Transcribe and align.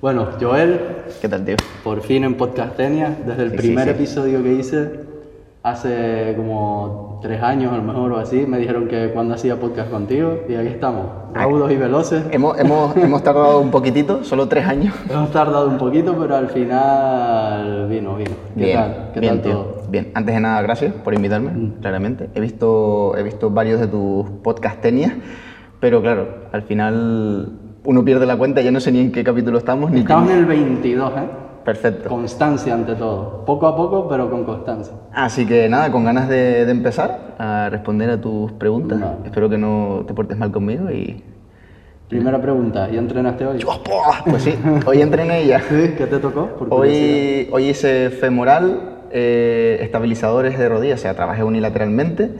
Bueno, 0.00 0.28
Joel, 0.40 0.78
¿Qué 1.22 1.28
tal, 1.28 1.44
tío? 1.44 1.56
por 1.82 2.02
fin 2.02 2.24
en 2.24 2.34
Podcastenia, 2.34 3.16
desde 3.26 3.44
el 3.44 3.50
Sí, 3.52 3.56
primer 3.56 3.84
sí, 3.84 3.90
sí. 3.90 3.96
episodio 3.96 4.42
que 4.42 4.52
hice, 4.52 4.90
hace 5.62 6.34
como 6.36 7.18
tres 7.22 7.42
años 7.42 7.72
a 7.72 7.76
lo 7.78 7.82
mejor 7.82 8.12
o 8.12 8.18
así, 8.18 8.44
me 8.46 8.58
dijeron 8.58 8.88
que 8.88 9.10
cuando 9.12 9.34
hacía 9.34 9.56
podcast 9.58 9.90
contigo, 9.90 10.40
y 10.48 10.54
aquí 10.54 10.68
estamos, 10.68 11.06
raudos 11.32 11.72
y 11.72 11.76
veloces. 11.76 12.24
Hemos, 12.30 12.58
hemos, 12.58 12.94
hemos 12.98 13.22
tardado 13.22 13.58
un 13.60 13.70
poquitito, 13.70 14.22
solo 14.22 14.48
tres 14.48 14.66
años. 14.66 14.94
Hemos 15.08 15.30
tardado 15.30 15.66
un 15.68 15.78
poquito, 15.78 16.14
pero 16.20 16.36
al 16.36 16.48
final 16.50 17.88
vino, 17.88 18.16
vino. 18.16 18.30
¿Qué 18.54 18.64
bien, 18.64 18.76
tal? 18.76 19.10
¿Qué 19.14 19.20
bien, 19.20 19.32
tal 19.34 19.42
tío. 19.42 19.52
todo? 19.52 19.82
Mm. 19.86 19.90
Bien, 19.90 20.10
antes 20.14 20.34
de 20.34 20.40
nada, 20.40 20.60
gracias 20.62 20.92
por 20.92 21.14
invitarme, 21.14 21.72
claramente. 21.80 22.28
He 22.34 22.40
visto, 22.40 23.16
he 23.16 23.22
visto 23.22 23.50
varios 23.50 23.80
de 23.80 23.86
tus 23.86 24.28
podcastenias, 24.42 25.14
pero 25.80 26.02
claro, 26.02 26.28
al 26.52 26.62
final 26.62 27.60
uno 27.86 28.04
pierde 28.04 28.26
la 28.26 28.36
cuenta, 28.36 28.60
ya 28.60 28.70
no 28.70 28.80
sé 28.80 28.92
ni 28.92 29.00
en 29.00 29.12
qué 29.12 29.24
capítulo 29.24 29.58
estamos, 29.58 29.90
ni 29.90 30.00
Estamos 30.00 30.26
qué- 30.28 30.32
en 30.34 30.38
el 30.40 30.46
22, 30.46 31.12
¿eh? 31.16 31.28
Perfecto. 31.64 32.08
Constancia 32.08 32.74
ante 32.74 32.94
todo. 32.94 33.44
Poco 33.44 33.66
a 33.66 33.76
poco, 33.76 34.08
pero 34.08 34.30
con 34.30 34.44
constancia. 34.44 34.94
Así 35.12 35.46
que 35.46 35.68
nada, 35.68 35.90
con 35.90 36.04
ganas 36.04 36.28
de, 36.28 36.64
de 36.64 36.70
empezar 36.70 37.34
a 37.38 37.68
responder 37.70 38.08
a 38.10 38.20
tus 38.20 38.52
preguntas. 38.52 39.00
Vale. 39.00 39.16
Espero 39.24 39.48
que 39.48 39.58
no 39.58 40.04
te 40.06 40.14
portes 40.14 40.36
mal 40.38 40.52
conmigo 40.52 40.90
y... 40.90 41.24
Primera 42.08 42.40
pregunta, 42.40 42.88
¿y 42.88 42.96
entrenaste 42.98 43.44
hoy? 43.46 43.58
Pues 44.30 44.42
sí, 44.44 44.54
hoy 44.86 45.02
entrené 45.02 45.42
ella. 45.42 45.60
¿Sí? 45.68 45.94
¿Qué 45.98 46.06
te 46.06 46.18
tocó? 46.20 46.46
Por. 46.56 46.68
Hoy, 46.70 47.48
hoy 47.50 47.68
hice 47.70 48.10
femoral, 48.10 49.00
eh, 49.10 49.78
estabilizadores 49.80 50.56
de 50.56 50.68
rodillas, 50.68 51.00
o 51.00 51.02
sea, 51.02 51.14
trabajé 51.14 51.42
unilateralmente 51.42 52.30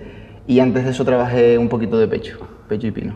y 0.46 0.60
antes 0.60 0.84
de 0.84 0.90
eso 0.92 1.04
trabajé 1.04 1.58
un 1.58 1.68
poquito 1.68 1.98
de 1.98 2.06
pecho, 2.06 2.38
pecho 2.68 2.86
y 2.86 2.92
pino. 2.92 3.14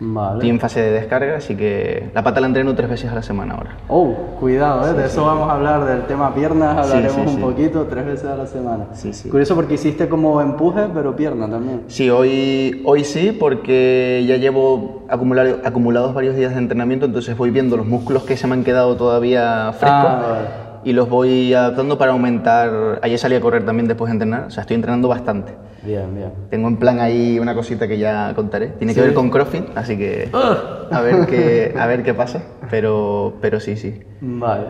Vale. 0.00 0.34
Estoy 0.38 0.50
en 0.50 0.58
fase 0.60 0.80
de 0.82 0.90
descarga, 0.90 1.36
así 1.36 1.54
que 1.56 2.10
la 2.12 2.22
pata 2.24 2.40
la 2.40 2.48
entreno 2.48 2.74
tres 2.74 2.90
veces 2.90 3.10
a 3.12 3.14
la 3.14 3.22
semana 3.22 3.54
ahora. 3.54 3.76
Oh, 3.88 4.12
cuidado, 4.40 4.88
¿eh? 4.90 4.92
de 4.92 5.06
eso 5.06 5.24
vamos 5.24 5.48
a 5.48 5.52
hablar, 5.54 5.84
del 5.84 6.02
tema 6.02 6.34
piernas, 6.34 6.74
Sí, 6.86 6.92
hablaremos 6.92 7.14
sí, 7.14 7.20
un 7.20 7.36
sí. 7.36 7.40
poquito, 7.40 7.84
tres 7.84 8.04
veces 8.04 8.24
a 8.26 8.34
la 8.36 8.46
semana. 8.46 8.86
Sí, 8.92 9.12
sí. 9.12 9.28
Curioso 9.28 9.54
porque 9.54 9.74
hiciste 9.74 10.08
como 10.08 10.40
empuje, 10.40 10.82
pero 10.92 11.14
pierna 11.14 11.48
también. 11.48 11.82
Sí, 11.86 12.10
hoy, 12.10 12.82
hoy 12.84 13.04
sí, 13.04 13.30
porque 13.38 14.24
ya 14.26 14.36
llevo 14.36 15.04
acumular- 15.08 15.60
acumulados 15.64 16.12
varios 16.12 16.34
días 16.34 16.52
de 16.52 16.58
entrenamiento, 16.58 17.06
entonces 17.06 17.36
voy 17.36 17.50
viendo 17.50 17.76
los 17.76 17.86
músculos 17.86 18.24
que 18.24 18.36
se 18.36 18.48
me 18.48 18.54
han 18.54 18.64
quedado 18.64 18.96
todavía 18.96 19.72
frescos 19.78 20.00
Ah, 20.04 20.22
vale. 20.28 20.46
y 20.82 20.92
los 20.92 21.08
voy 21.08 21.54
adaptando 21.54 21.96
para 21.98 22.10
aumentar. 22.12 22.98
Ayer 23.00 23.18
salí 23.18 23.36
a 23.36 23.40
correr 23.40 23.64
también 23.64 23.86
después 23.86 24.08
de 24.10 24.14
entrenar, 24.14 24.46
o 24.48 24.50
sea, 24.50 24.62
estoy 24.62 24.74
entrenando 24.74 25.06
bastante. 25.06 25.52
Bien, 25.84 26.14
bien. 26.14 26.32
Tengo 26.50 26.68
en 26.68 26.76
plan 26.78 27.00
ahí 27.00 27.38
una 27.38 27.54
cosita 27.54 27.86
que 27.86 27.98
ya 27.98 28.32
contaré. 28.34 28.68
Tiene 28.68 28.94
que 28.94 29.00
Sí. 29.00 29.06
ver 29.06 29.14
con 29.14 29.30
CrossFit, 29.30 29.64
así 29.76 29.96
que 29.98 30.28
a 30.32 31.00
ver 31.02 31.26
qué, 31.26 31.74
a 31.78 31.86
ver 31.86 32.02
qué 32.02 32.14
pasa. 32.14 32.42
Pero, 32.70 33.34
pero 33.40 33.60
sí, 33.60 33.76
sí. 33.76 34.00
Vale. 34.20 34.64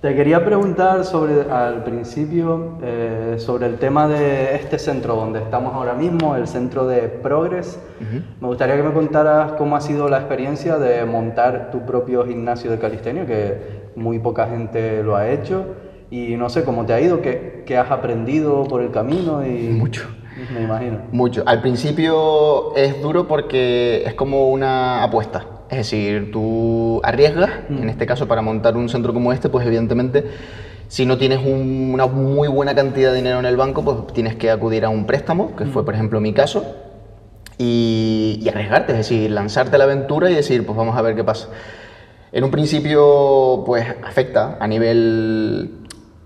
Te 0.00 0.14
quería 0.14 0.44
preguntar 0.44 1.04
sobre, 1.04 1.50
al 1.50 1.82
principio, 1.82 2.78
eh, 2.84 3.34
sobre 3.38 3.66
el 3.66 3.78
tema 3.78 4.06
de 4.06 4.54
este 4.54 4.78
centro 4.78 5.16
donde 5.16 5.40
estamos 5.40 5.74
ahora 5.74 5.92
mismo, 5.94 6.36
el 6.36 6.46
centro 6.46 6.86
de 6.86 7.00
Progress. 7.08 7.80
Me 8.40 8.46
gustaría 8.46 8.76
que 8.76 8.84
me 8.84 8.92
contaras 8.92 9.52
cómo 9.54 9.74
ha 9.74 9.80
sido 9.80 10.08
la 10.08 10.18
experiencia 10.18 10.78
de 10.78 11.04
montar 11.04 11.72
tu 11.72 11.84
propio 11.84 12.24
gimnasio 12.24 12.70
de 12.70 12.78
calistenia, 12.78 13.26
que 13.26 13.90
muy 13.96 14.20
poca 14.20 14.46
gente 14.46 15.02
lo 15.02 15.16
ha 15.16 15.28
hecho. 15.30 15.64
Y 16.10 16.36
no 16.36 16.48
sé 16.48 16.62
cómo 16.62 16.86
te 16.86 16.92
ha 16.94 17.00
ido, 17.00 17.20
qué, 17.20 17.64
qué 17.66 17.76
has 17.76 17.90
aprendido 17.90 18.64
por 18.68 18.80
el 18.82 18.92
camino 18.92 19.44
y... 19.44 19.68
Mucho. 19.68 20.08
Me 20.54 20.62
imagino. 20.62 20.98
Mucho. 21.12 21.42
Al 21.46 21.60
principio 21.60 22.74
es 22.76 23.00
duro 23.02 23.26
porque 23.28 24.02
es 24.06 24.14
como 24.14 24.48
una 24.48 25.02
apuesta. 25.02 25.44
Es 25.70 25.78
decir, 25.78 26.30
tú 26.32 27.00
arriesgas, 27.04 27.50
en 27.68 27.88
este 27.90 28.06
caso 28.06 28.26
para 28.26 28.40
montar 28.40 28.76
un 28.76 28.88
centro 28.88 29.12
como 29.12 29.32
este, 29.32 29.48
pues 29.50 29.66
evidentemente 29.66 30.24
si 30.88 31.04
no 31.04 31.18
tienes 31.18 31.40
un- 31.44 31.90
una 31.92 32.06
muy 32.06 32.48
buena 32.48 32.74
cantidad 32.74 33.10
de 33.10 33.16
dinero 33.16 33.38
en 33.38 33.44
el 33.44 33.56
banco, 33.58 33.84
pues 33.84 34.06
tienes 34.14 34.36
que 34.36 34.50
acudir 34.50 34.86
a 34.86 34.88
un 34.88 35.04
préstamo, 35.04 35.54
que 35.54 35.66
fue 35.66 35.84
por 35.84 35.92
ejemplo 35.94 36.18
mi 36.20 36.32
caso, 36.32 36.64
y, 37.58 38.38
y 38.42 38.48
arriesgarte, 38.48 38.92
es 38.92 38.98
decir, 38.98 39.30
lanzarte 39.30 39.74
a 39.76 39.78
la 39.78 39.84
aventura 39.84 40.30
y 40.30 40.34
decir, 40.34 40.64
pues 40.64 40.78
vamos 40.78 40.96
a 40.96 41.02
ver 41.02 41.14
qué 41.14 41.24
pasa. 41.24 41.48
En 42.32 42.44
un 42.44 42.50
principio, 42.50 43.62
pues 43.66 43.84
afecta 44.02 44.56
a 44.60 44.66
nivel 44.66 45.70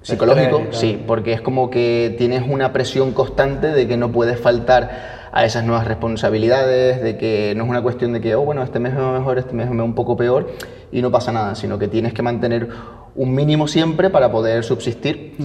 psicológico, 0.02 0.62
sí, 0.70 1.02
porque 1.06 1.32
es 1.32 1.40
como 1.40 1.70
que 1.70 2.14
tienes 2.18 2.42
una 2.48 2.72
presión 2.72 3.12
constante 3.12 3.68
de 3.68 3.88
que 3.88 3.96
no 3.96 4.12
puedes 4.12 4.38
faltar 4.38 5.30
a 5.32 5.44
esas 5.46 5.64
nuevas 5.64 5.86
responsabilidades, 5.86 7.02
de 7.02 7.16
que 7.16 7.54
no 7.56 7.64
es 7.64 7.70
una 7.70 7.82
cuestión 7.82 8.12
de 8.12 8.20
que, 8.20 8.34
oh, 8.34 8.42
bueno, 8.42 8.62
este 8.62 8.78
mes 8.78 8.92
me 8.92 9.00
va 9.00 9.18
mejor, 9.18 9.38
este 9.38 9.54
mes 9.54 9.70
me 9.70 9.78
va 9.78 9.84
un 9.84 9.94
poco 9.94 10.16
peor 10.16 10.50
y 10.92 11.00
no 11.00 11.10
pasa 11.10 11.32
nada, 11.32 11.54
sino 11.54 11.78
que 11.78 11.88
tienes 11.88 12.12
que 12.12 12.22
mantener 12.22 12.68
un 13.14 13.34
mínimo 13.34 13.66
siempre 13.66 14.10
para 14.10 14.30
poder 14.30 14.62
subsistir. 14.62 15.36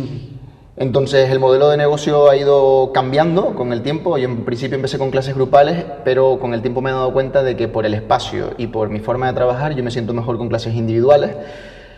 Entonces 0.75 1.31
el 1.31 1.39
modelo 1.39 1.69
de 1.69 1.78
negocio 1.78 2.29
ha 2.29 2.35
ido 2.35 2.91
cambiando 2.94 3.56
con 3.56 3.74
el 3.74 3.81
tiempo. 3.81 4.18
Yo 4.18 4.25
en 4.25 4.45
principio 4.45 4.75
empecé 4.75 5.00
con 5.00 5.09
clases 5.09 5.34
grupales, 5.34 5.85
pero 6.03 6.38
con 6.39 6.53
el 6.53 6.62
tiempo 6.62 6.81
me 6.81 6.91
he 6.91 6.94
dado 6.94 7.12
cuenta 7.13 7.41
de 7.41 7.56
que 7.56 7.68
por 7.68 7.85
el 7.85 7.94
espacio 7.94 8.51
y 8.57 8.68
por 8.68 8.89
mi 8.89 9.00
forma 9.00 9.28
de 9.28 9.34
trabajar 9.34 9.74
yo 9.74 9.84
me 9.84 9.89
siento 9.89 10.13
mejor 10.13 10.38
con 10.38 10.50
clases 10.50 10.75
individuales. 10.75 11.31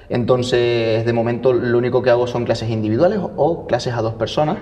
Entonces 0.09 1.05
de 1.05 1.13
momento 1.13 1.53
lo 1.53 1.77
único 1.77 2.01
que 2.01 2.09
hago 2.09 2.27
son 2.27 2.45
clases 2.45 2.69
individuales 2.69 3.19
o 3.35 3.67
clases 3.67 3.93
a 3.93 4.01
dos 4.01 4.15
personas. 4.15 4.57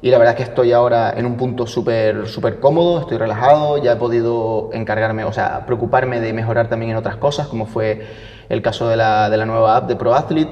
Y 0.00 0.10
la 0.10 0.18
verdad 0.18 0.34
es 0.34 0.44
que 0.44 0.50
estoy 0.50 0.72
ahora 0.72 1.12
en 1.16 1.26
un 1.26 1.36
punto 1.36 1.66
súper 1.66 2.26
súper 2.26 2.58
cómodo, 2.60 3.00
estoy 3.00 3.18
relajado, 3.18 3.78
ya 3.78 3.92
he 3.92 3.96
podido 3.96 4.70
encargarme, 4.72 5.24
o 5.24 5.32
sea, 5.32 5.64
preocuparme 5.66 6.20
de 6.20 6.32
mejorar 6.32 6.68
también 6.68 6.90
en 6.92 6.96
otras 6.96 7.16
cosas, 7.16 7.46
como 7.46 7.66
fue 7.66 8.02
el 8.48 8.62
caso 8.62 8.88
de 8.88 8.96
la, 8.96 9.30
de 9.30 9.36
la 9.36 9.46
nueva 9.46 9.76
app 9.76 9.88
de 9.88 9.96
ProAthlete. 9.96 10.50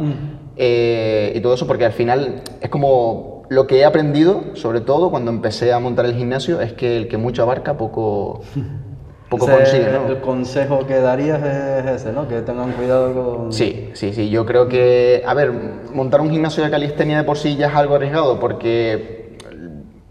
Eh, 0.57 1.33
y 1.35 1.41
todo 1.41 1.55
eso 1.55 1.67
porque 1.67 1.87
al 1.87 1.93
final 1.93 2.43
es 2.61 2.69
como 2.69 3.43
lo 3.51 3.67
que 3.67 3.79
he 3.79 3.85
aprendido, 3.85 4.55
sobre 4.55 4.81
todo 4.81 5.11
cuando 5.11 5.31
empecé 5.33 5.73
a 5.73 5.81
montar 5.81 6.07
el 6.07 6.15
gimnasio, 6.15 6.61
es 6.61 6.73
que 6.73 6.97
el 6.97 7.09
que 7.09 7.17
mucho 7.17 7.43
abarca 7.43 7.77
poco, 7.77 8.43
poco 9.31 9.49
Ese-. 9.51 9.91
¿no? 9.93 10.09
El 10.09 10.21
consejo 10.21 10.87
que 10.87 10.97
darías 10.97 11.43
es 11.43 12.03
ese, 12.03 12.13
¿no? 12.13 12.29
Que 12.29 12.43
tengan 12.43 12.73
cuidado 12.73 13.15
con... 13.15 13.53
Sí, 13.53 13.91
sí, 13.95 14.13
sí. 14.13 14.29
Yo 14.29 14.45
creo 14.45 14.69
que, 14.69 15.23
a 15.25 15.33
ver, 15.33 15.53
montar 15.95 16.21
un 16.21 16.31
gimnasio 16.31 16.63
de 16.63 16.71
calistenia 16.71 17.17
de 17.17 17.25
por 17.25 17.39
sí 17.39 17.57
ya 17.57 17.69
es 17.69 17.75
algo 17.75 17.95
arriesgado 17.95 18.39
porque 18.39 19.39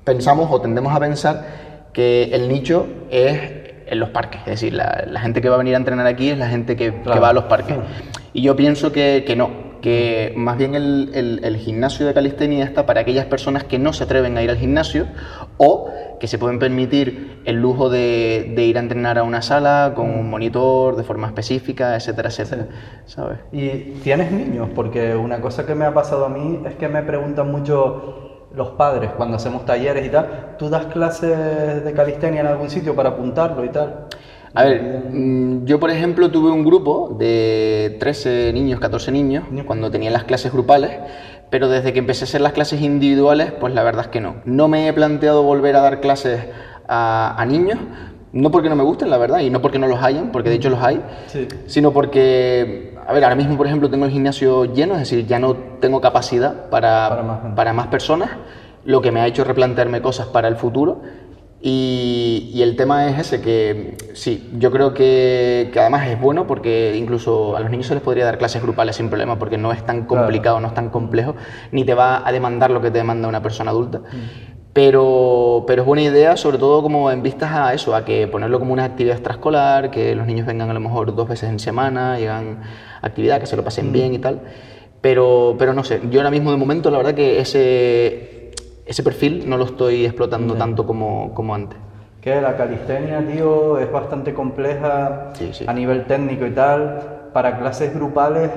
pensamos 0.05 0.47
o 0.49 0.59
tendemos 0.61 0.95
a 0.95 0.99
pensar 0.99 1.45
que 1.93 2.29
el 2.31 2.47
nicho 2.47 2.87
es 3.11 3.39
en 3.85 3.99
los 3.99 4.09
parques. 4.09 4.41
Es 4.41 4.61
decir, 4.61 4.73
la, 4.73 5.03
la 5.07 5.19
gente 5.19 5.41
que 5.41 5.49
va 5.49 5.55
a 5.55 5.57
venir 5.59 5.75
a 5.75 5.77
entrenar 5.77 6.07
aquí 6.07 6.29
es 6.29 6.37
la 6.37 6.47
gente 6.47 6.75
que, 6.75 6.91
va 6.91 7.29
a 7.29 7.33
los 7.33 7.43
parques. 7.43 7.75
Y 8.33 8.41
yo 8.41 8.55
pienso 8.55 8.91
que, 8.91 9.25
que 9.27 9.35
no, 9.35 9.49
que 9.81 10.33
más 10.35 10.57
bien 10.57 10.75
el, 10.75 11.11
el- 11.13 11.39
el 11.43 11.57
gimnasio 11.57 12.05
de 12.05 12.13
calistenia 12.13 12.63
está 12.65 12.85
para 12.85 13.01
aquellas 13.01 13.25
personas 13.25 13.63
que 13.63 13.79
no 13.79 13.93
se 13.93 14.03
atreven 14.03 14.37
a 14.37 14.43
ir 14.43 14.49
al 14.49 14.57
gimnasio 14.57 15.07
o 15.57 15.89
que 16.19 16.27
se 16.27 16.37
pueden 16.37 16.59
permitir 16.59 17.41
el 17.45 17.55
lujo 17.61 17.89
de, 17.89 18.51
de 18.55 18.63
ir 18.65 18.77
a 18.77 18.81
entrenar 18.81 19.17
a 19.17 19.23
una 19.23 19.41
sala 19.41 19.93
con 19.95 20.09
un 20.09 20.29
monitor 20.29 20.95
de 20.97 21.03
forma 21.03 21.27
específica, 21.27 21.95
etcétera, 21.95 22.29
etcétera. 22.29 22.67
¿Sabes? 23.05 23.39
¿Y 23.51 23.69
tienes 24.03 24.31
niños? 24.31 24.69
Porque 24.75 25.15
una 25.15 25.39
cosa 25.39 25.65
que 25.65 25.75
me 25.75 25.85
ha 25.85 25.93
pasado 25.93 26.25
a 26.25 26.29
mí 26.29 26.61
es 26.67 26.75
que 26.75 26.87
me 26.89 27.01
preguntan 27.03 27.49
mucho 27.49 28.47
los 28.53 28.69
padres 28.71 29.11
cuando 29.15 29.37
hacemos 29.37 29.63
talleres 29.63 30.05
y 30.05 30.09
tal, 30.09 30.55
¿tú 30.57 30.69
das 30.69 30.87
clases 30.87 31.85
de 31.85 31.93
calistenia 31.93 32.41
en 32.41 32.47
algún 32.47 32.69
sitio 32.69 32.95
para 32.95 33.09
apuntarlo 33.09 33.63
y 33.63 33.69
tal? 33.69 34.07
A 34.53 34.63
ver, 34.63 35.03
mm, 35.11 35.65
yo 35.65 35.79
por 35.79 35.89
ejemplo 35.91 36.31
tuve 36.31 36.51
un 36.51 36.63
grupo 36.65 37.15
de 37.19 37.97
13 37.99 38.51
niños, 38.53 38.79
14 38.79 39.11
niños, 39.11 39.43
cuando 39.65 39.91
tenía 39.91 40.09
las 40.11 40.23
clases 40.23 40.51
grupales, 40.51 40.91
pero 41.49 41.67
desde 41.69 41.93
que 41.93 41.99
empecé 41.99 42.23
a 42.23 42.27
hacer 42.27 42.41
las 42.41 42.53
clases 42.53 42.81
individuales, 42.81 43.51
pues 43.59 43.73
la 43.73 43.83
verdad 43.83 44.05
es 44.05 44.07
que 44.09 44.21
no. 44.21 44.37
No 44.45 44.67
me 44.67 44.87
he 44.87 44.93
planteado 44.93 45.43
volver 45.43 45.75
a 45.75 45.81
dar 45.81 45.99
clases 46.01 46.41
a, 46.87 47.35
a 47.39 47.45
niños, 47.45 47.79
no 48.31 48.51
porque 48.51 48.69
no 48.69 48.75
me 48.75 48.83
gusten, 48.83 49.09
la 49.09 49.17
verdad, 49.17 49.39
y 49.39 49.49
no 49.49 49.61
porque 49.61 49.79
no 49.79 49.87
los 49.87 50.01
hayan, 50.03 50.31
porque 50.31 50.49
de 50.49 50.55
hecho 50.55 50.69
los 50.69 50.81
hay, 50.81 51.01
Sí. 51.27 51.47
sino 51.67 51.91
porque, 51.91 52.95
a 53.07 53.13
ver, 53.13 53.23
ahora 53.23 53.35
mismo 53.35 53.57
por 53.57 53.65
ejemplo 53.67 53.89
tengo 53.89 54.05
el 54.05 54.11
gimnasio 54.11 54.65
lleno, 54.65 54.93
es 54.95 55.01
decir, 55.01 55.25
ya 55.25 55.39
no 55.39 55.55
tengo 55.79 56.01
capacidad 56.01 56.69
para, 56.69 57.09
Para 57.09 57.23
más 57.23 57.41
gente. 57.41 57.55
para 57.55 57.73
más 57.73 57.87
personas, 57.87 58.29
lo 58.85 59.01
que 59.01 59.11
me 59.11 59.19
ha 59.21 59.27
hecho 59.27 59.43
replantearme 59.43 60.01
cosas 60.01 60.27
para 60.27 60.47
el 60.47 60.55
futuro. 60.55 61.01
Y, 61.61 62.51
y 62.53 62.61
el 62.61 62.77
tema 62.77 63.09
es 63.09 63.19
ese, 63.19 63.41
que 63.41 63.97
sí, 64.13 64.49
yo 64.57 64.71
creo 64.71 64.93
que, 64.93 65.69
que 65.73 65.79
además 65.81 66.07
es 66.07 66.19
bueno 66.19 66.47
porque 66.47 66.95
incluso 66.95 67.57
a 67.57 67.59
los 67.59 67.69
niños 67.69 67.87
se 67.87 67.95
les 67.95 68.03
podría 68.03 68.23
dar 68.23 68.37
clases 68.37 68.61
grupales 68.61 68.95
sin 68.95 69.09
problema 69.09 69.37
porque 69.37 69.57
no 69.57 69.73
es 69.73 69.85
tan 69.85 70.05
complicado, 70.05 70.61
no 70.61 70.67
es 70.67 70.73
tan 70.73 70.89
complejo, 70.89 71.35
ni 71.73 71.83
te 71.83 71.93
va 71.93 72.25
a 72.25 72.31
demandar 72.31 72.71
lo 72.71 72.81
que 72.81 72.91
te 72.91 72.99
demanda 72.99 73.27
una 73.27 73.43
persona 73.43 73.71
adulta. 73.71 74.01
Pero, 74.71 75.65
pero 75.67 75.81
es 75.81 75.85
buena 75.85 76.03
idea, 76.03 76.37
sobre 76.37 76.57
todo 76.57 76.81
como 76.81 77.11
en 77.11 77.23
vistas 77.23 77.51
a 77.51 77.73
eso, 77.73 77.93
a 77.93 78.05
que 78.05 78.27
ponerlo 78.27 78.59
como 78.59 78.71
una 78.71 78.85
actividad 78.85 79.17
extraescolar, 79.17 79.91
que 79.91 80.15
los 80.15 80.27
niños 80.27 80.45
vengan 80.45 80.69
a 80.69 80.73
lo 80.73 80.79
mejor 80.79 81.13
dos 81.13 81.27
veces 81.27 81.49
en 81.49 81.59
semana, 81.59 82.17
llegan 82.17 82.61
a 83.01 83.07
actividad, 83.07 83.41
que 83.41 83.47
se 83.47 83.57
lo 83.57 83.65
pasen 83.65 83.91
bien 83.91 84.13
y 84.13 84.19
tal. 84.19 84.41
Pero, 85.01 85.55
pero 85.59 85.73
no 85.73 85.83
sé, 85.83 85.99
yo 86.09 86.19
ahora 86.19 86.31
mismo 86.31 86.51
de 86.51 86.57
momento 86.57 86.89
la 86.91 86.97
verdad 86.97 87.15
que 87.15 87.39
ese, 87.39 88.38
ese 88.89 89.03
perfil 89.03 89.47
no 89.47 89.55
lo 89.57 89.65
estoy 89.65 90.03
explotando 90.03 90.55
tanto 90.55 90.85
como, 90.85 91.31
como 91.35 91.53
antes. 91.53 91.77
Que 92.21 92.41
la 92.41 92.57
calistenia, 92.57 93.25
tío, 93.25 93.77
es 93.77 93.89
bastante 93.91 94.33
compleja 94.33 95.29
Sí, 95.35 95.49
sí. 95.53 95.65
a 95.67 95.73
nivel 95.73 96.05
técnico 96.05 96.45
y 96.47 96.51
tal. 96.51 97.29
Para 97.31 97.59
clases 97.59 97.93
grupales 97.93 98.49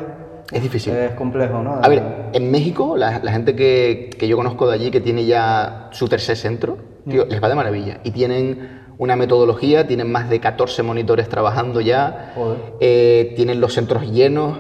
Es 0.51 0.63
difícil. 0.63 0.95
Es 0.95 1.13
complejo, 1.13 1.63
¿no? 1.63 1.79
A 1.83 1.89
ver, 1.89 2.03
en 2.33 2.51
México, 2.51 2.97
la, 2.97 3.21
la 3.23 3.31
gente 3.31 3.55
que, 3.55 4.09
que 4.19 4.27
yo 4.27 4.37
conozco 4.39 4.67
de 4.67 4.75
allí, 4.75 4.91
que 4.91 5.01
tiene 5.03 5.27
ya 5.27 5.89
su 5.93 6.09
tercer 6.09 6.37
centro, 6.37 6.79
tío, 7.09 7.27
les 7.27 7.43
va 7.43 7.51
de 7.51 7.55
maravilla. 7.55 7.99
Y 8.03 8.11
tienen 8.13 8.81
una 8.97 9.17
metodología, 9.17 9.87
tienen 9.87 10.11
más 10.11 10.31
de 10.31 10.41
14 10.41 10.83
monitores 10.83 11.29
trabajando 11.29 11.83
ya, 11.83 12.33
eh, 12.81 13.35
tienen 13.37 13.61
los 13.61 13.75
centros 13.75 14.11
llenos. 14.11 14.59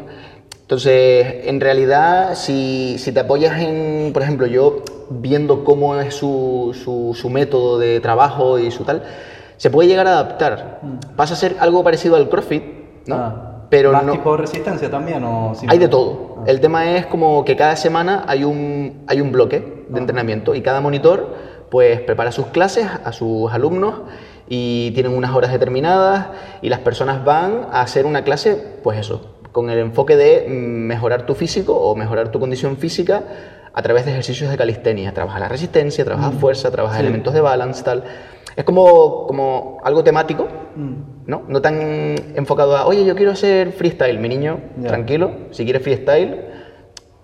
Entonces, 0.72 1.44
en 1.44 1.60
realidad, 1.60 2.34
si, 2.34 2.96
si 2.98 3.12
te 3.12 3.20
apoyas 3.20 3.60
en, 3.60 4.10
por 4.14 4.22
ejemplo, 4.22 4.46
yo 4.46 4.78
viendo 5.10 5.64
cómo 5.64 5.96
es 5.96 6.14
su, 6.14 6.74
su, 6.82 7.14
su 7.14 7.28
método 7.28 7.78
de 7.78 8.00
trabajo 8.00 8.58
y 8.58 8.70
su 8.70 8.82
tal, 8.82 9.02
se 9.58 9.68
puede 9.68 9.90
llegar 9.90 10.06
a 10.06 10.12
adaptar. 10.12 10.80
Pasa 11.14 11.34
a 11.34 11.36
ser 11.36 11.56
algo 11.60 11.84
parecido 11.84 12.16
al 12.16 12.30
CrossFit, 12.30 12.62
¿no? 13.04 13.16
Ah. 13.16 13.66
Pero 13.68 13.92
¿Más 13.92 14.02
no, 14.02 14.12
tipo 14.12 14.32
de 14.32 14.38
resistencia 14.38 14.90
también 14.90 15.22
o 15.24 15.52
hay 15.68 15.76
de 15.76 15.88
todo. 15.88 16.42
El 16.46 16.62
tema 16.62 16.96
es 16.96 17.04
como 17.04 17.44
que 17.44 17.54
cada 17.54 17.76
semana 17.76 18.24
hay 18.26 18.42
un, 18.42 19.04
hay 19.08 19.20
un 19.20 19.30
bloque 19.30 19.84
de 19.90 20.00
entrenamiento 20.00 20.54
y 20.54 20.62
cada 20.62 20.80
monitor 20.80 21.36
pues 21.70 22.00
prepara 22.00 22.32
sus 22.32 22.46
clases 22.46 22.86
a 23.04 23.12
sus 23.12 23.52
alumnos 23.52 23.96
y 24.48 24.90
tienen 24.92 25.14
unas 25.14 25.34
horas 25.34 25.52
determinadas 25.52 26.28
y 26.62 26.70
las 26.70 26.80
personas 26.80 27.22
van 27.26 27.66
a 27.70 27.82
hacer 27.82 28.06
una 28.06 28.24
clase, 28.24 28.78
pues 28.82 28.98
eso, 28.98 29.32
con 29.52 29.70
el 29.70 29.78
enfoque 29.78 30.16
de 30.16 30.46
mm, 30.48 30.86
mejorar 30.86 31.26
tu 31.26 31.34
físico 31.34 31.74
o 31.74 31.94
mejorar 31.94 32.30
tu 32.30 32.40
condición 32.40 32.76
física 32.76 33.22
a 33.72 33.82
través 33.82 34.04
de 34.04 34.10
ejercicios 34.10 34.50
de 34.50 34.56
calistenia. 34.56 35.12
Trabaja 35.14 35.38
la 35.38 35.48
resistencia, 35.48 36.04
trabaja 36.04 36.30
fuerza, 36.32 36.70
trabaja 36.70 37.00
elementos 37.00 37.32
de 37.32 37.40
balance, 37.40 37.82
tal. 37.82 38.04
Es 38.54 38.64
como, 38.64 39.26
como 39.26 39.78
algo 39.82 40.04
temático, 40.04 40.46
¿no? 41.26 41.42
No 41.48 41.62
tan 41.62 42.14
enfocado 42.34 42.76
a, 42.76 42.86
oye, 42.86 43.04
yo 43.04 43.14
quiero 43.16 43.32
hacer 43.32 43.72
freestyle, 43.72 44.18
mi 44.18 44.28
niño, 44.28 44.60
tranquilo, 44.86 45.30
si 45.52 45.64
quieres 45.64 45.82
freestyle, 45.82 46.44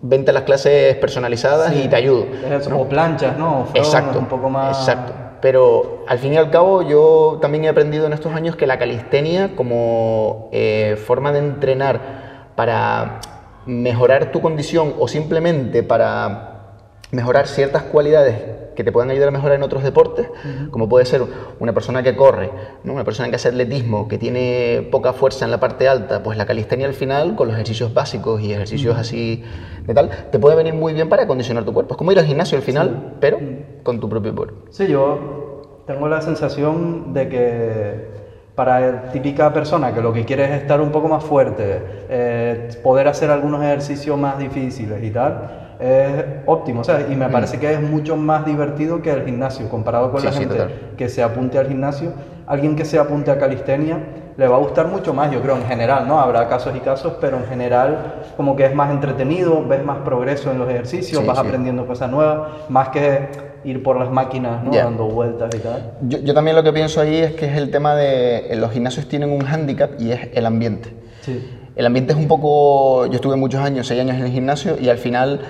vente 0.00 0.30
a 0.30 0.34
las 0.34 0.44
clases 0.44 0.96
personalizadas 0.96 1.74
y 1.74 1.88
te 1.88 1.96
ayudo. 1.96 2.26
Es 2.46 2.62
eso, 2.62 2.70
como 2.70 2.88
planchas, 2.88 3.36
¿no? 3.36 3.60
O 3.60 3.68
Exacto, 3.74 4.18
Un 4.18 4.26
poco 4.26 4.48
más... 4.48 4.78
exacto. 4.78 5.27
Pero 5.40 6.04
al 6.08 6.18
fin 6.18 6.34
y 6.34 6.36
al 6.36 6.50
cabo 6.50 6.82
yo 6.82 7.38
también 7.40 7.64
he 7.64 7.68
aprendido 7.68 8.06
en 8.06 8.12
estos 8.12 8.32
años 8.34 8.56
que 8.56 8.66
la 8.66 8.78
calistenia 8.78 9.54
como 9.54 10.48
eh, 10.52 10.96
forma 11.06 11.32
de 11.32 11.38
entrenar 11.38 12.50
para 12.56 13.20
mejorar 13.66 14.32
tu 14.32 14.40
condición 14.40 14.94
o 14.98 15.08
simplemente 15.08 15.82
para 15.82 16.74
mejorar 17.10 17.46
ciertas 17.46 17.82
cualidades 17.84 18.67
que 18.78 18.84
te 18.84 18.92
puedan 18.92 19.10
ayudar 19.10 19.30
a 19.30 19.30
mejorar 19.32 19.56
en 19.56 19.64
otros 19.64 19.82
deportes, 19.82 20.28
como 20.70 20.88
puede 20.88 21.04
ser 21.04 21.20
una 21.58 21.72
persona 21.72 22.04
que 22.04 22.14
corre, 22.14 22.48
¿no? 22.84 22.92
una 22.92 23.02
persona 23.02 23.28
que 23.28 23.34
hace 23.34 23.48
atletismo, 23.48 24.06
que 24.06 24.18
tiene 24.18 24.86
poca 24.92 25.12
fuerza 25.12 25.44
en 25.44 25.50
la 25.50 25.58
parte 25.58 25.88
alta, 25.88 26.22
pues 26.22 26.38
la 26.38 26.46
calistenia 26.46 26.86
al 26.86 26.94
final, 26.94 27.34
con 27.34 27.48
los 27.48 27.56
ejercicios 27.56 27.92
básicos 27.92 28.40
y 28.40 28.52
ejercicios 28.52 28.96
así 28.96 29.42
de 29.84 29.94
tal, 29.94 30.10
te 30.30 30.38
puede 30.38 30.54
venir 30.54 30.74
muy 30.74 30.92
bien 30.92 31.08
para 31.08 31.24
acondicionar 31.24 31.64
tu 31.64 31.74
cuerpo. 31.74 31.94
Es 31.94 31.98
como 31.98 32.12
ir 32.12 32.20
al 32.20 32.26
gimnasio 32.26 32.56
al 32.56 32.62
final, 32.62 33.16
pero 33.18 33.40
con 33.82 33.98
tu 33.98 34.08
propio 34.08 34.32
cuerpo. 34.32 34.54
Sí, 34.70 34.86
yo 34.86 35.82
tengo 35.84 36.06
la 36.06 36.20
sensación 36.20 37.12
de 37.12 37.28
que 37.28 38.08
para 38.54 38.78
la 38.78 39.02
típica 39.10 39.52
persona 39.52 39.92
que 39.92 40.00
lo 40.00 40.12
que 40.12 40.24
quiere 40.24 40.44
es 40.44 40.62
estar 40.62 40.80
un 40.80 40.92
poco 40.92 41.08
más 41.08 41.24
fuerte, 41.24 41.82
eh, 42.08 42.68
poder 42.84 43.08
hacer 43.08 43.28
algunos 43.32 43.60
ejercicios 43.60 44.16
más 44.16 44.38
difíciles 44.38 45.02
y 45.02 45.10
tal, 45.10 45.67
es 45.80 46.24
óptimo, 46.46 46.82
¿sabes? 46.82 47.06
Y 47.10 47.14
me 47.14 47.28
parece 47.28 47.58
que 47.58 47.72
es 47.72 47.80
mucho 47.80 48.16
más 48.16 48.44
divertido 48.44 49.00
que 49.00 49.10
el 49.10 49.24
gimnasio, 49.24 49.68
comparado 49.68 50.10
con 50.10 50.20
Sí, 50.20 50.26
la 50.26 50.32
gente 50.32 50.58
que 50.96 51.08
se 51.08 51.22
apunte 51.22 51.58
al 51.58 51.68
gimnasio. 51.68 52.12
Alguien 52.46 52.76
que 52.76 52.84
se 52.84 52.98
apunte 52.98 53.30
a 53.30 53.38
calistenia 53.38 53.98
le 54.36 54.48
va 54.48 54.56
a 54.56 54.58
gustar 54.58 54.86
mucho 54.86 55.12
más, 55.12 55.30
yo 55.30 55.42
creo, 55.42 55.56
en 55.56 55.64
general, 55.64 56.08
¿no? 56.08 56.20
Habrá 56.20 56.48
casos 56.48 56.74
y 56.74 56.80
casos, 56.80 57.14
pero 57.20 57.36
en 57.36 57.46
general 57.46 58.22
como 58.36 58.56
que 58.56 58.64
es 58.64 58.74
más 58.74 58.90
entretenido, 58.90 59.66
ves 59.66 59.84
más 59.84 59.98
progreso 59.98 60.50
en 60.50 60.58
los 60.58 60.68
ejercicios, 60.68 61.20
Sí, 61.20 61.26
vas 61.26 61.38
aprendiendo 61.38 61.86
cosas 61.86 62.10
nuevas, 62.10 62.48
más 62.68 62.88
que 62.88 63.28
ir 63.64 63.82
por 63.82 63.98
las 63.98 64.10
máquinas, 64.10 64.64
¿no? 64.64 64.72
Ya. 64.72 64.84
Dando 64.84 65.06
vueltas 65.06 65.54
y 65.54 65.58
tal. 65.58 65.92
Yo, 66.02 66.18
yo 66.18 66.34
también 66.34 66.56
lo 66.56 66.62
que 66.62 66.72
pienso 66.72 67.00
ahí 67.00 67.16
es 67.16 67.32
que 67.32 67.46
es 67.46 67.56
el 67.56 67.70
tema 67.70 67.94
de 67.94 68.54
los 68.56 68.70
gimnasios 68.70 69.08
tienen 69.08 69.30
un 69.30 69.44
hándicap 69.44 70.00
y 70.00 70.12
es 70.12 70.28
el 70.32 70.46
ambiente. 70.46 70.90
Sí. 71.20 71.57
El 71.78 71.86
ambiente 71.86 72.12
es 72.12 72.18
un 72.18 72.26
poco. 72.26 73.06
Yo 73.06 73.14
estuve 73.14 73.36
muchos 73.36 73.60
años, 73.60 73.86
seis 73.86 74.00
años 74.00 74.16
en 74.16 74.24
el 74.24 74.32
gimnasio, 74.32 74.76
y 74.80 74.88
al 74.88 74.98
final 74.98 75.42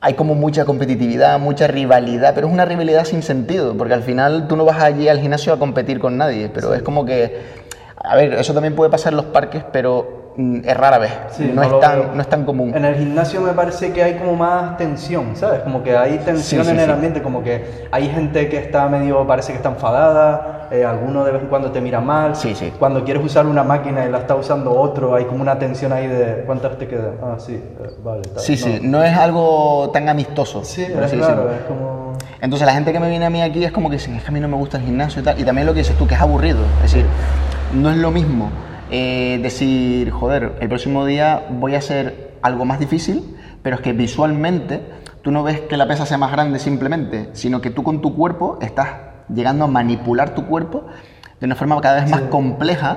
hay 0.00 0.14
como 0.14 0.34
mucha 0.34 0.64
competitividad, 0.64 1.38
mucha 1.38 1.68
rivalidad, 1.68 2.34
pero 2.34 2.48
es 2.48 2.52
una 2.52 2.64
rivalidad 2.64 3.04
sin 3.04 3.22
sentido, 3.22 3.76
porque 3.76 3.94
al 3.94 4.02
final 4.02 4.48
tú 4.48 4.56
no 4.56 4.64
vas 4.64 4.82
allí 4.82 5.06
al 5.06 5.20
gimnasio 5.20 5.52
a 5.52 5.58
competir 5.60 6.00
con 6.00 6.16
nadie, 6.16 6.50
pero 6.52 6.74
es 6.74 6.82
como 6.82 7.06
que. 7.06 7.38
A 7.96 8.16
ver, 8.16 8.34
eso 8.34 8.52
también 8.54 8.74
puede 8.74 8.90
pasar 8.90 9.12
en 9.12 9.18
los 9.18 9.26
parques, 9.26 9.62
pero 9.72 10.27
es 10.38 10.76
rara 10.76 10.98
vez. 10.98 11.10
Sí, 11.32 11.50
no, 11.52 11.62
lo 11.62 11.76
es 11.76 11.80
tan, 11.80 12.16
no 12.16 12.22
es 12.22 12.28
tan 12.28 12.44
común. 12.44 12.72
En 12.74 12.84
el 12.84 12.94
gimnasio 12.94 13.40
me 13.40 13.52
parece 13.52 13.92
que 13.92 14.04
hay 14.04 14.14
como 14.14 14.36
más 14.36 14.76
tensión, 14.76 15.34
¿sabes? 15.34 15.60
Como 15.62 15.82
que 15.82 15.96
hay 15.96 16.18
tensión 16.18 16.62
Sí, 16.64 16.70
sí, 16.70 16.76
en 16.76 16.80
el 16.80 16.90
ambiente, 16.90 17.22
como 17.22 17.42
que 17.42 17.88
hay 17.90 18.08
gente 18.08 18.48
que 18.48 18.58
está 18.58 18.88
medio, 18.88 19.26
parece 19.26 19.50
que 19.52 19.56
está 19.56 19.70
enfadada, 19.70 20.68
eh, 20.70 20.84
alguno 20.84 21.24
de 21.24 21.32
vez 21.32 21.42
en 21.42 21.48
cuando 21.48 21.72
te 21.72 21.80
mira 21.80 22.00
mal. 22.00 22.36
Sí, 22.36 22.54
sí. 22.54 22.72
Cuando 22.78 23.04
quieres 23.04 23.24
usar 23.24 23.46
una 23.46 23.64
máquina 23.64 24.04
y 24.06 24.10
la 24.10 24.18
está 24.18 24.36
usando 24.36 24.78
otro, 24.78 25.16
hay 25.16 25.24
como 25.24 25.42
una 25.42 25.58
tensión 25.58 25.92
ahí 25.92 26.06
de 26.06 26.44
¿cuántas 26.46 26.78
te 26.78 26.86
quedan? 26.86 27.14
Ah, 27.20 27.34
sí, 27.38 27.54
eh, 27.54 27.90
vale. 28.04 28.22
Sí, 28.36 28.52
No. 28.52 28.58
sí, 28.58 28.80
no 28.82 29.02
es 29.02 29.16
algo 29.16 29.90
tan 29.92 30.08
amistoso. 30.08 30.64
Sí, 30.64 30.82
es 30.82 31.12
claro, 31.12 31.50
es 31.50 31.62
como... 31.66 32.16
Entonces 32.40 32.64
la 32.64 32.74
gente 32.74 32.92
que 32.92 33.00
me 33.00 33.10
viene 33.10 33.26
a 33.26 33.30
mí 33.30 33.42
aquí 33.42 33.64
es 33.64 33.72
como 33.72 33.90
que 33.90 33.96
dicen, 33.96 34.14
es 34.14 34.22
que 34.22 34.28
a 34.28 34.30
mí 34.30 34.38
no 34.38 34.46
me 34.46 34.56
gusta 34.56 34.76
el 34.76 34.84
gimnasio 34.84 35.20
y 35.20 35.24
tal. 35.24 35.40
Y 35.40 35.42
también 35.42 35.66
lo 35.66 35.72
que 35.72 35.80
dices 35.80 35.96
tú, 35.98 36.06
que 36.06 36.14
es 36.14 36.20
aburrido. 36.20 36.60
Es 36.76 36.92
decir, 36.92 37.06
no 37.74 37.90
es 37.90 37.96
lo 37.96 38.12
mismo 38.12 38.48
eh, 38.90 39.38
decir, 39.42 40.10
joder, 40.10 40.56
el 40.60 40.68
próximo 40.68 41.04
día 41.06 41.46
voy 41.50 41.74
a 41.74 41.78
hacer 41.78 42.36
algo 42.42 42.64
más 42.64 42.78
difícil, 42.78 43.36
pero 43.62 43.76
es 43.76 43.82
que 43.82 43.92
visualmente 43.92 44.80
tú 45.22 45.30
no 45.30 45.42
ves 45.42 45.60
que 45.60 45.76
la 45.76 45.86
pesa 45.88 46.06
sea 46.06 46.18
más 46.18 46.32
grande 46.32 46.58
simplemente, 46.58 47.30
sino 47.32 47.60
que 47.60 47.70
tú 47.70 47.82
con 47.82 48.00
tu 48.00 48.14
cuerpo 48.14 48.58
estás 48.62 48.88
llegando 49.34 49.64
a 49.64 49.68
manipular 49.68 50.34
tu 50.34 50.46
cuerpo 50.46 50.84
de 51.40 51.46
una 51.46 51.54
forma 51.54 51.80
cada 51.80 52.00
vez 52.02 52.10
más 52.10 52.22
compleja 52.22 52.96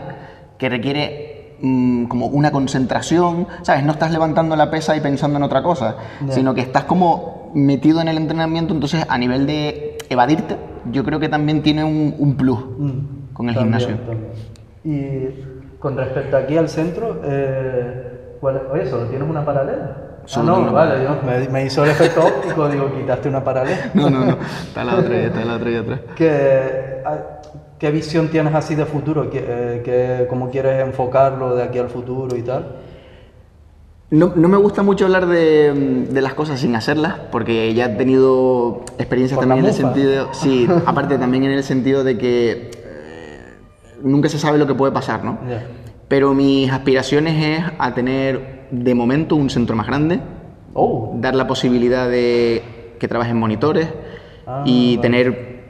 que 0.57 0.69
requiere 0.69 1.57
mm, 1.61 2.05
como 2.05 2.27
una 2.27 2.51
concentración, 2.51 3.47
¿sabes? 3.63 3.83
No 3.83 3.91
estás 3.93 4.11
levantando 4.11 4.55
la 4.55 4.69
pesa 4.71 4.95
y 4.95 5.01
pensando 5.01 5.38
en 5.38 5.43
otra 5.43 5.61
cosa, 5.63 5.95
sino 6.29 6.53
que 6.53 6.61
estás 6.61 6.85
como 6.85 7.51
metido 7.53 7.99
en 8.01 8.07
el 8.07 8.17
entrenamiento, 8.17 8.73
entonces 8.73 9.05
a 9.09 9.17
nivel 9.17 9.45
de 9.45 9.97
evadirte, 10.09 10.55
yo 10.91 11.03
creo 11.03 11.19
que 11.19 11.27
también 11.29 11.61
tiene 11.61 11.83
un, 11.83 12.15
un 12.17 12.35
plus 12.35 12.59
Mm, 12.77 13.33
con 13.33 13.49
el 13.49 13.55
también, 13.55 13.79
gimnasio. 13.79 14.05
también. 14.05 14.31
Y 14.83 15.50
con 15.81 15.98
respecto 15.98 16.38
aquí 16.38 16.56
al 16.57 16.69
centro, 16.69 17.19
eh, 17.25 18.36
¿cuál- 18.39 18.62
oye, 18.72 18.88
¿solo 18.88 19.06
tienes 19.07 19.28
una 19.28 19.44
paralela? 19.44 19.98
Solo 20.25 20.55
ah, 20.55 20.60
no, 20.67 20.72
vale, 20.72 21.03
yo- 21.03 21.17
me, 21.25 21.50
me 21.50 21.65
hizo 21.65 21.84
el 21.84 21.89
efecto 21.89 22.22
óptico, 22.24 22.70
digo, 22.70 22.94
quitaste 22.96 23.27
una 23.27 23.44
paralela. 23.44 23.89
No, 23.96 24.10
no, 24.12 24.24
no, 24.25 24.38
está 24.62 24.84
la 24.84 24.96
otra, 24.98 25.17
está 25.17 25.44
la 25.44 25.55
otra 25.55 25.70
y 25.72 25.75
atrás. 25.75 26.00
¿Qué, 26.15 27.01
a- 27.03 27.41
¿Qué 27.79 27.89
visión 27.89 28.27
tienes 28.27 28.53
así 28.53 28.75
de 28.75 28.86
futuro? 28.86 29.27
¿Qué, 29.32 29.44
eh, 29.44 29.82
qué- 29.84 30.27
¿Cómo 30.29 30.51
quieres 30.51 30.86
enfocarlo 30.86 31.55
de 31.55 31.63
aquí 31.63 31.79
al 31.79 31.89
futuro 31.89 32.36
y 32.38 32.44
tal? 32.44 32.75
No, 34.12 34.34
no 34.36 34.48
me 34.50 34.58
gusta 34.58 34.84
mucho 34.84 35.05
hablar 35.05 35.25
de, 35.25 36.05
de 36.08 36.22
las 36.22 36.36
cosas 36.36 36.60
sin 36.60 36.75
hacerlas, 36.75 37.15
porque 37.32 37.74
ya 37.74 37.86
he 37.86 37.89
tenido 37.96 38.82
experiencias 39.00 39.38
Por 39.39 39.48
también 39.48 39.65
en 39.65 39.72
el 39.72 39.75
sentido, 39.75 40.27
sí, 40.34 40.67
aparte 40.86 41.17
también 41.17 41.46
en 41.46 41.51
el 41.51 41.63
sentido 41.63 42.03
de 42.03 42.20
que 42.20 42.70
nunca 44.03 44.29
se 44.29 44.38
sabe 44.39 44.58
lo 44.58 44.67
que 44.67 44.74
puede 44.75 44.91
pasar, 44.91 45.24
¿no? 45.24 45.38
Pero 46.08 46.34
mis 46.34 46.72
aspiraciones 46.72 47.43
es 47.60 47.63
a 47.79 47.93
tener 47.93 48.67
de 48.72 48.96
momento 48.96 49.36
un 49.36 49.50
centro 49.50 49.75
más 49.75 49.88
grande, 49.88 50.20
Oh, 50.74 51.17
dar 51.20 51.36
la 51.36 51.48
posibilidad 51.48 52.08
de 52.10 52.63
que 52.98 53.08
trabajen 53.10 53.38
monitores 53.38 53.89
Ah, 54.48 54.63
y 54.65 54.96
vale. 54.98 55.01
tener 55.01 55.62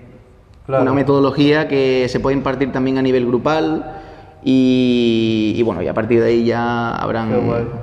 Claro. 0.68 0.84
una 0.84 0.94
metodología 0.94 1.68
que 1.68 2.06
se 2.08 2.20
pueda 2.20 2.38
impartir 2.38 2.72
también 2.72 2.98
a 3.00 3.02
nivel 3.02 3.26
grupal 3.26 3.96
y, 4.44 5.54
y 5.58 5.62
bueno, 5.64 5.82
y 5.82 5.88
a 5.88 5.94
partir 5.94 6.20
de 6.22 6.28
ahí 6.28 6.46
ya 6.46 6.92
habrán 6.96 7.32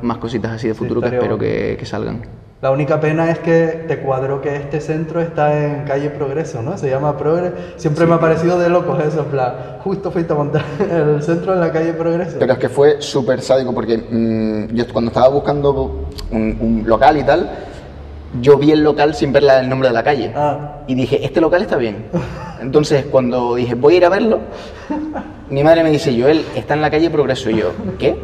más 0.02 0.18
cositas 0.18 0.52
así 0.52 0.68
de 0.68 0.74
Sí, 0.74 0.78
futuro 0.78 1.00
que 1.00 1.06
estaría 1.08 1.18
espero 1.26 1.38
bueno. 1.38 1.52
que, 1.52 1.76
que 1.76 1.86
salgan. 1.86 2.22
La 2.60 2.72
única 2.72 3.00
pena 3.00 3.30
es 3.30 3.38
que 3.38 3.84
te 3.86 3.98
cuadro 4.00 4.40
que 4.40 4.56
este 4.56 4.80
centro 4.80 5.20
está 5.20 5.64
en 5.64 5.84
calle 5.84 6.10
Progreso, 6.10 6.60
¿no? 6.60 6.76
Se 6.76 6.90
llama 6.90 7.16
Progreso. 7.16 7.54
Siempre 7.76 8.04
me 8.06 8.14
ha 8.14 8.20
parecido 8.20 8.58
de 8.58 8.68
locos 8.68 8.98
eso, 9.04 9.20
en 9.20 9.26
plan, 9.26 9.54
justo 9.84 10.10
fuiste 10.10 10.32
a 10.32 10.36
montar 10.36 10.62
el 10.90 11.22
centro 11.22 11.54
en 11.54 11.60
la 11.60 11.70
calle 11.70 11.92
Progreso. 11.92 12.36
Pero 12.40 12.52
es 12.54 12.58
que 12.58 12.68
fue 12.68 13.00
súper 13.00 13.40
sádico 13.42 13.72
porque 13.72 13.96
mm, 13.98 14.74
yo 14.74 14.84
cuando 14.92 15.10
estaba 15.10 15.28
buscando 15.28 16.08
un, 16.32 16.58
un 16.60 16.82
local 16.84 17.16
y 17.16 17.22
tal, 17.22 17.48
yo 18.40 18.58
vi 18.58 18.72
el 18.72 18.82
local 18.82 19.14
sin 19.14 19.32
ver 19.32 19.44
la- 19.44 19.60
el 19.60 19.68
nombre 19.68 19.88
de 19.88 19.94
la 19.94 20.02
calle. 20.02 20.32
Ah. 20.34 20.78
Y 20.88 20.94
dije, 20.96 21.24
este 21.24 21.40
local 21.40 21.62
está 21.62 21.76
bien. 21.76 22.06
Entonces, 22.60 23.06
cuando 23.06 23.54
dije, 23.54 23.74
voy 23.76 23.94
a 23.94 23.96
ir 23.98 24.04
a 24.04 24.08
verlo, 24.08 24.40
mi 25.48 25.62
madre 25.62 25.84
me 25.84 25.90
dice, 25.90 26.14
Joel, 26.20 26.44
está 26.56 26.74
en 26.74 26.80
la 26.82 26.90
calle 26.90 27.08
Progreso. 27.08 27.50
Y 27.50 27.58
yo, 27.58 27.70
¿qué? 28.00 28.16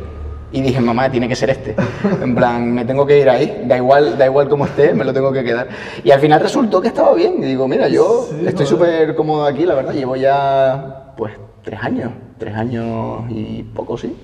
Y 0.54 0.62
dije, 0.62 0.80
mamá, 0.80 1.10
tiene 1.10 1.26
que 1.26 1.34
ser 1.34 1.50
este. 1.50 1.74
En 2.22 2.32
plan, 2.32 2.72
me 2.72 2.84
tengo 2.84 3.04
que 3.04 3.18
ir 3.18 3.28
ahí, 3.28 3.64
da 3.66 3.76
igual, 3.76 4.16
da 4.16 4.26
igual 4.26 4.48
cómo 4.48 4.66
esté, 4.66 4.94
me 4.94 5.04
lo 5.04 5.12
tengo 5.12 5.32
que 5.32 5.42
quedar. 5.42 5.66
Y 6.04 6.12
al 6.12 6.20
final 6.20 6.40
resultó 6.40 6.80
que 6.80 6.86
estaba 6.86 7.12
bien. 7.12 7.42
Y 7.42 7.46
digo, 7.46 7.66
mira, 7.66 7.88
yo 7.88 8.28
Sí, 8.30 8.46
estoy 8.46 8.64
súper 8.64 9.16
cómodo 9.16 9.46
aquí, 9.46 9.66
la 9.66 9.74
verdad. 9.74 9.92
Llevo 9.92 10.14
ya, 10.14 11.12
pues, 11.16 11.32
tres 11.64 11.80
años, 11.82 12.12
tres 12.38 12.54
años 12.54 13.24
y 13.30 13.64
poco, 13.64 13.98
sí. 13.98 14.14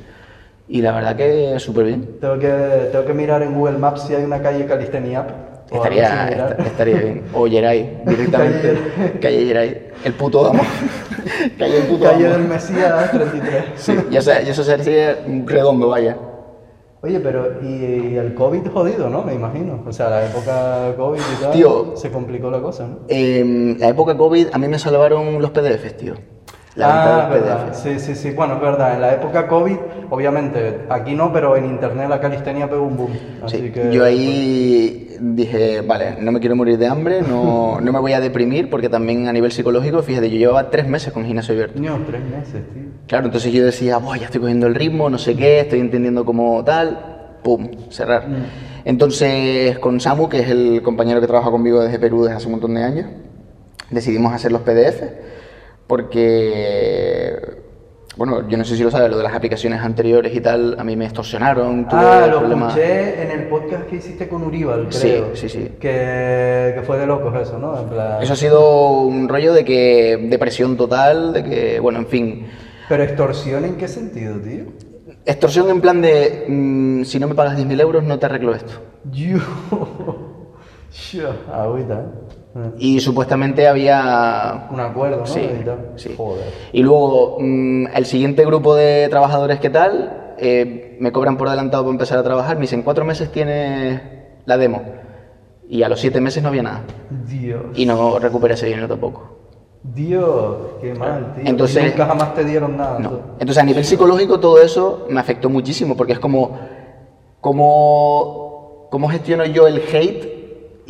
Y 0.69 0.83
la 0.83 0.93
verdad 0.93 1.17
que 1.17 1.59
súper 1.59 1.87
bien. 1.87 2.19
Tengo 2.21 2.39
que, 2.39 2.47
tengo 2.93 3.05
que 3.05 3.13
mirar 3.13 3.43
en 3.43 3.53
Google 3.53 3.79
Maps 3.79 4.03
si 4.03 4.15
hay 4.15 4.23
una 4.23 4.41
calle 4.41 4.67
Calistenia 4.67 5.27
Estaría, 5.69 6.57
estaría 6.65 6.97
bien. 6.97 7.23
O 7.35 7.49
Geray, 7.49 8.03
directamente. 8.07 8.79
Calle 9.21 9.47
Geray. 9.47 9.89
El 10.05 10.13
puto 10.13 10.47
amo. 10.47 10.63
Calle 11.59 11.79
el 11.79 11.85
puto 11.85 12.09
amo. 12.09 12.19
del 12.21 12.43
Mesías 12.49 13.11
33. 13.11 13.65
Sí, 13.77 13.95
y 14.11 14.17
eso, 14.17 14.31
y 14.45 14.49
eso 14.49 14.65
sería 14.65 15.19
redondo, 15.47 15.89
vaya. 15.89 16.17
Oye, 17.03 17.19
pero 17.21 17.63
y, 17.63 18.13
y 18.13 18.17
el 18.17 18.35
COVID 18.35 18.67
jodido, 18.69 19.09
¿no? 19.09 19.23
Me 19.23 19.33
imagino. 19.35 19.83
O 19.87 19.93
sea, 19.93 20.11
la 20.11 20.27
época 20.27 20.95
COVID 20.97 21.19
y 21.19 21.43
tal, 21.43 21.53
Tío. 21.53 21.93
se 21.97 22.11
complicó 22.11 22.51
la 22.51 22.61
cosa, 22.61 22.87
¿no? 22.87 22.99
En 23.09 23.79
la 23.81 23.89
época 23.89 24.17
COVID 24.17 24.49
a 24.53 24.59
mí 24.59 24.69
me 24.69 24.79
salvaron 24.79 25.41
los 25.41 25.51
PDFs, 25.51 25.97
tío. 25.97 26.15
La 26.77 27.25
ah, 27.25 27.29
verdad. 27.29 27.69
PDFs. 27.73 27.79
Sí, 27.83 27.99
sí, 27.99 28.15
sí. 28.15 28.31
Bueno, 28.31 28.55
es 28.55 28.61
verdad. 28.61 28.95
En 28.95 29.01
la 29.01 29.15
época 29.15 29.49
COVID, 29.49 29.77
obviamente, 30.11 30.83
aquí 30.89 31.15
no, 31.15 31.33
pero 31.33 31.57
en 31.57 31.65
internet 31.65 32.09
la 32.09 32.21
calistenia 32.21 32.71
pegó 32.71 32.85
un 32.85 32.97
boom. 32.97 33.11
Así 33.45 33.59
Sí, 33.59 33.71
que... 33.71 33.93
Yo 33.93 34.05
ahí 34.05 35.17
dije, 35.21 35.81
vale, 35.81 36.17
no 36.21 36.31
me 36.31 36.39
quiero 36.41 36.55
morir 36.55 36.79
de 36.79 36.87
hambre, 36.87 37.23
no, 37.23 37.81
no 37.83 37.93
me 37.93 37.99
voy 37.99 38.13
a 38.13 38.21
deprimir, 38.21 38.71
porque 38.71 38.89
también 38.89 39.27
a 39.27 39.33
nivel 39.33 39.51
psicológico, 39.51 40.03
fíjate, 40.03 40.31
yo 40.31 40.39
llevaba 40.39 40.71
tres 40.71 40.87
meses 40.87 41.13
con 41.13 41.25
gimnasio 41.25 41.55
abierto. 41.55 41.75
Coño, 41.75 42.01
tres 42.07 42.23
meses, 42.25 42.63
tío. 42.73 42.83
Claro, 43.09 43.27
entonces 43.27 43.53
yo 43.53 43.65
decía, 43.65 43.99
"Buah, 43.99 44.17
ya 44.19 44.27
estoy 44.27 44.41
cogiendo 44.41 44.67
el 44.69 44.75
ritmo, 44.77 45.11
no 45.11 45.19
sé 45.19 45.35
qué, 45.35 45.61
estoy 45.61 45.81
entendiendo 45.81 46.25
cómo 46.25 46.63
tal, 46.65 47.37
pum, 47.43 47.69
cerrar. 47.91 48.27
Entonces 48.85 49.79
con 49.81 49.99
Samu, 50.01 50.29
que 50.29 50.39
es 50.41 50.49
el 50.49 50.81
compañero 50.83 51.21
que 51.21 51.27
trabaja 51.27 51.51
conmigo 51.51 51.81
desde 51.83 51.99
Perú 51.99 52.23
desde 52.23 52.37
hace 52.37 52.47
un 52.47 52.53
montón 52.53 52.75
de 52.75 52.85
años, 52.85 53.07
decidimos 53.91 54.33
hacer 54.33 54.53
los 54.53 54.63
PDF, 54.63 55.03
porque, 55.91 57.37
bueno, 58.17 58.49
yo 58.49 58.57
no 58.57 58.65
sé 58.65 58.77
si 58.77 58.83
lo 58.85 58.91
sabes, 58.91 59.11
lo 59.11 59.17
de 59.19 59.25
las 59.25 59.35
aplicaciones 59.35 59.81
anteriores 59.81 60.35
y 60.35 60.41
tal, 60.41 60.77
a 60.79 60.85
mí 60.85 60.97
me 60.97 61.05
extorsionaron, 61.07 61.89
tuve 61.89 62.01
Ah, 62.01 62.27
lo 62.31 62.39
problemas. 62.39 62.77
escuché 62.77 63.23
en 63.23 63.31
el 63.33 63.49
podcast 63.49 63.87
que 63.89 63.97
hiciste 63.97 64.29
con 64.29 64.43
Urival, 64.45 64.87
Sí, 64.91 65.09
creo. 65.09 65.35
sí, 65.37 65.49
sí. 65.49 65.73
Que, 65.81 66.73
que 66.77 66.83
fue 66.87 66.97
de 66.99 67.07
locos 67.07 67.35
eso, 67.41 67.59
¿no? 67.59 67.79
En 67.79 67.89
plan... 67.89 68.23
Eso 68.23 68.33
ha 68.33 68.37
sido 68.37 69.01
un 69.03 69.29
rollo 69.29 69.53
de 69.53 69.65
que 69.65 70.17
depresión 70.31 70.77
total, 70.77 71.33
de 71.33 71.45
que, 71.45 71.81
bueno, 71.81 71.99
en 71.99 72.07
fin, 72.07 72.47
Pero 72.89 73.03
extorsión 73.03 73.65
en 73.65 73.77
qué 73.77 73.89
sentido, 73.89 74.37
tío? 74.41 74.65
extorsión 75.27 75.69
en 75.71 75.81
plan 75.81 76.01
de, 76.01 76.45
mm, 76.49 77.03
si 77.05 77.19
no 77.19 77.27
me 77.29 77.35
pagas 77.35 77.57
10.000 77.59 77.81
euros 77.81 78.05
no 78.05 78.19
te 78.19 78.27
arreglo 78.27 78.55
esto. 78.55 78.73
Yo. 79.13 79.39
Yo. 81.13 81.31
Agüita, 81.53 81.95
¿eh? 82.01 82.40
Y 82.79 82.99
supuestamente 83.01 83.69
había 83.69 84.67
Un 84.73 84.81
acuerdo, 84.81 85.19
¿no? 85.19 85.27
Sí, 85.27 85.49
sí. 85.97 86.15
Joder. 86.17 86.47
Y 86.73 86.83
luego, 86.83 87.37
mm, 87.39 87.87
el 87.95 88.07
siguiente 88.07 88.45
grupo 88.45 88.75
de 88.75 89.09
trabajadores 89.09 89.61
que 89.61 89.71
tal, 89.71 90.35
eh, 90.39 90.97
me 91.01 91.13
cobran 91.13 91.37
por 91.37 91.47
adelantado 91.49 91.85
para 91.85 91.93
empezar 91.93 92.19
a 92.19 92.23
trabajar, 92.25 92.57
me 92.57 92.63
dicen, 92.63 92.83
cuatro 92.83 93.05
meses 93.05 93.31
tienes 93.31 94.01
la 94.47 94.57
demo. 94.57 94.83
Y 95.69 95.85
a 95.85 95.89
los 95.89 96.01
siete 96.01 96.21
meses 96.21 96.43
no 96.43 96.49
había 96.49 96.65
nada. 96.65 96.81
Dios. 97.29 97.63
Y 97.77 97.87
no 97.87 98.19
recuperé 98.19 98.55
ese 98.55 98.67
dinero 98.67 98.89
tampoco. 98.89 99.37
Dios, 99.83 100.57
qué 100.81 100.93
mal, 100.93 101.33
tío. 101.35 101.45
Entonces- 101.47 101.85
Y 101.85 101.89
nunca 101.91 102.07
jamás 102.07 102.35
te 102.35 102.45
dieron 102.45 102.77
nada. 102.77 102.99
No. 102.99 103.09
entonces. 103.11 103.31
Entonces, 103.39 103.63
a 103.63 103.67
nivel 103.67 103.85
psicológico, 103.85 104.41
todo 104.41 104.61
eso 104.61 105.07
me 105.09 105.21
afectó 105.21 105.49
muchísimo, 105.49 105.97
porque 105.97 106.15
es 106.15 106.19
como, 106.19 106.59
como, 107.41 108.89
cómo 108.91 109.09
gestiono 109.09 109.45
yo 109.47 109.67
el 109.69 109.79
hate 109.93 110.40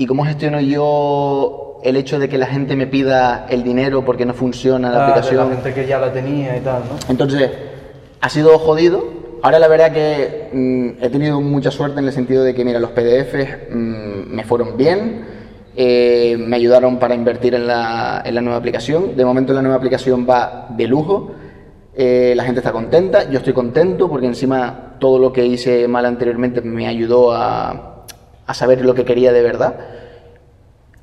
y 0.01 0.07
cómo 0.07 0.25
gestiono 0.25 0.63
yo 0.63 1.79
el 1.85 1.95
hecho 1.97 2.19
de 2.19 2.31
que 2.31 2.39
la 2.39 2.47
gente 2.47 2.75
me 2.75 2.87
pida 2.87 3.45
el 3.51 3.63
dinero 3.63 4.03
porque 4.03 4.25
no 4.25 4.33
funciona 4.33 4.91
la 4.91 4.97
Ah, 4.97 4.99
de 5.01 5.11
aplicación. 5.11 5.51
La 5.51 5.55
gente 5.57 5.75
que 5.75 5.87
ya 5.87 5.99
la 5.99 6.11
tenía 6.11 6.57
y 6.57 6.61
tal, 6.61 6.85
¿no? 6.89 6.97
Entonces, 7.11 7.51
ha 8.19 8.29
sido 8.31 8.59
jodido. 8.59 9.05
Ahora 9.43 9.59
la 9.59 9.69
verdad 9.69 9.93
que 9.93 10.49
mm, 10.55 11.05
he 11.05 11.11
tenido 11.11 11.43
mucha 11.43 11.71
suerte 11.71 12.01
en 12.01 12.07
el 12.07 12.13
sentido 12.13 12.43
de 12.45 12.55
que, 12.55 12.65
mira, 12.65 12.81
los 12.81 12.93
PDFs 12.93 13.75
mm, 13.75 14.35
me 14.35 14.43
fueron 14.45 14.79
bien, 14.79 15.27
eh, 15.77 16.35
me 16.39 16.57
ayudaron 16.57 16.99
para 16.99 17.15
invertir 17.15 17.55
en 17.55 17.67
la, 17.67 18.23
en 18.25 18.35
la 18.35 18.41
nueva 18.41 18.57
aplicación. 18.57 19.15
De 19.15 19.25
momento 19.27 19.53
la 19.53 19.61
nueva 19.61 19.77
aplicación 19.77 20.27
va 20.27 20.67
de 20.71 20.87
lujo, 20.87 21.33
eh, 21.95 22.33
la 22.35 22.45
gente 22.45 22.61
está 22.61 22.73
contenta, 22.73 23.29
yo 23.29 23.37
estoy 23.37 23.53
contento 23.53 24.09
porque 24.09 24.29
encima 24.29 24.97
todo 24.99 25.19
lo 25.19 25.31
que 25.31 25.45
hice 25.45 25.87
mal 25.89 26.07
anteriormente 26.07 26.63
me 26.63 26.87
ayudó 26.89 27.33
a, 27.33 28.00
a 28.51 28.55
saber 28.55 28.85
lo 28.85 28.95
que 28.95 29.05
quería 29.05 29.33
de 29.33 29.43
verdad. 29.43 29.75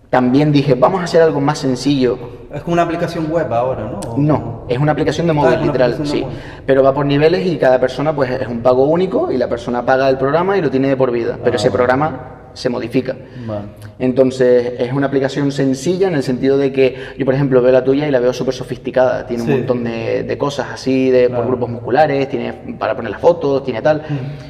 También 0.09 0.51
dije, 0.51 0.75
vamos 0.75 1.01
a 1.01 1.03
hacer 1.03 1.21
algo 1.21 1.41
más 1.41 1.59
sencillo, 1.59 2.17
Es 2.53 2.61
como 2.61 2.73
una 2.73 2.83
aplicación 2.83 3.29
web 3.29 3.51
ahora, 3.53 3.83
¿no? 3.83 3.99
¿O- 4.09 4.17
no, 4.17 4.63
es 4.69 4.77
una 4.79 4.93
aplicación 4.93 5.27
de 5.27 5.31
Ah, 5.31 5.33
móvil, 5.33 5.61
literal, 5.63 5.97
sí. 6.05 6.21
móvil. 6.23 6.37
Pero 6.65 6.81
va 6.81 6.93
por 6.93 7.05
niveles 7.05 7.45
y 7.45 7.57
cada 7.57 7.77
persona 7.77 8.15
pues 8.15 8.31
es 8.31 8.47
un 8.47 8.61
pago 8.61 8.85
único 8.85 9.29
y 9.31 9.37
la 9.37 9.49
persona 9.49 9.85
paga 9.85 10.07
el 10.07 10.17
programa 10.17 10.57
y 10.57 10.61
lo 10.61 10.69
tiene 10.69 10.87
de 10.87 10.95
por 10.95 11.11
vida. 11.11 11.37
Pero 11.43 11.55
Ah. 11.55 11.57
ese 11.57 11.71
programa 11.71 12.36
se 12.57 12.69
modifica. 12.69 13.15
Vale. 13.45 13.61
Entonces 13.99 14.73
es 14.79 14.91
una 14.93 15.07
aplicación 15.07 15.51
sencilla 15.51 16.07
en 16.07 16.15
el 16.15 16.23
sentido 16.23 16.57
de 16.57 16.71
que 16.71 16.95
yo, 17.17 17.25
por 17.25 17.33
ejemplo, 17.33 17.61
veo 17.61 17.71
la 17.71 17.83
tuya 17.83 18.07
y 18.07 18.11
la 18.11 18.19
veo 18.19 18.33
súper 18.33 18.53
sofisticada. 18.53 19.25
Tiene 19.27 19.43
Sí. 19.43 19.49
un 19.51 19.57
montón 19.59 19.83
de, 19.83 20.23
de 20.23 20.37
cosas 20.37 20.67
así, 20.73 21.09
de, 21.09 21.29
por 21.29 21.45
grupos 21.47 21.69
musculares, 21.69 22.27
tiene 22.29 22.53
para 22.79 22.95
poner 22.95 23.11
las 23.11 23.21
fotos, 23.21 23.63
tiene 23.63 23.81
tal. 23.81 24.01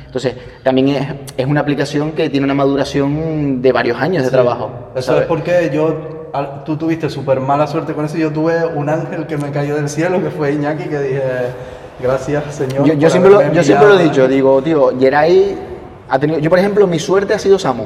Entonces 0.05 0.35
también 0.63 0.87
es, 0.89 1.07
es 1.37 1.45
una 1.45 1.61
aplicación 1.61 2.11
que 2.13 2.29
tiene 2.29 2.45
una 2.45 2.53
maduración 2.53 3.61
de 3.61 3.71
varios 3.71 3.99
años 3.99 4.23
de 4.23 4.29
trabajo. 4.31 4.71
Eso 4.95 5.07
¿sabes? 5.07 5.21
es 5.23 5.27
porque 5.27 5.69
yo, 5.73 6.31
tú 6.65 6.77
tuviste 6.77 7.09
súper 7.09 7.39
mala 7.39 7.67
suerte 7.67 7.93
con 7.93 8.05
eso. 8.05 8.17
Yo 8.17 8.31
tuve 8.31 8.65
un 8.65 8.89
ángel 8.89 9.27
que 9.27 9.37
me 9.37 9.51
cayó 9.51 9.75
del 9.75 9.89
cielo, 9.89 10.21
que 10.23 10.29
fue 10.29 10.53
Iñaki, 10.53 10.83
que 10.89 10.99
dije, 10.99 11.21
gracias, 12.01 12.55
señor. 12.55 12.85
Yo, 12.85 12.93
yo 12.93 13.09
siempre 13.09 13.31
lo, 13.31 13.53
yo 13.53 13.63
siempre 13.63 13.87
lo 13.87 13.93
he 13.93 14.03
enviado". 14.03 14.09
dicho, 14.11 14.27
digo, 14.27 14.61
tío, 14.61 14.91
Geray 14.99 15.55
ha 16.09 16.19
tenido. 16.19 16.39
Yo, 16.39 16.49
por 16.49 16.59
ejemplo, 16.59 16.87
mi 16.87 16.99
suerte 16.99 17.33
ha 17.33 17.39
sido 17.39 17.57
Samu. 17.59 17.85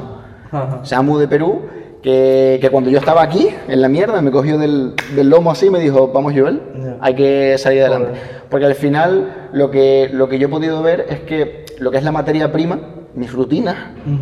Ajá. 0.50 0.80
Samu 0.84 1.18
de 1.18 1.28
Perú, 1.28 1.62
que, 2.02 2.58
que 2.60 2.70
cuando 2.70 2.90
yo 2.90 2.98
estaba 2.98 3.22
aquí, 3.22 3.48
en 3.68 3.80
la 3.80 3.88
mierda, 3.88 4.20
me 4.22 4.30
cogió 4.30 4.58
del, 4.58 4.94
del 5.14 5.28
lomo 5.30 5.50
así 5.50 5.66
y 5.66 5.70
me 5.70 5.80
dijo, 5.80 6.08
vamos, 6.08 6.32
Joel, 6.36 6.60
Ya. 6.82 6.96
hay 7.00 7.14
que 7.14 7.56
salir 7.58 7.80
adelante. 7.82 8.08
Joder. 8.10 8.42
Porque 8.50 8.66
al 8.66 8.74
final, 8.74 9.48
lo 9.52 9.70
que, 9.70 10.10
lo 10.12 10.28
que 10.28 10.38
yo 10.38 10.48
he 10.48 10.50
podido 10.50 10.82
ver 10.82 11.06
es 11.08 11.20
que 11.20 11.64
lo 11.78 11.90
que 11.90 11.98
es 11.98 12.04
la 12.04 12.12
materia 12.12 12.52
prima, 12.52 12.78
mis 13.14 13.30
rutinas 13.32 13.76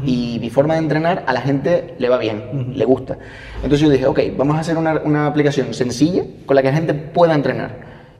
y 0.04 0.38
mi 0.40 0.50
forma 0.50 0.75
de 0.75 0.80
entrenar, 0.80 1.23
a 1.26 1.33
la 1.33 1.40
gente 1.40 1.95
le 1.99 2.09
va 2.09 2.19
bien, 2.19 2.73
le 2.75 2.85
gusta. 2.85 3.19
Entonces 3.57 3.80
yo 3.80 3.88
dije, 3.88 4.07
ok, 4.07 4.19
vamos 4.37 4.57
a 4.57 4.61
hacer 4.61 4.76
una, 4.76 5.00
una 5.04 5.26
aplicación 5.26 5.73
sencilla 5.75 6.25
con 6.47 6.57
la 6.57 6.62
que 6.62 6.69
la 6.69 6.75
gente 6.75 6.95
pueda 6.95 7.35
entrenar 7.35 7.71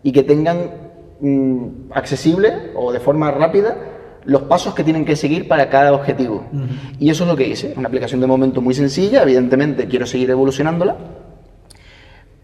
y 0.05 0.13
que 0.13 0.23
tengan 0.23 0.59
mm, 1.21 1.67
accesible 1.93 2.71
o 2.77 2.93
de 2.93 3.01
forma 3.01 3.31
rápida 3.33 3.77
los 4.31 4.43
pasos 4.43 4.75
que 4.75 4.85
tienen 4.85 5.05
que 5.05 5.17
seguir 5.17 5.49
para 5.49 5.69
cada 5.69 5.93
objetivo. 5.93 6.45
Y 7.01 7.11
eso 7.11 7.25
es 7.25 7.31
lo 7.31 7.37
que 7.37 7.49
hice, 7.49 7.75
una 7.77 7.89
aplicación 7.89 8.21
de 8.21 8.29
momento 8.29 8.61
muy 8.61 8.75
sencilla, 8.75 9.23
evidentemente 9.23 9.89
quiero 9.89 10.07
seguir 10.07 10.31
evolucionándola, 10.31 10.97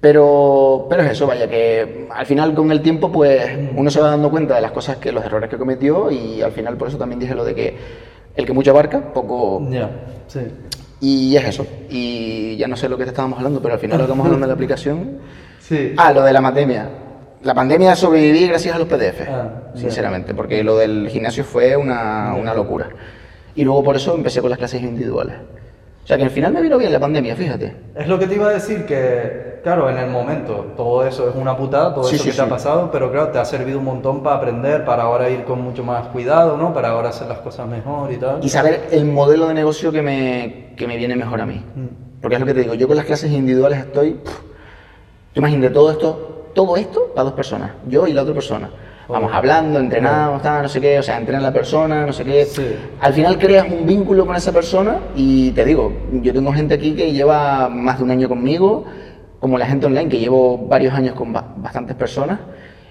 pero, 0.01 0.89
pero 0.91 1.05
es 1.05 1.13
eso, 1.13 1.29
vaya, 1.29 1.49
que 1.49 2.09
al 2.11 2.27
final 2.27 2.55
con 2.55 2.73
el 2.73 2.83
tiempo 2.83 3.13
pues 3.13 3.41
uno 3.77 3.89
se 3.89 4.01
va 4.01 4.11
dando 4.11 4.33
cuenta 4.33 4.57
de 4.57 4.63
las 4.63 4.73
cosas 4.73 4.97
que, 4.97 5.13
los 5.13 5.25
errores 5.25 5.49
que 5.49 5.57
cometió 5.57 6.11
y 6.11 6.43
al 6.43 6.51
final 6.51 6.77
por 6.77 6.89
eso 6.89 6.99
también 6.99 7.21
dije 7.21 7.37
lo 7.37 7.45
de 7.45 7.55
que 7.55 7.77
el 8.35 8.45
que 8.45 8.53
mucho 8.53 8.73
abarca, 8.73 9.13
poco... 9.13 9.65
Ya, 9.71 9.89
sí. 10.27 10.41
Y 11.01 11.37
es 11.37 11.45
eso. 11.45 11.67
Y 11.89 12.57
ya 12.57 12.67
no 12.67 12.77
sé 12.77 12.89
lo 12.89 12.99
que 12.99 13.05
te 13.05 13.11
estábamos 13.11 13.39
hablando, 13.39 13.63
pero 13.63 13.75
al 13.75 13.81
final 13.81 13.99
lo 13.99 14.05
que 14.05 14.11
estamos 14.11 14.25
hablando 14.27 14.45
de 14.45 14.49
la 14.49 14.55
aplicación... 14.55 15.19
Sí. 15.61 15.95
Ah, 15.97 16.13
lo 16.13 16.23
de 16.23 16.33
la 16.33 16.43
pandemia. 16.43 17.06
La 17.43 17.55
pandemia 17.55 17.95
sobreviví 17.95 18.49
gracias 18.49 18.75
a 18.75 18.79
los 18.79 18.89
PDF, 18.89 19.29
Ah, 19.29 19.49
sinceramente, 19.75 20.35
porque 20.35 20.65
lo 20.65 20.77
del 20.77 21.09
gimnasio 21.09 21.45
fue 21.45 21.77
una, 21.77 22.35
una 22.35 22.55
locura. 22.55 22.89
Y 23.55 23.65
luego 23.65 23.83
por 23.85 23.97
eso 23.97 24.15
empecé 24.15 24.41
con 24.41 24.51
las 24.51 24.59
clases 24.59 24.83
individuales. 24.83 25.37
O 26.03 26.07
sea 26.07 26.17
que 26.17 26.23
al 26.25 26.31
final 26.31 26.53
me 26.53 26.63
vino 26.63 26.79
bien 26.79 26.93
la 26.93 27.01
pandemia, 27.01 27.35
fíjate. 27.35 27.75
Es 27.97 28.07
lo 28.07 28.19
que 28.19 28.27
te 28.27 28.37
iba 28.37 28.49
a 28.49 28.53
decir, 28.53 28.87
que 28.87 29.59
claro, 29.63 29.91
en 29.91 29.99
el 29.99 30.09
momento 30.09 30.75
todo 30.77 31.05
eso 31.05 31.29
es 31.29 31.35
una 31.35 31.57
putada, 31.57 31.93
todo 31.95 32.05
Sí, 32.05 32.15
eso 32.15 32.25
sí, 32.25 32.31
que 32.31 32.37
te 32.37 32.43
ha 32.43 32.45
sí. 32.45 32.51
pasado, 32.51 32.91
pero 32.93 33.11
claro, 33.11 33.29
te 33.33 33.39
ha 33.39 33.45
servido 33.45 33.79
un 33.81 33.85
montón 33.87 34.23
para 34.23 34.37
aprender, 34.37 34.85
para 34.85 35.03
ahora 35.05 35.29
ir 35.31 35.43
con 35.45 35.61
mucho 35.61 35.83
más 35.83 36.07
cuidado, 36.09 36.57
¿no? 36.57 36.73
Para 36.73 36.91
ahora 36.91 37.09
hacer 37.09 37.27
las 37.27 37.39
cosas 37.39 37.67
mejor 37.67 38.13
y 38.13 38.17
tal. 38.19 38.39
Y 38.43 38.49
saber 38.49 38.87
el 38.93 39.05
modelo 39.07 39.49
de 39.49 39.55
negocio 39.55 39.91
que 39.91 40.03
me, 40.03 40.75
que 40.77 40.87
me 40.87 40.97
viene 40.97 41.17
mejor 41.17 41.41
a 41.41 41.47
mí. 41.47 41.65
Mm. 41.75 42.21
Porque 42.21 42.37
es 42.37 42.41
lo 42.41 42.47
que 42.47 42.55
te 42.55 42.61
digo, 42.61 42.75
yo 42.75 42.87
con 42.87 42.97
las 42.97 43.05
clases 43.07 43.31
individuales 43.33 43.81
estoy... 43.81 44.13
pff, 44.13 44.39
tú 45.33 45.41
imagínate 45.41 45.71
todo 45.75 45.91
esto, 45.91 46.36
todo 46.57 46.77
esto 46.77 47.13
para 47.15 47.25
dos 47.25 47.35
personas, 47.35 47.71
yo 47.87 48.07
y 48.07 48.13
la 48.15 48.23
otra 48.23 48.33
persona. 48.35 48.71
Vamos 49.09 49.31
Oh. 49.33 49.37
hablando, 49.37 49.79
entrenamos, 49.79 50.43
tal, 50.43 50.63
no 50.63 50.69
sé 50.69 50.81
qué, 50.81 50.99
o 50.99 51.03
sea, 51.03 51.19
entrena 51.19 51.41
la 51.41 51.53
persona, 51.53 52.05
no 52.07 52.13
sé 52.13 52.25
qué. 52.25 52.45
Sí. 52.47 52.67
Al 53.01 53.13
final 53.13 53.39
creas 53.39 53.67
un 53.71 53.87
vínculo 53.87 54.27
con 54.27 54.35
esa 54.35 54.51
persona 54.53 54.99
y 55.15 55.53
te 55.53 55.65
digo, 55.65 55.93
yo 56.23 56.33
tengo 56.33 56.53
gente 56.53 56.75
aquí 56.75 56.95
que 56.97 57.13
lleva 57.13 57.69
más 57.69 57.99
de 57.99 58.05
un 58.05 58.11
año 58.11 58.29
conmigo, 58.29 58.85
como 59.39 59.59
la 59.59 59.67
gente 59.67 59.87
online 59.87 60.09
que 60.09 60.19
llevo 60.19 60.59
varios 60.67 60.93
años 60.95 61.15
con 61.15 61.33
ba- 61.33 61.55
bastantes 61.59 61.95
personas 61.95 62.41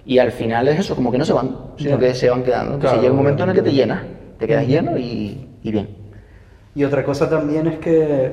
y 0.06 0.20
al 0.20 0.32
final 0.32 0.68
es 0.70 0.80
eso, 0.80 0.96
como 0.96 1.12
que 1.12 1.18
no 1.18 1.26
se 1.26 1.34
van, 1.34 1.50
sino 1.78 1.98
que 1.98 2.14
se 2.14 2.30
van 2.30 2.44
quedando. 2.44 2.76
Entonces 2.76 2.92
Claro, 2.92 3.02
llega 3.02 3.12
un 3.12 3.18
momento 3.18 3.44
en 3.44 3.50
el 3.50 3.56
que 3.56 3.62
te 3.64 3.72
llenas, 3.74 4.04
te 4.38 4.48
quedas 4.48 4.68
lleno 4.68 4.98
y, 4.98 5.50
y 5.64 5.72
bien. 5.72 5.90
Y 6.76 6.84
otra 6.86 7.04
cosa 7.04 7.28
también 7.30 7.68
es 7.68 7.80
que 7.80 8.32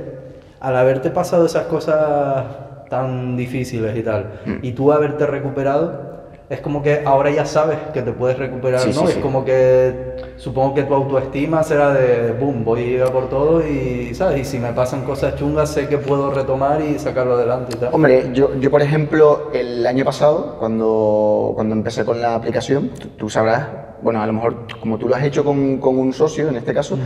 al 0.61 0.77
haberte 0.77 1.11
pasado 1.11 1.47
esas 1.47 1.65
cosas 1.67 2.45
tan 2.93 3.37
difíciles 3.39 3.97
y 3.97 4.03
tal, 4.03 4.41
Mm. 4.45 4.57
y 4.61 4.73
tú 4.73 4.93
haberte 4.93 5.25
recuperado, 5.27 6.13
es 6.51 6.61
como 6.61 6.83
que 6.83 7.01
ahora 7.07 7.31
ya 7.31 7.47
sabes 7.47 7.79
que 7.95 8.03
te 8.03 8.13
puedes 8.13 8.39
recuperar, 8.39 8.81
Sí, 8.81 8.89
¿no? 8.91 9.01
sí, 9.01 9.05
es 9.05 9.15
sí. 9.15 9.21
como 9.21 9.43
que 9.47 10.17
supongo 10.37 10.75
que 10.75 10.83
tu 10.83 10.93
autoestima 10.93 11.63
será 11.63 11.95
de, 11.95 12.33
boom, 12.39 12.63
voy 12.65 13.01
a 13.01 13.07
por 13.07 13.31
todo 13.31 13.67
y, 13.67 14.15
¿sabes? 14.15 14.41
Y 14.41 14.45
si 14.45 14.59
me 14.59 14.71
pasan 14.75 15.05
cosas 15.05 15.35
chungas 15.37 15.71
sé 15.71 15.89
que 15.89 15.97
puedo 15.97 16.31
retomar 16.31 16.83
y 16.83 16.99
sacarlo 16.99 17.35
adelante 17.37 17.73
y 17.75 17.81
tal. 17.81 17.89
Hombre, 17.95 18.29
yo, 18.35 18.55
yo 18.61 18.71
por 18.71 18.83
ejemplo, 18.83 19.49
el 19.55 19.87
año 19.87 20.05
pasado, 20.05 20.57
cuando, 20.59 21.53
cuando 21.55 21.75
empecé 21.75 22.05
con 22.05 22.21
la 22.21 22.35
aplicación, 22.35 22.91
tú, 23.01 23.09
tú 23.17 23.31
sabrás, 23.31 23.69
bueno, 24.03 24.21
a 24.21 24.27
lo 24.27 24.35
mejor 24.35 24.67
como 24.79 24.99
tú 24.99 25.09
lo 25.09 25.15
has 25.17 25.25
hecho 25.25 25.43
con, 25.45 25.79
con 25.79 25.99
un 25.99 26.13
socio, 26.13 26.49
en 26.51 26.57
este 26.57 26.75
caso, 26.75 26.99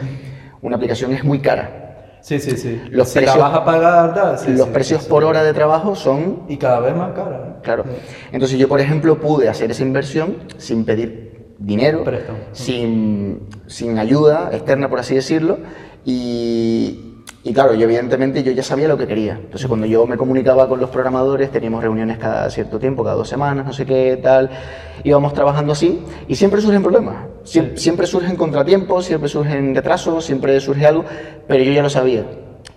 una 0.63 0.75
aplicación 0.75 1.13
es 1.13 1.23
muy 1.23 1.39
cara. 1.39 1.86
Sí, 2.27 2.41
sí, 2.41 2.57
sí. 2.57 2.83
Los 2.91 3.11
si 3.11 3.21
precios- 3.21 3.37
la 3.39 3.43
vas 3.49 3.55
a 3.55 3.65
pagar, 3.65 4.37
sí, 4.37 4.51
Los 4.51 4.67
sí, 4.67 4.73
precios 4.73 5.05
por 5.05 5.23
hora 5.23 5.45
de 5.45 5.55
trabajo 5.55 5.95
son 5.95 6.41
Y 6.49 6.57
cada 6.57 6.81
vez 6.81 6.97
más 6.97 7.13
cara. 7.13 7.37
¿eh? 7.37 7.61
Claro. 7.63 7.85
Entonces 8.33 8.59
yo, 8.59 8.67
por 8.67 8.81
ejemplo, 8.81 9.21
pude 9.21 9.49
hacer 9.49 9.71
esa 9.71 9.85
inversión 9.85 10.39
sin 10.59 10.85
pedir 10.85 11.55
dinero, 11.59 12.03
sin, 12.51 13.47
sin 13.69 13.97
ayuda 14.01 14.51
externa, 14.53 14.89
por 14.91 14.99
así 14.99 15.15
decirlo. 15.15 15.59
Y, 16.05 17.06
y 17.47 17.53
claro, 17.53 17.75
yo 17.75 17.85
evidentemente 17.85 18.43
yo 18.43 18.51
ya 18.51 18.65
sabía 18.65 18.89
lo 18.89 18.99
que 18.99 19.07
quería. 19.07 19.35
Entonces 19.35 19.69
cuando 19.69 19.87
yo 19.87 20.05
me 20.05 20.17
comunicaba 20.17 20.69
con 20.69 20.81
los 20.81 20.91
programadores, 20.91 21.49
teníamos 21.53 21.81
reuniones 21.81 22.19
cada 22.19 22.51
cierto 22.51 22.81
tiempo, 22.81 23.05
cada 23.05 23.15
dos 23.15 23.29
semanas, 23.29 23.65
no 23.65 23.73
sé 23.73 23.87
qué 23.87 24.19
tal, 24.21 24.51
íbamos 25.05 25.33
trabajando 25.33 25.73
así 25.73 26.03
y 26.27 26.35
siempre 26.35 26.61
surgen 26.61 26.83
problemas. 26.83 27.19
Sí. 27.45 27.71
Siempre 27.77 28.09
surgen 28.09 28.35
contratiempos, 28.35 29.05
siempre 29.05 29.29
surgen 29.29 29.77
retrasos, 29.77 30.25
siempre 30.25 30.59
surge 30.59 30.87
algo, 30.87 31.05
pero 31.47 31.63
yo 31.63 31.71
ya 31.71 31.85
lo 31.85 31.89
sabía. 31.89 32.25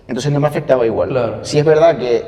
Entonces 0.08 0.32
no 0.32 0.40
me 0.40 0.48
afectaba 0.48 0.86
igual. 0.86 1.10
Claro. 1.10 1.40
Sí 1.42 1.58
es 1.58 1.66
verdad 1.66 1.98
que 1.98 2.24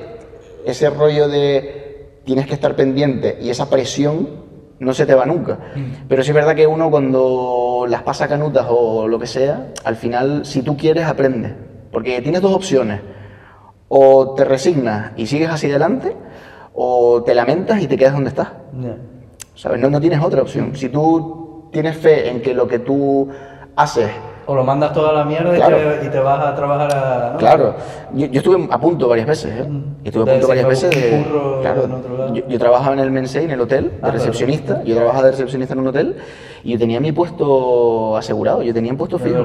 ese 0.66 0.90
rollo 0.90 1.28
de 1.28 2.22
tienes 2.26 2.48
que 2.48 2.56
estar 2.56 2.76
pendiente 2.76 3.38
y 3.40 3.52
esa 3.52 3.70
presión 3.70 4.28
no 4.80 4.96
se 4.96 5.06
te 5.06 5.14
va 5.14 5.28
nunca. 5.28 5.60
Pero 6.10 6.24
sí 6.24 6.32
es 6.32 6.36
verdad 6.36 6.56
que 6.56 6.66
uno 6.66 6.90
cuando 6.90 7.86
las 7.88 8.02
pasa 8.02 8.28
canutas 8.28 8.66
o 8.68 9.08
lo 9.08 9.20
que 9.20 9.28
sea, 9.28 9.74
al 9.84 9.96
final, 9.96 10.44
si 10.44 10.64
tú 10.64 10.76
quieres, 10.76 11.06
aprendes. 11.06 11.54
Porque 11.92 12.22
tienes 12.22 12.42
dos 12.42 12.54
opciones. 12.54 13.02
O 13.90 14.34
te 14.36 14.46
resignas 14.46 15.12
y 15.18 15.28
sigues 15.28 15.50
hacia 15.50 15.70
adelante, 15.70 16.16
o 16.74 17.22
te 17.24 17.36
lamentas 17.36 17.82
y 17.82 17.88
te 17.88 17.98
quedas 17.98 18.14
donde 18.14 18.30
estás. 18.30 18.50
Ya. 18.80 18.96
¿Sabes? 19.56 19.80
No, 19.82 19.90
no 19.90 20.00
tienes 20.00 20.22
otra 20.24 20.42
opción. 20.42 20.76
Si 20.76 20.88
tú 20.90 21.68
tienes 21.72 21.98
fe 21.98 22.30
en 22.30 22.42
que 22.42 22.54
lo 22.54 22.68
que 22.68 22.80
tú 22.80 23.28
haces 23.76 24.10
O 24.46 24.56
lo 24.56 24.64
mandas 24.64 24.92
toda 24.94 25.14
la 25.14 25.24
mierda 25.24 25.54
y 25.54 25.58
Claro. 25.58 25.78
te- 25.78 26.06
y, 26.06 26.10
te, 26.10 26.20
vas 26.20 26.46
a 26.46 26.56
trabajar 26.56 26.94
a... 26.94 27.30
¿no? 27.34 27.38
Claro, 27.38 27.76
yo, 28.14 28.28
yo 28.28 28.40
estuve 28.40 28.68
a 28.72 28.80
punto 28.80 29.08
varias 29.08 29.28
veces, 29.28 29.52
¿eh? 29.62 29.64
Mm. 29.70 29.84
Estuve 30.04 30.24
a 30.30 30.34
punto 30.34 30.48
varias 30.48 30.68
veces 30.68 30.90
de... 30.90 31.26
claro, 31.62 32.34
yo, 32.34 32.48
yo 32.48 32.60
trabajaba 32.60 32.94
en 32.94 33.00
el 33.00 33.12
Mensei, 33.12 33.46
en 33.46 33.52
el 33.52 33.62
hotel, 33.62 33.84
de 33.86 33.92
Ah, 33.96 34.00
claro. 34.00 34.18
recepcionista. 34.18 34.84
Yo 34.84 34.96
trabajaba 34.96 35.26
de 35.26 35.32
recepcionista 35.32 35.74
en 35.74 35.80
un 35.82 35.88
hotel 35.88 36.16
y 36.64 36.72
yo 36.74 36.80
tenía 36.80 37.00
mi 37.00 37.12
puesto 37.12 38.18
asegurado, 38.18 38.62
yo 38.64 38.74
tenía 38.74 38.92
un 38.92 38.98
puesto 38.98 39.20
fijo. 39.20 39.44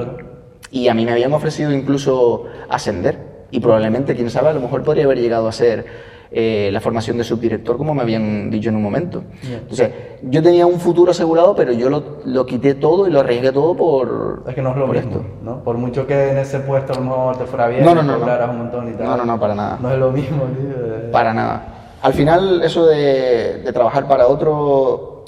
Y 0.71 0.87
a 0.87 0.93
mí 0.93 1.05
me 1.05 1.11
habían 1.11 1.33
ofrecido 1.33 1.71
incluso 1.71 2.45
ascender. 2.69 3.17
Y 3.51 3.59
probablemente, 3.59 4.15
quién 4.15 4.29
sabe, 4.29 4.49
a 4.49 4.53
lo 4.53 4.59
mejor 4.59 4.83
podría 4.83 5.05
haber 5.05 5.19
llegado 5.19 5.47
a 5.47 5.51
ser 5.53 5.85
eh, 6.29 6.69
la 6.73 6.81
formación 6.81 7.17
de 7.17 7.23
subdirector, 7.23 7.77
como 7.77 7.93
me 7.93 8.01
habían 8.01 8.49
dicho 8.49 8.67
en 8.67 8.75
un 8.75 8.83
momento. 8.83 9.23
Ya. 9.49 9.55
Entonces, 9.59 9.89
yo 10.23 10.43
tenía 10.43 10.65
un 10.65 10.81
futuro 10.81 11.11
asegurado, 11.11 11.55
pero 11.55 11.71
yo 11.71 11.89
lo, 11.89 12.17
lo 12.25 12.45
quité 12.45 12.75
todo 12.75 13.07
y 13.07 13.11
lo 13.11 13.21
arriesgué 13.21 13.53
todo 13.53 13.73
por, 13.77 14.43
Es 14.45 14.53
que 14.53 14.61
no 14.61 14.71
es 14.71 14.75
lo 14.75 14.85
por 14.87 14.95
mismo, 14.95 15.11
esto. 15.11 15.25
¿no? 15.41 15.63
Por 15.63 15.77
mucho 15.77 16.05
que 16.05 16.31
en 16.31 16.37
ese 16.39 16.59
puesto 16.59 16.91
a 16.91 16.97
lo 16.97 17.03
mejor 17.03 17.37
te 17.37 17.45
fuera 17.45 17.67
bien, 17.69 17.85
No, 17.85 17.95
no, 17.95 18.03
no, 18.03 18.17
no. 18.17 18.51
un 18.51 18.57
montón 18.57 18.89
y 18.89 18.97
tal. 18.97 19.07
No, 19.07 19.15
no, 19.17 19.25
no, 19.25 19.39
para 19.39 19.55
nada. 19.55 19.79
No 19.81 19.89
es 19.93 19.97
lo 19.99 20.11
mismo, 20.11 20.43
tío. 20.43 21.11
Para 21.13 21.33
nada. 21.33 21.93
Al 22.01 22.13
final, 22.13 22.61
eso 22.61 22.85
de, 22.85 23.61
de 23.63 23.71
trabajar 23.71 24.05
para 24.09 24.27
otro, 24.27 25.23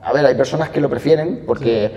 a 0.00 0.12
ver, 0.12 0.24
hay 0.24 0.36
personas 0.36 0.70
que 0.70 0.80
lo 0.80 0.88
prefieren 0.88 1.42
porque 1.44 1.90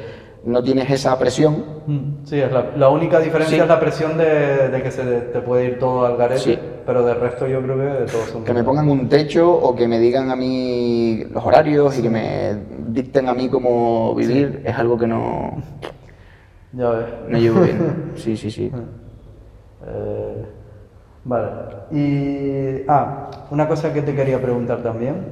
no 0.45 0.61
tienes 0.63 0.89
esa 0.89 1.17
presión. 1.17 1.63
Mm, 1.87 2.25
Sí, 2.25 2.39
es 2.39 2.51
la, 2.51 2.71
la 2.75 2.89
única 2.89 3.19
diferencia 3.19 3.57
Sí. 3.57 3.61
es 3.61 3.67
la 3.67 3.79
presión 3.79 4.17
de, 4.17 4.69
de 4.69 4.81
que 4.83 4.91
se 4.91 5.03
te, 5.03 5.39
puede 5.39 5.65
ir 5.65 5.79
todo 5.79 6.05
al 6.05 6.17
garete, 6.17 6.39
Sí. 6.41 6.59
pero 6.85 7.05
de 7.05 7.13
resto 7.13 7.47
yo 7.47 7.61
creo 7.61 7.77
que 7.77 8.11
todos 8.11 8.25
son... 8.29 8.43
Que 8.43 8.53
me 8.53 8.63
pongan 8.63 8.89
un 8.89 9.07
techo 9.09 9.51
o 9.51 9.75
que 9.75 9.87
me 9.87 9.99
digan 9.99 10.29
a 10.31 10.35
mí 10.35 11.23
los 11.31 11.45
horarios 11.45 11.97
y 11.97 12.01
que 12.01 12.09
me 12.09 12.55
dicten 12.89 13.27
a 13.29 13.33
mí 13.33 13.47
cómo 13.49 14.13
vivir 14.15 14.61
es 14.65 14.77
algo 14.77 14.97
que 14.97 15.07
no, 15.07 15.61
Ya 16.73 16.89
ves. 16.89 17.05
no 17.29 17.37
llevo 17.37 17.61
bien. 17.61 18.11
Sí, 18.15 18.35
sí, 18.37 18.49
sí. 18.51 18.71
Eh, 19.85 20.45
vale. 21.25 21.47
Y... 21.91 22.83
Ah, 22.87 23.29
una 23.51 23.67
cosa 23.67 23.93
que 23.93 24.01
te 24.01 24.15
quería 24.15 24.41
preguntar 24.41 24.81
también. 24.81 25.25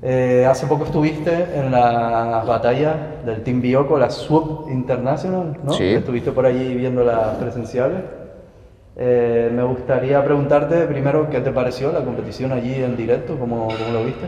Eh, 0.00 0.46
hace 0.48 0.66
poco 0.66 0.84
estuviste 0.84 1.46
en 1.54 1.72
la 1.72 2.44
batalla 2.46 2.94
del 3.24 3.42
Team 3.42 3.60
Bioco, 3.60 3.98
la 3.98 4.08
SWOP 4.08 4.70
International, 4.70 5.56
¿no? 5.64 5.72
Sí. 5.72 5.84
Estuviste 5.84 6.30
por 6.30 6.46
allí 6.46 6.74
viendo 6.74 7.02
las 7.02 7.36
presenciales. 7.36 8.02
Eh, 8.96 9.50
me 9.52 9.62
gustaría 9.64 10.24
preguntarte 10.24 10.86
primero 10.86 11.28
qué 11.28 11.40
te 11.40 11.50
pareció 11.50 11.92
la 11.92 12.04
competición 12.04 12.52
allí 12.52 12.74
en 12.74 12.96
directo, 12.96 13.36
cómo, 13.38 13.66
cómo 13.66 13.92
lo 13.92 14.04
viste. 14.04 14.26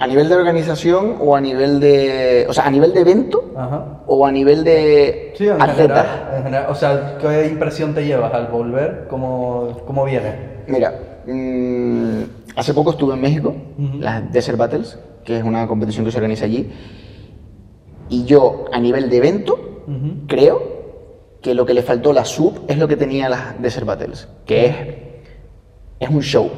A 0.00 0.06
nivel 0.06 0.28
de 0.30 0.34
organización 0.34 1.16
o 1.20 1.36
a 1.36 1.40
nivel 1.42 1.78
de. 1.78 2.46
O 2.48 2.52
sea, 2.54 2.64
a 2.66 2.70
nivel 2.70 2.92
de 2.94 3.00
evento 3.00 3.52
Ajá. 3.54 4.00
o 4.06 4.24
a 4.26 4.32
nivel 4.32 4.64
de 4.64 5.34
Sí, 5.36 5.46
en 5.46 5.60
atletas. 5.60 5.76
general, 5.76 6.28
en 6.38 6.42
general. 6.44 6.66
O 6.70 6.74
sea, 6.74 7.18
¿qué 7.20 7.46
impresión 7.48 7.94
te 7.94 8.04
llevas 8.06 8.32
al 8.32 8.46
volver? 8.46 9.06
¿Cómo, 9.10 9.76
cómo 9.86 10.04
viene? 10.06 10.34
Mira, 10.66 10.94
mm, 11.26 12.22
hace 12.56 12.72
poco 12.72 12.92
estuve 12.92 13.12
en 13.14 13.20
México, 13.20 13.54
Ujú. 13.78 13.98
las 13.98 14.32
Desert 14.32 14.56
Battles, 14.56 14.98
que 15.22 15.36
es 15.36 15.44
una 15.44 15.66
competición 15.66 16.06
que 16.06 16.10
se 16.12 16.16
organiza 16.16 16.46
allí, 16.46 16.70
y 18.08 18.24
yo 18.24 18.64
a 18.72 18.80
nivel 18.80 19.10
de 19.10 19.16
evento 19.18 19.82
Ujú. 19.86 20.26
creo 20.26 20.80
que 21.42 21.54
lo 21.54 21.66
que 21.66 21.74
le 21.74 21.82
faltó 21.82 22.10
a 22.10 22.14
la 22.14 22.24
sub 22.24 22.60
es 22.68 22.78
lo 22.78 22.88
que 22.88 22.96
tenía 22.96 23.28
las 23.28 23.60
Desert 23.60 23.86
Battles, 23.86 24.28
que 24.46 24.66
es, 24.66 24.76
es 26.00 26.08
un 26.08 26.22
show. 26.22 26.50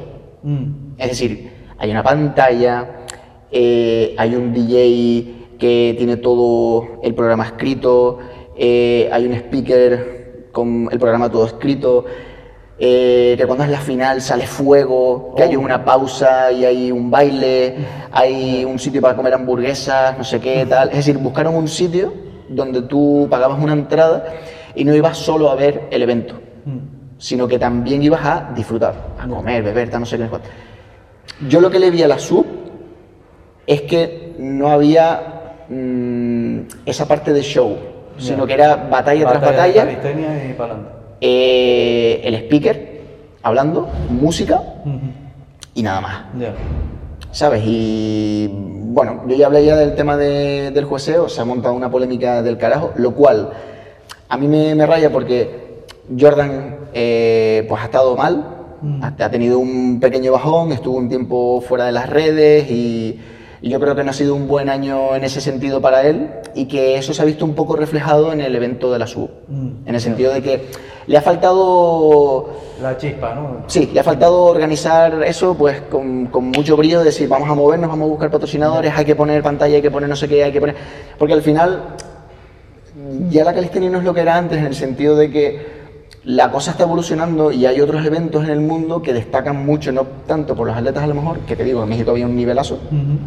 Mm. 0.45 0.95
Es 0.99 1.09
decir, 1.09 1.51
hay 1.79 1.91
una 1.91 2.03
pantalla, 2.05 3.02
eh, 3.53 4.15
hay 4.19 4.35
un 4.35 4.53
DJ 4.53 5.57
que 5.59 5.95
tiene 5.97 6.17
todo 6.17 6.99
el 7.03 7.15
programa 7.15 7.47
escrito, 7.47 8.19
eh, 8.57 9.09
hay 9.12 9.27
un 9.27 9.33
speaker 9.35 10.49
con 10.53 10.88
el 10.91 10.99
programa 10.99 11.31
todo 11.31 11.47
escrito, 11.47 12.05
eh, 12.79 13.35
que 13.38 13.47
cuando 13.47 13.65
es 13.65 13.71
la 13.71 13.81
final 13.81 14.21
sale 14.21 14.47
fuego, 14.47 15.35
que 15.37 15.45
hay 15.45 15.57
una 15.57 15.85
pausa 15.85 16.51
y 16.51 16.65
hay 16.65 16.91
un 16.91 17.11
baile, 17.11 17.77
hay 18.11 18.65
un 18.65 18.79
sitio 18.79 19.01
para 19.01 19.15
comer 19.15 19.35
hamburguesas, 19.35 20.19
no 20.19 20.25
sé 20.25 20.41
qué, 20.41 20.67
tal. 20.67 20.88
Es 20.88 20.97
decir, 20.97 21.19
buscaron 21.19 21.55
un 21.55 21.69
sitio 21.69 22.12
donde 22.49 22.83
tú 22.83 23.29
pagabas 23.31 23.62
una 23.62 23.73
entrada 23.73 24.25
y 24.75 24.85
no 24.85 24.95
ibas 24.95 25.17
solo 25.19 25.51
a 25.51 25.55
ver 25.55 25.88
el 25.91 26.03
evento, 26.03 26.35
Mm. 26.65 26.79
sino 27.19 27.49
que 27.49 27.59
también 27.59 28.03
ibas 28.03 28.25
a 28.25 28.53
disfrutar, 28.55 28.95
a 29.19 29.27
comer, 29.27 29.62
beber, 29.62 29.91
tal, 29.91 30.01
no 30.01 30.07
sé 30.07 30.17
qué. 30.19 30.29
Yo 31.49 31.61
lo 31.61 31.71
que 31.71 31.79
le 31.79 31.91
vi 31.91 32.03
a 32.03 32.09
la 32.09 32.19
sub 32.19 32.47
es 33.66 33.83
que 33.83 34.35
no 34.38 34.68
había 34.68 35.55
mm, 35.68 36.59
esa 36.87 37.07
parte 37.07 37.33
de 37.33 37.42
show, 37.42 37.77
sino 38.18 38.46
que 38.46 38.55
era 38.55 38.77
batalla, 38.77 39.29
tras 39.29 39.40
batalla, 39.42 39.90
y 40.51 40.53
para 40.55 40.77
eh, 41.20 42.20
el 42.25 42.35
speaker 42.35 43.01
hablando, 43.42 43.88
música 44.11 44.62
y 45.75 45.83
nada 45.83 46.01
más. 46.01 46.25
Ya. 46.38 46.53
¿Sabes? 47.31 47.62
Y 47.64 48.48
bueno, 48.53 49.22
yo 49.27 49.37
ya 49.37 49.46
hablé 49.46 49.64
ya 49.64 49.77
del 49.77 49.94
tema 49.94 50.16
de- 50.16 50.70
del 50.70 50.85
jueceo, 50.85 51.29
se 51.29 51.40
ha 51.40 51.44
montado 51.44 51.75
una 51.75 51.90
polémica 51.90 52.42
del 52.42 52.59
carajo, 52.59 52.92
lo 52.96 53.12
cual 53.14 53.51
a 54.29 54.37
mí 54.37 54.48
me, 54.48 54.75
me 54.75 54.85
raya 54.87 55.11
porque 55.11 55.85
Jordan 56.18 56.77
eh, 56.92 57.64
pues 57.68 57.81
ha 57.81 57.85
estado 57.87 58.16
mal, 58.16 58.48
Mm. 58.83 59.01
ha, 59.05 59.14
ha 59.16 59.31
tenido 59.31 59.61
un 59.61 60.01
pequeño 60.01 60.33
bajón, 60.33 60.72
estuvo 60.72 60.96
un 60.98 61.09
tiempo 61.09 61.61
fuera 61.61 61.85
de 61.87 61.92
las 61.92 62.11
redes 62.11 62.68
y, 62.68 63.16
y 63.62 63.70
yo 63.70 63.79
creo 63.79 63.94
que 63.94 64.03
no 64.03 64.11
ha 64.11 64.14
sido 64.14 64.35
un 64.35 64.48
buen 64.48 64.68
año 64.68 65.14
en 65.14 65.22
ese 65.22 65.40
sentido 65.40 65.81
para 65.81 66.03
él 66.03 66.29
y 66.55 66.66
que 66.66 66.98
eso 66.98 67.14
se 67.14 67.22
ha 67.22 67.25
visto 67.25 67.44
un 67.44 67.55
poco 67.55 67.77
reflejado 67.77 68.33
en 68.33 68.40
el 68.40 68.55
evento 68.57 68.92
de 68.92 68.98
la 68.98 69.07
SUB, 69.07 69.31
Mm. 69.48 69.68
en 69.87 69.94
el 69.94 70.01
sentido 70.01 70.33
de 70.35 70.42
que 70.42 70.66
le 71.07 71.16
ha 71.16 71.22
faltado 71.22 72.51
La 72.83 72.96
chispa, 72.96 73.35
¿no? 73.35 73.64
Sí, 73.68 73.88
le 73.92 74.01
ha 74.01 74.05
faltado 74.05 74.42
organizar 74.44 75.22
eso 75.22 75.55
pues 75.55 75.81
con, 75.83 76.27
con 76.27 76.46
mucho 76.46 76.77
brillo, 76.77 76.98
de 76.98 77.07
decir, 77.07 77.29
vamos 77.29 77.48
a 77.48 77.55
movernos, 77.55 77.88
vamos 77.88 78.07
a 78.07 78.11
buscar 78.11 78.31
patrocinadores, 78.31 78.92
hay 78.96 79.05
que 79.05 79.14
poner 79.14 79.42
pantalla, 79.42 79.77
hay 79.77 79.83
que 79.83 79.90
poner 79.90 80.09
no 80.09 80.16
sé 80.16 80.27
qué, 80.29 80.42
hay 80.42 80.53
que 80.53 80.61
poner... 80.61 80.75
Porque 81.16 81.35
al 81.35 81.42
final 81.42 81.94
ya 83.31 83.44
la 83.44 83.55
calistenia 83.55 83.90
no 83.90 83.98
es 83.98 84.05
lo 84.05 84.12
que 84.12 84.20
era 84.20 84.37
antes 84.37 84.59
en 84.59 84.66
el 84.66 84.75
sentido 84.75 85.16
de 85.16 85.31
que 85.31 85.82
la 86.25 86.51
cosa 86.51 86.71
está 86.73 86.85
evolucionando 86.85 87.51
y 87.51 87.67
hay 87.67 87.81
otros 87.81 88.05
eventos 88.07 88.45
en 88.45 88.51
el 88.51 88.61
mundo 88.61 89.03
que 89.03 89.13
destacan 89.13 89.65
mucho, 89.67 89.91
no 89.91 90.07
tanto 90.27 90.55
por 90.55 90.67
los 90.69 90.77
atletas 90.77 91.03
a 91.03 91.07
lo 91.09 91.15
mejor, 91.15 91.41
que 91.41 91.57
te 91.57 91.65
digo, 91.65 91.83
en 91.83 91.89
México 91.89 92.13
había 92.13 92.27
un 92.27 92.37
nivelazo, 92.37 92.75
Ujú. 92.75 93.19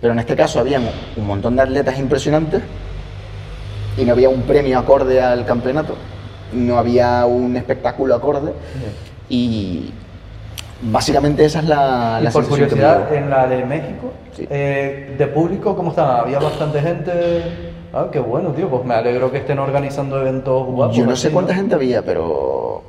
pero 0.00 0.12
en 0.14 0.18
este 0.18 0.34
caso 0.34 0.58
había 0.58 0.80
un 1.16 1.26
montón 1.26 1.54
de 1.56 1.62
atletas 1.62 1.98
impresionantes 1.98 2.62
y 3.96 4.04
no 4.04 4.12
había 4.12 4.28
un 4.28 4.42
premio 4.42 4.78
acorde 4.78 5.20
al 5.22 5.44
campeonato, 5.44 5.94
no 6.52 6.76
había 6.78 7.24
un 7.26 7.56
espectáculo 7.56 8.14
acorde 8.14 8.52
y 9.28 9.92
Básicamente 10.80 11.44
esa 11.44 11.58
es 11.58 11.64
la, 11.64 12.18
Y 12.20 12.24
la 12.24 12.30
por 12.30 12.44
que 12.44 12.50
me 12.50 12.56
curiosidad, 12.56 13.12
en 13.12 13.28
la 13.28 13.48
de 13.48 13.64
México, 13.64 14.12
Sí. 14.36 14.46
eh, 14.48 15.12
de 15.18 15.26
público, 15.26 15.74
¿cómo 15.74 15.90
estaba? 15.90 16.20
¿Había 16.20 16.38
bastante 16.38 16.80
gente? 16.80 17.67
Ah, 17.92 18.08
qué 18.12 18.18
bueno, 18.18 18.50
tío. 18.52 18.68
Pues 18.68 18.84
me 18.84 18.94
alegro 18.94 19.30
que 19.30 19.38
estén 19.38 19.58
organizando 19.58 20.20
eventos 20.20 20.66
guapos. 20.66 20.96
Yo 20.96 21.06
no 21.06 21.16
sé 21.16 21.30
cuánta 21.30 21.54
gente 21.54 21.74
había, 21.74 22.02
pero... 22.02 22.82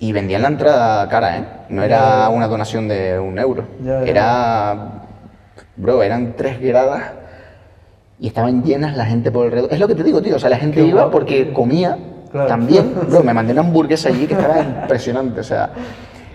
Y 0.00 0.12
vendían 0.12 0.42
la 0.42 0.48
entrada 0.48 1.08
cara, 1.08 1.38
¿eh? 1.38 1.44
No 1.68 1.82
era 1.82 2.28
una 2.28 2.48
donación 2.48 2.88
de 2.88 3.18
un 3.20 3.38
euro. 3.38 3.64
Ya, 3.84 4.00
ya. 4.02 4.10
Era... 4.10 4.88
Bro, 5.76 6.02
eran 6.02 6.34
tres 6.36 6.60
gradas 6.60 7.12
y 8.18 8.26
estaban 8.26 8.62
llenas 8.64 8.96
la 8.96 9.06
gente 9.06 9.30
por 9.30 9.46
alrededor. 9.46 9.72
Es 9.72 9.78
lo 9.80 9.88
que 9.88 9.94
te 9.94 10.02
digo, 10.02 10.20
tío. 10.20 10.36
O 10.36 10.38
sea, 10.38 10.50
la 10.50 10.56
gente 10.58 10.80
Qué 10.80 10.86
iba 10.88 11.02
guapo, 11.02 11.12
porque 11.18 11.44
tío. 11.44 11.54
comía 11.54 11.96
Claro. 12.32 12.48
también. 12.48 12.94
Bro, 13.08 13.22
me 13.22 13.32
mandé 13.32 13.52
una 13.52 13.62
hamburguesa 13.62 14.08
allí 14.08 14.26
que 14.26 14.34
estaba 14.34 14.60
impresionante. 14.82 15.40
O 15.40 15.44
sea, 15.44 15.70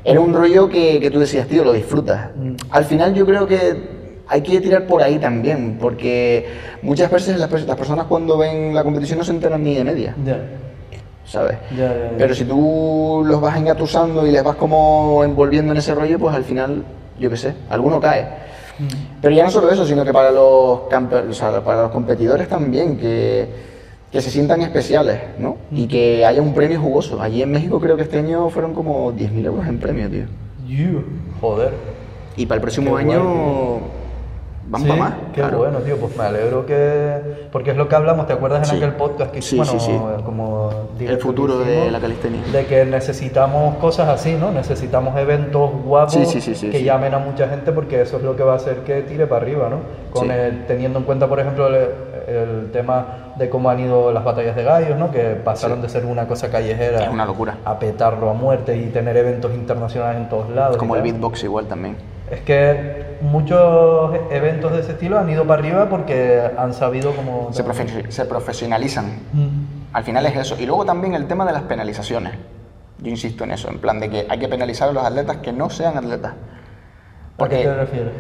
era 0.04 0.20
un 0.22 0.34
rollo 0.34 0.70
que, 0.70 1.00
que 1.02 1.12
tú 1.12 1.20
decías, 1.20 1.46
tío, 1.48 1.64
lo 1.66 1.74
disfrutas. 1.74 2.30
Mm. 2.36 2.54
Al 2.72 2.86
final 2.86 3.14
yo 3.14 3.26
creo 3.26 3.46
que 3.48 3.97
hay 4.30 4.42
que 4.42 4.60
tirar 4.60 4.86
por 4.86 5.02
ahí 5.02 5.20
también, 5.20 5.78
porque 5.80 6.48
muchas 6.82 7.10
veces 7.12 7.40
las, 7.40 7.52
las 7.52 7.78
personas 7.78 8.06
cuando 8.08 8.38
ven 8.38 8.74
la 8.74 8.84
competición 8.84 9.20
no 9.20 9.26
se 9.26 9.32
enteran 9.32 9.64
ni 9.64 9.76
de 9.76 9.84
media. 9.84 10.16
Ya, 10.26 10.40
¿sabes? 11.26 11.58
ya, 11.72 11.88
ya, 11.88 12.12
ya. 12.12 12.18
Pero 12.18 12.36
si 12.36 12.46
tú 12.46 13.24
los 13.26 13.40
vas 13.40 13.58
engatusando 13.58 14.26
y 14.26 14.32
les 14.32 14.44
vas 14.44 14.56
como 14.56 15.24
envolviendo 15.24 15.72
en 15.72 15.78
ese 15.78 15.94
rollo, 15.94 16.20
pues 16.20 16.36
al 16.36 16.44
final, 16.44 16.84
yo 17.20 17.30
qué 17.30 17.38
sé, 17.38 17.54
alguno 17.70 18.00
cae. 18.00 18.24
Mm. 18.80 19.22
Pero 19.22 19.36
ya 19.36 19.44
no 19.44 19.52
solo 19.52 19.72
eso, 19.72 19.86
sino 19.86 20.04
que 20.06 20.14
para 20.14 20.32
los, 20.32 20.42
o 20.42 21.34
sea, 21.34 21.64
para 21.64 21.84
los 21.84 21.92
competidores 21.92 22.48
también, 22.48 22.98
que, 22.98 23.48
que 24.12 24.22
se 24.22 24.30
sientan 24.30 24.62
especiales, 24.62 25.20
¿no? 25.40 25.58
Y 25.72 25.88
que 25.88 26.26
haya 26.26 26.42
un 26.42 26.54
premio 26.54 26.80
jugoso. 26.80 27.22
Allí 27.22 27.42
en 27.42 27.52
México 27.52 27.80
creo 27.80 27.96
que 27.96 28.04
este 28.04 28.20
año 28.20 28.50
fueron 28.50 28.74
como 28.74 29.12
10.000 29.14 29.46
euros 29.46 29.68
en 29.68 29.80
premio, 29.80 30.10
tío. 30.10 30.26
You, 30.68 31.04
Joder. 31.42 31.72
Y 32.36 32.46
para 32.46 32.58
el 32.58 32.62
próximo 32.62 32.96
Qué 32.96 33.02
año 33.02 33.24
guay, 33.24 33.82
van 34.70 34.82
Sí, 34.82 34.88
para 34.88 35.00
más. 35.02 35.14
Qué 35.34 35.42
claro. 35.42 35.58
bueno, 35.60 35.80
tío. 35.80 35.98
Pues 35.98 36.16
me 36.18 36.24
alegro 36.24 36.66
que. 36.66 37.48
Porque 37.52 37.72
es 37.72 37.78
lo 37.78 37.88
que 37.88 37.96
hablamos, 37.96 38.28
¿te 38.28 38.34
acuerdas 38.34 38.60
en 38.60 38.66
Sí. 38.66 38.84
aquel 38.84 38.96
podcast 38.96 39.32
que 39.32 39.42
Sí, 39.42 39.56
bueno, 39.58 39.72
sí, 39.72 39.80
sí. 39.80 39.98
como 40.26 40.70
El 41.00 41.18
futuro 41.20 41.58
de 41.60 41.72
hicimos, 41.74 41.92
la 41.92 42.00
calistenia. 42.00 42.42
De 42.52 42.66
que 42.66 42.86
necesitamos 42.86 43.76
cosas 43.78 44.10
así, 44.10 44.34
¿no? 44.36 44.52
Necesitamos 44.52 45.16
eventos 45.18 45.72
guapos 45.84 46.14
Sí, 46.14 46.26
sí, 46.26 46.42
sí, 46.42 46.56
sí, 46.56 46.70
que 46.70 46.84
llamen 46.84 47.14
a 47.14 47.20
mucha 47.20 47.48
gente 47.48 47.72
porque 47.72 48.02
eso 48.02 48.18
es 48.18 48.24
lo 48.24 48.36
que 48.36 48.44
va 48.44 48.54
a 48.54 48.56
hacer 48.58 48.78
que 48.80 49.02
tire 49.04 49.28
para 49.28 49.42
arriba, 49.42 49.70
¿no? 49.70 49.78
Con 50.12 50.32
el- 50.32 50.66
teniendo 50.66 51.00
en 51.00 51.06
cuenta, 51.06 51.28
por 51.28 51.40
ejemplo, 51.40 51.68
el, 51.68 51.76
el 52.28 52.72
tema 52.72 53.34
de 53.38 53.50
cómo 53.50 53.70
han 53.70 53.80
ido 53.80 54.12
las 54.12 54.24
batallas 54.24 54.56
de 54.56 54.64
gallos, 54.64 54.98
¿no? 54.98 55.12
Que 55.12 55.36
pasaron 55.44 55.82
de 55.82 55.90
ser 55.90 56.06
una 56.06 56.28
cosa 56.28 56.50
callejera 56.50 57.04
Es 57.04 57.10
una 57.10 57.26
locura. 57.26 57.58
a 57.64 57.78
petarlo 57.80 58.30
a 58.30 58.34
muerte 58.34 58.76
y 58.76 58.88
tener 58.88 59.16
eventos 59.16 59.54
internacionales 59.54 60.22
en 60.22 60.30
todos 60.30 60.50
lados. 60.50 60.76
Como 60.78 60.96
el 60.96 61.02
beatbox 61.04 61.44
igual 61.44 61.68
también. 61.68 61.96
Es 62.32 62.42
que 62.42 63.18
muchos 63.22 64.12
eventos 64.32 64.74
de 64.74 64.82
ese 64.82 64.92
estilo 64.92 65.18
han 65.18 65.30
ido 65.30 65.46
para 65.46 65.62
arriba 65.62 65.88
porque 65.90 66.42
han 66.58 66.74
sabido 66.74 67.14
cómo... 67.16 67.50
Se, 67.54 67.64
profe- 67.66 68.10
se 68.10 68.26
profesionalizan. 68.26 69.06
Mm. 69.34 69.48
Al 69.94 70.04
final 70.04 70.26
es 70.26 70.36
eso. 70.36 70.56
Y 70.60 70.66
luego 70.66 70.86
también 70.86 71.16
el 71.16 71.28
tema 71.28 71.46
de 71.46 71.54
las 71.54 71.64
penalizaciones. 71.64 72.34
Yo 73.00 73.10
insisto 73.10 73.44
en 73.44 73.52
eso, 73.52 73.70
en 73.70 73.80
plan 73.80 74.00
de 74.00 74.10
que 74.10 74.28
hay 74.30 74.40
que 74.40 74.48
penalizar 74.48 74.90
a 74.90 74.92
los 74.92 75.04
atletas 75.06 75.38
que 75.38 75.54
no 75.54 75.70
sean 75.70 75.98
atletas. 75.98 76.34
¿A 77.40 77.48
qué 77.48 77.64
te 77.64 77.74
refieres? 77.76 78.14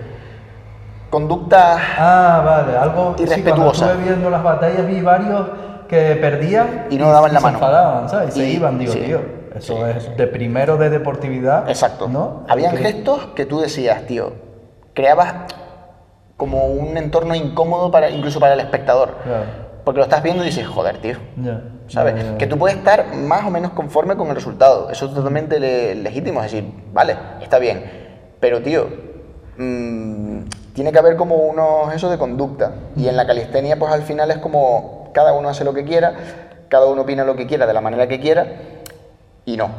conducta... 1.09 1.77
Ah, 1.97 2.41
vale, 2.45 2.77
algo... 2.77 3.15
Sí, 3.17 3.23
Irrespetuosa. 3.23 3.55
cuando 3.55 3.71
estuve 3.93 4.03
viendo 4.03 4.29
las 4.29 4.43
batallas 4.43 4.87
vi 4.87 5.01
varios 5.01 5.47
que 5.87 6.15
perdían 6.19 6.87
Y 6.89 6.97
no 6.97 7.09
daban 7.09 7.33
la 7.33 7.39
se 7.39 7.45
mano. 7.45 7.57
enfadaban, 7.57 8.09
¿sabes? 8.09 8.35
Y 8.35 8.39
se 8.41 8.49
iban, 8.49 8.77
digo, 8.77 8.91
sí, 8.93 8.99
tío. 8.99 9.21
Eso 9.57 9.77
sí. 9.77 9.83
es 9.97 10.17
de 10.17 10.27
primero 10.27 10.77
de 10.77 10.89
deportividad. 10.89 11.69
Exacto. 11.69 12.07
¿no? 12.07 12.43
Habían 12.47 12.75
Que- 12.77 12.83
gestos 12.83 13.27
que 13.35 13.45
tú 13.45 13.59
decías, 13.59 14.05
tío, 14.05 14.33
creabas 14.93 15.33
como 16.37 16.65
un 16.67 16.97
entorno 16.97 17.33
incómodo 17.35 17.89
para 17.91 18.09
incluso 18.09 18.39
para 18.39 18.53
el 18.53 18.59
espectador. 18.59 19.15
Claro. 19.23 19.67
Porque 19.83 19.99
lo 19.99 20.03
estás 20.03 20.21
viendo 20.21 20.43
y 20.43 20.47
dices, 20.47 20.67
joder, 20.67 20.97
tío. 20.97 21.17
Ya, 21.37 21.61
¿Sabes? 21.87 22.15
ya. 22.23 22.37
Que 22.37 22.45
tú 22.45 22.57
puedes 22.57 22.77
estar 22.77 23.13
más 23.15 23.45
o 23.45 23.49
menos 23.49 23.71
conforme 23.71 24.15
con 24.17 24.27
el 24.27 24.35
resultado. 24.35 24.89
Eso 24.91 25.05
es 25.05 25.13
totalmente 25.13 25.59
le- 25.59 25.95
legítimo. 25.95 26.43
Es 26.43 26.51
decir, 26.51 26.69
vale, 26.93 27.15
está 27.41 27.57
bien. 27.57 27.89
Pero, 28.41 28.61
tío, 28.61 28.87
mm, 29.57 30.39
tiene 30.73 30.91
que 30.91 30.99
haber 30.99 31.15
como 31.15 31.35
unos 31.37 31.93
eso 31.93 32.09
de 32.09 32.17
conducta. 32.17 32.73
Y 32.95 33.07
en 33.07 33.15
la 33.17 33.25
calistenia, 33.25 33.77
pues 33.79 33.91
al 33.93 34.03
final 34.03 34.29
es 34.31 34.37
como 34.39 35.09
cada 35.13 35.33
uno 35.33 35.49
hace 35.49 35.63
lo 35.63 35.73
que 35.73 35.85
quiera, 35.85 36.13
cada 36.69 36.85
uno 36.87 37.01
opina 37.03 37.23
lo 37.23 37.35
que 37.35 37.47
quiera 37.47 37.65
de 37.65 37.73
la 37.73 37.81
manera 37.81 38.07
que 38.07 38.19
quiera. 38.19 38.45
Y 39.47 39.55
no. 39.55 39.69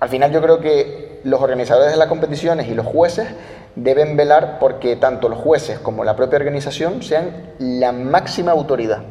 Al 0.00 0.08
final 0.08 0.32
yo 0.32 0.40
creo 0.40 0.60
que 0.60 1.20
los 1.24 1.42
organizadores 1.42 1.92
de 1.92 1.98
las 1.98 2.08
competiciones 2.08 2.68
y 2.68 2.74
los 2.74 2.86
jueces 2.86 3.28
deben 3.76 4.16
velar 4.16 4.58
porque 4.58 4.96
tanto 4.96 5.28
los 5.28 5.38
jueces 5.38 5.78
como 5.78 6.04
la 6.04 6.16
propia 6.16 6.38
organización 6.38 7.02
sean 7.02 7.52
la 7.58 7.92
máxima 7.92 8.52
autoridad 8.52 9.02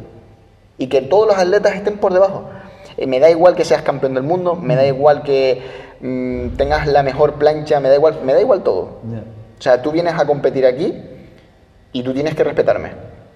y 0.79 0.87
que 0.87 1.01
todos 1.01 1.27
los 1.27 1.37
atletas 1.37 1.75
estén 1.75 1.99
por 1.99 2.11
debajo. 2.11 2.49
Eh, 2.97 3.05
me 3.05 3.19
da 3.19 3.29
igual 3.29 3.55
que 3.55 3.63
seas 3.63 3.83
campeón 3.83 4.15
del 4.15 4.23
mundo, 4.23 4.55
me 4.55 4.75
da 4.75 4.83
igual 4.83 5.21
que 5.21 5.61
mm, 6.01 6.57
tengas 6.57 6.87
la 6.87 7.03
mejor 7.03 7.35
plancha, 7.35 7.79
me 7.79 7.89
da 7.89 7.95
igual, 7.95 8.21
me 8.23 8.33
da 8.33 8.41
igual 8.41 8.63
todo. 8.63 9.01
Ya. 9.11 9.19
O 9.59 9.61
sea, 9.61 9.83
tú 9.83 9.91
vienes 9.91 10.15
a 10.15 10.25
competir 10.25 10.65
aquí 10.65 11.03
y 11.93 12.01
tú 12.01 12.15
tienes 12.15 12.33
que 12.33 12.43
respetarme. 12.43 12.93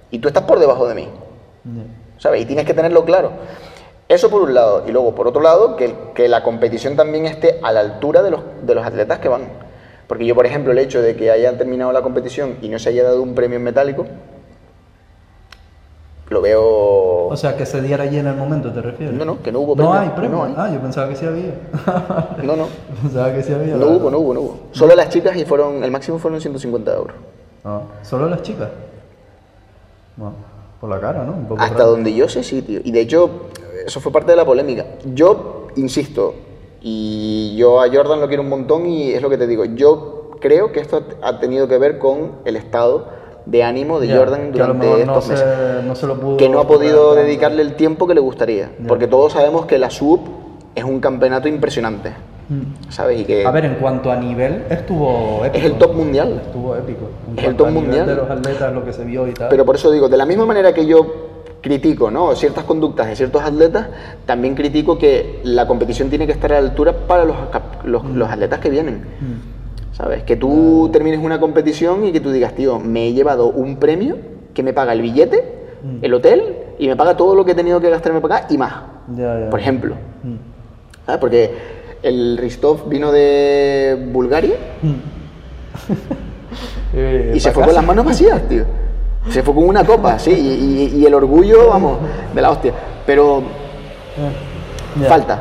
Y 0.09 0.17
tú 0.17 0.27
estás 0.27 0.43
por 0.43 0.57
debajo 0.57 0.88
de 0.88 0.95
mí. 0.95 1.07
¿sabes? 2.17 2.41
Y 2.41 2.45
tienes 2.45 2.65
que 2.65 2.73
tenerlo 2.73 3.05
claro. 3.05 3.31
Eso 4.13 4.30
por 4.30 4.41
un 4.43 4.54
lado. 4.54 4.84
Y 4.88 4.91
luego, 4.91 5.15
por 5.15 5.28
otro 5.28 5.41
lado, 5.41 5.76
que, 5.76 5.95
que 6.13 6.28
la 6.28 6.43
competición 6.43 6.95
también 6.95 7.26
esté 7.26 7.60
a 7.63 7.71
la 7.71 7.80
altura 7.80 8.21
de 8.21 8.30
los, 8.30 8.41
de 8.62 8.76
los 8.76 8.86
atletas 8.86 9.17
que 9.17 9.28
van. 9.28 9.41
Porque 10.08 10.26
yo, 10.26 10.36
por 10.36 10.45
ejemplo, 10.45 10.71
el 10.71 10.78
hecho 10.78 11.02
de 11.02 11.15
que 11.15 11.32
hayan 11.32 11.58
terminado 11.58 11.91
la 11.91 12.04
competición 12.04 12.58
y 12.62 12.69
no 12.69 12.78
se 12.78 12.89
haya 12.89 13.04
dado 13.04 13.23
un 13.23 13.34
premio 13.34 13.58
en 13.58 13.63
metálico, 13.63 14.06
lo 16.30 16.41
veo... 16.41 16.62
O 17.28 17.36
sea, 17.38 17.58
que 17.58 17.65
se 17.65 17.82
diera 17.82 18.04
allí 18.04 18.17
en 18.19 18.28
el 18.28 18.36
momento, 18.36 18.71
¿te 18.71 18.82
refieres? 18.82 19.15
No, 19.15 19.26
no, 19.26 19.41
que 19.41 19.52
no 19.52 19.62
hubo 19.62 19.76
No 19.76 19.89
premio, 19.89 19.93
hay 19.99 20.10
premio. 20.10 20.38
no 20.38 20.43
hay. 20.43 20.54
Ah, 20.58 20.69
yo 20.71 20.80
pensaba 20.80 21.10
que 21.10 21.15
sí 21.15 21.26
había. 21.26 21.54
No, 22.43 22.56
no. 22.56 22.67
pensaba 23.02 23.34
que 23.34 23.41
sí 23.41 23.52
había. 23.54 23.76
No 23.76 23.88
hubo, 23.88 24.12
no 24.12 24.19
hubo, 24.19 24.34
no 24.36 24.41
hubo. 24.41 24.60
Solo 24.73 24.95
las 24.95 25.10
chicas 25.10 25.36
y 25.38 25.45
fueron, 25.45 25.84
el 25.84 25.89
máximo 25.89 26.19
fueron 26.19 26.39
150 26.39 26.93
euros. 26.93 27.15
Ah, 27.65 27.82
¿Solo 28.04 28.30
las 28.30 28.41
chicas? 28.43 28.69
Bueno, 30.17 30.36
por 30.80 30.89
la 30.89 30.99
cara, 30.99 31.23
¿no? 31.23 31.32
Un 31.34 31.45
poco 31.45 31.62
Hasta 31.62 31.78
raro. 31.80 31.91
donde 31.91 32.13
yo 32.13 32.28
sé, 32.30 32.43
sí, 32.43 32.62
tío. 32.62 32.82
Y 32.84 32.91
de 32.91 33.02
hecho, 33.02 33.30
eso 33.86 34.00
fue 34.00 34.12
parte 34.12 34.32
de 34.32 34.38
la 34.38 34.46
polémica. 34.46 34.86
Yo, 35.13 35.67
insisto, 35.76 36.34
y 36.82 37.56
yo 37.58 37.82
a 37.82 37.88
Jordan 37.91 38.19
lo 38.19 38.28
quiero 38.28 38.43
un 38.43 38.50
montón 38.50 38.86
y 38.86 39.12
es 39.12 39.22
lo 39.22 39.30
que 39.30 39.38
te 39.38 39.48
digo, 39.48 39.65
yo 39.65 40.32
creo 40.39 40.72
que 40.72 40.80
esto 40.82 41.02
ha 41.22 41.39
tenido 41.39 41.67
que 41.67 41.78
ver 41.78 41.98
con 42.00 42.34
el 42.46 42.56
estado 42.56 43.08
de 43.46 43.63
ánimo 43.63 44.00
de 44.00 44.08
Ya, 44.08 44.17
Jordan 44.17 44.52
que 44.52 44.60
durante 44.60 44.88
no 44.88 44.98
estos 44.98 45.28
meses. 45.30 45.46
se, 45.82 45.88
no 45.88 45.96
se 45.96 46.08
lo 46.08 46.19
pudo 46.19 46.38
Que 46.38 46.48
no 46.50 46.60
ha 46.60 46.67
podido 46.67 47.13
dedicarle 47.15 47.62
el 47.62 47.76
tiempo 47.76 48.08
que 48.08 48.13
le 48.13 48.22
gustaría. 48.22 48.72
Ya. 48.80 48.88
Porque 48.88 49.08
todos 49.08 49.34
sabemos 49.34 49.65
que 49.65 49.78
la 49.78 49.89
SUB 49.89 50.19
es 50.76 50.84
un 50.84 51.00
campeonato 51.00 51.48
impresionante, 51.48 52.12
Mm. 52.50 52.89
¿sabes? 52.91 53.22
Y 53.22 53.24
que 53.24 53.46
A 53.46 53.52
ver, 53.52 53.63
en 53.63 53.76
cuanto 53.76 54.12
a 54.12 54.17
nivel, 54.17 54.65
estuvo 54.69 55.46
épico. 55.46 55.58
es 55.58 55.63
el 55.72 55.78
top 55.78 55.93
mundial. 55.93 56.41
Estuvo 56.46 56.76
épico. 56.76 57.06
En 57.32 57.39
Es 57.39 57.46
el 57.46 57.56
top 57.56 57.69
mundial. 57.69 58.06
de 58.06 58.15
los 58.15 58.30
atletas, 58.30 58.74
lo 58.74 58.84
que 58.84 58.91
se 58.91 59.06
vio 59.06 59.26
y 59.30 59.34
tal. 59.34 59.48
Pero 59.48 59.63
por 59.63 59.76
eso 59.76 59.89
digo, 59.89 60.10
de 60.10 60.17
la 60.17 60.26
misma 60.26 60.46
manera 60.46 60.74
que 60.74 60.86
yo 60.86 61.06
critico 61.63 62.12
¿no? 62.12 62.36
ciertas 62.36 62.65
conductas 62.65 63.08
de 63.08 63.15
ciertos 63.15 63.41
atletas, 63.41 63.88
también 64.28 64.54
critico 64.54 64.99
que 64.99 65.39
la 65.43 65.65
competición 65.65 66.10
tiene 66.10 66.28
que 66.28 66.34
estar 66.34 66.54
a 66.54 66.62
la 66.62 66.67
altura 66.67 67.08
para 67.08 67.26
los, 67.26 67.36
los, 67.84 68.06
los 68.06 68.30
atletas 68.30 68.60
que 68.60 68.69
vienen. 68.69 68.97
Mm. 68.97 69.95
¿Sabes? 69.95 70.23
Que 70.23 70.36
tú 70.36 70.89
termines 70.93 71.19
una 71.19 71.39
competición 71.39 72.06
y 72.06 72.12
que 72.12 72.19
tú 72.19 72.32
digas, 72.32 72.54
tío, 72.54 72.80
me 72.80 73.08
he 73.08 73.13
llevado 73.13 73.47
un 73.47 73.78
premio 73.78 74.17
que 74.54 74.62
me 74.62 74.73
paga 74.73 74.93
el 74.93 75.02
billete, 75.02 75.63
Mm. 75.84 75.97
el 76.02 76.13
hotel 76.13 76.56
y 76.80 76.88
me 76.88 76.95
paga 76.95 77.17
todo 77.17 77.36
lo 77.36 77.43
que 77.43 77.52
he 77.52 77.56
tenido 77.56 77.82
que 77.82 77.89
gastarme 77.89 78.21
para 78.21 78.38
acá 78.38 78.47
y 78.49 78.58
más. 78.58 78.73
Por 79.49 79.60
ejemplo. 79.60 79.95
Mm. 80.23 81.06
¿Sabes? 81.06 81.19
Porque 81.19 81.52
el 82.02 82.38
Ristov 82.38 82.88
vino 82.88 83.12
de 83.12 84.10
Bulgaria 84.12 84.56
y 87.34 87.39
se 87.39 87.52
fue 87.52 87.65
con 87.65 87.73
las 87.73 87.86
manos 87.86 88.06
vacías, 88.06 88.47
tío. 88.47 88.63
Se 89.29 89.41
fue 89.41 89.53
con 89.55 89.67
una 89.67 89.83
copa, 89.83 90.19
sí, 90.19 90.31
y, 90.31 90.95
y- 90.95 91.01
y 91.01 91.05
el 91.05 91.13
orgullo, 91.13 91.69
vamos, 91.69 91.97
de 92.33 92.41
la 92.41 92.51
hostia. 92.51 92.73
Pero 93.05 93.41
falta, 95.07 95.39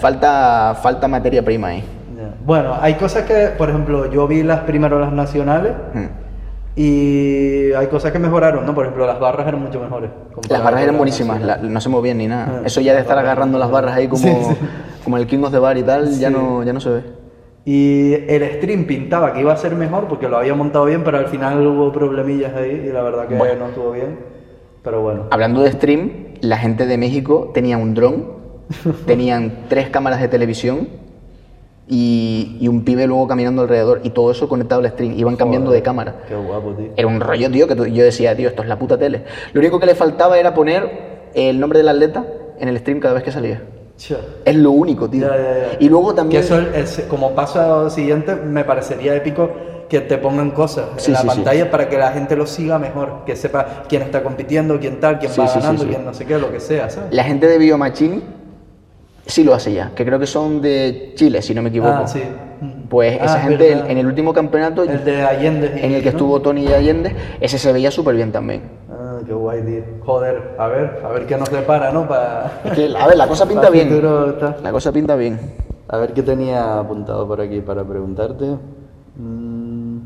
falta, 0.00 0.76
falta 0.80 1.08
materia 1.08 1.44
prima 1.44 1.68
ahí. 1.68 1.84
Ya. 2.16 2.30
Bueno, 2.44 2.74
hay 2.80 2.94
cosas 2.94 3.24
que, 3.24 3.48
por 3.58 3.68
ejemplo, 3.68 4.10
yo 4.10 4.26
vi 4.26 4.42
las 4.42 4.60
primero 4.60 4.98
las 5.00 5.12
nacionales 5.12 5.72
Hmm. 5.92 6.06
y 6.76 7.72
hay 7.72 7.86
cosas 7.88 8.12
que 8.12 8.18
mejoraron, 8.18 8.64
¿no? 8.64 8.74
Por 8.74 8.84
ejemplo, 8.84 9.06
las 9.06 9.18
barras 9.18 9.46
eran 9.48 9.62
mucho 9.62 9.80
mejores. 9.80 10.10
Las 10.48 10.62
barras 10.62 10.82
eran 10.82 10.96
buenísimas, 10.96 11.40
la- 11.42 11.56
no 11.58 11.80
se 11.80 11.88
movían 11.88 12.18
ni 12.18 12.26
nada. 12.28 12.58
Ah, 12.58 12.62
Eso 12.64 12.80
ya 12.80 12.94
de 12.94 13.00
estar 13.00 13.18
agarrando 13.18 13.58
las 13.58 13.70
barras 13.70 13.96
ahí 13.96 14.08
como, 14.08 14.22
Sí, 14.22 14.34
sí. 14.50 14.56
como 15.04 15.16
el 15.18 15.26
King 15.26 15.40
of 15.42 15.50
the 15.52 15.58
Bar 15.58 15.76
y 15.76 15.82
tal, 15.82 16.10
ya, 16.18 16.30
no, 16.30 16.62
ya 16.62 16.72
no 16.72 16.80
se 16.80 16.90
ve. 16.90 17.04
Y 17.68 18.14
el 18.14 18.48
stream 18.58 18.84
pintaba 18.86 19.32
que 19.32 19.40
iba 19.40 19.52
a 19.52 19.56
ser 19.56 19.74
mejor 19.74 20.06
porque 20.06 20.28
lo 20.28 20.38
había 20.38 20.54
montado 20.54 20.84
bien, 20.84 21.02
pero 21.02 21.18
al 21.18 21.26
final 21.26 21.66
hubo 21.66 21.90
problemillas 21.90 22.54
ahí 22.54 22.84
y 22.88 22.92
la 22.92 23.02
verdad 23.02 23.26
que 23.26 23.34
Bueno. 23.34 23.56
no 23.64 23.66
estuvo 23.70 23.90
bien. 23.90 24.18
Pero 24.84 25.02
bueno. 25.02 25.24
Hablando 25.32 25.62
de 25.62 25.72
stream, 25.72 26.10
la 26.42 26.58
gente 26.58 26.86
de 26.86 26.96
México 26.96 27.50
tenía 27.52 27.76
un 27.76 27.92
dron, 27.94 28.24
tenían 29.06 29.64
tres 29.68 29.88
cámaras 29.88 30.20
de 30.20 30.28
televisión 30.28 30.86
y, 31.88 32.56
y 32.60 32.68
un 32.68 32.84
pibe 32.84 33.08
luego 33.08 33.26
caminando 33.26 33.62
alrededor 33.62 34.00
y 34.04 34.10
todo 34.10 34.30
eso 34.30 34.48
conectado 34.48 34.80
al 34.80 34.88
stream. 34.90 35.18
Iban 35.18 35.34
cambiando 35.34 35.72
de 35.72 35.82
cámara. 35.82 36.22
Qué 36.28 36.36
guapo, 36.36 36.70
tío. 36.72 36.90
Era 36.96 37.08
un 37.08 37.18
rollo, 37.18 37.50
tío, 37.50 37.66
que 37.66 37.74
tú- 37.74 37.86
yo 37.86 38.04
decía, 38.04 38.36
tío, 38.36 38.48
esto 38.48 38.62
es 38.62 38.68
la 38.68 38.78
puta 38.78 38.96
tele. 38.96 39.24
Lo 39.52 39.60
único 39.60 39.80
que 39.80 39.86
le 39.86 39.96
faltaba 39.96 40.38
era 40.38 40.54
poner 40.54 41.28
el 41.34 41.58
nombre 41.58 41.80
del 41.80 41.88
atleta 41.88 42.24
en 42.60 42.68
el 42.68 42.78
stream 42.78 43.00
cada 43.00 43.14
vez 43.14 43.24
que 43.24 43.32
salía. 43.32 43.60
Es 44.44 44.54
lo 44.56 44.70
único, 44.72 45.08
tío. 45.08 45.26
Ya, 45.26 45.36
ya. 45.36 45.76
Y 45.80 45.88
luego 45.88 46.10
Que 46.10 46.16
también... 46.16 46.42
eso, 46.42 46.58
es, 46.60 47.04
como 47.08 47.34
paso 47.34 47.88
siguiente, 47.90 48.34
me 48.36 48.64
parecería 48.64 49.14
épico 49.14 49.50
que 49.88 50.00
te 50.00 50.18
pongan 50.18 50.50
cosas 50.50 50.86
Sí, 50.96 51.06
en 51.08 51.12
la 51.14 51.20
sí, 51.20 51.28
sí. 51.28 51.34
pantalla 51.34 51.70
para 51.70 51.88
que 51.88 51.96
la 51.96 52.10
gente 52.12 52.34
lo 52.36 52.46
siga 52.46 52.78
mejor, 52.78 53.22
que 53.24 53.36
sepa 53.36 53.84
quién 53.88 54.02
está 54.02 54.22
compitiendo, 54.22 54.78
quién 54.80 55.00
tal, 55.00 55.18
quién 55.18 55.30
Sí, 55.32 55.40
va 55.40 55.46
sí, 55.46 55.54
sí, 55.54 55.60
ganando, 55.60 55.82
sí. 55.84 55.88
quién 55.88 56.04
no 56.04 56.12
sé 56.12 56.24
qué, 56.26 56.38
lo 56.38 56.50
que 56.50 56.60
sea, 56.60 56.90
¿sabes? 56.90 57.12
La 57.14 57.22
gente 57.24 57.46
de 57.46 57.56
Biomachine 57.58 58.20
sí 59.26 59.44
lo 59.44 59.54
hace 59.54 59.72
ya, 59.72 59.92
que 59.94 60.04
creo 60.04 60.18
que 60.18 60.26
son 60.26 60.60
de 60.60 61.12
Chile, 61.14 61.40
si 61.40 61.54
no 61.54 61.62
me 61.62 61.68
equivoco. 61.70 61.92
Ah, 62.02 62.06
sí. 62.06 62.22
Pues 62.88 63.18
Ah, 63.20 63.24
esa 63.26 63.36
es 63.38 63.42
gente 63.48 63.68
verdad. 63.68 63.90
en 63.90 63.98
el 63.98 64.06
último 64.06 64.32
campeonato 64.32 64.82
El 64.82 65.04
de 65.04 65.22
Allende. 65.22 65.66
en 65.76 65.92
el 65.92 65.98
que 66.00 66.06
¿no? 66.06 66.10
estuvo 66.10 66.40
Tony 66.40 66.66
Allende, 66.68 67.14
ese 67.40 67.58
se 67.58 67.72
veía 67.72 67.90
súper 67.90 68.14
bien 68.16 68.32
también. 68.32 68.62
Qué 69.24 69.32
guay, 69.32 69.62
tío. 69.62 69.82
Joder, 70.04 70.54
a 70.58 70.66
ver, 70.68 71.00
a 71.04 71.08
ver 71.08 71.26
qué 71.26 71.36
nos 71.36 71.50
depara, 71.50 71.90
¿no? 71.92 72.06
Para... 72.08 72.60
Es 72.64 72.72
que, 72.72 72.94
a 72.96 73.06
ver, 73.06 73.16
la 73.16 73.28
cosa 73.28 73.46
pinta 73.46 73.70
bien. 73.70 73.88
futuro. 73.88 74.34
La 74.62 74.72
cosa 74.72 74.92
pinta 74.92 75.14
bien. 75.16 75.38
A 75.88 75.98
ver 75.98 76.12
qué 76.12 76.22
tenía 76.22 76.78
apuntado 76.80 77.26
por 77.28 77.40
aquí 77.40 77.60
para 77.60 77.84
preguntarte. 77.84 78.56
Mm, 79.16 79.98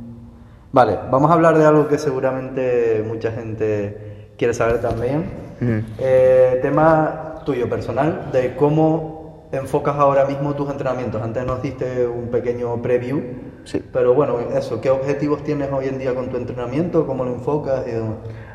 Vale, 0.73 0.99
vamos 1.11 1.29
a 1.31 1.35
hablar 1.35 1.59
de 1.59 1.65
algo 1.65 1.89
que 1.89 1.99
seguramente 1.99 3.05
mucha 3.07 3.33
gente 3.33 4.29
quiere 4.39 4.55
saber 4.55 4.81
también. 4.81 5.25
Ujú. 5.61 5.83
Eh, 5.99 6.61
tema 6.63 7.35
tuyo 7.45 7.69
personal, 7.69 8.29
de 8.33 8.55
cómo 8.55 9.49
enfocas 9.51 9.97
ahora 9.97 10.27
mismo 10.27 10.55
tus 10.55 10.71
entrenamientos. 10.71 11.21
Antes 11.21 11.45
nos 11.45 11.61
diste 11.61 12.07
un 12.07 12.29
pequeño 12.29 12.81
preview, 12.81 13.21
Sí. 13.65 13.83
pero 13.93 14.15
bueno, 14.15 14.37
eso, 14.57 14.81
¿qué 14.81 14.91
objetivos 14.91 15.43
tienes 15.43 15.71
hoy 15.73 15.87
en 15.87 15.99
día 15.99 16.15
con 16.15 16.29
tu 16.29 16.37
entrenamiento? 16.37 17.05
¿Cómo 17.05 17.25
lo 17.25 17.33
enfocas 17.33 17.85
y 17.89 17.91
demás? 17.91 18.15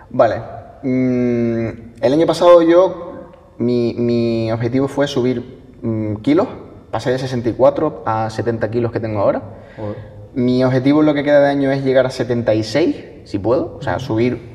Vale. 0.10 0.42
Mm, 0.84 1.70
el 2.02 2.14
año 2.14 2.26
pasado 2.26 2.62
yo, 2.62 3.32
mi, 3.58 3.94
mi 3.98 4.52
objetivo 4.52 4.88
fue 4.88 5.08
subir 5.08 5.78
mm, 5.82 6.16
kilos. 6.18 6.48
Pasé 6.92 7.12
de 7.12 7.20
64 7.20 8.04
a 8.06 8.30
70 8.30 8.72
kilos 8.72 8.92
que 8.92 9.00
tengo 9.00 9.20
ahora. 9.20 9.42
Joder. 9.76 9.98
Mi 10.34 10.64
objetivo 10.64 11.00
en 11.00 11.06
lo 11.06 11.14
que 11.14 11.24
queda 11.24 11.40
de 11.40 11.50
año 11.50 11.72
es 11.72 11.84
llegar 11.84 12.06
a 12.06 12.10
76, 12.10 13.06
si 13.26 13.40
puedo. 13.40 13.78
O 13.78 13.82
sea, 13.82 14.00
subir 14.00 14.55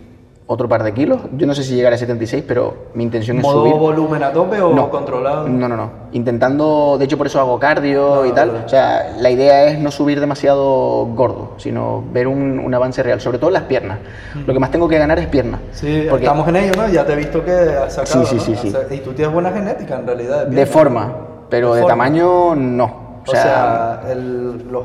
otro 0.52 0.68
par 0.68 0.82
de 0.82 0.92
kilos. 0.92 1.20
Yo 1.36 1.46
no 1.46 1.54
sé 1.54 1.62
si 1.62 1.76
llegar 1.76 1.92
a 1.92 1.96
76, 1.96 2.42
pero 2.46 2.74
mi 2.94 3.04
intención 3.04 3.36
es 3.36 3.42
¿Modo 3.44 3.60
subir... 3.62 3.74
volumen 3.76 4.24
a 4.24 4.32
tope 4.32 4.60
o 4.60 4.74
No. 4.74 4.90
controlado? 4.90 5.48
No, 5.48 5.68
no, 5.68 5.76
no. 5.76 5.90
Intentando, 6.10 6.96
de 6.98 7.04
hecho 7.04 7.16
por 7.16 7.28
eso 7.28 7.38
hago 7.38 7.56
cardio 7.60 8.22
Ah, 8.22 8.26
y 8.26 8.32
tal. 8.32 8.50
vale. 8.50 8.64
O 8.64 8.68
sea, 8.68 9.12
la 9.20 9.30
idea 9.30 9.66
es 9.66 9.78
no 9.78 9.92
subir 9.92 10.18
demasiado 10.18 11.06
gordo, 11.14 11.52
sino 11.58 12.02
ver 12.12 12.26
un, 12.26 12.58
un 12.58 12.74
avance 12.74 13.00
real, 13.00 13.20
sobre 13.20 13.38
todo 13.38 13.50
en 13.50 13.54
las 13.54 13.62
piernas. 13.62 13.98
Lo 14.44 14.52
que 14.52 14.58
más 14.58 14.72
tengo 14.72 14.88
que 14.88 14.98
ganar 14.98 15.20
es 15.20 15.28
piernas. 15.28 15.60
Sí, 15.70 16.06
Porque 16.10 16.24
estamos 16.24 16.48
en 16.48 16.56
ello, 16.56 16.72
¿no? 16.76 16.88
Ya 16.88 17.06
te 17.06 17.12
he 17.12 17.16
visto 17.16 17.44
que 17.44 17.52
has 17.52 17.94
sacado, 17.94 18.24
Sí, 18.26 18.38
sí, 18.40 18.50
¿no? 18.52 18.58
sí, 18.60 18.70
sí. 18.72 18.94
Y 18.94 18.98
tú 18.98 19.12
tienes 19.12 19.32
buena 19.32 19.52
genética, 19.52 20.00
en 20.00 20.06
realidad. 20.06 20.40
de 20.46 20.50
piernas. 20.50 20.68
forma, 20.68 21.12
pero 21.48 21.68
De 21.74 21.76
de, 21.76 21.82
forma. 21.82 21.92
tamaño 22.04 22.56
no. 22.56 23.10
O 23.24 23.30
sea, 23.30 24.00
el- 24.10 24.64
los, 24.68 24.84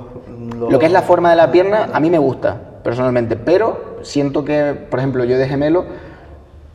los- 0.59 0.71
Lo 0.71 0.77
que 0.77 0.85
es 0.85 0.91
la 0.91 1.01
forma 1.01 1.31
de 1.31 1.37
la 1.37 1.49
pierna 1.51 1.87
a 1.91 1.99
mí 1.99 2.11
me 2.11 2.19
gusta, 2.19 2.55
personalmente, 2.95 3.35
pero 3.35 3.97
siento 4.03 4.45
que, 4.45 4.75
por 4.89 4.99
ejemplo, 4.99 5.25
yo 5.25 5.39
de 5.39 5.47
gemelo 5.47 5.85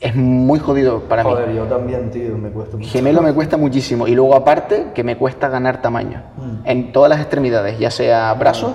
es 0.01 0.16
muy 0.16 0.59
jodido 0.59 1.03
para 1.03 1.23
mí. 1.23 1.31
Joder, 1.31 1.53
yo 1.55 1.64
también, 1.66 2.11
tío, 2.11 2.37
me 2.37 2.51
cuesta 2.51 2.77
mucho. 2.77 2.90
Gemelo 2.90 3.23
me 3.23 3.33
cuesta 3.33 3.57
muchísimo 3.57 4.09
y 4.09 4.16
luego 4.16 4.35
aparte 4.35 4.87
que 4.92 5.05
me 5.05 5.16
cuesta 5.16 5.49
ganar 5.49 5.81
tamaño 5.81 6.20
Mm. 6.37 6.66
en 6.68 6.92
todas 6.92 7.11
las 7.11 7.20
extremidades, 7.20 7.79
ya 7.79 7.92
sea 7.92 8.35
brazos 8.35 8.73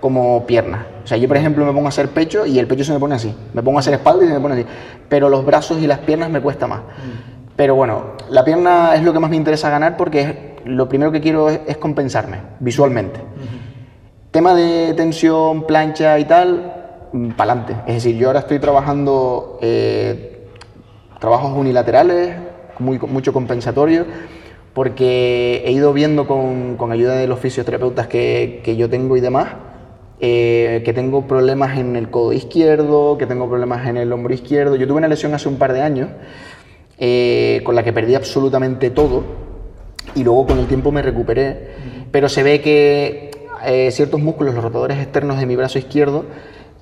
como 0.00 0.46
piernas. 0.46 0.82
O 1.02 1.06
sea, 1.08 1.16
yo 1.18 1.26
por 1.26 1.36
ejemplo 1.36 1.64
me 1.66 1.72
pongo 1.72 1.86
a 1.86 1.88
hacer 1.88 2.10
pecho 2.10 2.46
y 2.46 2.60
el 2.60 2.68
pecho 2.68 2.84
se 2.84 2.92
me 2.92 3.00
pone 3.00 3.16
así. 3.16 3.34
Me 3.54 3.62
pongo 3.64 3.78
a 3.78 3.80
hacer 3.80 3.94
espalda 3.94 4.24
y 4.24 4.28
se 4.28 4.34
me 4.34 4.40
pone 4.40 4.54
así. 4.54 4.66
Pero 5.08 5.28
los 5.28 5.44
brazos 5.44 5.78
y 5.82 5.88
las 5.88 5.98
piernas 5.98 6.30
me 6.30 6.40
cuesta 6.40 6.68
más. 6.68 6.78
Mm. 6.80 7.50
Pero 7.56 7.74
bueno, 7.74 8.12
la 8.30 8.44
pierna 8.44 8.94
es 8.94 9.02
lo 9.02 9.12
que 9.12 9.18
más 9.18 9.30
me 9.30 9.36
interesa 9.36 9.68
ganar 9.68 9.96
porque 9.96 10.20
es- 10.20 10.36
lo 10.64 10.88
primero 10.88 11.10
que 11.10 11.20
quiero 11.20 11.48
es, 11.48 11.58
es 11.66 11.76
compensarme 11.78 12.38
visualmente. 12.60 13.18
Tema 14.30 14.54
de 14.54 14.92
tensión, 14.92 15.66
plancha 15.66 16.18
y 16.18 16.26
tal, 16.26 16.74
para 17.34 17.52
adelante. 17.52 17.76
Es 17.86 17.94
decir, 17.94 18.16
yo 18.16 18.26
ahora 18.26 18.40
estoy 18.40 18.58
trabajando 18.58 19.58
eh, 19.62 20.48
trabajos 21.18 21.56
unilaterales, 21.56 22.36
muy, 22.78 22.98
mucho 22.98 23.32
compensatorio, 23.32 24.04
porque 24.74 25.62
he 25.64 25.72
ido 25.72 25.94
viendo 25.94 26.26
con, 26.26 26.76
con 26.76 26.92
ayuda 26.92 27.14
de 27.14 27.26
los 27.26 27.38
fisioterapeutas 27.38 28.06
que, 28.06 28.60
que 28.62 28.76
yo 28.76 28.90
tengo 28.90 29.16
y 29.16 29.20
demás, 29.20 29.48
eh, 30.20 30.82
que 30.84 30.92
tengo 30.92 31.26
problemas 31.26 31.78
en 31.78 31.96
el 31.96 32.10
codo 32.10 32.34
izquierdo, 32.34 33.16
que 33.16 33.24
tengo 33.24 33.48
problemas 33.48 33.88
en 33.88 33.96
el 33.96 34.12
hombro 34.12 34.34
izquierdo. 34.34 34.76
Yo 34.76 34.86
tuve 34.86 34.98
una 34.98 35.08
lesión 35.08 35.32
hace 35.32 35.48
un 35.48 35.56
par 35.56 35.72
de 35.72 35.80
años 35.80 36.10
eh, 36.98 37.62
con 37.64 37.74
la 37.74 37.82
que 37.82 37.94
perdí 37.94 38.14
absolutamente 38.14 38.90
todo 38.90 39.22
y 40.14 40.22
luego 40.22 40.48
con 40.48 40.58
el 40.58 40.66
tiempo 40.66 40.92
me 40.92 41.00
recuperé, 41.00 41.68
pero 42.10 42.28
se 42.28 42.42
ve 42.42 42.60
que 42.60 43.30
eh, 43.64 43.90
ciertos 43.90 44.20
músculos, 44.20 44.54
los 44.54 44.64
rotadores 44.64 44.98
externos 44.98 45.38
de 45.38 45.46
mi 45.46 45.56
brazo 45.56 45.78
izquierdo, 45.78 46.24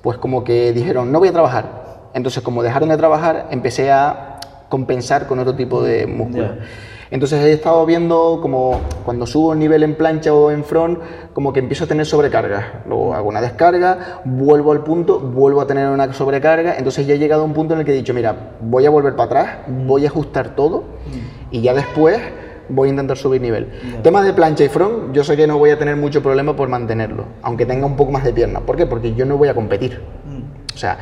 pues 0.01 0.17
como 0.17 0.43
que 0.43 0.73
dijeron, 0.73 1.11
no 1.11 1.19
voy 1.19 1.29
a 1.29 1.33
trabajar. 1.33 2.09
Entonces, 2.13 2.41
como 2.43 2.63
dejaron 2.63 2.89
de 2.89 2.97
trabajar, 2.97 3.47
empecé 3.51 3.91
a 3.91 4.39
compensar 4.69 5.27
con 5.27 5.39
otro 5.39 5.55
tipo 5.55 5.83
de 5.83 6.07
músculos. 6.07 6.51
Entonces 7.09 7.41
he 7.41 7.53
estado 7.53 7.85
viendo 7.85 8.39
como 8.41 8.81
cuando 9.05 9.25
subo 9.25 9.53
el 9.53 9.59
nivel 9.59 9.83
en 9.83 9.95
plancha 9.95 10.33
o 10.33 10.51
en 10.51 10.63
front, 10.65 10.99
como 11.33 11.53
que 11.53 11.59
empiezo 11.59 11.85
a 11.85 11.87
tener 11.87 12.05
sobrecarga. 12.05 12.83
Luego 12.85 13.13
hago 13.13 13.29
una 13.29 13.39
descarga, 13.39 14.21
vuelvo 14.25 14.73
al 14.73 14.83
punto, 14.83 15.19
vuelvo 15.19 15.61
a 15.61 15.67
tener 15.67 15.87
una 15.87 16.11
sobrecarga. 16.13 16.75
Entonces 16.77 17.07
ya 17.07 17.13
he 17.13 17.17
llegado 17.17 17.43
a 17.43 17.45
un 17.45 17.53
punto 17.53 17.73
en 17.73 17.79
el 17.79 17.85
que 17.85 17.93
he 17.93 17.95
dicho, 17.95 18.13
mira, 18.13 18.35
voy 18.59 18.85
a 18.85 18.89
volver 18.89 19.15
para 19.15 19.25
atrás, 19.25 19.57
voy 19.67 20.05
a 20.05 20.09
ajustar 20.09 20.55
todo 20.55 20.83
y 21.49 21.61
ya 21.61 21.73
después 21.73 22.19
voy 22.69 22.89
a 22.89 22.91
intentar 22.91 23.17
subir 23.17 23.41
nivel. 23.41 23.67
Tema 24.03 24.23
de 24.23 24.33
plancha 24.33 24.63
y 24.63 24.69
front, 24.69 25.13
yo 25.13 25.23
sé 25.23 25.35
que 25.35 25.47
no 25.47 25.57
voy 25.57 25.69
a 25.69 25.77
tener 25.77 25.95
mucho 25.95 26.21
problema 26.21 26.55
por 26.55 26.69
mantenerlo, 26.69 27.25
aunque 27.41 27.65
tenga 27.65 27.85
un 27.85 27.95
poco 27.95 28.11
más 28.11 28.23
de 28.23 28.33
pierna. 28.33 28.61
¿Por 28.61 28.75
qué? 28.75 28.85
Porque 28.85 29.13
yo 29.13 29.25
no 29.25 29.37
voy 29.37 29.49
a 29.49 29.53
competir. 29.53 30.01
Mm, 30.25 30.73
O 30.73 30.77
sea, 30.77 30.97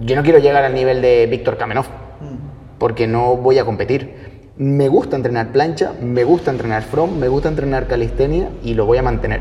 yo 0.00 0.16
no 0.16 0.22
quiero 0.22 0.38
llegar 0.38 0.64
al 0.64 0.74
nivel 0.74 1.02
de 1.02 1.26
Víctor 1.26 1.56
Kamenov 1.56 1.86
mm. 1.86 2.78
porque 2.78 3.06
no 3.06 3.36
voy 3.36 3.58
a 3.58 3.64
competir. 3.64 4.28
Me 4.56 4.88
gusta 4.88 5.16
entrenar 5.16 5.52
plancha, 5.52 5.92
me 6.00 6.24
gusta 6.24 6.50
entrenar 6.50 6.82
front, 6.82 7.12
me 7.12 7.28
gusta 7.28 7.48
entrenar 7.48 7.86
calistenia 7.86 8.50
y 8.62 8.74
lo 8.74 8.86
voy 8.86 8.98
a 8.98 9.02
mantener. 9.02 9.40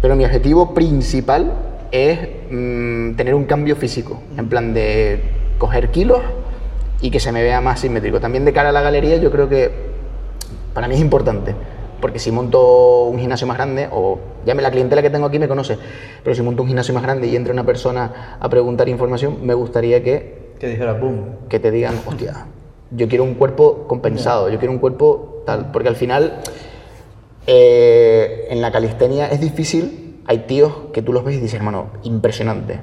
Pero 0.00 0.16
mi 0.16 0.24
objetivo 0.24 0.74
principal 0.74 1.52
es 1.90 2.18
mm, 2.50 3.14
tener 3.14 3.34
un 3.34 3.44
cambio 3.44 3.76
físico, 3.76 4.22
en 4.36 4.48
plan 4.48 4.72
de 4.72 5.20
coger 5.58 5.90
kilos 5.90 6.20
y 7.00 7.10
que 7.10 7.20
se 7.20 7.32
me 7.32 7.42
vea 7.42 7.60
más 7.60 7.80
simétrico. 7.80 8.20
También 8.20 8.44
de 8.44 8.52
cara 8.52 8.70
a 8.70 8.72
la 8.72 8.80
galería 8.80 9.16
yo 9.16 9.30
creo 9.30 9.48
que 9.48 9.70
para 10.78 10.86
mí 10.86 10.94
es 10.94 11.00
importante, 11.00 11.56
porque 12.00 12.20
si 12.20 12.30
monto 12.30 13.06
un 13.06 13.18
gimnasio 13.18 13.48
más 13.48 13.56
grande, 13.56 13.88
o 13.90 14.20
ya 14.46 14.54
me 14.54 14.62
la 14.62 14.70
clientela 14.70 15.02
que 15.02 15.10
tengo 15.10 15.26
aquí 15.26 15.40
me 15.40 15.48
conoce, 15.48 15.76
pero 16.22 16.36
si 16.36 16.42
monto 16.42 16.62
un 16.62 16.68
gimnasio 16.68 16.94
más 16.94 17.02
grande 17.02 17.26
y 17.26 17.34
entra 17.34 17.52
una 17.52 17.66
persona 17.66 18.36
a 18.38 18.48
preguntar 18.48 18.88
información, 18.88 19.38
me 19.44 19.54
gustaría 19.54 20.04
que 20.04 20.52
Que 20.60 20.68
dijera, 20.68 20.92
boom. 20.92 21.48
que 21.48 21.58
te 21.58 21.72
digan, 21.72 21.96
hostia, 22.06 22.46
yo 22.92 23.08
quiero 23.08 23.24
un 23.24 23.34
cuerpo 23.34 23.88
compensado, 23.88 24.48
yo 24.50 24.58
quiero 24.60 24.70
un 24.72 24.78
cuerpo 24.78 25.42
tal, 25.44 25.72
porque 25.72 25.88
al 25.88 25.96
final 25.96 26.42
eh, 27.48 28.46
en 28.50 28.60
la 28.60 28.70
calistenia 28.70 29.26
es 29.26 29.40
difícil, 29.40 30.20
hay 30.26 30.38
tíos 30.46 30.72
que 30.92 31.02
tú 31.02 31.12
los 31.12 31.24
ves 31.24 31.38
y 31.38 31.40
dices, 31.40 31.54
hermano, 31.58 31.88
impresionante, 32.04 32.78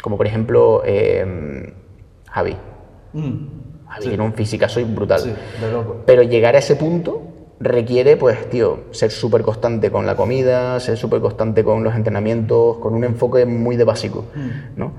como 0.00 0.16
por 0.16 0.28
ejemplo 0.28 0.82
eh, 0.86 1.74
Javi, 2.30 2.56
Mm. 3.12 3.65
Javi 3.88 4.02
Sí. 4.02 4.08
tiene 4.08 4.24
un 4.24 4.32
físicazo 4.34 4.80
brutal, 4.86 5.20
Sí, 5.20 5.32
de 5.60 5.72
loco. 5.72 5.96
pero 6.06 6.22
llegar 6.22 6.54
a 6.56 6.58
ese 6.58 6.76
punto 6.76 7.22
requiere, 7.60 8.16
pues, 8.16 8.50
tío, 8.50 8.80
ser 8.90 9.10
súper 9.10 9.42
constante 9.42 9.90
con 9.90 10.04
la 10.06 10.14
comida, 10.16 10.78
ser 10.80 10.96
súper 10.98 11.20
constante 11.20 11.64
con 11.64 11.82
los 11.84 11.94
entrenamientos, 11.94 12.78
con 12.78 12.94
un 12.94 13.04
enfoque 13.04 13.46
muy 13.46 13.76
de 13.76 13.84
básico, 13.84 14.24
Mm. 14.34 14.78
¿no? 14.78 14.92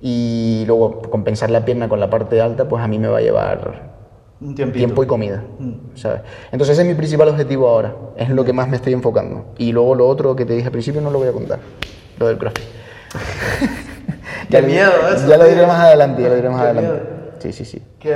Y 0.00 0.64
luego 0.66 1.02
compensar 1.02 1.50
la 1.50 1.64
pierna 1.64 1.88
con 1.88 1.98
la 2.00 2.08
parte 2.08 2.40
alta, 2.40 2.68
pues 2.68 2.82
a 2.82 2.88
mí 2.88 2.98
me 2.98 3.08
va 3.08 3.18
a 3.18 3.20
llevar 3.20 3.96
Un 4.40 4.54
tiempo 4.54 5.02
y 5.02 5.06
comida, 5.08 5.42
Mm. 5.58 5.96
¿sabes? 5.96 6.20
Entonces 6.52 6.74
ese 6.74 6.82
es 6.82 6.88
mi 6.88 6.94
principal 6.94 7.28
objetivo 7.28 7.68
ahora, 7.68 7.92
es 8.16 8.30
lo 8.30 8.44
que 8.44 8.52
más 8.52 8.68
me 8.68 8.76
estoy 8.76 8.92
enfocando. 8.92 9.46
Y 9.58 9.72
luego 9.72 9.96
lo 9.96 10.06
otro 10.08 10.36
que 10.36 10.44
te 10.46 10.52
dije 10.54 10.66
al 10.66 10.72
principio 10.72 11.00
no 11.00 11.10
lo 11.10 11.18
voy 11.18 11.26
a 11.28 11.32
contar, 11.32 11.58
lo 12.20 12.28
del 12.28 12.38
CrossFit. 12.38 12.64
Qué 14.48 14.62
lo- 14.62 14.66
miedo 14.68 14.90
eso, 15.12 15.26
Ya 15.28 15.36
lo 15.36 15.44
diré 15.44 15.66
más 15.66 15.80
adelante, 15.80 16.22
ya 16.22 16.28
lo 16.28 16.34
diré 16.36 16.48
más 16.50 16.60
Qué 16.62 16.66
adelante. 16.68 16.90
miedo. 16.92 17.17
Sí, 17.38 17.52
sí, 17.52 17.64
sí. 17.64 17.82
que 17.98 18.12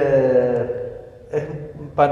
es, 1.32 1.42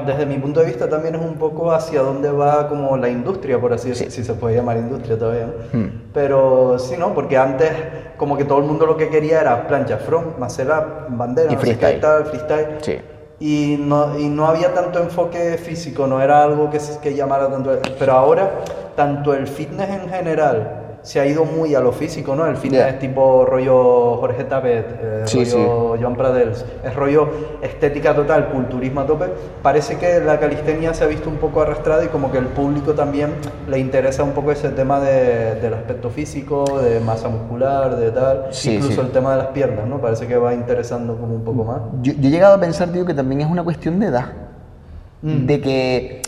desde 0.07 0.27
mi 0.27 0.39
punto 0.39 0.61
de 0.61 0.67
vista 0.67 0.89
también 0.89 1.15
es 1.15 1.21
un 1.21 1.35
poco 1.35 1.73
hacia 1.73 2.03
dónde 2.03 2.31
va 2.31 2.69
como 2.69 2.97
la 2.97 3.09
industria, 3.09 3.61
por 3.61 3.73
así 3.73 3.91
decirlo, 3.91 4.13
si 4.13 4.25
se 4.25 4.35
puede 4.35 4.57
llamar 4.57 4.77
industria 4.77 5.19
todavía, 5.19 5.47
¿no? 5.47 5.79
Hmm. 5.79 6.03
Pero 6.13 6.79
sí, 6.79 6.97
¿no? 6.99 7.15
Porque 7.15 7.37
antes 7.37 7.71
como 8.17 8.37
que 8.37 8.45
todo 8.45 8.59
el 8.59 8.65
mundo 8.65 8.87
lo 8.87 8.97
que 8.97 9.09
quería 9.09 9.41
era 9.41 9.67
plancha 9.67 9.97
front, 9.99 10.39
up, 10.39 11.07
bandera, 11.09 11.53
Y 11.53 11.55
no 11.55 11.61
sé 11.61 11.67
qué, 11.69 11.77
freestyle. 11.77 12.01
tal, 12.01 12.25
freestyle. 12.27 12.67
Sí. 12.83 12.99
y 13.41 13.77
no, 13.81 14.19
y 14.19 14.29
no 14.29 14.47
había 14.47 14.75
tanto 14.75 15.01
enfoque 15.01 15.57
físico, 15.57 16.07
no 16.07 16.21
era 16.21 16.43
algo 16.43 16.71
que, 16.71 16.79
que 17.03 17.15
llamara 17.15 17.51
tanto. 17.51 17.79
Pero 17.99 18.13
ahora, 18.13 18.51
tanto 18.97 19.35
el 19.35 19.47
fitness 19.47 19.89
en 19.89 20.09
general 20.11 20.80
se 21.03 21.21
ha 21.21 21.27
ido 21.27 21.45
muy 21.45 21.75
a 21.75 21.81
lo 21.81 21.93
físico, 21.93 22.35
¿no? 22.35 22.47
El 22.47 22.57
fitness 22.57 22.87
es 22.87 22.99
tipo 22.99 23.45
rollo 23.47 24.17
Jorge 24.17 24.45
Tapet, 24.45 24.87
eh, 25.01 25.25
rollo 25.33 25.97
Joan 26.01 26.17
Pradels, 26.17 26.65
es 26.85 26.95
rollo 26.95 27.29
estética 27.63 28.15
total, 28.15 28.49
culturismo 28.51 29.01
a 29.01 29.07
tope. 29.07 29.27
Parece 29.63 29.97
que 29.97 30.21
la 30.21 30.39
calistenia 30.39 30.93
se 30.93 31.05
ha 31.05 31.07
visto 31.07 31.31
un 31.31 31.37
poco 31.37 31.63
arrastrada 31.63 32.05
y 32.05 32.09
como 32.09 32.31
que 32.31 32.39
el 32.39 32.47
público 32.47 32.93
también 32.93 33.33
le 33.69 33.79
interesa 33.79 34.23
un 34.23 34.33
poco 34.33 34.53
ese 34.53 34.71
tema 34.71 35.01
de, 35.01 35.55
del 35.57 35.75
aspecto 35.75 36.11
físico, 36.11 36.81
de 36.81 37.01
masa 37.01 37.29
muscular, 37.29 37.97
de 37.97 38.11
tal, 38.11 38.51
incluso 38.65 39.01
el 39.01 39.11
tema 39.11 39.33
de 39.33 39.39
las 39.39 39.47
piernas, 39.49 39.87
¿no? 39.87 40.01
Parece 40.01 40.27
que 40.27 40.37
va 40.37 40.53
interesando 40.55 41.17
como 41.17 41.35
un 41.35 41.45
poco 41.45 41.65
más. 41.65 41.81
Yo, 42.03 42.13
he 42.13 42.31
llegado 42.31 42.55
a 42.55 42.61
pensar, 42.61 42.89
tío, 42.91 43.07
que 43.07 43.15
también 43.15 43.41
es 43.41 43.51
una 43.51 43.63
cuestión 43.63 43.99
de 44.01 44.07
edad. 44.07 44.27
Mm. 45.23 45.47
De 45.47 45.61
que 45.61 46.23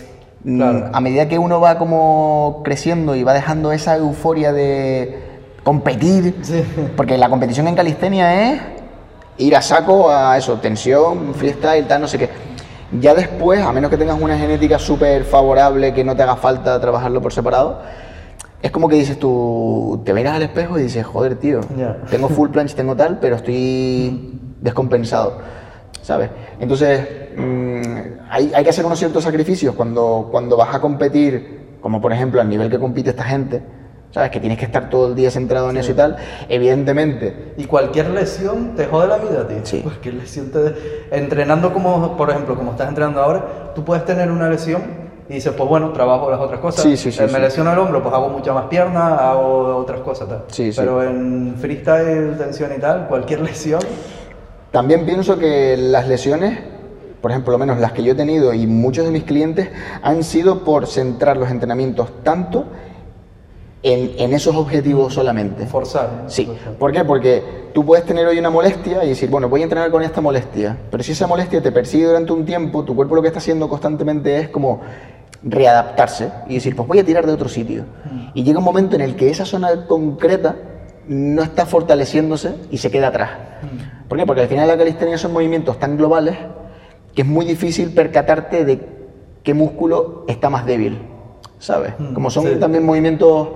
a 0.44 1.00
medida 1.00 1.28
que 1.28 1.38
uno 1.38 1.60
va 1.60 1.78
como 1.78 2.62
creciendo 2.64 3.14
y 3.14 3.22
va 3.22 3.32
dejando 3.32 3.72
esa 3.72 3.96
euforia 3.96 4.52
de 4.52 5.22
competir, 5.62 6.34
porque 6.96 7.16
la 7.16 7.28
competición 7.28 7.68
en 7.68 7.76
calistenia 7.76 8.52
es 8.52 8.62
ir 9.38 9.56
a 9.56 9.62
saco 9.62 10.10
a 10.10 10.36
eso, 10.36 10.58
tensión, 10.58 11.34
freestyle, 11.34 11.86
tal, 11.86 12.00
no 12.02 12.08
sé 12.08 12.18
qué. 12.18 12.28
Ya 13.00 13.14
después, 13.14 13.62
a 13.62 13.72
menos 13.72 13.90
que 13.90 13.96
tengas 13.96 14.20
una 14.20 14.36
genética 14.36 14.78
súper 14.78 15.24
favorable, 15.24 15.94
que 15.94 16.04
no 16.04 16.14
te 16.14 16.22
haga 16.22 16.36
falta 16.36 16.78
trabajarlo 16.80 17.22
por 17.22 17.32
separado, 17.32 17.80
es 18.60 18.70
como 18.70 18.88
que 18.88 18.96
dices 18.96 19.18
tú, 19.18 20.02
te 20.04 20.12
miras 20.12 20.34
al 20.36 20.42
espejo 20.42 20.78
y 20.78 20.82
dices, 20.82 21.06
joder, 21.06 21.36
tío, 21.36 21.60
tengo 22.10 22.28
full 22.28 22.50
planche, 22.50 22.74
tengo 22.74 22.94
tal, 22.96 23.18
pero 23.20 23.36
estoy 23.36 24.38
descompensado, 24.60 25.38
¿sabes? 26.02 26.30
Entonces, 26.60 27.21
mm, 27.36 27.82
hay, 28.30 28.64
que 28.64 28.70
hacer 28.70 28.84
unos 28.84 28.98
ciertos 28.98 29.24
sacrificios 29.24 29.74
cuando, 29.74 30.28
cuando 30.30 30.56
vas 30.56 30.74
a 30.74 30.80
competir, 30.80 31.78
como 31.80 32.00
por 32.00 32.12
ejemplo 32.12 32.40
al 32.40 32.48
nivel 32.48 32.70
que 32.70 32.78
compite 32.78 33.10
esta 33.10 33.24
gente, 33.24 33.62
¿sabes? 34.10 34.30
Que 34.30 34.40
tienes 34.40 34.58
que 34.58 34.66
estar 34.66 34.88
todo 34.88 35.08
el 35.08 35.14
día 35.14 35.30
centrado 35.30 35.70
en 35.70 35.76
eso 35.76 35.92
y 35.92 35.94
tal, 35.94 36.16
evidentemente. 36.48 37.54
Y 37.56 37.64
cualquier 37.64 38.10
lesión 38.10 38.74
te 38.76 38.86
jode 38.86 39.08
la 39.08 39.18
vida, 39.18 39.48
tío. 39.48 39.58
Sí. 39.64 39.80
Cualquier 39.80 40.14
lesión 40.14 40.50
te... 40.50 40.74
Entrenando 41.10 41.72
como, 41.72 42.16
por 42.16 42.30
ejemplo, 42.30 42.54
como 42.56 42.72
estás 42.72 42.88
entrenando 42.88 43.22
ahora, 43.22 43.72
tú 43.74 43.84
puedes 43.84 44.04
tener 44.04 44.30
una 44.30 44.48
lesión 44.48 44.82
y 45.28 45.34
dices, 45.34 45.52
pues 45.56 45.68
bueno, 45.68 45.92
trabajo 45.92 46.30
las 46.30 46.40
otras 46.40 46.60
cosas. 46.60 46.82
Sí, 46.82 46.96
sí, 46.96 47.10
sí, 47.10 47.22
eh, 47.22 47.28
me 47.32 47.38
lesiono 47.38 47.72
el 47.72 47.78
hombro, 47.78 48.02
pues 48.02 48.14
hago 48.14 48.28
mucha 48.28 48.52
más 48.52 48.66
pierna, 48.66 49.30
hago 49.30 49.76
otras 49.76 50.00
cosas, 50.00 50.28
tal. 50.28 50.44
Sí, 50.48 50.70
Pero 50.76 51.02
en 51.02 51.54
freestyle, 51.58 52.36
tensión 52.36 52.70
y 52.76 52.80
tal, 52.80 53.08
cualquier 53.08 53.40
lesión... 53.40 53.80
También 54.70 55.04
pienso 55.04 55.38
que 55.38 55.76
las 55.76 56.08
lesiones 56.08 56.58
por 57.22 57.30
ejemplo, 57.30 57.52
lo 57.52 57.58
menos 57.58 57.78
las 57.78 57.92
que 57.92 58.02
yo 58.02 58.12
he 58.12 58.16
tenido 58.16 58.52
y 58.52 58.66
muchos 58.66 59.04
de 59.04 59.12
mis 59.12 59.22
clientes, 59.22 59.70
han 60.02 60.24
sido 60.24 60.64
por 60.64 60.88
centrar 60.88 61.36
los 61.36 61.50
entrenamientos 61.50 62.10
tanto 62.24 62.64
en, 63.84 64.32
esos 64.32 64.56
objetivos 64.56 65.14
solamente. 65.14 65.66
Forzar. 65.66 66.24
Sí. 66.26 66.50
¿Por 66.78 66.92
qué? 66.92 67.04
Porque 67.04 67.70
tú 67.72 67.84
puedes 67.84 68.04
tener 68.04 68.26
hoy 68.26 68.38
una 68.38 68.50
molestia 68.50 69.04
y 69.04 69.08
decir, 69.08 69.30
bueno, 69.30 69.48
voy 69.48 69.60
a 69.60 69.64
entrenar 69.64 69.90
con 69.92 70.02
esta 70.02 70.20
molestia, 70.20 70.76
pero 70.90 71.02
si 71.04 71.12
esa 71.12 71.28
molestia 71.28 71.62
te 71.62 71.70
persigue 71.70 72.06
durante 72.06 72.32
un 72.32 72.44
tiempo, 72.44 72.84
tu 72.84 72.94
cuerpo 72.94 73.14
lo 73.14 73.22
que 73.22 73.28
está 73.28 73.38
haciendo 73.38 73.68
constantemente 73.68 74.38
es 74.38 74.48
como 74.48 74.80
readaptarse 75.44 76.30
y 76.48 76.54
decir, 76.54 76.74
pues 76.74 76.88
voy 76.88 76.98
a 76.98 77.04
tirar 77.04 77.24
de 77.24 77.32
otro 77.32 77.48
sitio. 77.48 77.84
Mm. 78.04 78.28
Y 78.34 78.42
llega 78.42 78.58
un 78.58 78.64
momento 78.64 78.96
en 78.96 79.02
el 79.02 79.14
que 79.14 79.30
esa 79.30 79.44
zona 79.44 79.86
concreta 79.86 80.56
no 81.06 81.42
está 81.42 81.66
fortaleciéndose 81.66 82.54
y 82.70 82.78
se 82.78 82.90
queda 82.90 83.08
atrás. 83.08 83.30
Mm. 83.62 84.08
¿Por 84.08 84.18
qué? 84.18 84.26
Porque 84.26 84.42
al 84.42 84.48
final 84.48 84.66
la 84.66 84.76
calistenia 84.76 85.18
son 85.18 85.32
movimientos 85.32 85.78
tan 85.78 85.96
globales 85.96 86.36
que 87.14 87.22
es 87.22 87.28
muy 87.28 87.44
difícil 87.44 87.90
percatarte 87.92 88.64
de 88.64 88.80
qué 89.42 89.54
músculo 89.54 90.24
está 90.28 90.50
más 90.50 90.66
débil, 90.66 90.98
¿sabes? 91.58 91.94
Mm, 91.98 92.14
como 92.14 92.30
son 92.30 92.58
también 92.58 92.84
movimientos 92.84 93.48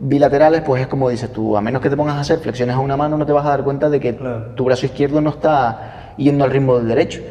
bilaterales, 0.00 0.62
pues 0.62 0.82
es 0.82 0.88
como 0.88 1.08
dices 1.08 1.32
tú, 1.32 1.56
a 1.56 1.60
menos 1.60 1.82
que 1.82 1.90
te 1.90 1.96
pongas 1.96 2.16
a 2.16 2.20
hacer 2.20 2.38
flexiones 2.38 2.76
a 2.76 2.78
una 2.78 2.96
mano, 2.96 3.16
no 3.16 3.26
te 3.26 3.32
vas 3.32 3.46
a 3.46 3.50
dar 3.50 3.64
cuenta 3.64 3.90
de 3.90 4.00
que 4.00 4.18
tu 4.54 4.64
brazo 4.64 4.86
izquierdo 4.86 5.20
no 5.20 5.30
está 5.30 6.14
yendo 6.16 6.44
al 6.44 6.50
ritmo 6.50 6.76
del 6.76 6.88
derecho. 6.88 7.22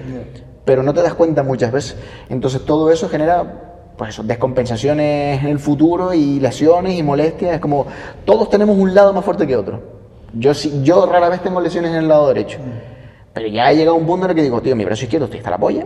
Pero 0.65 0.83
no 0.83 0.93
te 0.93 1.01
das 1.01 1.13
cuenta 1.13 1.43
muchas 1.43 1.71
veces. 1.71 1.95
Entonces 2.29 2.65
todo 2.65 2.91
eso 2.91 3.07
genera 3.07 3.63
pues 3.97 4.11
eso, 4.11 4.21
descompensaciones 4.21 5.41
en 5.41 5.49
el 5.49 5.59
futuro 5.59 6.13
y 6.13 6.39
lesiones 6.39 6.97
y 6.97 7.03
molestias. 7.03 7.55
Es 7.55 7.59
como 7.59 7.87
todos 8.25 8.49
tenemos 8.49 8.77
un 8.77 8.93
lado 8.93 9.13
más 9.13 9.23
fuerte 9.25 9.47
que 9.47 9.55
otro. 9.55 9.81
Yo, 10.33 10.51
yo 10.83 11.05
rara 11.05 11.29
vez 11.29 11.41
tengo 11.41 11.61
lesiones 11.61 11.91
en 11.91 11.97
el 11.97 12.07
lado 12.07 12.27
derecho. 12.27 12.59
Mm. 12.59 12.96
Pero 13.38 13.50
ya 13.50 13.71
he 13.71 13.76
llegado 13.76 13.95
a 13.95 14.00
un 14.00 14.08
punto 14.08 14.26
en 14.26 14.32
el 14.32 14.36
que 14.36 14.41
digo, 14.41 14.60
tío, 14.63 14.76
mi 14.76 14.84
brazo 14.84 15.04
izquierdo 15.04 15.30
está 15.32 15.52
la 15.52 15.60
polla. 15.60 15.86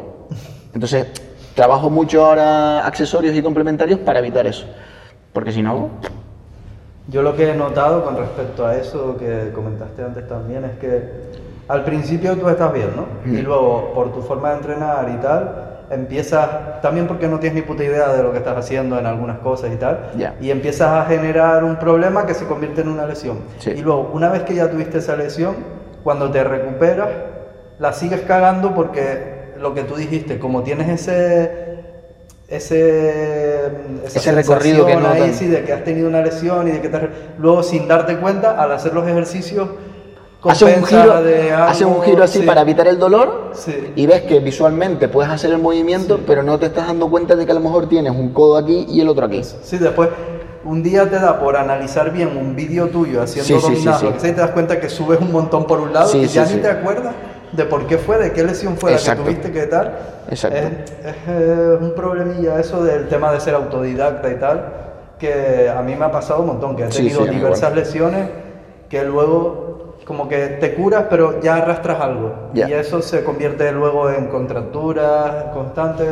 Entonces, 0.74 1.06
trabajo 1.54 1.90
mucho 1.90 2.26
ahora 2.26 2.88
accesorios 2.88 3.36
y 3.36 3.42
complementarios 3.42 4.00
para 4.00 4.20
evitar 4.20 4.48
eso. 4.48 4.66
Porque 5.34 5.52
si 5.52 5.62
no... 5.62 5.90
Yo 7.10 7.22
lo 7.22 7.36
que 7.36 7.50
he 7.50 7.54
notado 7.54 8.06
con 8.06 8.16
respecto 8.16 8.66
a 8.66 8.78
eso 8.78 9.18
que 9.18 9.52
comentaste 9.54 10.02
antes 10.02 10.30
también 10.30 10.64
es 10.64 10.80
que 10.80 11.04
al 11.68 11.84
principio 11.84 12.38
tú 12.38 12.48
estás 12.48 12.72
bien, 12.72 12.92
¿no? 12.96 13.08
Y 13.30 13.42
luego, 13.42 13.92
por 13.94 14.14
tu 14.14 14.22
forma 14.22 14.52
de 14.52 14.56
entrenar 14.56 15.14
y 15.14 15.22
tal, 15.22 15.80
empiezas, 15.90 16.82
también 16.82 17.06
porque 17.06 17.28
no 17.28 17.38
tienes 17.40 17.56
ni 17.56 17.68
puta 17.68 17.84
idea 17.84 18.14
de 18.14 18.24
lo 18.24 18.32
que 18.32 18.38
estás 18.38 18.56
haciendo 18.56 18.98
en 18.98 19.06
algunas 19.06 19.40
cosas 19.40 19.74
y 19.74 19.76
tal, 19.76 20.12
y 20.40 20.52
empiezas 20.52 20.88
a 20.88 21.04
generar 21.04 21.66
un 21.66 21.76
problema 21.76 22.26
que 22.26 22.34
se 22.34 22.46
convierte 22.46 22.80
en 22.80 22.88
una 22.88 23.06
lesión. 23.06 23.40
Y 23.66 23.82
luego, 23.82 24.10
una 24.14 24.30
vez 24.30 24.44
que 24.44 24.56
ya 24.56 24.72
tuviste 24.72 25.00
esa 25.00 25.18
lesión, 25.18 25.56
cuando 26.02 26.32
te 26.32 26.46
recuperas, 26.46 27.10
la 27.82 27.94
sigues 27.94 28.22
cagando 28.22 28.76
porque 28.76 29.54
lo 29.60 29.74
que 29.74 29.82
tú 29.82 29.96
dijiste, 29.96 30.38
como 30.38 30.62
tienes 30.62 30.88
ese 30.88 31.72
ese, 32.48 33.72
ese 34.06 34.32
recorrido 34.34 34.86
que 34.86 34.96
no 34.98 35.08
ahí, 35.08 35.34
sí, 35.34 35.48
de 35.48 35.64
que 35.64 35.74
has 35.74 35.84
tenido 35.84 36.08
una 36.08 36.22
lesión 36.22 36.68
y 36.68 36.72
de 36.72 36.82
que 36.82 36.90
te, 36.90 37.10
luego 37.40 37.64
sin 37.64 37.88
darte 37.88 38.18
cuenta 38.18 38.62
al 38.62 38.72
hacer 38.74 38.94
los 38.94 39.08
ejercicios 39.08 39.70
hace 40.44 40.66
un 40.66 40.84
giro, 40.84 41.14
hace 41.58 41.86
un 41.86 42.02
giro 42.04 42.24
así 42.24 42.42
para 42.42 42.62
evitar 42.62 42.88
el 42.88 43.00
dolor 43.00 43.54
y 43.96 44.06
ves 44.06 44.22
que 44.24 44.40
visualmente 44.42 45.08
puedes 45.08 45.32
hacer 45.32 45.52
el 45.52 45.60
movimiento, 45.60 46.20
pero 46.28 46.44
no 46.44 46.60
te 46.60 46.68
estás 46.68 46.86
dando 46.88 47.10
cuenta 47.10 47.36
de 47.36 47.46
que 47.46 47.52
a 47.52 47.56
lo 47.56 47.62
mejor 47.62 47.90
tienes 47.90 48.12
un 48.12 48.32
codo 48.32 48.58
aquí 48.58 48.86
y 48.90 49.02
el 49.02 49.10
otro 49.10 49.26
aquí. 49.26 49.42
Sí, 49.44 49.78
después 49.78 50.10
un 50.66 50.84
día 50.84 51.10
te 51.10 51.18
da 51.18 51.40
por 51.40 51.56
analizar 51.58 52.12
bien 52.12 52.38
un 52.38 52.56
vídeo 52.56 52.90
tuyo 52.90 53.24
haciendo 53.24 53.60
sea, 53.60 54.14
y 54.16 54.18
te 54.20 54.34
das 54.34 54.52
cuenta 54.52 54.80
que 54.80 54.90
subes 54.90 55.20
un 55.20 55.32
montón 55.32 55.66
por 55.66 55.80
un 55.80 55.94
lado 55.94 56.16
y 56.16 56.28
ya 56.28 56.46
ni 56.46 56.58
te 56.58 56.70
acuerdas 56.70 57.16
de 57.52 57.66
por 57.66 57.86
qué 57.88 57.98
fue, 57.98 58.18
de 58.18 58.32
qué 58.32 58.44
lesión 58.44 58.78
fue 58.78 58.92
la 58.92 58.98
que 58.98 59.16
tuviste 59.16 59.52
que 59.52 59.64
tal. 59.64 59.98
Exacto. 60.30 60.58
Es, 60.58 61.18
es, 61.28 61.82
un 61.82 61.94
problemilla 61.96 62.60
eso 62.60 62.84
del 62.84 63.08
tema 63.08 63.32
de 63.32 63.40
ser 63.40 63.56
autodidacta 63.56 64.30
y 64.30 64.36
tal, 64.36 64.74
que 65.20 65.70
a 65.70 65.82
mí 65.82 65.96
me 65.96 66.06
ha 66.06 66.12
pasado 66.12 66.42
un 66.42 66.48
montón, 66.48 66.76
que 66.76 66.84
he 66.84 66.88
tenido 66.88 67.26
diversas 67.26 67.76
lesiones 67.76 68.30
que 68.90 69.04
luego 69.04 69.96
como 70.06 70.28
que 70.28 70.48
te 70.60 70.74
curas 70.74 71.06
pero 71.10 71.40
ya 71.42 71.58
arrastras 71.58 72.02
algo 72.02 72.50
y 72.54 72.62
eso 72.62 73.02
se 73.02 73.24
convierte 73.24 73.72
luego 73.72 74.10
en 74.10 74.28
contracturas 74.28 75.46
constantes, 75.54 76.08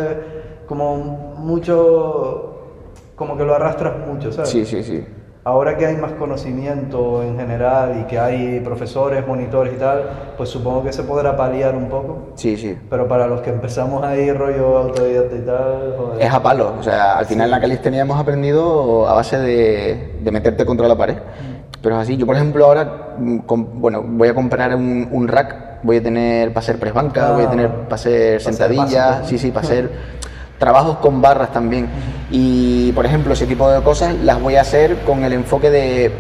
como 0.67 0.95
mucho, 0.95 2.84
como 3.15 3.36
que 3.36 3.43
lo 3.43 3.56
arrastras 3.56 3.97
mucho, 4.08 4.32
¿sabes? 4.32 4.49
Sí, 4.49 4.65
sí, 4.65 4.84
sí 4.84 5.06
ahora 5.43 5.78
que 5.78 5.86
hay 5.86 5.95
más 5.95 6.12
conocimiento 6.13 7.23
en 7.23 7.38
general 7.38 8.02
y 8.02 8.04
que 8.08 8.19
hay 8.19 8.60
profesores, 8.60 9.25
monitores 9.25 9.73
y 9.73 9.78
tal, 9.78 10.34
pues 10.38 10.49
supongo 10.49 10.84
que 10.84 10.93
se 10.93 11.04
podrá 11.04 11.36
paliar 11.38 11.75
un 11.75 11.89
poco. 11.89 12.30
Sí, 12.36 12.58
sí. 12.58 12.78
Pero 12.89 13.08
para 13.08 13.28
los 13.28 13.41
que 13.41 13.49
empezamos 13.49 14.04
ahí 14.04 14.32
rollo 14.32 14.78
autodidacta 14.78 15.36
y 15.36 15.41
tal... 15.41 16.13
Es 16.19 16.32
a 16.32 16.41
palo, 16.41 16.73
o 16.80 16.84
sea, 16.84 17.17
al 17.17 17.25
final 17.25 17.45
en 17.45 17.52
la 17.52 17.62
calistenia 17.62 18.02
hemos 18.02 18.19
aprendido 18.19 19.08
a 19.08 19.13
base 19.13 19.38
de, 19.38 20.32
meterte 20.32 20.65
contra 20.65 20.88
la 20.88 20.97
pared. 20.97 21.15
Mm. 21.15 21.60
Pero 21.82 21.95
es 21.95 22.02
así, 22.02 22.17
yo 22.17 22.25
por 22.25 22.36
ejemplo 22.36 22.65
ahora, 22.65 23.15
mm, 23.17 23.39
bueno, 23.47 24.04
voy 24.06 24.28
a 24.28 24.36
comprar 24.36 24.75
un, 24.75 25.28
rack, 25.28 25.80
voy 25.84 25.97
a 25.97 26.04
tener 26.04 26.49
para 26.49 26.60
hacer 26.60 26.78
press 26.78 26.93
banca, 26.93 27.32
voy 27.32 27.43
a 27.43 27.47
ah. 27.47 27.49
tener 27.49 27.69
para 27.71 27.95
hacer 27.95 28.41
sentadillas, 28.41 29.25
sí, 29.28 29.38
sí, 29.38 29.52
para 29.52 29.65
hacer 29.65 29.89
trabajos 30.60 30.98
con 30.98 31.22
barras 31.22 31.52
también. 31.52 31.88
Y, 32.30 32.91
por 32.91 33.06
ejemplo, 33.06 33.34
ese 33.34 33.48
tipo 33.48 33.69
de 33.72 33.82
cosas 33.82 34.15
las 34.24 34.39
voy 34.39 34.56
a 34.56 34.62
hacer 34.62 34.98
con 35.00 35.24
el 35.24 35.34
enfoque 35.34 35.72
de 35.72 36.12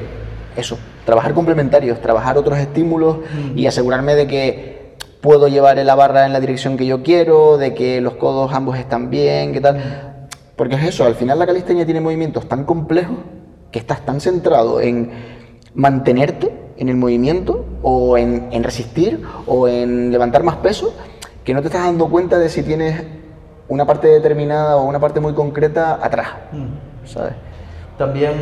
eso, 0.55 0.79
trabajar 1.05 1.33
complementarios, 1.33 2.01
trabajar 2.01 2.37
otros 2.37 2.57
estímulos 2.57 3.17
y 3.55 3.67
asegurarme 3.67 4.15
de 4.15 4.25
que 4.25 4.95
puedo 5.21 5.47
llevar 5.47 5.77
la 5.77 5.95
barra 5.95 6.25
en 6.25 6.33
la 6.33 6.39
dirección 6.39 6.77
que 6.77 6.85
yo 6.85 7.03
quiero, 7.03 7.57
de 7.57 7.73
que 7.75 8.01
los 8.01 8.15
codos 8.15 8.53
ambos 8.53 8.77
están 8.77 9.09
bien, 9.09 9.53
qué 9.53 9.61
tal. 9.61 10.27
Porque 10.55 10.75
es 10.75 10.83
eso, 10.83 11.05
al 11.05 11.15
final 11.15 11.37
la 11.37 11.45
calistenia 11.45 11.85
tiene 11.85 12.01
movimientos 12.01 12.47
tan 12.47 12.63
complejos 12.63 13.17
que 13.71 13.79
estás 13.79 14.05
tan 14.05 14.19
centrado 14.19 14.81
en 14.81 15.11
mantenerte 15.75 16.51
en 16.77 16.89
el 16.89 16.95
movimiento 16.95 17.65
o 17.83 18.17
en, 18.17 18.47
en 18.51 18.63
resistir 18.63 19.21
o 19.45 19.67
en 19.67 20.11
levantar 20.11 20.43
más 20.43 20.55
peso 20.57 20.93
que 21.43 21.53
no 21.53 21.61
te 21.61 21.67
estás 21.67 21.83
dando 21.83 22.09
cuenta 22.09 22.39
de 22.39 22.49
si 22.49 22.63
tienes 22.63 23.03
una 23.69 23.85
parte 23.85 24.07
determinada 24.07 24.77
o 24.77 24.83
una 24.83 24.99
parte 24.99 25.19
muy 25.19 25.33
concreta 25.33 25.99
atrás, 26.01 26.27
mm. 26.51 27.07
¿sabes? 27.07 27.33
También 27.97 28.33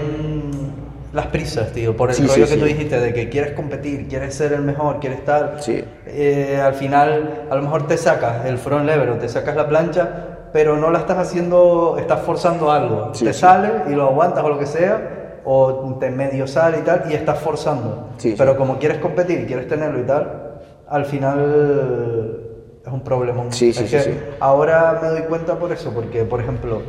las 1.13 1.27
prisas, 1.27 1.71
tío, 1.71 1.95
por 1.95 2.09
el 2.09 2.15
Sí, 2.15 2.27
rollo 2.27 2.45
sí, 2.47 2.53
que 2.53 2.59
tú 2.59 2.65
sí. 2.67 2.73
dijiste 2.73 2.99
de 2.99 3.13
que 3.13 3.29
quieres 3.29 3.53
competir, 3.53 4.07
quieres 4.07 4.35
ser 4.35 4.53
el 4.53 4.61
mejor, 4.61 4.99
quieres 4.99 5.19
estar. 5.19 5.57
Sí. 5.59 5.83
Eh, 6.05 6.61
al 6.63 6.73
final, 6.73 7.45
a 7.49 7.55
lo 7.55 7.61
mejor 7.61 7.87
te 7.87 7.97
sacas 7.97 8.45
el 8.45 8.57
front 8.57 8.85
lever 8.85 9.09
o 9.09 9.15
te 9.17 9.27
sacas 9.29 9.55
la 9.55 9.67
plancha, 9.67 10.09
pero 10.53 10.77
no 10.77 10.91
la 10.91 10.99
estás 10.99 11.17
haciendo, 11.17 11.97
estás 11.99 12.21
forzando 12.21 12.71
algo. 12.71 13.13
Sí, 13.13 13.25
te 13.25 13.33
sale 13.33 13.69
y 13.89 13.93
lo 13.93 14.03
aguantas 14.07 14.43
o 14.43 14.49
lo 14.49 14.59
que 14.59 14.65
sea, 14.65 15.39
o 15.43 15.95
te 15.99 16.11
medio 16.11 16.45
sale 16.45 16.79
y 16.79 16.81
tal, 16.81 17.03
y 17.09 17.13
estás 17.13 17.39
forzando. 17.39 18.09
Sí, 18.17 18.35
pero 18.37 18.55
como 18.57 18.77
quieres 18.77 18.99
competir 18.99 19.47
quieres 19.47 19.67
tenerlo 19.67 19.99
y 19.99 20.03
tal, 20.03 20.59
al 20.87 21.05
final 21.05 22.46
es 22.87 22.93
un 22.93 23.01
problema. 23.01 23.43
Sí, 23.49 23.73
sí, 23.73 23.83
Es 23.83 23.89
sí, 23.89 23.97
que 23.97 24.03
sí. 24.03 24.19
Ahora 24.39 24.99
me 25.01 25.09
doy 25.09 25.21
cuenta 25.23 25.59
por 25.59 25.71
eso, 25.71 25.91
porque 25.93 26.23
por 26.23 26.39
ejemplo, 26.39 26.81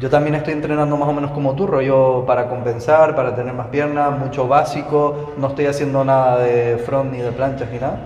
yo 0.00 0.10
también 0.10 0.34
estoy 0.34 0.52
entrenando 0.52 0.96
más 0.96 1.08
o 1.08 1.12
menos 1.12 1.32
como 1.32 1.54
tú, 1.54 1.66
rollo 1.66 2.24
para 2.26 2.48
compensar, 2.48 3.16
para 3.16 3.34
tener 3.34 3.54
más 3.54 3.68
piernas, 3.68 4.16
mucho 4.18 4.46
básico, 4.46 5.32
no 5.38 5.48
estoy 5.48 5.66
haciendo 5.66 6.04
nada 6.04 6.38
de 6.38 6.78
front 6.78 7.12
ni 7.12 7.18
de 7.18 7.32
planchas 7.32 7.70
ni 7.70 7.78
nada. 7.78 8.00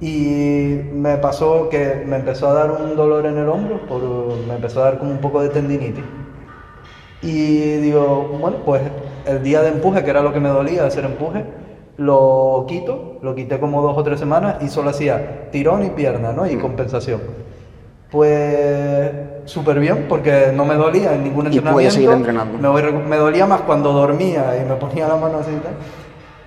Y 0.00 0.78
me 0.92 1.16
pasó 1.16 1.68
que 1.70 2.04
me 2.06 2.16
empezó 2.16 2.50
a 2.50 2.52
dar 2.52 2.70
un 2.70 2.96
dolor 2.96 3.24
en 3.26 3.38
el 3.38 3.48
hombro, 3.48 3.80
por, 3.86 4.02
me 4.46 4.54
empezó 4.54 4.82
a 4.82 4.84
dar 4.84 4.98
como 4.98 5.10
un 5.10 5.18
poco 5.18 5.42
de 5.42 5.48
tendinitis. 5.48 6.04
Y 7.22 7.76
digo, 7.78 8.36
bueno, 8.38 8.58
pues 8.64 8.82
el 9.26 9.42
día 9.42 9.62
de 9.62 9.68
empuje, 9.68 10.04
que 10.04 10.10
era 10.10 10.20
lo 10.20 10.32
que 10.32 10.40
me 10.40 10.50
dolía, 10.50 10.84
hacer 10.84 11.06
empuje, 11.06 11.44
lo 11.98 12.64
quito, 12.68 13.18
lo 13.22 13.34
quité 13.34 13.58
como 13.58 13.80
dos 13.82 13.96
o 13.96 14.02
tres 14.02 14.18
semanas 14.20 14.56
y 14.62 14.68
solo 14.68 14.90
hacía 14.90 15.48
tirón 15.50 15.84
y 15.84 15.90
pierna, 15.90 16.32
¿no? 16.32 16.46
Y 16.46 16.56
compensación. 16.56 17.20
Pues 18.10 19.10
súper 19.46 19.78
bien, 19.80 20.06
porque 20.08 20.52
no 20.54 20.64
me 20.64 20.74
dolía 20.74 21.14
en 21.14 21.24
ningún 21.24 21.44
Y 21.46 21.56
entrenamiento. 21.58 21.72
puedes 21.72 21.94
seguir 21.94 22.10
entrenando. 22.10 22.58
Me, 22.58 22.68
voy 22.68 22.82
recu- 22.82 23.04
me 23.04 23.16
dolía 23.16 23.46
más 23.46 23.62
cuando 23.62 23.92
dormía 23.92 24.56
y 24.62 24.68
me 24.68 24.76
ponía 24.76 25.08
la 25.08 25.16
mano 25.16 25.38
así 25.38 25.50
y 25.50 25.56
tal. 25.60 25.72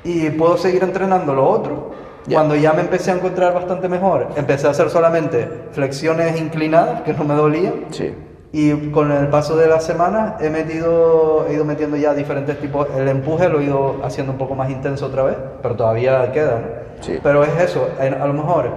Y 0.03 0.29
puedo 0.37 0.57
seguir 0.57 0.83
entrenando 0.83 1.33
lo 1.33 1.47
otro. 1.49 1.91
Cuando 2.31 2.55
ya 2.55 2.73
me 2.73 2.81
empecé 2.81 3.09
a 3.11 3.15
encontrar 3.15 3.53
bastante 3.55 3.89
mejor, 3.89 4.27
empecé 4.35 4.67
a 4.67 4.69
hacer 4.69 4.89
solamente 4.91 5.47
flexiones 5.71 6.39
inclinadas, 6.39 7.01
que 7.01 7.13
no 7.13 7.23
me 7.23 7.33
dolían. 7.33 7.85
Sí. 7.89 8.13
Y 8.51 8.89
con 8.89 9.11
el 9.11 9.27
paso 9.27 9.55
de 9.55 9.67
las 9.67 9.83
semanas 9.83 10.41
he 10.41 10.49
metido, 10.49 11.45
he 11.47 11.53
ido 11.53 11.65
metiendo 11.65 11.97
ya 11.97 12.13
diferentes 12.15 12.59
tipos. 12.59 12.87
El 12.97 13.07
empuje 13.07 13.47
lo 13.47 13.59
he 13.59 13.65
ido 13.65 13.97
haciendo 14.03 14.31
un 14.31 14.39
poco 14.39 14.55
más 14.55 14.69
intenso 14.71 15.05
otra 15.05 15.21
vez, 15.23 15.35
pero 15.61 15.75
todavía 15.75 16.31
queda, 16.31 16.51
¿no? 16.59 16.67
Sí. 17.01 17.19
Pero 17.21 17.43
es 17.43 17.55
eso, 17.61 17.87
en- 17.99 18.15
a 18.15 18.25
lo 18.25 18.33
mejor 18.33 18.69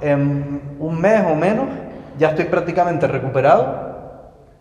en 0.00 0.60
un 0.78 1.00
mes 1.00 1.22
o 1.30 1.34
menos 1.34 1.66
ya 2.18 2.28
estoy 2.28 2.44
prácticamente 2.46 3.06
recuperado 3.08 3.86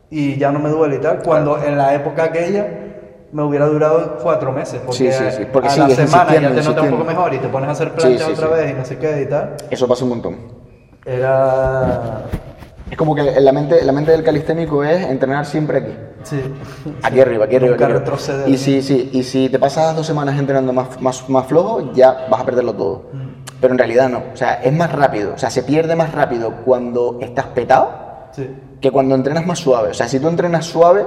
y 0.09 0.35
ya 0.37 0.51
no 0.51 0.59
me 0.59 0.69
duele 0.69 0.95
y 0.95 0.99
tal. 0.99 1.19
Cuando 1.23 1.63
en 1.63 1.77
la 1.77 1.93
época 1.93 2.23
aquella 2.23 2.65
me 3.31 3.43
hubiera 3.43 3.67
durado 3.67 4.17
cuatro 4.21 4.51
meses, 4.51 4.81
porque, 4.85 5.11
Sí, 5.11 5.11
sí, 5.11 5.25
sí, 5.37 5.43
porque 5.51 5.67
a 5.69 5.77
la 5.77 5.89
semana 5.89 6.33
ya 6.33 6.49
te 6.55 6.63
notas 6.63 6.83
un 6.85 6.89
poco 6.91 7.03
mejor 7.03 7.33
y 7.33 7.37
te 7.37 7.47
pones 7.49 7.69
a 7.69 7.73
hacer 7.73 7.91
plancha 7.91 8.27
otra 8.29 8.47
vez 8.47 8.71
y 8.71 8.73
no 8.73 8.83
sé 8.83 8.97
qué 8.97 9.21
y 9.21 9.25
tal. 9.27 9.55
Eso 9.69 9.87
pasa 9.87 10.03
un 10.05 10.09
montón. 10.09 10.37
Era... 11.05 12.23
Es 12.89 12.97
como 12.97 13.15
que 13.15 13.23
la 13.23 13.51
mente, 13.51 13.83
la 13.83 13.91
mente 13.91 14.11
del 14.11 14.23
calisténico 14.23 14.83
es 14.83 15.03
entrenar 15.05 15.45
siempre 15.45 15.79
aquí. 15.79 15.91
Sí. 16.23 16.39
Aquí 17.01 17.19
arriba, 17.19 17.45
aquí 17.45 17.55
arriba. 17.55 17.75
Aquí 17.75 17.83
arriba. 17.83 18.03
Y 18.47 18.57
si, 18.57 18.81
sí, 18.81 19.09
y 19.11 19.23
si 19.23 19.49
te 19.49 19.57
pasas 19.57 19.95
dos 19.95 20.05
semanas 20.05 20.37
entrenando 20.37 20.71
más, 20.71 21.01
más, 21.01 21.27
más 21.29 21.47
flojo, 21.47 21.93
ya 21.93 22.27
vas 22.29 22.41
a 22.41 22.45
perderlo 22.45 22.73
todo. 22.73 23.05
Mm. 23.11 23.25
Pero 23.59 23.73
en 23.73 23.77
realidad 23.79 24.09
no. 24.09 24.23
O 24.33 24.37
sea, 24.37 24.55
es 24.55 24.71
más 24.71 24.91
rápido. 24.91 25.33
O 25.33 25.37
sea, 25.37 25.49
se 25.49 25.63
pierde 25.63 25.95
más 25.95 26.13
rápido 26.13 26.57
cuando 26.63 27.17
estás 27.21 27.45
petado 27.47 28.05
Sí. 28.31 28.49
que 28.81 28.91
cuando 28.91 29.15
entrenas 29.15 29.45
más 29.47 29.59
suave. 29.59 29.89
O 29.89 29.93
sea, 29.93 30.07
si 30.07 30.19
tú 30.19 30.27
entrenas 30.27 30.65
suave, 30.65 31.05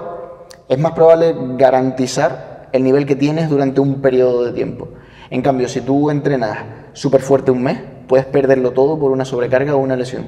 es 0.67 0.79
más 0.79 0.93
probable 0.93 1.35
garantizar 1.57 2.69
el 2.73 2.83
nivel 2.83 3.07
que 3.07 3.17
tienes 3.17 3.51
durante 3.51 3.81
un 3.81 4.01
periodo 4.01 4.45
de 4.45 4.53
tiempo. 4.53 4.89
En 5.31 5.43
cambio, 5.43 5.69
si 5.69 5.83
tú 5.83 6.11
entrenas 6.11 6.59
súper 6.93 7.21
fuerte 7.21 7.51
un 7.51 7.63
mes, 7.63 7.79
puedes 8.07 8.27
perderlo 8.27 8.73
todo 8.73 8.99
por 8.99 9.11
una 9.13 9.25
sobrecarga 9.25 9.75
o 9.75 9.79
una 9.79 9.95
lesión. 9.95 10.27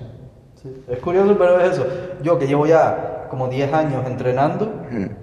Sí, 0.62 0.68
Es 0.88 0.98
curioso, 0.98 1.36
pero 1.38 1.58
es 1.58 1.72
eso. 1.72 1.86
Yo 2.22 2.38
que 2.38 2.46
llevo 2.46 2.66
ya 2.66 3.28
como 3.30 3.48
10 3.48 3.72
años 3.72 4.04
entrenando 4.06 4.70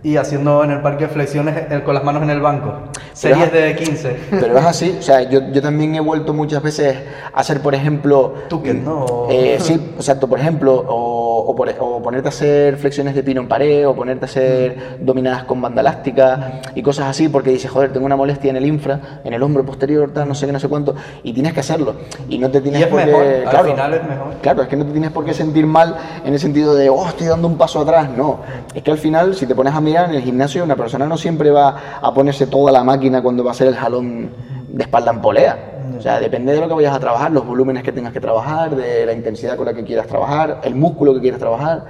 y 0.02 0.16
haciendo 0.16 0.64
en 0.64 0.72
el 0.72 0.82
parque 0.82 1.08
flexiones 1.08 1.56
eh, 1.70 1.84
con 1.84 1.94
las 1.94 2.04
manos 2.04 2.24
en 2.24 2.30
el 2.30 2.40
banco. 2.40 2.74
Series 3.14 3.52
de 3.52 3.76
15. 3.76 4.20
Pero 4.32 4.58
es 4.58 4.66
así, 4.66 4.96
o 4.98 5.02
sea, 5.02 5.30
yo, 5.30 5.42
yo 5.52 5.62
también 5.62 5.94
he 5.94 6.00
vuelto 6.00 6.34
muchas 6.34 6.64
veces 6.64 6.96
a 7.34 7.40
hacer, 7.40 7.62
por 7.62 7.76
ejemplo... 7.76 8.34
Tuques, 8.48 8.76
¿no? 8.76 9.28
Eh, 9.30 9.58
sí, 9.60 9.74
exacto, 9.74 10.28
por 10.28 10.40
ejemplo, 10.40 10.86
o, 10.88 11.26
o 11.50 11.56
por- 11.56 11.74
o 11.80 12.02
ponerte 12.02 12.28
a 12.28 12.30
hacer 12.30 12.76
flexiones 12.76 13.16
de 13.16 13.24
pino 13.24 13.39
en 13.39 13.48
pared, 13.48 13.88
o 13.88 13.95
ponerte 13.95 14.26
a 14.26 14.28
hacer 14.28 14.98
dominadas 15.00 15.45
con 15.45 15.62
banda 15.62 15.80
elástica 15.80 16.60
y 16.76 16.82
cosas 16.82 17.06
así, 17.08 17.30
porque 17.30 17.52
dices, 17.52 17.72
joder, 17.72 17.93
tengo 17.93 18.06
una 18.06 18.18
molestia 18.18 18.50
en 18.50 18.58
el 18.58 18.66
infra, 18.66 19.22
en 19.24 19.34
el 19.34 19.41
hombro 19.41 19.66
posterior, 19.66 20.12
tal, 20.14 20.28
no 20.28 20.36
sé 20.36 20.45
qué, 20.45 20.52
no 20.52 20.60
sé 20.60 20.68
cuánto, 20.68 20.93
y 21.24 21.32
tienes 21.32 21.54
que 21.54 21.62
hacerlo. 21.62 21.95
Y 22.28 22.38
no 22.38 22.52
te 22.52 22.60
tienes 22.60 22.82
Y 22.82 22.84
es 22.84 22.89
por 22.89 23.02
qué- 23.02 23.43
al 23.45 23.50
claro, 23.50 23.70
final 23.70 23.93
es 23.93 24.04
mejor. 24.04 24.28
Claro, 24.41 24.62
es 24.64 24.68
que 24.68 24.76
no 24.76 24.86
te 24.86 24.91
tienes 24.91 25.12
por 25.12 25.24
qué 25.24 25.34
sentir 25.34 25.66
mal 25.66 25.95
en 26.26 26.34
el 26.34 26.39
sentido 26.39 26.76
de, 26.76 26.89
oh, 26.89 27.08
estoy 27.08 27.28
dando 27.28 27.48
un 27.48 27.58
paso 27.58 27.80
atrás. 27.80 28.10
No, 28.10 28.41
es 28.76 28.84
que 28.84 28.91
al 28.91 28.98
final, 28.98 29.34
si 29.34 29.45
te 29.45 29.56
pones 29.56 29.74
a 29.74 29.80
mirar 29.80 30.10
en 30.10 30.16
el 30.16 30.22
gimnasio, 30.24 30.66
una 30.66 30.76
persona 30.76 31.06
no 31.06 31.16
siempre 31.16 31.50
va 31.50 31.78
a 32.02 32.14
ponerse 32.14 32.48
toda 32.48 32.74
la 32.74 32.84
máquina 32.84 33.22
cuando 33.24 33.45
va 33.45 33.52
a 33.52 33.54
hacer 33.54 33.68
el 33.70 33.76
jalón 33.76 34.32
de 34.68 34.84
espalda 34.84 35.12
en 35.14 35.22
polea. 35.22 35.58
O 35.98 36.02
sea, 36.02 36.20
depende 36.20 36.54
de 36.54 36.60
lo 36.60 36.68
que 36.68 36.74
vayas 36.74 36.95
a 36.95 37.00
trabajar, 37.00 37.32
los 37.32 37.45
volúmenes 37.45 37.84
que 37.84 37.91
tengas 37.91 38.14
que 38.14 38.20
trabajar, 38.20 38.76
de 38.76 39.06
la 39.06 39.14
intensidad 39.14 39.56
con 39.56 39.66
la 39.66 39.74
que 39.74 39.84
quieras 39.84 40.08
trabajar, 40.08 40.62
el 40.64 40.76
músculo 40.76 41.14
que 41.14 41.22
quieras 41.22 41.39
trabajar. 41.39 41.86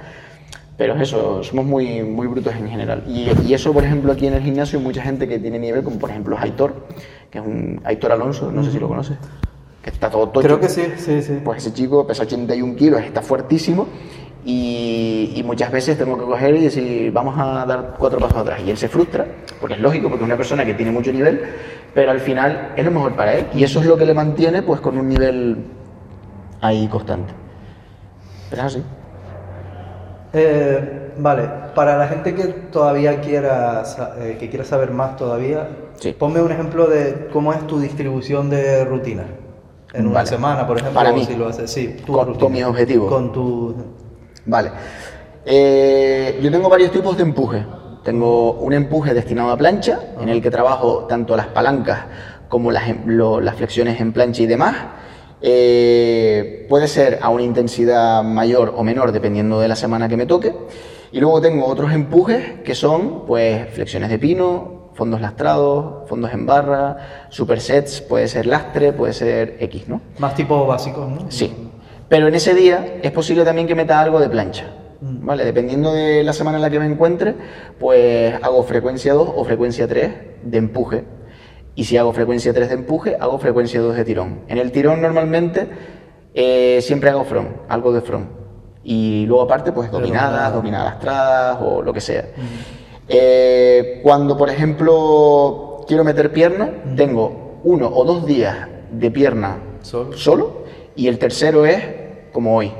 Pero 0.76 0.94
es 0.94 1.02
eso, 1.02 1.42
somos 1.42 1.66
muy, 1.66 2.02
muy 2.02 2.28
brutos 2.28 2.54
en 2.54 2.68
general. 2.68 3.02
Y, 3.08 3.30
y 3.46 3.54
eso, 3.54 3.72
por 3.72 3.84
ejemplo, 3.84 4.12
aquí 4.12 4.26
en 4.26 4.34
el 4.34 4.42
gimnasio, 4.42 4.78
mucha 4.78 5.02
gente 5.02 5.26
que 5.26 5.38
tiene 5.38 5.58
nivel, 5.58 5.82
como 5.82 5.98
por 5.98 6.10
ejemplo 6.10 6.38
Aitor, 6.38 6.86
que 7.30 7.38
es 7.38 7.44
un 7.44 7.80
Aitor 7.84 8.12
Alonso, 8.12 8.52
no 8.52 8.62
sé 8.62 8.70
si 8.70 8.78
lo 8.78 8.86
conoces, 8.86 9.18
que 9.82 9.90
está 9.90 10.08
todo 10.08 10.28
tocho. 10.28 10.46
Creo 10.46 10.60
que 10.60 10.68
sí, 10.68 10.84
sí, 10.96 11.20
sí. 11.20 11.40
Pues 11.44 11.58
ese 11.58 11.74
chico 11.74 12.06
pesa 12.06 12.22
81 12.22 12.76
kilos, 12.76 13.02
está 13.02 13.22
fuertísimo 13.22 13.88
y, 14.50 15.32
y 15.36 15.42
muchas 15.42 15.70
veces 15.70 15.98
tengo 15.98 16.16
que 16.16 16.24
coger 16.24 16.54
y 16.56 16.60
decir, 16.64 17.12
vamos 17.12 17.34
a 17.38 17.66
dar 17.66 17.96
cuatro 17.98 18.18
pasos 18.18 18.38
atrás. 18.38 18.60
Y 18.64 18.70
él 18.70 18.78
se 18.78 18.88
frustra, 18.88 19.26
porque 19.60 19.74
es 19.74 19.80
lógico, 19.80 20.08
porque 20.08 20.24
es 20.24 20.26
una 20.26 20.38
persona 20.38 20.64
que 20.64 20.72
tiene 20.72 20.90
mucho 20.90 21.12
nivel, 21.12 21.42
pero 21.92 22.10
al 22.12 22.20
final 22.20 22.72
es 22.74 22.82
lo 22.82 22.90
mejor 22.90 23.14
para 23.14 23.34
él. 23.34 23.46
Y 23.54 23.62
eso 23.62 23.80
es 23.80 23.84
lo 23.86 23.98
que 23.98 24.06
le 24.06 24.14
mantiene 24.14 24.62
pues 24.62 24.80
con 24.80 24.96
un 24.96 25.06
nivel 25.06 25.58
ahí 26.62 26.88
constante. 26.88 27.34
Pero 28.48 28.62
es 28.62 28.66
así. 28.68 28.82
Eh, 30.32 31.12
vale, 31.18 31.42
para 31.74 31.98
la 31.98 32.08
gente 32.08 32.34
que 32.34 32.44
todavía 32.44 33.20
quiera, 33.20 33.82
eh, 34.18 34.38
que 34.40 34.48
quiera 34.48 34.64
saber 34.64 34.92
más 34.92 35.16
todavía, 35.16 35.68
Sí. 35.96 36.12
ponme 36.18 36.40
un 36.40 36.52
ejemplo 36.52 36.86
de 36.86 37.28
cómo 37.32 37.52
es 37.52 37.66
tu 37.66 37.80
distribución 37.80 38.48
de 38.48 38.84
rutina. 38.86 39.24
En 39.92 40.06
una 40.06 40.16
Vale. 40.16 40.28
semana, 40.28 40.66
por 40.66 40.76
ejemplo, 40.78 40.94
Para 40.98 41.12
mí. 41.12 41.24
si 41.24 41.34
lo 41.34 41.48
haces, 41.48 41.70
sí, 41.70 41.96
tu 42.06 42.12
Con- 42.14 42.28
rutina. 42.28 42.66
con 43.08 43.32
tu... 43.32 43.74
Vale. 44.48 44.70
Eh, 45.44 46.38
yo 46.42 46.50
tengo 46.50 46.68
varios 46.68 46.90
tipos 46.90 47.16
de 47.16 47.22
empuje. 47.22 47.64
Tengo 48.02 48.52
un 48.54 48.72
empuje 48.72 49.14
destinado 49.14 49.50
a 49.50 49.56
plancha, 49.56 50.00
en 50.20 50.28
el 50.28 50.42
que 50.42 50.50
trabajo 50.50 51.04
tanto 51.08 51.36
las 51.36 51.46
palancas 51.48 52.00
como 52.48 52.72
las, 52.72 52.88
em- 52.88 53.02
lo- 53.06 53.40
las 53.40 53.54
flexiones 53.54 54.00
en 54.00 54.12
plancha 54.12 54.42
y 54.42 54.46
demás. 54.46 54.74
Eh, 55.40 56.66
puede 56.68 56.88
ser 56.88 57.18
a 57.22 57.28
una 57.28 57.42
intensidad 57.42 58.22
mayor 58.24 58.74
o 58.76 58.82
menor 58.82 59.12
dependiendo 59.12 59.60
de 59.60 59.68
la 59.68 59.76
semana 59.76 60.08
que 60.08 60.16
me 60.16 60.26
toque. 60.26 60.54
Y 61.12 61.20
luego 61.20 61.40
tengo 61.40 61.66
otros 61.66 61.92
empujes 61.92 62.60
que 62.64 62.74
son 62.74 63.24
pues 63.26 63.68
flexiones 63.72 64.10
de 64.10 64.18
pino, 64.18 64.90
fondos 64.94 65.20
lastrados, 65.20 66.08
fondos 66.08 66.32
en 66.32 66.44
barra, 66.44 67.26
supersets, 67.30 68.00
puede 68.02 68.28
ser 68.28 68.46
lastre, 68.46 68.92
puede 68.92 69.12
ser 69.12 69.56
X, 69.60 69.88
¿no? 69.88 70.00
Más 70.18 70.34
tipo 70.34 70.66
básicos, 70.66 71.08
¿no? 71.08 71.30
Sí. 71.30 71.54
Pero 72.08 72.28
en 72.28 72.34
ese 72.34 72.54
día 72.54 72.98
es 73.02 73.10
posible 73.10 73.44
también 73.44 73.66
que 73.66 73.74
meta 73.74 74.00
algo 74.00 74.20
de 74.20 74.28
plancha. 74.28 74.64
¿Vale? 75.00 75.44
Dependiendo 75.44 75.92
de 75.92 76.24
la 76.24 76.32
semana 76.32 76.56
en 76.56 76.62
la 76.62 76.70
que 76.70 76.80
me 76.80 76.86
encuentre, 76.86 77.34
pues 77.78 78.34
hago 78.42 78.64
frecuencia 78.64 79.14
2 79.14 79.30
o 79.36 79.44
frecuencia 79.44 79.86
3 79.86 80.10
de 80.42 80.58
empuje. 80.58 81.04
Y 81.74 81.84
si 81.84 81.96
hago 81.96 82.12
frecuencia 82.12 82.52
3 82.52 82.68
de 82.68 82.74
empuje, 82.74 83.16
hago 83.20 83.38
frecuencia 83.38 83.80
2 83.80 83.94
de 83.94 84.04
tirón. 84.04 84.40
En 84.48 84.58
el 84.58 84.72
tirón 84.72 85.00
normalmente 85.00 85.68
eh, 86.34 86.80
siempre 86.82 87.10
hago 87.10 87.24
front, 87.24 87.48
algo 87.68 87.92
de 87.92 88.00
front. 88.00 88.28
Y 88.82 89.26
luego 89.26 89.42
aparte, 89.42 89.70
pues 89.70 89.90
dominadas, 89.90 90.52
dominadas 90.52 90.94
lastradas 90.94 91.58
o 91.60 91.82
lo 91.82 91.92
que 91.92 92.00
sea. 92.00 92.24
Eh, 93.08 94.00
cuando, 94.02 94.36
por 94.36 94.50
ejemplo, 94.50 95.84
quiero 95.86 96.02
meter 96.02 96.32
pierna, 96.32 96.70
tengo 96.96 97.60
uno 97.64 97.88
o 97.88 98.04
dos 98.04 98.26
días 98.26 98.56
de 98.90 99.10
pierna 99.10 99.58
Solo. 99.82 100.16
solo 100.16 100.64
y 100.96 101.06
el 101.06 101.18
tercero 101.18 101.64
es 101.64 101.82
como 102.38 102.54
hoy. 102.54 102.70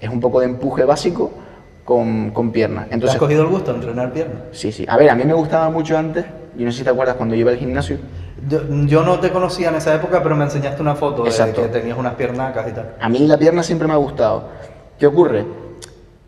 Es 0.00 0.10
un 0.10 0.18
poco 0.18 0.40
de 0.40 0.46
empuje 0.46 0.82
básico 0.82 1.30
con, 1.84 2.32
con 2.32 2.50
pierna. 2.50 2.80
¿Te 2.80 2.86
has 2.88 2.92
Entonces, 2.94 3.18
cogido 3.20 3.42
el 3.42 3.48
gusto 3.50 3.70
de 3.70 3.78
entrenar 3.78 4.12
piernas? 4.12 4.38
sí, 4.50 4.72
sí. 4.72 4.84
A 4.88 4.96
ver, 4.96 5.10
a 5.10 5.14
mí 5.14 5.22
me 5.22 5.32
gustaba 5.32 5.70
mucho 5.70 5.96
antes, 5.96 6.24
yo 6.58 6.64
no 6.64 6.72
sé 6.72 6.78
si 6.78 6.82
te 6.84 6.90
acuerdas 6.90 7.14
cuando 7.14 7.36
yo 7.36 7.42
iba 7.42 7.52
al 7.52 7.56
gimnasio, 7.56 7.98
Yo, 8.48 8.62
yo 8.86 9.04
no 9.04 9.20
te 9.20 9.30
conocía 9.30 9.68
en 9.68 9.76
esa 9.76 9.94
época, 9.94 10.24
pero 10.24 10.34
me 10.34 10.42
enseñaste 10.42 10.82
una 10.82 10.96
foto 10.96 11.24
Exacto. 11.24 11.60
de 11.60 11.68
que 11.68 11.72
tenías 11.78 11.96
unas 11.96 12.14
piernacas 12.14 12.66
y 12.68 12.72
tal. 12.72 12.96
a 13.00 13.08
mí 13.08 13.20
la 13.28 13.38
pierna 13.38 13.62
siempre 13.62 13.86
me 13.86 13.94
ha 13.94 13.98
gustado. 13.98 14.48
¿Qué 14.98 15.06
ocurre? 15.06 15.44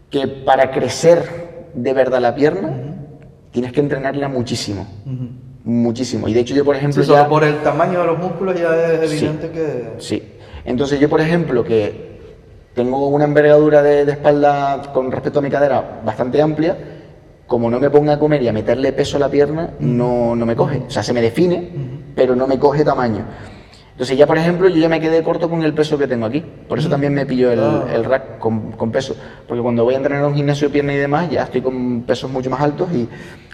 Que 0.09 0.29
para 0.29 0.71
crecer 0.71 1.71
de 1.75 1.93
verdad 1.93 2.21
la 2.21 2.33
pierna, 2.33 2.71
tienes 3.51 3.73
que 3.73 3.81
entrenarla 3.81 4.29
muchísimo. 4.29 4.87
Muchísimo. 5.65 6.29
Y 6.29 6.33
de 6.33 6.41
hecho 6.41 6.55
yo, 6.55 6.65
por 6.65 6.77
ejemplo, 6.77 7.03
sí, 7.03 7.11
ya... 7.11 7.17
solo 7.17 7.29
por 7.29 7.43
el 7.43 7.57
tamaño 7.57 8.03
de 8.03 8.07
los 8.07 8.19
músculos 8.19 8.57
ya 8.57 8.69
es 8.93 9.11
evidente 9.11 9.51
que... 9.51 9.95
Sí. 9.99 10.23
Entonces 10.65 11.01
yo, 11.01 11.09
por 11.09 11.21
ejemplo, 11.21 11.65
que 11.65 12.08
tengo 12.79 13.09
una 13.09 13.25
envergadura 13.25 13.83
de, 13.83 14.05
de 14.05 14.13
espalda 14.13 14.81
con 14.95 15.11
respecto 15.11 15.41
a 15.41 15.43
mi 15.43 15.51
cadera 15.51 16.01
bastante 16.05 16.41
amplia, 16.41 16.77
como 17.47 17.69
no 17.69 17.81
me 17.81 17.91
ponga 17.91 18.13
a 18.13 18.19
comer 18.21 18.41
y 18.43 18.47
a 18.49 18.53
meterle 18.53 18.93
peso 18.93 19.17
a 19.17 19.21
la 19.21 19.29
pierna, 19.29 19.71
no, 19.81 20.37
no 20.37 20.47
me 20.47 20.55
coge. 20.55 20.85
O 20.87 20.91
sea, 20.91 21.03
se 21.03 21.13
me 21.13 21.21
define, 21.21 21.71
pero 22.15 22.37
no 22.37 22.47
me 22.47 22.57
coge 22.57 22.85
tamaño. 22.85 23.25
Entonces 23.91 24.17
ya, 24.17 24.29
por 24.29 24.39
ejemplo, 24.39 24.69
yo 24.69 24.77
ya 24.77 24.89
me 24.89 25.01
quedé 25.01 25.25
corto 25.25 25.51
con 25.51 25.65
el 25.65 25.75
peso 25.75 25.99
que 25.99 26.07
tengo 26.07 26.25
aquí. 26.27 26.41
Por 26.69 26.79
eso 26.79 26.89
también 26.89 27.13
me 27.15 27.27
pillo 27.27 27.51
el, 27.51 27.59
Ah. 27.59 27.85
el 27.93 28.05
rack 28.05 28.39
con, 28.39 28.71
con 28.73 28.93
peso. 28.93 29.17
Porque 29.49 29.61
cuando 29.61 29.83
voy 29.83 29.95
a 29.95 29.97
entrenar 29.97 30.23
a 30.23 30.29
un 30.29 30.37
gimnasio 30.37 30.69
de 30.69 30.73
pierna 30.73 30.93
y 30.95 30.99
demás, 30.99 31.29
ya 31.31 31.43
estoy 31.43 31.63
con 31.63 32.03
pesos 32.03 32.31
mucho 32.31 32.49
más 32.49 32.61
altos 32.61 32.89
y 32.93 33.09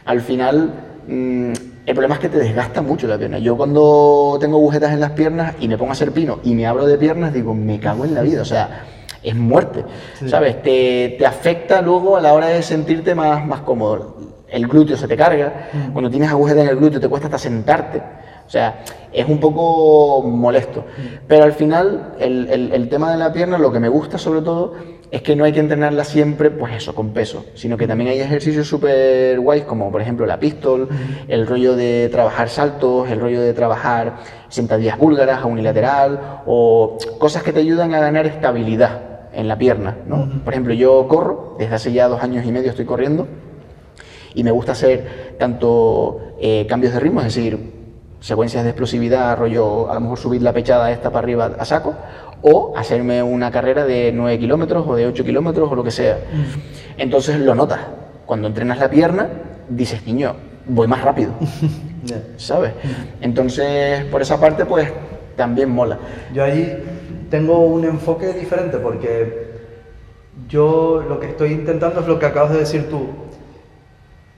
al 0.05 0.21
final 0.21 0.71
mm, 1.09 1.53
el 1.87 1.95
problema 1.95 2.17
es 2.17 2.21
que 2.21 2.29
te 2.29 2.37
desgasta 2.39 2.83
mucho 2.83 3.07
la 3.07 3.17
pierna. 3.17 3.39
Yo 3.39 3.57
cuando 3.57 4.37
tengo 4.39 4.59
agujetas 4.59 4.93
en 4.93 5.01
las 5.01 5.13
piernas 5.13 5.55
y 5.61 5.67
me 5.69 5.79
pongo 5.79 5.93
a 5.93 5.95
hacer 5.95 6.13
pino 6.13 6.41
y 6.45 6.55
me 6.55 6.67
abro 6.67 6.85
de 6.85 6.99
piernas, 6.99 7.33
digo, 7.33 7.55
me 7.55 7.81
cago 7.81 8.05
en 8.05 8.13
la 8.15 8.21
vida. 8.21 8.43
O 8.43 8.45
sea, 8.45 8.85
es 9.25 9.35
muerte. 9.35 9.85
¿Sabes? 10.29 10.63
Te, 10.63 11.17
te 11.19 11.27
afecta 11.27 11.81
luego 11.83 12.17
a 12.17 12.21
la 12.21 12.33
hora 12.35 12.49
de 12.49 12.63
sentirte 12.63 13.15
más, 13.15 13.45
más 13.47 13.61
cómodo. 13.61 14.17
El 14.49 14.69
glúteo 14.69 14.97
se 14.97 15.09
te 15.09 15.17
carga. 15.17 15.71
Cuando 15.93 16.11
tienes 16.11 16.31
agujetas 16.31 16.63
en 16.65 16.69
el 16.71 16.77
glúteo 16.77 17.01
te 17.01 17.09
cuesta 17.09 17.27
hasta 17.29 17.39
sentarte. 17.39 18.03
O 18.47 18.51
sea, 18.51 18.85
es 19.11 19.27
un 19.27 19.41
poco 19.41 20.23
molesto. 20.23 20.85
Pero 21.27 21.45
al 21.45 21.55
final, 21.55 22.13
el, 22.21 22.49
el- 22.51 22.73
el 22.73 22.89
tema 22.91 23.11
de 23.11 23.17
la 23.19 23.33
pierna, 23.33 23.57
lo 23.59 23.73
que 23.73 23.81
me 23.81 23.89
gusta 23.89 24.19
sobre 24.19 24.43
todo, 24.43 24.75
es 25.11 25.23
que 25.23 25.35
no 25.37 25.45
hay 25.45 25.53
que 25.53 25.61
entrenarla 25.61 26.05
siempre, 26.05 26.51
pues 26.51 26.75
eso, 26.75 26.95
con 26.95 27.11
peso, 27.13 27.47
sino 27.55 27.77
que 27.77 27.87
también 27.87 28.11
hay 28.11 28.21
ejercicios 28.21 28.67
súper 28.69 29.39
guays, 29.41 29.63
como 29.65 29.91
por 29.93 30.01
ejemplo 30.03 30.27
la 30.27 30.39
pistol, 30.41 30.89
el 31.29 31.47
rollo 31.47 31.75
de 31.77 32.09
trabajar 32.11 32.49
saltos, 32.49 33.09
el 33.11 33.21
rollo 33.21 33.41
de 33.41 33.55
trabajar 33.55 34.17
sentadillas 34.49 34.99
búlgaras 34.99 35.39
a 35.43 35.47
unilateral, 35.47 36.41
o 36.47 36.99
cosas 37.19 37.43
que 37.45 37.53
te 37.53 37.61
ayudan 37.61 37.95
a 37.95 38.01
ganar 38.01 38.27
estabilidad 38.27 39.14
en 39.35 39.49
la 39.49 39.59
pierna, 39.59 39.97
¿no? 40.07 40.29
Por 40.45 40.53
ejemplo, 40.53 40.75
yo 40.75 41.07
corro, 41.09 41.57
desde 41.59 41.75
hace 41.75 41.93
ya 41.93 42.09
dos 42.09 42.23
años 42.23 42.45
y 42.47 42.53
medio 42.53 42.71
estoy 42.71 42.85
corriendo, 42.85 43.27
y 44.35 44.45
me 44.45 44.51
gusta 44.51 44.73
hacer 44.73 45.37
tanto 45.39 46.21
eh, 46.41 46.67
cambios 46.69 46.93
de 46.93 47.01
ritmo, 47.01 47.21
es 47.21 47.27
decir, 47.27 47.73
secuencias 48.21 48.65
de 48.65 48.71
explosividad, 48.71 49.37
rollo, 49.37 49.91
a 49.91 49.95
lo 49.95 50.01
mejor 50.01 50.19
subir 50.19 50.43
la 50.43 50.53
pechada 50.53 50.91
esta 50.91 51.11
para 51.11 51.25
arriba 51.25 51.53
a 51.59 51.65
saco, 51.65 51.95
o 52.43 52.75
hacerme 52.77 53.23
una 53.23 53.51
carrera 53.51 53.85
de 53.87 54.13
9 54.13 54.39
kilómetros 54.39 54.87
o 54.87 54.97
de 54.97 55.07
8 55.07 55.25
kilómetros 55.25 55.71
o 55.71 55.75
lo 55.75 55.85
que 55.85 55.91
sea. 55.91 56.19
Entonces 56.99 57.39
lo 57.39 57.55
notas. 57.55 57.81
Cuando 58.27 58.49
entrenas 58.49 58.79
la 58.79 58.91
pierna, 58.91 59.29
dices, 59.69 60.07
niño, 60.07 60.35
voy 60.67 60.87
más 60.87 61.03
rápido. 61.03 61.33
¿sabes? 62.37 62.73
Entonces, 63.21 64.05
por 64.07 64.23
esa 64.23 64.41
parte, 64.41 64.65
pues 64.65 64.89
también 65.37 65.71
mola. 65.71 65.99
Yo 66.33 66.45
ahí 66.45 66.77
tengo 67.35 67.59
un 67.59 67.85
enfoque 67.85 68.33
diferente 68.33 68.79
porque 68.79 69.49
yo 70.49 71.03
lo 71.09 71.19
que 71.19 71.27
estoy 71.27 71.51
intentando 71.51 71.99
es 71.99 72.07
lo 72.07 72.17
que 72.21 72.27
acabas 72.27 72.53
de 72.53 72.59
decir 72.61 72.89
tú. 72.89 73.09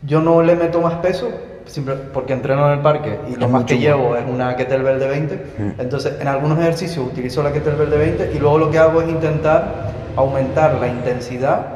Yo 0.01 0.23
no 0.23 0.41
le 0.41 0.57
meto 0.57 0.81
más 0.81 0.95
peso 0.95 1.29
simple- 1.67 1.97
porque 2.15 2.33
entreno 2.33 2.67
en 2.69 2.79
el 2.79 2.81
parque 2.81 3.19
y 3.29 3.37
lo 3.37 3.51
más 3.51 3.65
que 3.65 3.77
llevo 3.77 4.17
es 4.17 4.25
una 4.27 4.57
kettlebell 4.57 4.99
de 4.99 5.09
20. 5.09 5.47
Entonces, 5.79 6.15
en 6.19 6.27
algunos 6.27 6.59
ejercicios 6.59 7.07
utilizo 7.07 7.43
la 7.43 7.53
kettlebell 7.53 7.91
de 7.91 7.99
20 7.99 8.31
y 8.35 8.39
luego 8.39 8.57
lo 8.57 8.71
que 8.71 8.79
hago 8.79 9.03
es 9.03 9.11
intentar 9.11 9.93
aumentar 10.17 10.77
la 10.81 10.89
intensidad 10.89 11.67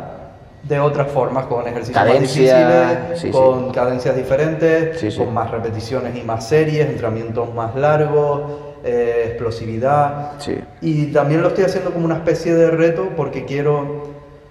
de 0.62 0.80
otras 0.80 1.08
formas, 1.08 1.44
con 1.44 1.68
ejercicios 1.68 1.98
Cadencia, 2.02 2.70
más 2.70 2.90
difíciles, 2.92 3.20
sí, 3.20 3.26
sí. 3.26 3.30
con 3.30 3.72
cadencias 3.72 4.16
diferentes, 4.16 4.98
sí. 4.98 5.14
con 5.18 5.34
más 5.34 5.50
repeticiones 5.50 6.16
y 6.16 6.22
más 6.22 6.48
series, 6.48 6.86
entrenamientos 6.88 7.52
más 7.54 7.76
largos, 7.76 8.69
eh, 8.84 9.24
explosividad. 9.28 10.32
Sí. 10.38 10.58
Y 10.80 11.06
también 11.06 11.42
lo 11.42 11.48
estoy 11.48 11.64
haciendo 11.64 11.92
como 11.92 12.04
una 12.04 12.16
especie 12.16 12.54
de 12.54 12.70
reto 12.70 13.10
porque 13.16 13.44
quiero... 13.44 14.08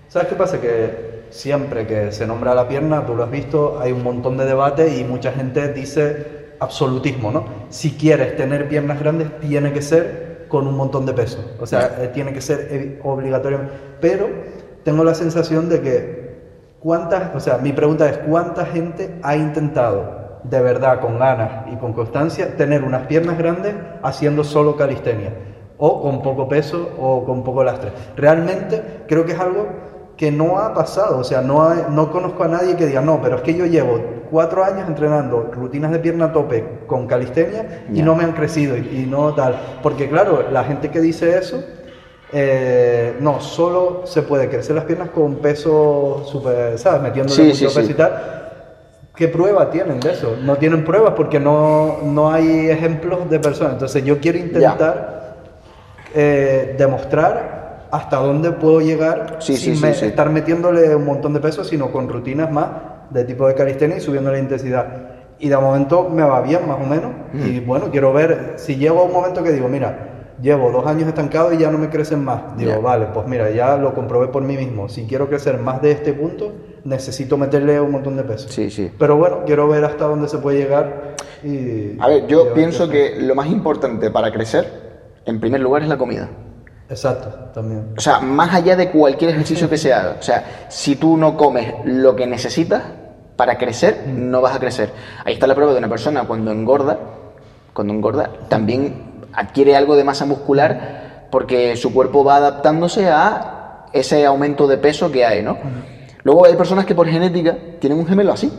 ¿Sabes 0.07 0.27
qué 0.29 0.35
pasa? 0.35 0.59
Que 0.59 1.23
siempre 1.29 1.85
que 1.85 2.11
se 2.11 2.25
nombra 2.25 2.55
la 2.55 2.67
pierna, 2.67 3.05
tú 3.05 3.15
lo 3.15 3.23
has 3.23 3.31
visto, 3.31 3.79
hay 3.79 3.91
un 3.91 4.03
montón 4.03 4.37
de 4.37 4.45
debate 4.45 4.97
y 4.97 5.03
mucha 5.03 5.31
gente 5.31 5.71
dice 5.73 6.55
absolutismo, 6.59 7.31
¿no? 7.31 7.45
Si 7.69 7.91
quieres 7.91 8.35
tener 8.35 8.67
piernas 8.67 8.99
grandes, 8.99 9.39
tiene 9.39 9.71
que 9.71 9.81
ser 9.81 10.45
con 10.47 10.67
un 10.67 10.75
montón 10.75 11.05
de 11.05 11.13
peso. 11.13 11.55
O 11.59 11.67
sea, 11.67 11.97
eh, 11.99 12.09
tiene 12.13 12.33
que 12.33 12.41
ser 12.41 12.67
eh, 12.71 12.99
obligatorio. 13.03 13.59
Pero 14.01 14.27
tengo 14.83 15.03
la 15.03 15.13
sensación 15.13 15.69
de 15.69 15.81
que 15.81 16.19
¿Cuántas, 16.79 17.35
o 17.35 17.39
sea, 17.39 17.57
mi 17.57 17.73
pregunta 17.73 18.09
es, 18.09 18.17
¿cuánta 18.19 18.65
gente 18.65 19.19
ha 19.21 19.35
intentado 19.35 20.18
de 20.43 20.61
verdad, 20.61 20.99
con 21.01 21.19
ganas 21.19 21.67
y 21.71 21.75
con 21.77 21.93
constancia, 21.93 22.55
tener 22.55 22.83
unas 22.83 23.07
piernas 23.07 23.37
grandes 23.37 23.75
haciendo 24.03 24.43
solo 24.43 24.75
calistenia? 24.75 25.33
O 25.77 26.01
con 26.01 26.21
poco 26.21 26.47
peso 26.49 26.89
o 26.99 27.23
con 27.25 27.43
poco 27.43 27.63
lastre. 27.63 27.91
Realmente 28.15 29.03
creo 29.07 29.25
que 29.25 29.31
es 29.33 29.39
algo 29.39 29.67
que 30.17 30.31
no 30.31 30.59
ha 30.59 30.73
pasado, 30.73 31.19
o 31.19 31.23
sea, 31.23 31.41
no, 31.41 31.65
hay- 31.67 31.85
no 31.89 32.11
conozco 32.11 32.43
a 32.43 32.49
nadie 32.49 32.75
que 32.75 32.85
diga, 32.87 32.99
no, 32.99 33.21
pero 33.21 33.37
es 33.37 33.41
que 33.41 33.53
yo 33.53 33.65
llevo 33.65 34.01
cuatro 34.29 34.63
años 34.65 34.87
entrenando 34.87 35.49
rutinas 35.53 35.91
de 35.91 35.99
pierna 35.99 36.25
a 36.25 36.33
tope 36.33 36.81
con 36.87 37.07
calistenia 37.07 37.85
y 37.93 37.99
Ya. 37.99 38.05
no 38.05 38.15
me 38.15 38.25
han 38.25 38.33
crecido 38.33 38.75
y, 38.77 39.03
y 39.03 39.07
no 39.09 39.33
tal. 39.33 39.55
Porque 39.81 40.09
claro, 40.09 40.43
la 40.51 40.65
gente 40.65 40.89
que 40.91 40.99
dice 40.99 41.37
eso 41.37 41.63
eh, 42.31 43.15
no, 43.21 43.39
solo 43.41 44.01
se 44.05 44.21
puede 44.21 44.49
crecer 44.49 44.75
las 44.75 44.85
piernas 44.85 45.09
con 45.09 45.35
peso 45.37 46.23
super, 46.25 46.77
¿sabes? 46.77 47.01
Metiéndole 47.01 47.35
Sí, 47.35 47.43
mucho 47.43 47.55
sí, 47.57 47.65
peso 47.65 47.81
sí. 47.87 47.91
y 47.91 47.95
tal. 47.95 48.48
¿Qué 49.19 49.27
prueba 49.27 49.69
tienen 49.69 49.99
de 49.99 50.11
eso? 50.13 50.37
No 50.41 50.55
tienen 50.55 50.85
pruebas 50.85 51.11
porque 51.13 51.41
no, 51.41 51.97
no 52.05 52.31
hay 52.31 52.69
ejemplos 52.69 53.29
de 53.29 53.37
personas. 53.37 53.73
Entonces 53.73 54.05
yo 54.05 54.19
quiero 54.21 54.37
intentar 54.37 55.35
eh, 56.15 56.73
demostrar 56.77 57.87
hasta 57.91 58.15
dónde 58.15 58.51
puedo 58.51 58.79
llegar 58.79 59.35
Sí, 59.39 59.57
sin 59.57 59.75
sí, 59.75 59.81
me- 59.81 59.93
sí. 59.93 60.05
estar 60.05 60.29
metiéndole 60.29 60.95
un 60.95 61.03
montón 61.05 61.33
de 61.33 61.41
peso, 61.41 61.65
sino 61.65 61.91
con 61.91 62.07
rutinas 62.07 62.49
más 62.49 62.67
de 63.09 63.25
tipo 63.25 63.45
de 63.45 63.55
calistenia 63.55 63.97
y 63.97 63.99
subiendo 63.99 64.31
la 64.31 64.39
intensidad. 64.39 64.85
Y 65.37 65.49
de 65.49 65.57
momento 65.57 66.07
me 66.09 66.23
va 66.23 66.39
bien, 66.41 66.65
más 66.65 66.77
o 66.81 66.85
menos. 66.85 67.11
Mm. 67.33 67.45
Y 67.45 67.59
bueno, 67.59 67.87
quiero 67.91 68.13
ver 68.13 68.53
si 68.55 68.77
llego 68.77 69.01
a 69.01 69.03
un 69.03 69.11
momento 69.11 69.43
que 69.43 69.51
digo, 69.51 69.67
mira, 69.67 70.31
llevo 70.41 70.71
dos 70.71 70.87
años 70.87 71.09
estancado 71.09 71.51
y 71.51 71.57
ya 71.57 71.69
no 71.69 71.77
me 71.77 71.89
crecen 71.89 72.23
más. 72.23 72.55
Digo, 72.57 72.71
Ya. 72.71 72.79
vale, 72.79 73.07
pues 73.13 73.27
mira, 73.27 73.49
ya 73.49 73.75
lo 73.75 73.93
comprobé 73.93 74.27
por 74.27 74.43
mí 74.43 74.55
mismo. 74.55 74.87
Si 74.87 75.05
quiero 75.07 75.27
crecer 75.27 75.57
más 75.57 75.81
de 75.81 75.91
este 75.91 76.13
punto, 76.13 76.53
necesito 76.83 77.37
meterle 77.37 77.79
un 77.79 77.91
montón 77.91 78.17
de 78.17 78.23
peso. 78.23 78.47
Sí, 78.49 78.69
sí. 78.69 78.91
Pero 78.97 79.17
bueno, 79.17 79.43
quiero 79.45 79.67
ver 79.67 79.85
hasta 79.85 80.05
dónde 80.05 80.27
se 80.27 80.37
puede 80.37 80.59
llegar. 80.59 81.15
Y, 81.43 81.99
A 81.99 82.07
ver, 82.07 82.27
yo 82.27 82.53
pienso 82.53 82.89
que 82.89 83.17
lo 83.19 83.35
más 83.35 83.47
importante 83.47 84.11
para 84.11 84.31
crecer, 84.31 85.19
en 85.25 85.39
primer 85.39 85.61
lugar, 85.61 85.83
es 85.83 85.89
la 85.89 85.97
comida. 85.97 86.29
Exacto, 86.89 87.29
también. 87.53 87.93
O 87.97 88.01
sea, 88.01 88.19
más 88.19 88.53
allá 88.53 88.75
de 88.75 88.89
cualquier 88.89 89.31
ejercicio 89.31 89.69
que 89.69 89.77
se 89.77 89.93
haga. 89.93 90.17
O 90.19 90.23
sea, 90.23 90.65
si 90.69 90.95
tú 90.95 91.17
no 91.17 91.37
comes 91.37 91.73
lo 91.85 92.15
que 92.15 92.25
necesitas 92.25 92.83
para 93.35 93.57
crecer, 93.57 94.05
no 94.07 94.41
vas 94.41 94.55
a 94.55 94.59
crecer. 94.59 94.89
Ahí 95.23 95.33
está 95.33 95.45
la 95.45 95.55
prueba 95.55 95.71
de 95.71 95.77
una 95.77 95.87
persona 95.87 96.23
cuando 96.25 96.51
engorda, 96.51 96.99
cuando 97.73 97.93
engorda, 97.93 98.31
también 98.49 99.09
adquiere 99.33 99.75
algo 99.75 99.95
de 99.95 100.03
masa 100.03 100.25
muscular 100.25 101.27
porque 101.31 101.75
su 101.77 101.93
cuerpo 101.93 102.23
va 102.23 102.37
adaptándose 102.37 103.07
a 103.07 103.85
ese 103.93 104.25
aumento 104.25 104.67
de 104.67 104.77
peso 104.77 105.11
que 105.11 105.25
hay, 105.25 105.43
¿no? 105.43 105.57
Luego 106.29 106.45
hay 106.45 106.55
personas 106.55 106.85
que 106.85 106.93
por 106.93 107.07
genética 107.07 107.57
tienen 107.79 107.97
un 107.97 108.05
gemelo 108.05 108.31
así. 108.31 108.51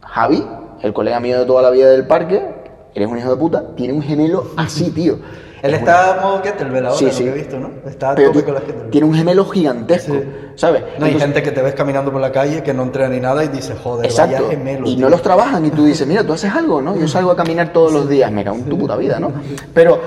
Javi, 0.00 0.44
el 0.82 0.92
colega 0.92 1.20
mío 1.20 1.38
de 1.38 1.46
toda 1.46 1.62
la 1.62 1.70
vida 1.70 1.88
del 1.88 2.08
parque, 2.08 2.42
eres 2.92 3.08
un 3.08 3.16
hijo 3.16 3.30
de 3.30 3.36
puta, 3.36 3.62
tiene 3.76 3.94
un 3.94 4.02
gemelo 4.02 4.46
así, 4.56 4.90
tío. 4.90 5.16
Él 5.62 5.74
Es 5.74 5.78
está 5.78 6.18
a 6.18 6.20
modo 6.20 6.42
kettlebell 6.42 6.86
ahora, 6.86 6.98
Sí, 6.98 7.04
lo 7.04 7.12
sí. 7.12 7.22
que 7.22 7.30
he 7.30 7.34
visto, 7.34 7.60
¿no? 7.60 7.70
Está 7.86 8.16
Pero 8.16 8.32
con 8.32 8.54
las 8.54 8.64
kettlebell. 8.64 8.90
tiene 8.90 9.06
un 9.06 9.14
gemelo 9.14 9.44
gigantesco, 9.44 10.12
Sí. 10.14 10.22
¿sabes? 10.56 10.82
No, 10.98 11.06
hay 11.06 11.16
gente 11.20 11.40
que 11.44 11.52
te 11.52 11.62
ves 11.62 11.74
caminando 11.76 12.10
por 12.10 12.20
la 12.20 12.32
calle 12.32 12.64
que 12.64 12.74
no 12.74 12.82
entrena 12.82 13.10
ni 13.10 13.20
nada 13.20 13.44
y 13.44 13.48
dice, 13.48 13.76
joder, 13.76 14.06
Exacto. 14.06 14.38
vaya 14.42 14.48
gemelo. 14.50 14.88
y 14.88 14.96
tío". 14.96 15.04
no 15.04 15.08
los 15.08 15.22
trabajan 15.22 15.64
y 15.64 15.70
tú 15.70 15.84
dices, 15.84 16.04
mira, 16.08 16.24
tú 16.26 16.32
haces 16.32 16.52
algo, 16.52 16.82
¿no? 16.82 16.96
Yo 16.96 17.06
salgo 17.06 17.30
a 17.30 17.36
caminar 17.36 17.72
todos 17.72 17.92
los 17.92 18.08
días, 18.08 18.32
me 18.32 18.42
cago 18.42 18.56
en 18.56 18.64
tu 18.64 18.76
puta 18.76 18.96
vida, 18.96 19.20
¿no? 19.20 19.30
Pero 19.72 20.00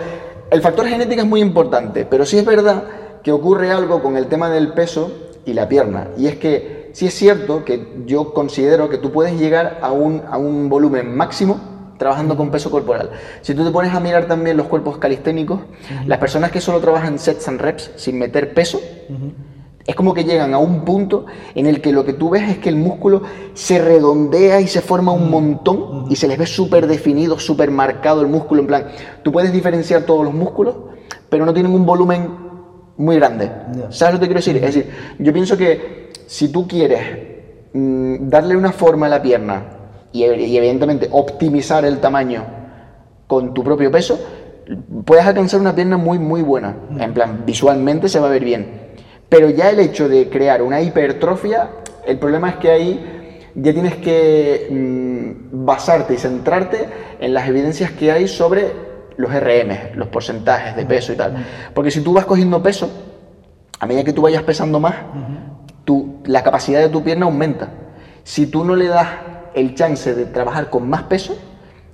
el 0.51 0.61
factor 0.61 0.87
genética 0.87 1.21
es 1.21 1.27
muy 1.29 1.39
importante, 1.39 2.03
pero 2.05 2.25
sí 2.25 2.37
es 2.37 2.43
verdad 2.43 2.83
que 3.23 3.31
ocurre 3.31 3.71
algo 3.71 4.03
con 4.03 4.17
el 4.17 4.27
tema 4.27 4.49
del 4.49 4.73
peso 4.73 5.09
y 5.45 5.53
la 5.53 5.69
pierna. 5.69 6.09
Y 6.17 6.27
es 6.27 6.35
que 6.37 6.89
sí 6.93 7.07
es 7.07 7.13
cierto 7.13 7.63
que 7.63 8.03
yo 8.05 8.33
considero 8.33 8.89
que 8.89 8.97
tú 8.97 9.11
puedes 9.11 9.39
llegar 9.39 9.79
a 9.81 9.91
un, 9.91 10.23
a 10.29 10.37
un 10.37 10.69
volumen 10.69 11.15
máximo 11.15 11.59
trabajando 11.97 12.35
con 12.35 12.51
peso 12.51 12.69
corporal. 12.69 13.11
Si 13.41 13.53
tú 13.53 13.63
te 13.63 13.71
pones 13.71 13.93
a 13.93 13.99
mirar 13.99 14.27
también 14.27 14.57
los 14.57 14.67
cuerpos 14.67 14.97
calisténicos, 14.97 15.61
las 16.05 16.17
personas 16.17 16.51
que 16.51 16.61
solo 16.61 16.79
trabajan 16.79 17.19
sets 17.19 17.47
and 17.47 17.61
reps 17.61 17.91
sin 17.95 18.17
meter 18.19 18.53
peso, 18.53 18.81
es 19.85 19.95
como 19.95 20.13
que 20.13 20.23
llegan 20.23 20.53
a 20.53 20.57
un 20.57 20.83
punto 20.83 21.25
en 21.53 21.67
el 21.67 21.79
que 21.79 21.91
lo 21.91 22.03
que 22.03 22.13
tú 22.13 22.31
ves 22.31 22.49
es 22.49 22.57
que 22.57 22.69
el 22.69 22.75
músculo 22.75 23.21
se 23.53 23.79
redondea 23.79 24.59
y 24.59 24.67
se 24.67 24.81
forma 24.81 25.11
un 25.11 25.29
montón 25.29 26.05
y 26.09 26.15
se 26.15 26.27
les 26.27 26.37
ve 26.37 26.47
súper 26.47 26.87
definido, 26.87 27.39
súper 27.39 27.71
marcado 27.71 28.21
el 28.21 28.27
músculo. 28.27 28.61
En 28.61 28.67
plan, 28.67 28.87
tú 29.23 29.31
puedes 29.31 29.53
diferenciar 29.53 30.03
todos 30.03 30.25
los 30.25 30.33
músculos, 30.33 30.75
pero 31.29 31.45
no 31.45 31.53
tienen 31.53 31.73
un 31.73 31.85
volumen 31.85 32.44
muy 32.97 33.15
grande. 33.17 33.51
¿Sabes 33.89 34.15
lo 34.15 34.19
que 34.19 34.27
quiero 34.27 34.39
decir? 34.39 34.55
Es 34.57 34.61
decir, 34.61 34.89
yo 35.19 35.33
pienso 35.33 35.57
que 35.57 36.11
si 36.27 36.49
tú 36.49 36.67
quieres 36.67 37.01
mm, 37.73 38.29
darle 38.29 38.55
una 38.55 38.71
forma 38.71 39.07
a 39.07 39.09
la 39.09 39.21
pierna 39.21 39.63
y, 40.11 40.23
y 40.25 40.57
evidentemente 40.57 41.09
optimizar 41.11 41.85
el 41.85 41.99
tamaño 41.99 42.43
con 43.27 43.53
tu 43.53 43.63
propio 43.63 43.91
peso, 43.91 44.19
puedes 45.05 45.25
alcanzar 45.25 45.59
una 45.59 45.75
pierna 45.75 45.97
muy, 45.97 46.19
muy 46.19 46.41
buena. 46.41 46.75
En 46.99 47.13
plan, 47.13 47.43
visualmente 47.45 48.09
se 48.09 48.19
va 48.19 48.27
a 48.27 48.31
ver 48.31 48.43
bien. 48.43 48.85
Pero 49.29 49.49
ya 49.49 49.69
el 49.69 49.79
hecho 49.79 50.07
de 50.07 50.29
crear 50.29 50.61
una 50.61 50.81
hipertrofia, 50.81 51.69
el 52.05 52.17
problema 52.17 52.49
es 52.51 52.55
que 52.57 52.71
ahí 52.71 53.51
ya 53.55 53.73
tienes 53.73 53.95
que 53.95 54.67
mm, 54.69 55.65
basarte 55.65 56.13
y 56.13 56.17
centrarte 56.17 56.85
en 57.19 57.33
las 57.33 57.47
evidencias 57.47 57.91
que 57.91 58.11
hay 58.11 58.27
sobre 58.27 58.94
los 59.17 59.31
RM, 59.31 59.95
los 59.95 60.07
porcentajes 60.07 60.75
de 60.75 60.85
peso 60.85 61.13
y 61.13 61.15
tal. 61.15 61.45
Porque 61.73 61.91
si 61.91 62.01
tú 62.01 62.13
vas 62.13 62.25
cogiendo 62.25 62.61
peso, 62.61 62.89
a 63.79 63.85
medida 63.85 64.03
que 64.03 64.13
tú 64.13 64.21
vayas 64.21 64.43
pesando 64.43 64.79
más, 64.79 64.95
tu, 65.83 66.21
la 66.25 66.43
capacidad 66.43 66.79
de 66.79 66.89
tu 66.89 67.03
pierna 67.03 67.25
aumenta. 67.25 67.69
Si 68.23 68.47
tú 68.47 68.63
no 68.63 68.75
le 68.75 68.87
das 68.87 69.07
el 69.53 69.75
chance 69.75 70.13
de 70.13 70.25
trabajar 70.25 70.69
con 70.69 70.89
más 70.89 71.03
peso, 71.03 71.37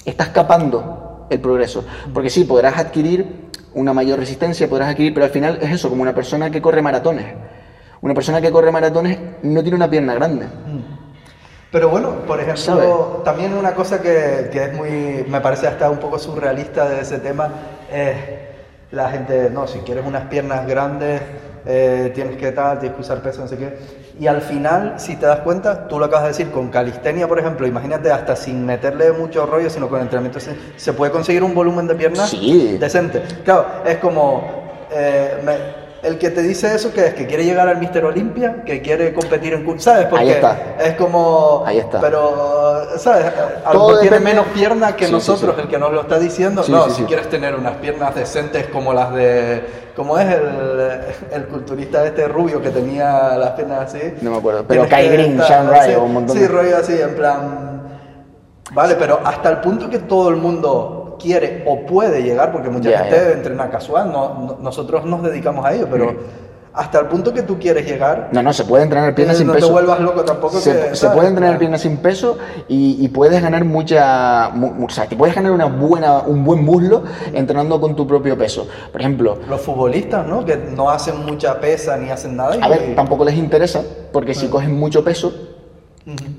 estás 0.06 0.30
capando 0.30 1.28
el 1.30 1.40
progreso. 1.40 1.86
Porque 2.14 2.30
sí, 2.30 2.44
podrás 2.44 2.78
adquirir 2.78 3.50
una 3.74 3.94
mayor 3.94 4.20
resistencia, 4.20 4.70
podrás 4.70 4.90
adquirir, 4.90 5.14
pero 5.14 5.26
al 5.26 5.32
final 5.32 5.60
es 5.62 5.72
eso, 5.72 5.90
como 5.90 6.02
una 6.02 6.14
persona 6.14 6.50
que 6.50 6.62
corre 6.62 6.82
maratones. 6.82 7.26
Una 8.02 8.14
persona 8.14 8.42
que 8.42 8.52
corre 8.52 8.72
maratones 8.72 9.18
no 9.44 9.62
tiene 9.62 9.76
una 9.76 9.90
pierna 9.90 10.14
grande. 10.16 10.48
Pero 11.72 11.88
bueno, 11.88 12.10
por 12.28 12.40
ejemplo, 12.42 13.22
también 13.24 13.54
una 13.54 13.74
cosa 13.74 14.02
que, 14.02 14.50
que, 14.52 14.66
es 14.66 14.74
muy, 14.74 15.26
me 15.30 15.40
parece 15.40 15.68
hasta 15.68 15.90
un 15.90 16.00
poco 16.00 16.20
surrealista 16.20 16.90
de 16.90 17.02
ese 17.02 17.20
tema 17.20 17.50
es 17.92 18.16
la 18.92 19.10
gente, 19.10 19.50
no, 19.50 19.68
si 19.68 19.80
quieres 19.80 20.06
unas 20.06 20.26
piernas 20.26 20.68
grandes, 20.68 21.22
eh, 21.66 22.12
tienes 22.14 22.36
que 22.36 22.52
tal, 22.52 22.80
tienes 22.80 22.96
que 22.96 23.02
usar 23.02 23.22
peso, 23.22 23.42
no 23.42 23.48
sé 23.48 23.58
qué. 23.58 23.78
Y 24.20 24.28
al 24.28 24.42
final, 24.42 24.96
si 24.98 25.16
te 25.16 25.26
das 25.26 25.40
cuenta, 25.40 25.88
tú 25.88 25.98
lo 25.98 26.06
acabas 26.06 26.24
de 26.24 26.30
decir, 26.30 26.52
con 26.52 26.70
calistenia, 26.70 27.28
por 27.28 27.40
ejemplo, 27.40 27.66
imagínate 27.66 28.12
hasta 28.12 28.36
sin 28.36 28.66
meterle 28.66 29.14
mucho 29.14 29.46
rollo, 29.46 29.70
sino 29.70 29.88
con 29.88 30.02
entrenamiento, 30.02 30.40
se, 30.40 30.94
puede 30.94 31.12
conseguir 31.12 31.44
un 31.44 31.56
volumen 31.56 31.88
de 31.88 31.96
piernas 31.96 32.36
decente. 32.80 33.24
Claro, 33.46 33.66
es 33.86 33.98
como... 33.98 34.62
Eh, 34.92 35.80
el 36.04 36.18
que 36.18 36.30
te 36.32 36.41
dice 36.41 36.74
eso, 36.74 36.91
que 36.93 37.08
es 37.08 37.14
que 37.14 37.28
quiere 37.28 37.45
llegar 37.45 37.68
al 37.68 37.78
Mister 37.78 38.04
Olimpia, 38.06 38.64
que 38.66 38.82
quiere 38.82 39.14
competir 39.14 39.54
en 39.54 39.80
¿sabes? 39.80 40.08
Porque 40.08 40.32
está. 40.32 40.76
es 40.80 40.95
como 40.95 41.64
Ahí 41.66 41.78
está. 41.78 41.99
pero 42.02 42.97
sabes, 42.97 43.32
algo 43.66 43.99
tiene 43.99 44.20
menos 44.20 44.47
piernas 44.47 44.93
que 44.93 45.08
nosotros, 45.08 45.56
el 45.60 45.68
que 45.68 45.78
nos 45.78 45.91
lo 45.91 46.02
está 46.02 46.20
diciendo. 46.20 46.64
no, 46.68 46.89
si 46.89 47.04
quieres 47.04 47.30
tener 47.30 47.56
unas 47.56 47.76
piernas 47.76 48.16
decentes 48.16 48.68
como 48.68 48.93
las 48.93 49.14
de 49.14 49.82
como 49.95 50.18
es 50.18 50.28
el, 50.28 51.02
el 51.32 51.47
culturista 51.47 52.06
este 52.06 52.28
rubio 52.28 52.62
que 52.62 52.70
tenía 52.70 53.38
las 53.38 53.52
piernas 53.52 53.93
así. 53.93 54.14
No 54.22 54.32
me 54.32 54.38
acuerdo, 54.38 54.66
pero 54.68 54.88
Kai 54.88 55.10
Green, 55.10 55.41
Sean 55.43 55.70
Ray, 55.70 55.95
un 55.95 56.14
montón 56.14 56.38
Sí, 56.38 56.47
rollo 56.47 56.78
así 56.78 56.99
en 56.99 57.16
plan 57.16 57.72
Vale, 58.74 58.95
pero 58.95 59.20
hasta 59.24 59.49
el 59.49 59.58
punto 59.58 59.89
que 59.89 59.99
todo 59.99 60.30
el 60.30 60.38
mundo 60.38 61.01
quiere 61.22 61.64
o 61.66 61.86
puede 61.86 62.24
llegar, 62.24 62.52
porque 62.52 62.70
mucha 62.70 62.98
gente 63.00 63.34
entrena 63.34 63.70
casual, 63.70 64.12
no, 64.12 64.58
nosotros 64.62 65.06
nos 65.06 65.24
dedicamos 65.24 65.66
a 65.66 65.74
ello, 65.74 65.88
pero 65.90 66.16
hasta 66.74 67.00
el 67.00 67.08
punto 67.08 67.34
que 67.34 67.42
tú 67.42 67.60
quieres 67.60 67.86
llegar. 67.86 68.30
No, 68.32 68.42
no, 68.42 68.54
se 68.54 68.64
puede 68.64 68.84
entrenar 68.84 69.14
piernas 69.14 69.38
sin 69.38 69.48
peso. 69.48 69.60
No 69.60 69.68
te 69.68 69.72
vuelvas 69.74 70.00
loco 70.00 70.24
tampoco. 70.24 70.60
Se, 70.60 70.96
se 70.96 71.10
puede 71.10 71.28
entrenar 71.28 71.58
piernas 71.58 71.82
sin 71.82 71.98
peso 71.98 72.38
y, 72.68 73.08
puedes 73.10 73.42
ganar 73.42 73.66
mucha. 73.66 74.48
o 74.50 74.90
sea, 74.90 75.08
te 75.08 75.16
puedes 75.16 75.36
ganar 75.36 75.52
una 75.52 75.66
buena, 75.66 76.20
un 76.20 76.46
buen 76.46 76.64
muslo 76.64 77.04
entrenando 77.34 77.82
con 77.82 77.96
tu 77.96 78.08
propio 78.08 78.38
peso. 78.38 78.68
Por 78.92 79.02
ejemplo. 79.02 79.38
Los 79.50 79.62
futbolistas, 79.62 80.26
¿no? 80.26 80.46
Que 80.46 80.56
no 80.56 80.90
hacen 80.90 81.26
mucha 81.26 81.60
pesa 81.60 81.98
ni 81.98 82.10
hacen 82.10 82.38
nada. 82.38 82.56
A 82.62 82.70
ver, 82.70 82.96
tampoco 82.96 83.26
les 83.26 83.36
interesa, 83.36 83.82
porque 84.14 84.34
si 84.34 84.48
cogen 84.48 84.74
mucho 84.80 85.04
peso, 85.04 85.34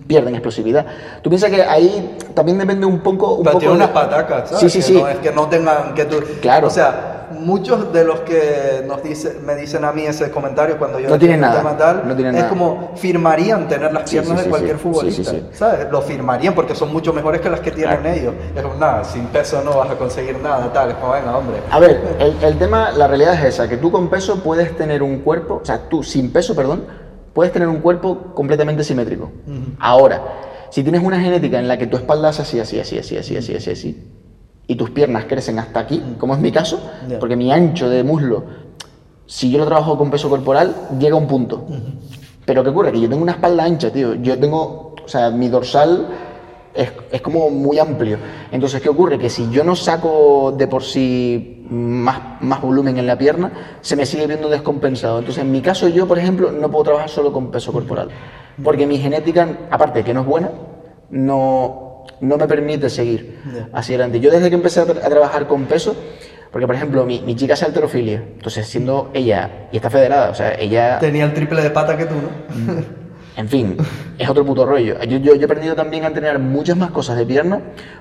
pierden 0.06 0.34
explosividad. 0.34 0.86
Tú 1.22 1.30
piensas 1.30 1.50
que 1.50 1.62
ahí 1.62 2.16
también 2.34 2.58
depende 2.58 2.86
un 2.86 3.00
poco... 3.00 3.34
Un 3.34 3.44
Pero 3.44 3.58
poco 3.58 3.72
unas 3.72 3.90
patacas, 3.90 4.50
¿sabes? 4.50 4.72
Sí, 4.72 4.82
sí, 4.82 4.92
que 4.92 4.98
sí. 4.98 5.02
No, 5.02 5.08
es 5.08 5.18
que 5.18 5.30
no 5.32 5.48
tengan... 5.48 5.94
Que 5.94 6.04
tú... 6.04 6.16
Claro. 6.40 6.66
O 6.66 6.70
sea, 6.70 7.28
muchos 7.32 7.92
de 7.92 8.04
los 8.04 8.20
que 8.20 8.84
nos 8.86 9.02
dice, 9.02 9.38
me 9.44 9.54
dicen 9.54 9.84
a 9.84 9.92
mí 9.92 10.02
ese 10.02 10.30
comentario 10.30 10.78
cuando 10.78 10.98
yo... 10.98 11.08
No 11.08 11.18
tienen 11.18 11.40
nada. 11.40 11.76
Tal, 11.76 12.06
no 12.06 12.14
tienen 12.14 12.34
es 12.34 12.42
nada. 12.42 12.48
como 12.48 12.92
firmarían 12.96 13.68
tener 13.68 13.92
las 13.92 14.08
piernas 14.10 14.44
de 14.44 14.50
cualquier 14.50 14.78
futbolista, 14.78 15.32
¿sabes? 15.52 15.90
Lo 15.90 16.02
firmarían 16.02 16.54
porque 16.54 16.74
son 16.74 16.92
mucho 16.92 17.12
mejores 17.12 17.40
que 17.40 17.50
las 17.50 17.60
que 17.60 17.70
tienen 17.70 18.04
ellos. 18.06 18.34
Es 18.54 18.62
como, 18.62 18.74
nada, 18.74 19.04
sin 19.04 19.26
peso 19.26 19.62
no 19.64 19.78
vas 19.78 19.90
a 19.90 19.94
conseguir 19.94 20.38
nada, 20.40 20.72
tal. 20.72 20.90
Es 20.90 20.96
como, 20.96 21.12
venga, 21.12 21.36
hombre. 21.36 21.56
A 21.70 21.78
ver, 21.78 22.16
el, 22.18 22.36
el 22.42 22.58
tema, 22.58 22.90
la 22.90 23.06
realidad 23.06 23.34
es 23.34 23.54
esa, 23.54 23.68
que 23.68 23.76
tú 23.76 23.90
con 23.90 24.08
peso 24.08 24.42
puedes 24.42 24.76
tener 24.76 25.02
un 25.02 25.20
cuerpo, 25.20 25.60
o 25.62 25.64
sea, 25.64 25.88
tú 25.88 26.02
sin 26.02 26.32
peso, 26.32 26.54
perdón, 26.54 26.84
puedes 27.33 27.53
tener 27.53 27.68
un 27.68 27.80
cuerpo 27.80 28.33
completamente 28.35 28.85
simétrico. 28.85 29.30
Ahora, 29.78 30.22
si 30.70 30.83
tienes 30.83 31.03
una 31.03 31.20
genética 31.20 31.59
en 31.59 31.68
la 31.68 31.78
que 31.78 31.87
tu 31.87 31.97
espalda 31.97 32.30
es 32.30 32.41
así, 32.41 32.61
así, 32.61 32.78
así, 32.78 32.99
así, 32.99 33.16
así, 33.16 33.37
así, 33.37 33.55
así, 33.55 33.70
así 33.70 34.12
y 34.66 34.76
tus 34.76 34.91
piernas 34.91 35.24
crecen 35.26 35.59
hasta 35.59 35.80
aquí, 35.80 36.03
como 36.18 36.35
es 36.35 36.41
mi 36.41 36.53
caso, 36.53 36.80
porque 37.20 37.37
mi 37.37 37.53
ancho 37.53 37.89
de 37.89 38.03
muslo, 38.03 38.45
si 39.26 39.51
yo 39.51 39.59
lo 39.59 39.66
trabajo 39.66 39.99
con 39.99 40.11
peso 40.11 40.28
corporal, 40.28 40.74
llega 40.99 41.14
a 41.14 41.18
un 41.18 41.26
punto. 41.26 41.66
Pero 42.45 42.62
¿qué 42.62 42.70
ocurre? 42.70 42.93
Que 42.93 43.01
yo 43.01 43.09
tengo 43.09 43.22
una 43.22 43.33
espalda 43.33 43.64
ancha, 43.64 43.91
tío. 43.91 44.14
Yo 44.14 44.39
tengo, 44.39 44.95
o 45.05 45.09
sea, 45.09 45.30
mi 45.30 45.49
dorsal 45.49 46.07
es, 46.74 46.90
es, 47.10 47.20
como 47.20 47.50
muy 47.50 47.78
amplio. 47.78 48.18
Entonces, 48.50 48.80
¿qué 48.80 48.88
ocurre? 48.88 49.18
Que 49.18 49.30
si 49.30 49.50
yo 49.50 49.64
no 49.64 49.76
saco 49.76 50.54
de 50.56 50.66
por 50.66 50.82
sí 50.82 51.66
más, 51.70 52.40
más 52.40 52.60
volumen 52.60 52.98
en 52.98 53.06
la 53.06 53.16
pierna, 53.16 53.52
se 53.80 53.96
me 53.96 54.06
sigue 54.06 54.26
viendo 54.26 54.48
descompensado. 54.48 55.18
Entonces, 55.18 55.42
en 55.42 55.50
mi 55.50 55.60
caso, 55.60 55.88
yo, 55.88 56.06
por 56.06 56.18
ejemplo, 56.18 56.52
no 56.52 56.70
puedo 56.70 56.84
trabajar 56.84 57.08
solo 57.08 57.32
con 57.32 57.50
peso 57.50 57.72
corporal. 57.72 58.08
Porque 58.62 58.86
mi 58.86 58.98
genética, 58.98 59.48
aparte 59.70 60.00
de 60.00 60.04
que 60.04 60.14
no 60.14 60.20
es 60.20 60.26
buena, 60.26 60.50
no, 61.10 62.04
no 62.20 62.36
me 62.36 62.46
permite 62.46 62.90
seguir 62.90 63.40
hacia 63.72 63.94
adelante. 63.96 64.20
Yo 64.20 64.30
desde 64.30 64.48
que 64.48 64.56
empecé 64.56 64.80
a, 64.80 64.86
tra 64.86 65.06
a 65.06 65.08
trabajar 65.08 65.46
con 65.46 65.64
peso, 65.64 65.96
porque, 66.50 66.66
por 66.66 66.76
ejemplo, 66.76 67.06
mi, 67.06 67.20
mi, 67.20 67.34
chica 67.34 67.54
es 67.54 67.62
alterofilia, 67.62 68.22
entonces 68.34 68.66
siendo 68.66 69.10
ella, 69.14 69.68
y 69.72 69.76
está 69.76 69.88
federada, 69.88 70.30
o 70.30 70.34
sea, 70.34 70.54
ella... 70.54 70.98
Tenía 70.98 71.24
el 71.24 71.32
triple 71.32 71.62
de 71.62 71.70
pata 71.70 71.96
que 71.96 72.04
tú, 72.04 72.14
¿no? 72.14 73.01
En 73.37 73.49
fin, 73.49 73.76
es 74.18 74.28
otro 74.28 74.45
puto 74.45 74.66
rollo. 74.66 75.03
Yo, 75.05 75.16
yo, 75.18 75.35
yo, 75.35 75.41
he 75.41 75.45
aprendido 75.45 75.74
también 75.74 76.05
a 76.05 76.09
entrenar 76.09 76.39
muchas 76.39 76.76
más 76.76 76.91
cosas 76.91 77.16
de 77.16 77.24
pierna 77.24 77.61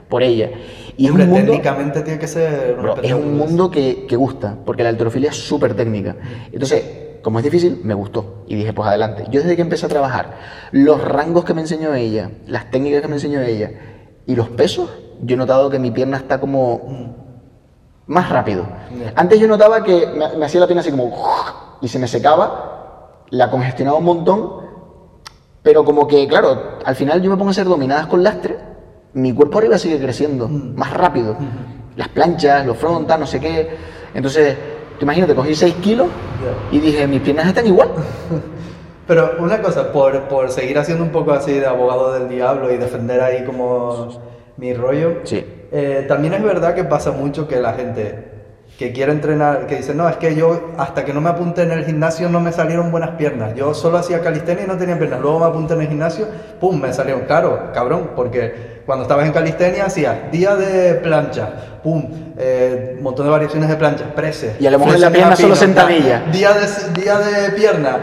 por 0.10 0.24
ella. 0.24 0.50
Y 0.98 1.08
Hombre, 1.08 1.24
es 1.24 1.30
un 1.30 1.36
mundo, 1.36 1.52
técnicamente 1.52 2.02
tiene 2.02 2.20
que 2.20 2.28
ser... 2.28 2.76
Bro, 2.76 2.98
es 3.02 3.14
un 3.14 3.38
mundo 3.38 3.72
que, 3.72 4.06
que, 4.08 4.16
gusta, 4.18 4.58
porque 4.66 4.84
la 4.84 4.90
alterofilia 4.90 5.30
es 5.30 5.38
súper 5.38 5.74
técnica. 5.74 6.18
Entonces, 6.52 6.84
como 7.22 7.40
es 7.40 7.46
difícil, 7.46 7.80
me 7.84 7.94
gustó. 7.94 8.44
Y 8.48 8.56
dije, 8.56 8.74
pues 8.74 8.90
adelante. 8.90 9.26
Yo 9.30 9.42
desde 9.42 9.56
que 9.56 9.62
empecé 9.62 9.86
a 9.86 9.90
trabajar, 9.90 10.38
los 10.72 11.02
rangos 11.02 11.46
que 11.46 11.54
me 11.54 11.62
enseñó 11.62 11.94
ella, 11.94 12.32
las 12.48 12.70
técnicas 12.70 13.02
que 13.02 13.08
me 13.08 13.16
enseñó 13.16 13.42
ella 13.42 13.72
y 14.26 14.36
los 14.36 14.50
pesos, 14.50 14.90
yo 15.22 15.36
he 15.36 15.38
notado 15.38 15.70
que 15.70 15.80
mi 15.80 15.92
pierna 15.92 16.18
está 16.18 16.42
como 16.42 17.16
más 18.06 18.30
rápido. 18.30 18.66
Antes 19.16 19.40
yo 19.40 19.48
notaba 19.48 19.82
que 19.82 20.08
me, 20.08 20.38
me 20.38 20.46
hacía 20.46 20.60
la 20.60 20.68
pierna 20.68 20.82
así 20.82 20.92
como... 20.92 21.10
y 21.82 21.88
se 21.88 22.00
me 22.00 22.08
secaba, 22.08 23.22
la 23.30 23.50
congestionaba 23.50 23.98
un 23.98 24.06
montón 24.06 24.61
pero 25.64 25.86
como 25.86 26.08
que, 26.08 26.28
claro, 26.28 26.80
al 26.84 26.96
final 26.96 27.22
yo 27.22 27.30
me 27.30 27.38
pongo 27.38 27.50
a 27.50 27.52
hacer 27.52 27.66
dominadas 27.66 28.08
con 28.08 28.24
lastre, 28.24 28.58
mi 29.14 29.34
cuerpo 29.34 29.60
arriba 29.60 29.78
sigue 29.78 30.00
creciendo 30.00 30.48
mm. 30.48 30.76
más 30.76 30.94
rápido. 30.94 31.34
Mm. 31.34 31.98
Las 31.98 32.08
planchas, 32.10 32.66
los 32.66 32.78
frontas, 32.78 33.20
no 33.20 33.28
sé 33.28 33.40
qué. 33.40 33.70
Entonces, 34.14 34.56
te 34.98 35.04
imagínate, 35.04 35.36
cogí 35.36 35.54
6 35.54 35.76
kilos 35.76 36.08
y 36.72 36.80
dije, 36.80 37.06
mis 37.08 37.22
piernas 37.22 37.48
están 37.48 37.68
igual. 37.68 37.90
Pero 39.08 39.36
una 39.40 39.62
cosa, 39.62 39.92
por, 39.92 40.28
por 40.28 40.50
seguir 40.52 40.78
haciendo 40.78 41.04
un 41.04 41.12
poco 41.12 41.34
así 41.34 41.54
de 41.54 41.66
abogado 41.66 42.14
del 42.14 42.30
diablo 42.30 42.72
y 42.72 42.78
defender 42.78 43.22
ahí 43.22 43.44
como 43.44 44.08
mi 44.58 44.74
rollo, 44.74 45.18
sí. 45.24 45.44
eh, 45.72 46.06
también 46.08 46.34
es 46.34 46.44
verdad 46.44 46.76
que 46.76 46.86
pasa 46.86 47.12
mucho 47.12 47.48
que 47.48 47.60
la 47.60 47.74
gente 47.74 48.31
que 48.82 48.92
quiere 48.92 49.12
entrenar, 49.12 49.68
que 49.68 49.76
dice, 49.76 49.94
no, 49.94 50.10
es 50.10 50.16
que 50.16 50.34
yo 50.34 50.72
hasta 50.76 51.06
que 51.06 51.14
no 51.14 51.22
me 51.22 51.30
apunté 51.30 51.62
en 51.62 51.72
el 51.72 51.86
gimnasio 51.86 52.30
no 52.30 52.40
me 52.40 52.52
salieron 52.52 52.90
buenas 52.90 53.12
piernas. 53.12 53.54
Yo 53.54 53.76
solo 53.76 54.00
hacía 54.00 54.22
calistenia 54.22 54.64
y 54.64 54.68
no 54.68 54.76
tenía 54.76 54.98
piernas. 54.98 55.22
Luego 55.22 55.38
me 55.38 55.46
apunté 55.46 55.76
en 55.76 55.82
el 55.82 55.88
gimnasio, 55.88 56.28
pum, 56.60 56.82
me 56.82 56.92
salieron. 56.92 57.22
Claro, 57.26 57.70
cabrón, 57.76 58.10
porque 58.16 58.82
cuando 58.88 59.04
estabas 59.04 59.28
en 59.28 59.34
calistenia 59.34 59.86
hacías 59.86 60.32
día 60.32 60.56
de 60.56 60.96
plancha, 60.96 61.50
pum, 61.84 62.10
eh, 62.40 62.98
montón 63.00 63.28
de 63.28 63.32
variaciones 63.32 63.70
de 63.70 63.76
planchas, 63.76 64.08
preses. 64.16 64.60
Y 64.60 64.66
a 64.66 64.72
lo 64.72 64.80
mejor 64.80 64.96
en 64.96 65.02
la 65.02 65.12
pierna 65.12 65.36
solo 65.36 65.56
sentadilla. 65.56 66.24
Día 66.32 66.50
de, 66.54 67.00
día 67.00 67.20
de 67.20 67.52
pierna, 67.52 68.00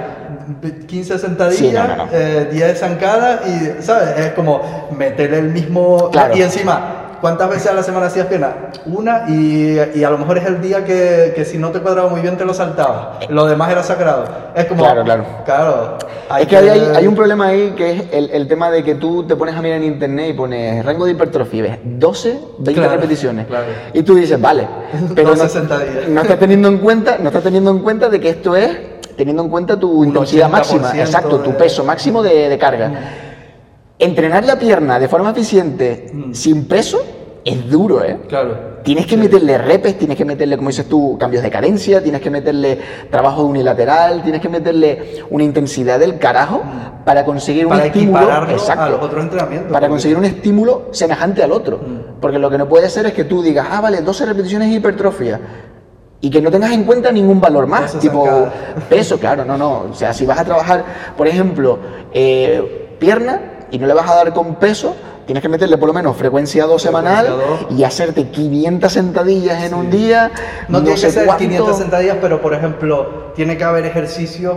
15 0.86 1.18
sentadillas, 1.18 1.58
sí, 1.58 1.72
no, 1.72 1.88
no, 1.88 2.06
no. 2.06 2.08
Eh, 2.12 2.50
día 2.52 2.68
de 2.68 2.76
zancada 2.76 3.40
y, 3.48 3.82
¿sabes? 3.82 4.16
Es 4.16 4.30
como 4.34 4.88
meter 4.96 5.34
el 5.34 5.48
mismo... 5.48 6.08
Claro. 6.12 6.36
Y 6.36 6.42
encima 6.42 7.07
¿Cuántas 7.20 7.50
veces 7.50 7.66
a 7.66 7.74
la 7.74 7.82
semana 7.82 8.06
hacías 8.06 8.26
pierna? 8.26 8.70
Una 8.86 9.24
y, 9.28 9.78
y, 9.94 10.04
a 10.04 10.10
lo 10.10 10.18
mejor 10.18 10.38
es 10.38 10.46
el 10.46 10.60
día 10.60 10.84
que, 10.84 11.32
que, 11.34 11.44
si 11.44 11.58
no 11.58 11.70
te 11.70 11.80
cuadraba 11.80 12.08
muy 12.08 12.20
bien 12.20 12.36
te 12.36 12.44
lo 12.44 12.54
saltabas. 12.54 13.28
Lo 13.28 13.46
demás 13.46 13.70
era 13.70 13.82
sagrado. 13.82 14.24
Es 14.54 14.66
como... 14.66 14.82
Claro, 14.82 15.02
claro. 15.04 15.24
Claro. 15.44 15.98
es 16.38 16.46
que, 16.46 16.46
que 16.46 16.56
hay, 16.56 16.80
hay, 16.94 17.06
un 17.06 17.16
problema 17.16 17.48
ahí 17.48 17.74
que 17.76 17.90
es 17.92 18.04
el, 18.12 18.30
el, 18.30 18.46
tema 18.46 18.70
de 18.70 18.84
que 18.84 18.94
tú 18.94 19.24
te 19.24 19.34
pones 19.34 19.56
a 19.56 19.62
mirar 19.62 19.78
en 19.78 19.84
internet 19.84 20.30
y 20.30 20.32
pones 20.34 20.84
rango 20.84 21.06
de 21.06 21.12
hipertrofia, 21.12 21.62
ves 21.62 21.78
12, 21.84 22.38
20 22.58 22.80
claro, 22.80 22.94
repeticiones. 22.96 23.46
Claro. 23.46 23.66
Y 23.92 24.02
tú 24.02 24.14
dices, 24.14 24.40
vale, 24.40 24.68
pero 25.14 25.34
no, 25.34 25.44
no, 26.08 26.20
estás 26.22 26.38
teniendo 26.38 26.68
en 26.68 26.78
cuenta, 26.78 27.18
no 27.18 27.28
estás 27.28 27.42
teniendo 27.42 27.70
en 27.70 27.80
cuenta 27.80 28.08
de 28.08 28.20
que 28.20 28.30
esto 28.30 28.54
es 28.54 28.78
teniendo 29.16 29.42
en 29.42 29.48
cuenta 29.48 29.76
tu 29.76 30.04
intensidad 30.04 30.48
máxima, 30.48 30.92
exacto, 30.96 31.40
tu 31.40 31.52
peso 31.56 31.84
máximo 31.84 32.22
de, 32.22 32.48
de 32.48 32.58
carga. 32.58 32.92
Entrenar 33.98 34.44
la 34.44 34.58
pierna 34.58 34.98
de 34.98 35.08
forma 35.08 35.30
eficiente 35.30 36.12
sin 36.32 36.66
peso 36.66 37.00
es 37.44 37.70
duro, 37.70 38.04
¿eh? 38.04 38.18
Claro. 38.28 38.78
Tienes 38.84 39.06
que 39.06 39.16
meterle 39.16 39.58
repes, 39.58 39.98
tienes 39.98 40.16
que 40.16 40.24
meterle, 40.24 40.56
como 40.56 40.68
dices 40.70 40.88
tú, 40.88 41.16
cambios 41.18 41.42
de 41.42 41.50
cadencia, 41.50 42.02
tienes 42.02 42.20
que 42.20 42.30
meterle 42.30 42.78
trabajo 43.10 43.42
unilateral, 43.44 44.22
tienes 44.22 44.40
que 44.40 44.48
meterle 44.48 45.22
una 45.30 45.44
intensidad 45.44 45.98
del 45.98 46.18
carajo 46.18 46.62
para 47.04 47.24
conseguir 47.24 47.66
un 47.66 47.72
Para 47.72 47.86
estímulo. 47.86 48.18
equipararlo 48.18 48.52
Exacto. 48.52 48.82
a 48.84 48.88
los 48.90 49.02
otros 49.02 49.24
entrenamientos. 49.24 49.72
para 49.72 49.88
conseguir 49.88 50.16
un 50.16 50.24
estímulo 50.24 50.88
semejante 50.92 51.42
al 51.42 51.52
otro. 51.52 51.80
Porque 52.20 52.38
lo 52.38 52.50
que 52.50 52.58
no 52.58 52.68
puede 52.68 52.88
ser 52.88 53.06
es 53.06 53.12
que 53.14 53.24
tú 53.24 53.42
digas, 53.42 53.66
ah, 53.70 53.80
vale, 53.80 54.00
12 54.00 54.26
repeticiones 54.26 54.68
de 54.70 54.76
hipertrofia. 54.76 55.40
Y 56.20 56.30
que 56.30 56.42
no 56.42 56.50
tengas 56.50 56.72
en 56.72 56.84
cuenta 56.84 57.12
ningún 57.12 57.40
valor 57.40 57.66
más, 57.66 57.92
Peso 57.92 57.98
tipo 57.98 58.48
peso, 58.88 59.18
claro, 59.18 59.44
no, 59.44 59.56
no. 59.56 59.86
O 59.90 59.94
sea, 59.94 60.12
si 60.12 60.26
vas 60.26 60.38
a 60.38 60.44
trabajar, 60.44 60.84
por 61.16 61.28
ejemplo, 61.28 61.78
eh, 62.12 62.88
pierna 62.98 63.57
y 63.70 63.78
no 63.78 63.86
le 63.86 63.94
vas 63.94 64.08
a 64.10 64.14
dar 64.16 64.32
con 64.32 64.54
peso, 64.56 64.94
tienes 65.26 65.42
que 65.42 65.48
meterle 65.48 65.76
por 65.76 65.88
lo 65.88 65.92
menos 65.94 66.16
frecuencia 66.16 66.64
2 66.64 66.80
semanal 66.80 67.26
y 67.70 67.84
hacerte 67.84 68.28
500 68.28 68.90
sentadillas 68.92 69.62
en 69.62 69.74
un 69.74 69.90
día. 69.90 70.30
No, 70.68 70.80
tiene 70.82 70.96
sé 70.96 71.06
que 71.08 71.12
ser 71.12 71.26
cuánto. 71.26 71.44
500 71.44 71.76
sentadillas, 71.78 72.16
pero 72.20 72.40
por 72.40 72.54
ejemplo, 72.54 73.32
tiene 73.34 73.56
que 73.58 73.64
haber 73.64 73.84
ejercicios 73.86 74.56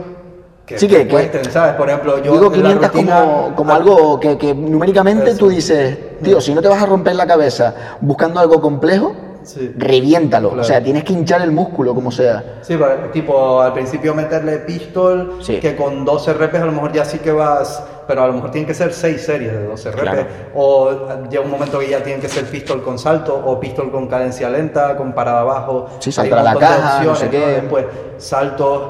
que, 0.66 0.80
Sí, 0.80 0.88
que 0.88 0.98
que- 0.98 1.04
que- 1.08 1.10
cuesten, 1.10 1.52
¿sabes? 1.52 1.74
Por 1.76 1.90
ejemplo, 1.90 2.18
yo 2.24 2.32
Digo 2.34 2.46
en 2.54 2.64
la 2.64 2.70
500 2.70 2.92
rutina- 2.94 3.20
como, 3.22 3.56
como 3.56 3.74
Ah, 3.74 3.76
algo 3.76 4.20
que, 4.20 4.38
que 4.38 4.54
numéricamente 4.56 5.32
Eso. 5.32 5.40
tú 5.40 5.50
dices, 5.50 5.98
tío, 6.24 6.40
si 6.40 6.54
no 6.54 6.62
te 6.62 6.68
vas 6.70 6.82
a 6.82 6.86
romper 6.86 7.16
la 7.16 7.28
cabeza 7.28 7.74
buscando 8.00 8.40
algo 8.40 8.62
complejo, 8.62 9.14
Sí. 9.44 9.74
reviéntalo. 9.76 10.50
Claro. 10.50 10.62
O 10.62 10.64
sea, 10.64 10.82
tienes 10.84 11.04
que 11.04 11.14
hinchar 11.14 11.42
el 11.42 11.52
músculo 11.52 11.96
como 11.96 12.12
sea. 12.12 12.60
Sí, 12.62 12.78
pero, 12.78 13.10
tipo 13.12 13.60
al 13.60 13.74
principio 13.74 14.14
meterle 14.14 14.58
pistol, 14.60 15.38
Sí. 15.42 15.58
que 15.60 15.76
con 15.76 16.06
12 16.06 16.32
repes 16.34 16.62
a 16.62 16.66
lo 16.66 16.72
mejor 16.72 16.92
ya 16.94 17.04
sí 17.04 17.18
que 17.18 17.32
vas, 17.32 17.84
pero 18.08 18.24
a 18.24 18.28
lo 18.28 18.34
mejor 18.34 18.52
tienen 18.52 18.68
que 18.68 18.74
ser 18.74 18.94
6 18.94 19.22
series 19.22 19.52
de 19.52 19.66
12 19.66 19.92
repes, 19.92 20.04
Claro. 20.14 20.28
o 20.56 20.90
llega 21.30 21.44
un 21.44 21.52
momento 21.52 21.80
que 21.80 21.90
ya 21.90 22.02
tienen 22.04 22.22
que 22.22 22.30
ser 22.30 22.46
pistol 22.46 22.84
con 22.84 22.98
salto, 23.00 23.36
o 23.46 23.60
pistol 23.60 23.92
con 23.92 24.08
cadencia 24.08 24.50
lenta, 24.50 24.96
con 24.98 25.14
parada 25.14 25.42
abajo. 25.42 25.88
Sí, 26.00 26.12
saltar 26.12 26.40
a 26.40 26.44
la 26.44 26.56
caja, 26.56 27.04
no 27.04 27.16
sé 27.16 27.30
qué. 27.30 27.40
Después 27.40 27.86
saltos, 28.18 28.82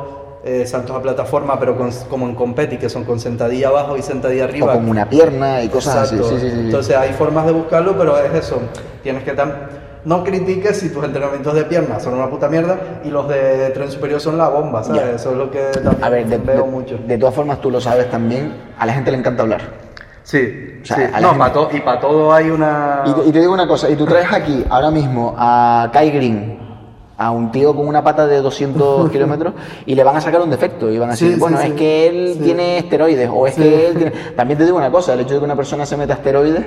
eh, 0.43 0.66
saltos 0.66 0.95
a 0.95 1.01
plataforma, 1.01 1.59
pero 1.59 1.78
con- 1.78 1.91
como 2.09 2.26
en 2.28 2.36
competi, 2.36 2.78
que 2.78 2.89
son 2.89 3.03
con 3.03 3.20
sentadilla 3.20 3.68
abajo 3.68 3.95
y 3.97 4.01
sentadilla 4.01 4.43
O 4.45 4.47
arriba. 4.47 4.74
como 4.74 4.91
una 4.91 5.07
pierna 5.09 5.62
y 5.64 5.70
cosas 5.70 6.12
Exacto. 6.12 6.26
así. 6.26 6.36
Sí, 6.39 6.41
sí, 6.49 6.51
sí. 6.55 6.59
Entonces 6.62 6.95
hay 6.97 7.14
formas 7.14 7.45
de 7.45 7.51
buscarlo, 7.51 7.95
pero 7.97 8.18
es 8.18 8.34
eso. 8.34 8.59
Tienes 9.03 9.24
que 9.24 9.36
tam- 9.36 9.53
no 10.06 10.24
critiques 10.24 10.78
si 10.78 10.89
tus 10.89 11.04
entrenamientos 11.04 11.54
de 11.54 11.64
piernas 11.66 12.02
son 12.04 12.16
una 12.16 12.30
puta 12.30 12.47
mierda 12.49 12.78
y 13.04 13.10
los 13.10 13.28
de 13.28 13.70
tren 13.70 13.91
superior 13.91 14.20
son 14.20 14.38
la 14.38 14.49
bomba, 14.49 14.84
¿sabes? 14.84 15.02
Ya. 15.04 15.12
Eso 15.12 15.32
es 15.32 15.38
lo 15.38 15.52
que 15.52 15.60
también 15.74 16.04
a 16.04 16.10
ver, 16.10 16.26
de, 16.28 16.38
veo 16.38 16.64
de- 16.66 16.70
mucho. 16.72 16.97
de 17.06 17.18
todas 17.18 17.36
formas 17.36 17.62
tú 17.62 17.70
lo 17.70 17.80
sabes 17.80 18.10
también, 18.10 18.54
a 18.78 18.86
la 18.86 18.93
gente 18.93 19.12
le 19.12 19.18
encanta 19.18 19.43
hablar. 19.43 19.62
Sí, 20.24 20.80
O 20.82 20.86
sea, 20.86 20.97
sí. 20.97 21.04
No, 21.22 21.30
gente- 21.34 21.49
to- 21.52 21.70
y 21.74 21.80
para 21.82 21.99
todo 21.99 22.32
hay 22.34 22.49
una... 22.49 23.04
Y, 23.06 23.12
te- 23.14 23.28
y 23.28 23.32
te 23.32 23.39
digo 23.39 23.54
una 23.54 23.68
cosa, 23.68 23.89
y 23.89 23.95
tú 23.95 24.06
traes 24.06 24.32
aquí 24.32 24.66
ahora 24.70 24.91
mismo 24.91 25.34
a 25.38 25.89
Kai 25.91 26.12
Green, 26.12 26.60
a 27.18 27.30
un 27.32 27.52
tío 27.52 27.76
con 27.76 27.88
una 27.88 28.04
pata 28.04 28.26
de 28.28 28.38
200 28.41 29.10
kilómetros, 29.12 29.54
y 29.86 29.93
le 29.95 30.04
van 30.04 30.16
a 30.18 30.22
sacar 30.22 30.41
un 30.41 30.49
defecto, 30.49 30.89
y 30.91 30.97
van 30.97 31.10
a 31.10 31.12
decir, 31.14 31.34
sí, 31.34 31.39
bueno, 31.39 31.58
sí. 31.60 31.68
es 31.68 31.74
que 31.74 32.08
él 32.08 32.39
tiene 32.41 32.78
esteroides, 32.80 33.30
o 33.32 33.45
es 33.47 33.56
que 33.56 33.88
él 33.88 33.95
tiene... 33.97 34.12
También 34.36 34.58
te 34.58 34.66
digo 34.66 34.78
una 34.78 34.91
cosa, 34.91 35.14
el 35.14 35.20
hecho 35.22 35.34
de 35.36 35.39
que 35.39 35.45
una 35.45 35.56
persona 35.56 35.86
se 35.86 35.97
meta 35.97 36.14
esteroides 36.14 36.66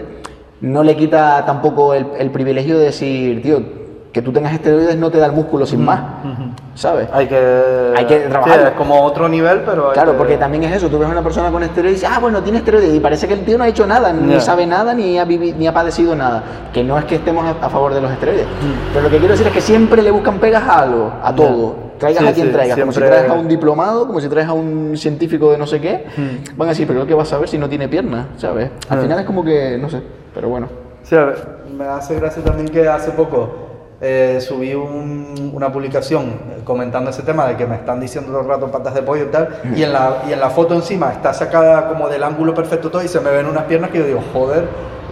no 0.61 0.82
le 0.82 0.96
quita 0.96 1.44
tampoco 1.44 1.94
el, 1.94 2.07
el 2.18 2.30
privilegio 2.30 2.78
de 2.78 2.86
decir, 2.86 3.42
tío, 3.42 3.84
que 4.12 4.22
tú 4.22 4.32
tengas 4.32 4.52
esteroides 4.52 4.96
no 4.96 5.11
te 5.11 5.18
da 5.18 5.26
el 5.26 5.32
músculo 5.32 5.66
sin 5.66 5.84
más, 5.84 6.00
¿sabes? 6.76 7.09
Hay 7.12 7.26
que... 7.26 7.92
Hay 7.96 8.05
que 8.07 8.22
Sí, 8.22 8.28
trabajarlo. 8.30 8.68
es 8.68 8.74
como 8.74 9.02
otro 9.02 9.28
nivel, 9.28 9.62
pero... 9.66 9.88
hay 9.88 9.94
Claro, 9.94 10.12
que- 10.12 10.18
porque 10.18 10.36
también 10.36 10.62
es 10.62 10.76
eso, 10.76 10.88
tú 10.88 11.00
ves 11.00 11.09
a 11.09 11.11
una 11.12 11.22
persona 11.22 11.50
con 11.50 11.64
esteroides 11.64 11.98
y 11.98 12.02
dices, 12.05 12.16
ah, 12.16 12.20
bueno, 12.20 12.40
tiene 12.40 12.59
esteroides, 12.59 12.94
y 12.94 13.00
parece 13.00 13.26
que 13.26 13.34
el 13.34 13.44
tío 13.44 13.59
no 13.59 13.64
ha 13.64 13.68
hecho 13.68 13.86
nada, 13.88 14.12
ni 14.12 14.40
sabe 14.40 14.66
nada, 14.66 14.94
ni 14.94 15.18
ha, 15.18 15.26
vivi- 15.26 15.55
ni 15.57 15.66
ha 15.66 15.74
padecido 15.74 16.14
nada. 16.14 16.44
Que 16.72 16.84
no 16.84 16.96
es 16.96 17.05
que 17.07 17.16
estemos 17.16 17.44
a, 17.44 17.66
a 17.66 17.68
favor 17.68 17.92
de 17.92 18.00
los 18.00 18.11
esteroides, 18.12 18.46
Mm. 18.46 18.92
pero 18.92 19.02
lo 19.02 19.11
que 19.11 19.18
quiero 19.18 19.32
decir 19.32 19.48
es 19.48 19.52
que 19.52 19.61
siempre 19.61 20.00
le 20.00 20.12
buscan 20.12 20.38
pegas 20.38 20.62
a 20.62 20.78
algo, 20.82 21.12
a 21.20 21.34
todo. 21.34 21.74
Traigas 21.99 22.22
Sí, 22.22 22.28
a 22.28 22.32
quien 22.32 22.47
sí, 22.49 22.53
traigas, 22.53 22.78
como 22.78 22.92
si 22.92 22.99
siempre- 22.99 23.18
traes 23.18 23.30
a 23.30 23.34
un 23.34 23.49
diplomado, 23.49 24.07
como 24.07 24.20
si 24.20 24.28
traes 24.28 24.49
a 24.49 24.53
un 24.53 24.97
científico 24.97 25.51
de 25.53 25.59
no 25.59 25.66
sé 25.66 25.80
qué, 25.80 26.07
Mm. 26.16 26.57
van 26.57 26.68
a 26.68 26.72
decir, 26.72 26.86
pero 26.86 27.07
¿qué 27.07 27.14
vas 27.14 27.32
a 27.32 27.38
ver 27.38 27.49
si 27.49 27.59
no 27.59 27.68
tiene 27.68 27.88
piernas? 27.88 28.26
¿Sabes? 28.36 28.70
Al 28.88 28.99
Ah. 28.99 29.03
final 29.03 29.20
es 29.20 29.26
como 29.26 29.45
que, 29.45 29.78
no 29.78 29.88
sé, 29.88 30.03
pero 30.34 30.49
bueno. 30.49 30.68
Sí, 31.03 31.14
a 31.16 31.24
ver, 31.24 31.38
me 31.76 31.84
hace 31.84 32.14
gracia 32.16 32.42
también 32.42 32.68
que 32.68 32.88
hace 32.88 33.11
poco 33.12 33.62
eh, 34.01 34.38
subí 34.40 34.74
un- 34.74 35.53
una 35.55 35.72
publicación 35.72 36.24
eh, 36.24 36.61
comentando 36.64 37.09
ese 37.11 37.22
tema 37.22 37.47
de 37.47 37.57
que 37.57 37.64
me 37.64 37.76
están 37.76 38.01
diciendo 38.01 38.32
todo 38.32 38.42
el 38.42 38.49
rato 38.49 38.70
patas 38.70 38.92
de 38.95 39.03
pollo 39.03 39.24
y 39.24 39.28
tal, 39.28 39.49
y 39.74 39.82
en, 39.82 39.92
la, 39.95 40.24
y 40.28 40.32
en 40.32 40.40
la 40.40 40.51
foto 40.51 40.74
encima 40.74 41.11
está 41.12 41.32
sacada 41.32 41.88
como 41.88 42.09
del 42.09 42.22
ángulo 42.22 42.53
perfecto 42.55 42.90
todo 42.90 43.03
y 43.03 43.09
se 43.09 43.20
me 43.20 43.30
ven 43.30 43.47
unas 43.47 43.62
piernas 43.64 43.90
que 43.90 43.99
yo 43.99 44.05
digo, 44.05 44.20
joder, 44.32 44.64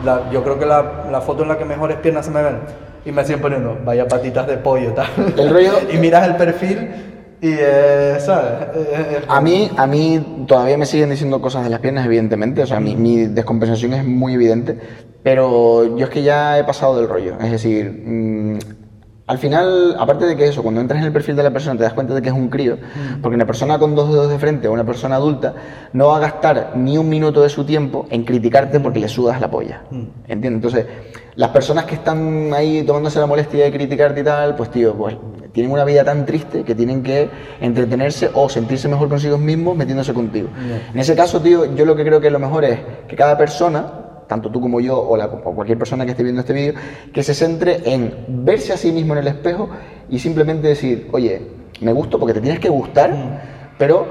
la- 0.04 0.28
yo 0.30 0.42
creo 0.42 0.58
que 0.58 0.66
la, 0.66 1.04
la 1.10 1.20
foto 1.22 1.42
en 1.44 1.48
la 1.48 1.56
que 1.56 1.64
mejores 1.64 1.98
piernas 1.98 2.26
se 2.26 2.32
me 2.32 2.42
ven. 2.42 2.58
Y 3.04 3.10
me 3.12 3.24
siguen 3.24 3.40
poniendo, 3.40 3.78
vaya 3.84 4.06
patitas 4.06 4.46
de 4.46 4.56
pollo 4.58 4.92
tal. 4.92 5.06
El 5.36 5.50
rollo- 5.50 5.80
y 5.92 5.98
miras 5.98 6.26
el 6.28 6.36
perfil 6.36 6.88
y, 7.40 7.48
eh, 7.58 8.16
¿sabes? 8.20 8.52
Eh, 8.76 9.20
A 9.26 9.40
mí, 9.40 9.68
a 9.76 9.86
mí 9.88 10.44
todavía 10.46 10.78
me 10.78 10.86
siguen 10.86 11.10
diciendo 11.10 11.40
cosas 11.40 11.64
de 11.64 11.70
las 11.70 11.80
piernas, 11.80 12.06
evidentemente, 12.06 12.62
o 12.62 12.66
sea, 12.66 12.78
mi, 12.78 12.94
mi 12.94 13.26
descompensación 13.26 13.94
es 13.94 14.04
muy 14.04 14.34
evidente, 14.34 14.78
pero 15.24 15.96
yo 15.96 16.04
es 16.04 16.10
que 16.10 16.22
ya 16.22 16.56
he 16.58 16.64
pasado 16.64 16.96
del 16.96 17.08
rollo, 17.08 17.34
es 17.42 17.50
decir, 17.50 17.90
mm, 18.06 18.58
al 19.26 19.38
final, 19.38 19.96
aparte 19.98 20.26
de 20.26 20.36
que 20.36 20.46
eso, 20.46 20.62
cuando 20.62 20.80
entras 20.80 21.00
en 21.00 21.06
el 21.06 21.12
perfil 21.12 21.36
de 21.36 21.42
la 21.42 21.50
persona 21.50 21.76
te 21.76 21.84
das 21.84 21.92
cuenta 21.92 22.12
de 22.14 22.22
que 22.22 22.28
es 22.28 22.34
un 22.34 22.48
crío, 22.48 22.76
porque 23.22 23.36
una 23.36 23.46
persona 23.46 23.78
con 23.78 23.94
dos 23.94 24.10
dedos 24.10 24.28
de 24.28 24.38
frente 24.38 24.68
o 24.68 24.72
una 24.72 24.84
persona 24.84 25.16
adulta 25.16 25.54
no 25.92 26.08
va 26.08 26.16
a 26.16 26.20
gastar 26.20 26.72
ni 26.74 26.98
un 26.98 27.08
minuto 27.08 27.42
de 27.42 27.48
su 27.48 27.64
tiempo 27.64 28.06
en 28.10 28.24
criticarte 28.24 28.80
porque 28.80 28.98
le 28.98 29.08
sudas 29.08 29.40
la 29.40 29.50
polla, 29.50 29.82
¿entiendes? 30.26 30.52
Entonces, 30.52 30.86
las 31.36 31.50
personas 31.50 31.84
que 31.84 31.94
están 31.94 32.52
ahí 32.52 32.82
tomándose 32.82 33.18
la 33.20 33.26
molestia 33.26 33.64
de 33.64 33.72
criticarte 33.72 34.20
y 34.20 34.24
tal, 34.24 34.56
pues 34.56 34.70
tío, 34.70 34.94
pues 34.94 35.16
tienen 35.52 35.70
una 35.70 35.84
vida 35.84 36.02
tan 36.02 36.26
triste 36.26 36.64
que 36.64 36.74
tienen 36.74 37.02
que 37.02 37.30
entretenerse 37.60 38.30
o 38.34 38.48
sentirse 38.48 38.88
mejor 38.88 39.08
consigo 39.08 39.38
mismos 39.38 39.76
metiéndose 39.76 40.12
contigo. 40.12 40.48
En 40.92 40.98
ese 40.98 41.14
caso, 41.14 41.40
tío, 41.40 41.74
yo 41.74 41.84
lo 41.84 41.94
que 41.94 42.04
creo 42.04 42.20
que 42.20 42.30
lo 42.30 42.38
mejor 42.38 42.64
es 42.64 42.80
que 43.06 43.16
cada 43.16 43.38
persona, 43.38 44.01
tanto 44.32 44.48
tú 44.50 44.62
como 44.62 44.80
yo 44.80 44.98
o, 44.98 45.14
la- 45.14 45.26
o 45.26 45.54
cualquier 45.54 45.76
persona 45.76 46.06
que 46.06 46.12
esté 46.12 46.22
viendo 46.22 46.40
este 46.40 46.54
vídeo, 46.54 46.72
que 47.12 47.22
se 47.22 47.34
centre 47.34 47.80
en 47.84 48.14
verse 48.28 48.72
a 48.72 48.78
sí 48.78 48.90
mismo 48.90 49.12
en 49.12 49.18
el 49.20 49.26
espejo 49.28 49.68
y 50.08 50.18
simplemente 50.18 50.68
decir, 50.68 51.08
oye, 51.12 51.42
me 51.82 51.92
gusto 51.92 52.18
porque 52.18 52.32
te 52.32 52.40
tienes 52.40 52.58
que 52.58 52.70
gustar, 52.70 53.10
pero 53.78 54.06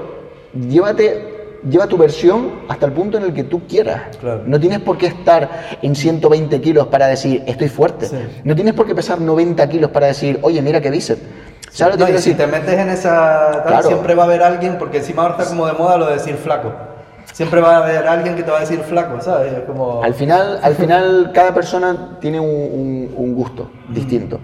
llévate... 0.54 1.30
Lleva 1.68 1.86
tu 1.86 1.96
versión 1.96 2.62
hasta 2.68 2.86
el 2.86 2.92
punto 2.92 3.18
en 3.18 3.22
el 3.22 3.32
que 3.32 3.44
tú 3.44 3.68
quieras. 3.68 4.16
Claro. 4.20 4.42
No 4.46 4.58
tienes 4.58 4.80
por 4.80 4.98
qué 4.98 5.06
estar 5.06 5.48
en 5.80 5.94
120 5.94 6.60
kilos 6.60 6.88
para 6.88 7.06
decir, 7.06 7.44
estoy 7.46 7.68
fuerte. 7.68 8.06
Sí. 8.06 8.16
No 8.42 8.56
tienes 8.56 8.74
por 8.74 8.84
qué 8.84 8.96
pesar 8.96 9.20
90 9.20 9.68
kilos 9.68 9.92
para 9.92 10.08
decir, 10.08 10.40
oye, 10.42 10.60
mira 10.60 10.80
qué 10.80 10.90
bíceps. 10.90 11.22
¿Sabes 11.70 11.94
lo 11.94 12.00
No, 12.00 12.06
que 12.06 12.10
y 12.10 12.14
quiero 12.16 12.20
si 12.20 12.30
decir? 12.30 12.46
te 12.46 12.50
metes 12.50 12.76
en 12.80 12.88
esa 12.88 13.62
Claro. 13.64 13.86
siempre 13.86 14.16
va 14.16 14.24
a 14.24 14.26
haber 14.26 14.42
alguien, 14.42 14.76
porque 14.76 14.96
encima 14.98 15.22
ahora 15.22 15.36
está 15.36 15.48
como 15.50 15.64
de 15.68 15.74
moda 15.74 15.96
lo 15.98 16.06
de 16.08 16.14
decir 16.14 16.34
flaco. 16.34 16.72
Siempre 17.32 17.60
va 17.60 17.76
a 17.76 17.84
haber 17.84 18.06
alguien 18.06 18.34
que 18.36 18.42
te 18.42 18.50
va 18.50 18.58
a 18.58 18.60
decir 18.60 18.80
flaco, 18.80 19.20
¿sabes? 19.20 19.52
Es 19.52 19.60
como... 19.60 20.02
Al 20.02 20.14
final, 20.14 20.58
al 20.62 20.74
final 20.74 21.30
cada 21.32 21.54
persona 21.54 22.18
tiene 22.20 22.38
un, 22.40 22.46
un- 22.48 23.14
un 23.16 23.34
gusto 23.34 23.70
distinto. 23.88 24.38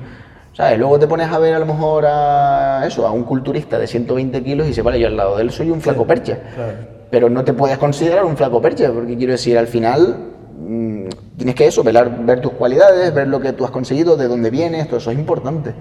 ¿Sabes? 0.53 0.79
Luego 0.79 0.99
te 0.99 1.07
pones 1.07 1.31
a 1.31 1.39
ver 1.39 1.55
a 1.55 1.59
lo 1.61 1.67
mejor 1.67 2.05
a 2.07 2.83
eso, 2.87 3.07
a 3.07 3.13
un 3.13 3.23
culturista 3.25 3.79
de 3.79 3.87
120 3.87 4.43
kilos 4.43 4.67
y 4.67 4.71
dice, 4.71 4.83
vale, 4.83 4.99
yo 4.99 5.07
al 5.07 5.17
lado 5.17 5.37
de 5.37 5.43
él 5.43 5.51
soy 5.53 5.71
un 5.71 5.81
flaco 5.81 6.05
percha. 6.07 6.39
claro. 6.55 6.73
Pero 7.11 7.31
no 7.31 7.45
te 7.45 7.53
puedes 7.55 7.79
considerar 7.79 8.25
un 8.25 8.37
flaco 8.37 8.61
percha, 8.61 8.91
porque 8.93 9.17
quiero 9.17 9.33
decir, 9.33 9.57
al 9.57 9.67
final 9.69 10.17
mm, 10.59 11.05
tienes 11.37 11.55
que 11.55 11.67
eso, 11.67 11.83
velar, 11.85 12.11
ver 12.25 12.41
tus 12.41 12.53
cualidades, 12.53 13.15
ver 13.15 13.29
lo 13.29 13.39
que 13.41 13.53
tú 13.53 13.65
has 13.65 13.71
conseguido, 13.71 14.17
de 14.17 14.27
dónde 14.29 14.51
vienes, 14.51 14.87
todo 14.89 14.97
eso 14.99 15.11
es 15.13 15.19
importante. 15.19 15.73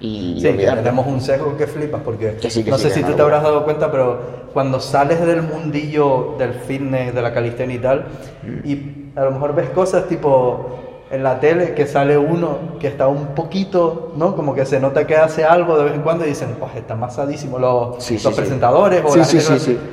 Y 0.00 0.40
Sí, 0.40 0.48
que 0.56 0.64
tenemos 0.66 1.06
un 1.06 1.20
sesgo 1.20 1.56
que 1.58 1.66
flipas, 1.66 2.00
porque 2.02 2.36
Que 2.40 2.50
sí, 2.50 2.64
que 2.64 2.70
no 2.70 2.78
sí, 2.78 2.84
sé 2.88 2.94
si 2.94 3.02
tú 3.02 3.12
te 3.12 3.20
habrás 3.22 3.42
dado 3.42 3.64
cuenta, 3.64 3.90
pero 3.90 4.18
cuando 4.52 4.80
sales 4.80 5.20
del 5.26 5.42
mundillo 5.42 6.36
del 6.38 6.54
fitness, 6.54 7.14
de 7.14 7.20
la 7.22 7.32
calistenia 7.34 7.76
y 7.76 7.78
tal, 7.80 8.06
Mm. 8.42 8.66
y 8.68 9.12
a 9.14 9.24
lo 9.24 9.32
mejor 9.32 9.54
ves 9.54 9.68
cosas 9.70 10.08
tipo 10.08 10.89
en 11.12 11.24
la 11.24 11.40
tele 11.40 11.74
que 11.74 11.86
sale 11.88 12.16
uno 12.16 12.58
que 12.78 12.86
está 12.86 13.08
un 13.08 13.34
poquito, 13.34 14.12
¿no? 14.16 14.36
Como 14.36 14.54
que 14.54 14.64
se 14.64 14.78
nota 14.78 15.06
que 15.08 15.16
hace 15.16 15.44
algo 15.44 15.76
de 15.76 15.84
vez 15.84 15.94
en 15.94 16.02
cuando 16.02 16.24
y 16.24 16.28
dicen, 16.28 16.56
oh, 16.60 16.68
está 16.76 16.94
masadísimo 16.94 17.58
los, 17.58 18.02
Sí, 18.02 18.14
los 18.14 18.22
sí. 18.22 18.30
presentadores 18.40 19.02
o 19.04 19.16
la 19.16 19.24
gente 19.24 19.44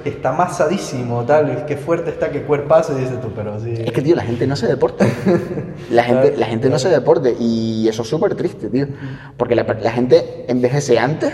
que- 0.04 0.10
está 0.10 0.32
masadísimo, 0.32 1.24
tal, 1.24 1.66
qué 1.66 1.76
fuerte 1.76 2.12
está, 2.12 2.30
qué 2.30 2.44
cuerpazo, 2.44 2.96
y 2.96 3.02
dices 3.02 3.20
tú, 3.20 3.30
pero 3.36 3.60
sí. 3.60 3.74
Es 3.78 3.92
que, 3.92 4.02
tío, 4.04 4.16
la 4.16 4.22
gente 4.24 4.46
no 4.46 4.56
se 4.56 4.68
deporta. 4.68 5.06
La 5.92 6.04
gente, 6.04 6.36
la 6.38 6.46
gente 6.48 6.70
no 6.70 6.78
se 6.80 6.90
deporte. 6.90 7.36
Y 7.40 7.88
eso 7.88 8.02
es 8.02 8.08
súper 8.10 8.36
triste, 8.36 8.70
tío. 8.70 8.88
Porque 9.38 9.56
la, 9.56 9.64
la 9.64 9.92
gente 9.92 10.46
envejece 10.48 11.00
antes 11.00 11.34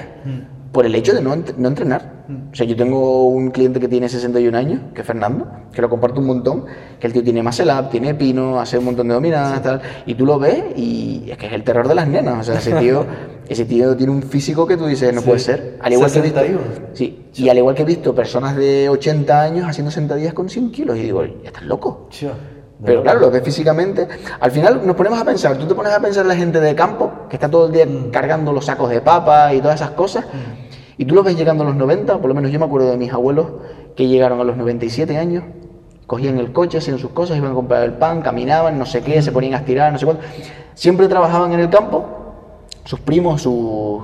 por 0.74 0.86
el 0.86 0.94
hecho 0.96 1.14
de 1.14 1.22
no, 1.22 1.36
no 1.58 1.68
entrenar. 1.70 2.24
O 2.52 2.56
sea, 2.56 2.66
yo 2.66 2.76
tengo 2.76 3.28
un 3.28 3.52
cliente 3.52 3.80
que 3.80 3.88
tiene 3.88 4.10
61 4.10 4.58
años, 4.58 4.82
que 4.94 5.02
es 5.02 5.08
Fernando, 5.08 5.48
que 5.72 5.82
lo 5.82 5.90
comparto 5.90 6.20
un 6.20 6.26
montón, 6.28 6.66
que 7.00 7.08
el 7.08 7.14
tío 7.14 7.24
tiene 7.24 7.44
muscle 7.44 7.72
up, 7.72 7.90
tiene 7.90 8.16
pino, 8.16 8.60
hace 8.60 8.78
un 8.80 8.86
montón 8.86 9.08
de 9.08 9.14
dominadas, 9.14 9.62
tal, 9.62 9.82
y 10.06 10.16
tú 10.16 10.26
lo 10.26 10.40
ves 10.40 10.64
y 10.76 11.26
es 11.30 11.38
que 11.38 11.46
es 11.48 11.54
el 11.54 11.64
terror 11.64 11.88
de 11.88 11.96
las 11.96 12.08
nenas. 12.08 12.40
O 12.40 12.44
sea, 12.44 12.60
ese 12.60 12.74
tío, 12.74 13.06
ese 13.48 13.66
tío 13.66 13.96
tiene 13.96 14.12
un 14.12 14.24
físico 14.24 14.66
que 14.66 14.76
tú 14.78 14.86
dices, 14.88 15.14
no 15.14 15.22
Sí. 15.22 15.28
puede 15.28 15.40
ser. 15.40 15.78
Al 15.82 15.94
igual 15.94 16.12
que 16.12 16.20
he 16.20 16.22
visto, 16.24 16.40
61. 16.40 16.62
sí, 16.94 17.26
y 17.36 17.50
al 17.50 17.58
igual 17.60 17.76
que 17.76 17.82
he 17.84 17.86
visto 17.86 18.16
personas 18.16 18.56
de 18.56 18.90
80 18.90 19.42
años 19.42 19.68
haciendo 19.68 19.92
sentadillas 19.92 20.34
con 20.34 20.50
100 20.50 20.72
kilos, 20.72 20.98
y 20.98 21.02
digo, 21.04 21.24
estás 21.24 21.64
loco. 21.64 22.08
De 22.10 22.53
Pero 22.86 23.02
claro, 23.02 23.20
lo 23.20 23.32
ves 23.32 23.44
físicamente. 23.44 24.08
Al 24.40 24.52
final 24.52 24.82
nos 24.86 24.96
ponemos 24.96 25.20
a 25.20 25.26
pensar, 25.26 25.58
tú 25.58 25.66
te 25.66 25.76
pones 25.76 25.94
a 25.94 26.00
pensar 26.00 26.24
en 26.24 26.28
la 26.28 26.36
gente 26.36 26.60
de 26.60 26.76
campo, 26.76 27.12
que 27.30 27.36
está 27.38 27.50
todo 27.50 27.68
el 27.68 27.72
día 27.72 27.86
Mm. 27.86 28.12
cargando 28.12 28.52
los 28.52 28.66
sacos 28.66 28.90
de 28.90 29.02
papa 29.02 29.54
y 29.54 29.62
todas 29.62 29.76
esas 29.76 29.92
cosas, 29.92 30.26
y 30.98 31.06
tú 31.06 31.16
los 31.16 31.24
ves 31.24 31.38
llegando 31.38 31.64
a 31.64 31.68
los 31.68 31.76
90, 31.76 32.18
por 32.20 32.28
lo 32.28 32.36
menos 32.36 32.52
yo 32.52 32.60
me 32.60 32.66
acuerdo 32.66 32.92
de 32.92 32.98
mis 32.98 33.12
abuelos 33.14 33.48
que 33.96 34.08
llegaron 34.08 34.40
a 34.40 34.44
los 34.44 34.58
97 34.58 35.18
años, 35.18 35.44
cogían 36.08 36.38
el 36.38 36.52
coche, 36.52 36.78
hacían 36.80 37.00
sus 37.00 37.12
cosas, 37.12 37.38
iban 37.38 37.52
a 37.52 37.56
comprar 37.56 37.84
el 37.84 37.94
pan, 37.94 38.22
caminaban, 38.22 38.78
no 38.78 38.86
sé 38.86 39.02
qué, 39.02 39.22
se 39.22 39.32
ponían 39.32 39.54
a 39.54 39.58
estirar, 39.58 39.92
no 39.92 39.98
sé 39.98 40.06
cuánto. 40.06 40.24
Siempre 40.74 41.08
trabajaban 41.08 41.54
en 41.54 41.62
el 41.62 41.70
campo, 41.70 42.06
sus 42.84 43.00
primos, 43.00 43.42
sus 43.42 44.04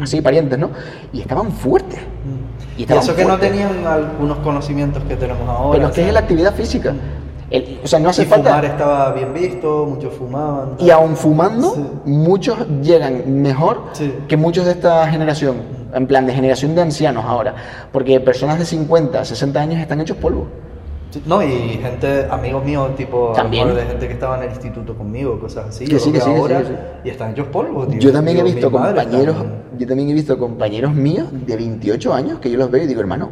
así 0.00 0.20
parientes, 0.20 0.58
¿no? 0.58 0.70
Y 1.12 1.20
estaban 1.20 1.50
fuertes. 1.52 2.00
Mm. 2.00 2.78
Y 2.78 2.82
estaban 2.82 3.02
eso 3.02 3.14
que 3.14 3.24
no 3.24 3.38
tenían 3.38 3.86
algunos 3.86 4.38
conocimientos 4.38 5.02
que 5.04 5.16
tenemos 5.16 5.48
ahora. 5.48 5.78
Pero 5.78 5.88
es 5.88 5.94
que 5.94 6.06
es 6.06 6.12
la 6.12 6.20
actividad 6.20 6.54
física. 6.54 6.94
El- 7.50 7.78
o 7.84 7.86
sea, 7.86 7.98
no 8.00 8.08
hace 8.08 8.22
y 8.22 8.26
falta... 8.26 8.48
fumar 8.50 8.64
estaba 8.64 9.12
bien 9.12 9.32
visto, 9.32 9.86
muchos 9.88 10.12
fumaban. 10.14 10.70
Y 10.78 10.90
aún 10.90 11.16
fumando, 11.16 11.74
Sí. 11.74 11.82
muchos 12.06 12.58
llegan 12.82 13.40
mejor 13.42 13.82
Sí. 13.92 14.12
que 14.26 14.36
muchos 14.36 14.64
de 14.66 14.72
esta 14.72 15.08
generación, 15.08 15.56
en 15.94 16.06
plan 16.06 16.26
de 16.26 16.32
generación 16.32 16.74
de 16.74 16.82
ancianos 16.82 17.24
ahora, 17.24 17.54
porque 17.92 18.18
personas 18.20 18.58
de 18.58 18.64
50, 18.64 19.24
60 19.24 19.60
años 19.60 19.80
están 19.80 20.00
hechos 20.00 20.16
polvo. 20.16 20.46
Sí, 21.10 21.22
No, 21.24 21.40
y 21.40 21.78
gente, 21.80 22.26
amigos 22.28 22.64
míos, 22.64 22.90
tipo, 22.96 23.32
También. 23.34 23.72
de 23.76 23.82
gente 23.86 24.08
que 24.08 24.14
estaba 24.14 24.36
en 24.38 24.42
el 24.42 24.50
instituto 24.50 24.96
conmigo, 24.96 25.38
cosas 25.38 25.66
así, 25.68 25.84
Que 25.86 26.00
sí, 26.00 26.10
que 26.10 26.18
sí, 26.20 26.26
que 26.26 26.34
sí, 26.34 26.40
ahora, 26.40 26.62
y 27.04 27.08
están 27.10 27.30
hechos 27.30 27.46
polvo, 27.46 27.86
tío. 27.86 28.00
Yo 28.00 28.12
también 28.12 28.38
he 28.38 28.42
Digo, 28.42 28.54
visto 28.56 28.72
compañeros, 28.72 29.36
yo 29.78 29.86
también 29.86 30.10
he 30.10 30.14
visto 30.14 30.36
compañeros 30.36 30.92
míos 30.94 31.28
de 31.32 31.56
28 31.56 32.12
años 32.12 32.40
que 32.40 32.50
yo 32.50 32.58
los 32.58 32.70
veo 32.72 32.82
y 32.82 32.86
digo, 32.88 33.00
hermano, 33.00 33.30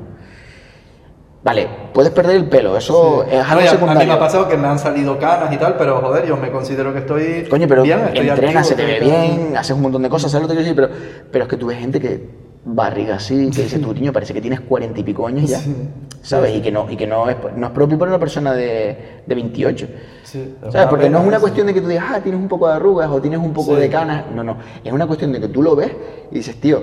vale, 1.45 1.69
puedes 1.93 2.11
perder 2.13 2.37
el 2.37 2.49
pelo, 2.49 2.77
eso 2.77 3.23
es 3.25 3.35
algo 3.45 3.61
y 3.63 3.67
a- 3.67 3.71
a, 3.71 3.73
mí 3.75 3.79
secundario. 3.79 4.07
me 4.09 4.13
ha 4.15 4.19
pasado 4.19 4.49
que 4.49 4.57
me 4.57 4.67
han 4.67 4.79
salido 4.79 5.19
canas 5.19 5.53
y 5.53 5.57
tal, 5.59 5.77
pero 5.77 6.01
joder, 6.01 6.27
yo 6.27 6.37
me 6.37 6.51
considero 6.51 6.93
que 6.93 7.01
estoy 7.01 7.47
Coño, 7.49 7.69
pero 7.69 7.83
bien, 7.83 8.01
estoy 8.07 8.29
entrenas, 8.29 8.67
se 8.67 8.75
te 8.75 8.85
ve 8.85 8.99
bien, 9.01 9.55
haces 9.57 9.77
un 9.77 9.83
montón 9.83 10.03
de 10.03 10.09
cosas, 10.09 10.31
¿sabes 10.33 10.49
lo 10.49 10.49
que 10.49 10.61
quiero 10.61 10.75
decir? 10.75 10.91
Pero, 10.91 11.29
pero 11.31 11.45
es 11.45 11.51
que 11.51 11.57
tú 11.57 11.67
ves 11.67 11.79
gente 11.79 12.01
que 12.01 12.43
barriga 12.67 13.17
así, 13.17 13.51
que 13.51 13.63
dices 13.63 13.79
tú, 13.79 13.93
niño, 13.93 14.11
parece 14.11 14.33
que 14.33 14.41
tienes 14.41 14.61
cuarenta 14.61 14.99
y 14.99 15.03
pico 15.03 15.27
años 15.27 15.51
ya, 15.51 15.59
Sí. 15.59 15.77
¿sabes? 16.23 16.57
Y 16.57 16.63
que 16.63 16.73
no, 16.73 16.91
y 16.91 16.97
que 16.97 17.07
no 17.07 17.29
es, 17.29 17.37
no 17.55 17.67
es 17.67 17.73
propio 17.75 17.99
para 17.99 18.11
una 18.13 18.19
persona 18.19 18.55
de, 18.55 19.21
de 19.27 19.35
28. 19.35 19.87
Sí, 20.23 20.55
es 20.67 20.73
¿Sabes? 20.73 20.89
Porque 20.89 21.11
no 21.11 21.21
es 21.21 21.27
una 21.27 21.39
cuestión 21.41 21.67
de 21.67 21.75
que 21.75 21.83
tú 21.83 21.89
digas, 21.89 22.07
ah, 22.09 22.21
tienes 22.23 22.41
un 22.41 22.49
poco 22.49 22.67
de 22.69 22.73
arrugas 22.73 23.11
o 23.11 23.21
tienes 23.21 23.39
un 23.39 23.53
poco 23.53 23.75
Sí. 23.75 23.81
de 23.83 23.91
canas. 23.91 24.25
No, 24.35 24.43
no. 24.43 24.57
Es 24.83 24.91
una 24.91 25.07
cuestión 25.07 25.31
de 25.33 25.41
que 25.43 25.49
tú 25.49 25.63
lo 25.63 25.77
ves 25.77 25.93
y 26.31 26.37
dices, 26.37 26.59
tío, 26.59 26.83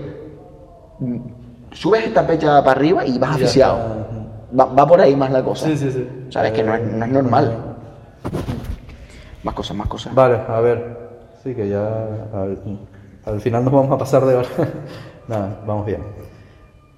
subes 1.71 2.05
esta 2.05 2.27
pecha 2.27 2.63
para 2.63 2.71
arriba 2.79 3.05
y 3.05 3.17
vas 3.17 3.31
asfixiado. 3.31 4.20
Va, 4.57 4.65
va 4.65 4.87
por 4.87 4.99
ahí 5.01 5.15
más 5.15 5.31
la 5.31 5.43
cosa. 5.43 5.65
Sí, 5.67 5.77
sí, 5.77 5.91
sí. 5.91 6.07
¿Sabes? 6.29 6.51
Que 6.51 6.63
no 6.63 6.75
es, 6.75 6.81
no 6.83 7.05
es 7.05 7.11
normal. 7.11 7.57
Más 9.43 9.55
cosas, 9.55 9.75
más 9.77 9.87
cosas. 9.87 10.13
Vale, 10.13 10.39
a 10.47 10.59
ver. 10.59 10.97
Sí, 11.43 11.55
que 11.55 11.67
ya. 11.69 11.87
Al, 12.33 12.57
al 13.25 13.41
final 13.41 13.63
nos 13.63 13.73
vamos 13.73 13.91
a 13.91 13.97
pasar 13.97 14.25
de 14.25 14.35
hora. 14.35 14.47
Nada, 15.27 15.59
vamos 15.65 15.85
bien. 15.85 16.01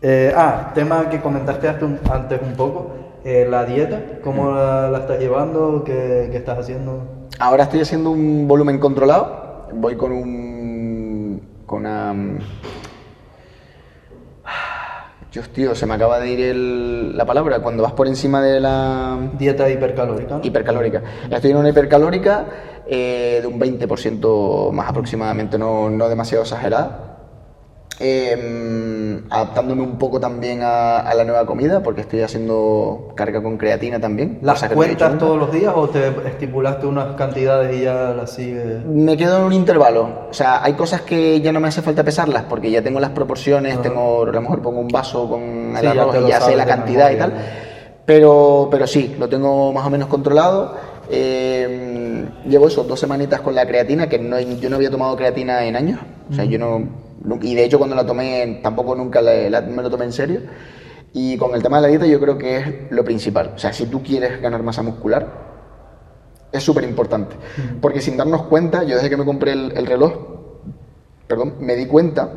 Eh, 0.01 0.33
ah, 0.35 0.71
tema 0.73 1.09
que 1.09 1.21
comentaste 1.21 1.67
antes 1.69 2.41
un 2.41 2.53
poco. 2.57 2.91
eh, 3.23 3.47
la 3.49 3.63
dieta, 3.63 4.01
¿cómo 4.23 4.51
la, 4.51 4.89
la 4.89 4.97
estás 4.99 5.19
llevando? 5.19 5.83
¿Qué, 5.85 6.27
qué 6.31 6.37
estás 6.37 6.59
haciendo? 6.59 7.27
Ahora 7.39 7.63
estoy 7.63 7.79
haciendo 7.81 8.11
un 8.11 8.47
volumen 8.47 8.79
controlado. 8.79 9.67
Voy 9.73 9.95
con 9.95 10.11
un. 10.11 11.41
con 11.65 11.79
una. 11.81 12.13
Dios, 15.33 15.49
tío, 15.49 15.73
se 15.73 15.87
me 15.87 15.95
acaba 15.95 16.19
de 16.19 16.29
ir 16.31 16.39
el- 16.41 17.17
la 17.17 17.25
palabra. 17.25 17.59
Cuando 17.59 17.81
vas 17.81 17.93
por 17.93 18.07
encima 18.07 18.39
de 18.41 18.59
la. 18.59 19.17
Dieta 19.37 19.67
hipercalórica. 19.69 20.37
¿no? 20.37 20.41
hipercalórica. 20.43 21.01
Estoy 21.31 21.51
en 21.51 21.57
una 21.57 21.69
hipercalórica 21.69 22.45
eh, 22.85 23.39
de 23.41 23.47
un 23.47 23.57
20% 23.59 24.71
más 24.71 24.89
aproximadamente, 24.89 25.57
no, 25.57 25.89
no 25.89 26.07
demasiado 26.07 26.43
exagerada. 26.43 27.12
Eh, 27.99 29.21
adaptándome 29.29 29.83
un 29.83 29.97
poco 29.97 30.19
también 30.19 30.61
a, 30.63 30.99
a 30.99 31.13
la 31.13 31.23
nueva 31.23 31.45
comida, 31.45 31.83
porque 31.83 32.01
estoy 32.01 32.21
haciendo 32.21 33.13
carga 33.15 33.41
con 33.41 33.57
creatina 33.57 33.99
también. 33.99 34.39
¿Las 34.41 34.63
he 34.63 34.69
cuentas 34.69 35.17
todos 35.17 35.37
los 35.37 35.51
días 35.51 35.73
o 35.75 35.87
te 35.89 36.07
estipulaste 36.27 36.87
unas 36.87 37.15
cantidades 37.15 37.75
y 37.75 37.83
ya 37.83 38.13
las 38.15 38.31
sigues? 38.31 38.83
Me 38.85 39.15
quedo 39.15 39.37
en 39.37 39.43
un 39.43 39.53
intervalo. 39.53 40.27
O 40.29 40.33
sea, 40.33 40.63
hay 40.63 40.73
cosas 40.73 41.01
que 41.01 41.39
ya 41.41 41.51
no 41.51 41.59
me 41.59 41.67
hace 41.67 41.81
falta 41.81 42.03
pesarlas 42.03 42.43
porque 42.49 42.71
ya 42.71 42.81
tengo 42.81 42.99
las 42.99 43.11
proporciones, 43.11 43.81
tengo, 43.81 44.23
a 44.23 44.31
lo 44.31 44.41
mejor 44.41 44.61
pongo 44.61 44.79
un 44.79 44.87
vaso 44.87 45.29
con 45.29 45.41
el 45.41 45.77
Sí, 45.77 45.83
ya 45.83 45.91
arroz 45.91 46.11
te 46.13 46.21
y 46.21 46.27
ya 46.27 46.41
sé 46.41 46.55
la 46.55 46.65
cantidad 46.65 47.11
y 47.11 47.17
tal. 47.17 47.33
Pero, 48.05 48.67
pero 48.69 48.85
sí, 48.85 49.15
lo 49.17 49.29
tengo 49.29 49.71
más 49.71 49.85
o 49.85 49.89
menos 49.89 50.07
controlado. 50.07 50.75
Eh, 51.09 52.25
llevo 52.47 52.67
eso, 52.67 52.83
dos 52.83 52.99
semanitas 52.99 53.41
con 53.41 53.55
la 53.55 53.65
creatina, 53.65 54.07
que 54.09 54.19
no, 54.19 54.39
yo 54.39 54.69
no 54.69 54.75
había 54.77 54.89
tomado 54.89 55.15
creatina 55.15 55.63
en 55.65 55.75
años. 55.75 55.99
O 56.29 56.33
sea, 56.33 56.43
yo 56.45 56.57
no, 56.57 56.81
Y 57.41 57.55
de 57.55 57.63
hecho, 57.63 57.77
cuando 57.77 57.95
la 57.95 58.05
tomé, 58.05 58.59
tampoco 58.61 58.95
nunca 58.95 59.21
la- 59.21 59.49
la- 59.49 59.61
me 59.61 59.81
lo 59.81 59.89
tomé 59.89 60.05
en 60.05 60.11
serio. 60.11 60.41
Y 61.13 61.37
con 61.37 61.53
el 61.55 61.61
tema 61.63 61.77
de 61.77 61.83
la 61.83 61.87
dieta, 61.89 62.05
yo 62.05 62.19
creo 62.19 62.37
que 62.37 62.57
es 62.57 62.65
lo 62.91 63.03
principal. 63.03 63.53
O 63.55 63.59
sea, 63.59 63.71
si 63.71 63.85
tú 63.85 64.01
quieres 64.03 64.41
ganar 64.41 64.63
masa 64.63 64.81
muscular, 64.81 65.27
es 66.51 66.63
súper 66.63 66.83
importante. 66.83 67.35
Porque 67.81 68.01
sin 68.01 68.17
darnos 68.17 68.43
cuenta, 68.43 68.83
yo 68.83 68.95
desde 68.95 69.09
que 69.09 69.17
me 69.17 69.25
compré 69.25 69.53
el, 69.53 69.73
el 69.77 69.85
reloj, 69.85 70.13
perdón, 71.27 71.55
me 71.59 71.75
di 71.75 71.85
cuenta 71.85 72.29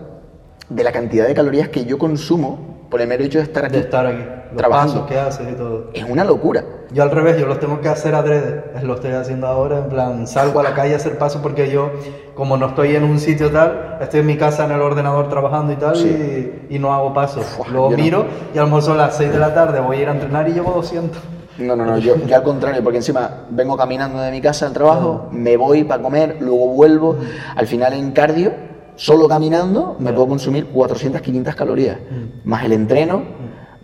de 0.68 0.84
la 0.84 0.92
cantidad 0.92 1.26
de 1.26 1.34
calorías 1.34 1.68
que 1.68 1.84
yo 1.84 1.98
consumo 1.98 2.86
por 2.90 3.00
el 3.00 3.08
mero 3.08 3.24
hecho 3.24 3.38
de 3.38 3.44
estar 3.44 3.64
aquí. 3.64 3.74
De 3.74 3.80
estar 3.80 4.06
aquí. 4.06 4.22
Los 4.50 4.56
Trabajando. 4.58 4.92
pasos 4.94 5.08
que 5.08 5.18
haces 5.18 5.48
y 5.52 5.54
todo. 5.56 5.90
Es 5.92 6.04
una 6.08 6.24
locura. 6.24 6.64
Yo 6.92 7.02
al 7.02 7.10
revés, 7.10 7.38
yo 7.38 7.46
los 7.46 7.58
tengo 7.58 7.80
que 7.80 7.88
hacer 7.88 8.14
adrede, 8.14 8.64
lo 8.82 8.94
estoy 8.94 9.10
haciendo 9.10 9.46
ahora, 9.48 9.78
en 9.78 9.88
plan, 9.88 10.26
salgo 10.26 10.60
a 10.60 10.62
la 10.62 10.72
calle 10.72 10.92
a 10.94 10.96
hacer 10.96 11.18
paso 11.18 11.42
porque 11.42 11.68
yo, 11.68 11.90
como 12.34 12.56
no 12.56 12.66
estoy 12.68 12.94
en 12.94 13.02
un 13.02 13.18
sitio 13.18 13.50
tal, 13.50 13.96
estoy 14.00 14.20
en 14.20 14.26
mi 14.26 14.36
casa 14.36 14.64
en 14.66 14.70
el 14.72 14.80
ordenador 14.80 15.28
trabajando 15.28 15.72
y 15.72 15.76
tal 15.76 15.96
y, 15.96 16.66
y 16.70 16.78
no 16.78 16.94
hago 16.94 17.12
pasos. 17.12 17.44
Uf, 17.58 17.68
Luego 17.70 17.90
yo 17.90 17.96
no. 17.96 18.02
miro 18.02 18.26
y 18.54 18.58
a 18.58 18.60
lo 18.60 18.66
mejor 18.68 18.82
son 18.82 18.98
las 18.98 19.16
6 19.16 19.32
de 19.32 19.38
la 19.38 19.52
tarde, 19.52 19.80
voy 19.80 19.96
a 19.96 20.02
ir 20.02 20.08
a 20.08 20.12
entrenar 20.12 20.48
y 20.48 20.52
llevo 20.52 20.70
200. 20.72 21.20
No, 21.58 21.74
no, 21.74 21.84
no, 21.86 21.98
yo, 21.98 22.16
yo 22.24 22.36
al 22.36 22.42
contrario, 22.42 22.82
porque 22.84 22.98
encima 22.98 23.46
vengo 23.50 23.76
caminando 23.76 24.20
de 24.20 24.30
mi 24.30 24.40
casa 24.40 24.66
al 24.66 24.72
trabajo, 24.72 25.28
me 25.32 25.56
voy 25.56 25.84
para 25.84 26.02
comer, 26.02 26.36
luego 26.40 26.68
vuelvo, 26.68 27.16
al 27.56 27.66
final 27.66 27.94
en 27.94 28.12
cardio, 28.12 28.52
solo 28.94 29.26
caminando, 29.26 29.96
me 29.98 30.12
puedo 30.12 30.28
consumir 30.28 30.66
400, 30.66 31.20
500 31.20 31.54
calorías, 31.54 31.96
más 32.44 32.62
el 32.64 32.72
entreno, 32.72 33.22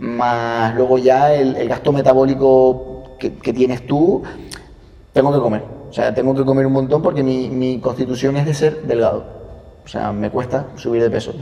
más 0.02 0.74
luego 0.74 0.98
ya 0.98 1.32
el, 1.32 1.54
el 1.54 1.68
gasto 1.68 1.92
metabólico 1.92 3.16
que, 3.18 3.34
que 3.34 3.52
tienes 3.52 3.86
tú, 3.86 4.22
tengo 5.12 5.32
que 5.32 5.38
comer, 5.38 5.62
o 5.88 5.92
sea, 5.92 6.12
tengo 6.12 6.34
que 6.34 6.44
comer 6.44 6.66
un 6.66 6.72
montón 6.72 7.02
porque 7.02 7.22
mi, 7.22 7.48
mi 7.48 7.78
constitución 7.78 8.36
es 8.36 8.44
de 8.44 8.54
ser 8.54 8.82
delgado, 8.82 9.24
o 9.84 9.88
sea, 9.88 10.12
me 10.12 10.28
cuesta 10.30 10.66
subir 10.74 11.02
de 11.02 11.10
peso. 11.10 11.32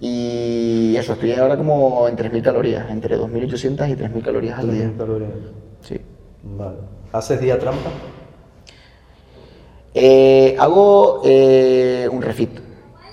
Y 0.00 0.94
eso, 0.96 1.14
estoy 1.14 1.32
ahora 1.32 1.56
como 1.56 2.06
en 2.06 2.16
3.000 2.16 2.42
calorías, 2.42 2.90
entre 2.90 3.18
2.800 3.18 3.90
y 3.90 3.94
3.000 3.94 4.22
calorías 4.22 4.58
al 4.58 4.70
día. 4.70 4.92
calorías. 4.96 5.30
Sí. 5.80 6.00
Vale. 6.42 6.76
¿Haces 7.12 7.40
día 7.40 7.58
trampa? 7.58 7.90
Eh, 9.94 10.54
hago 10.58 11.22
eh, 11.24 12.08
un 12.12 12.20
refit. 12.22 12.50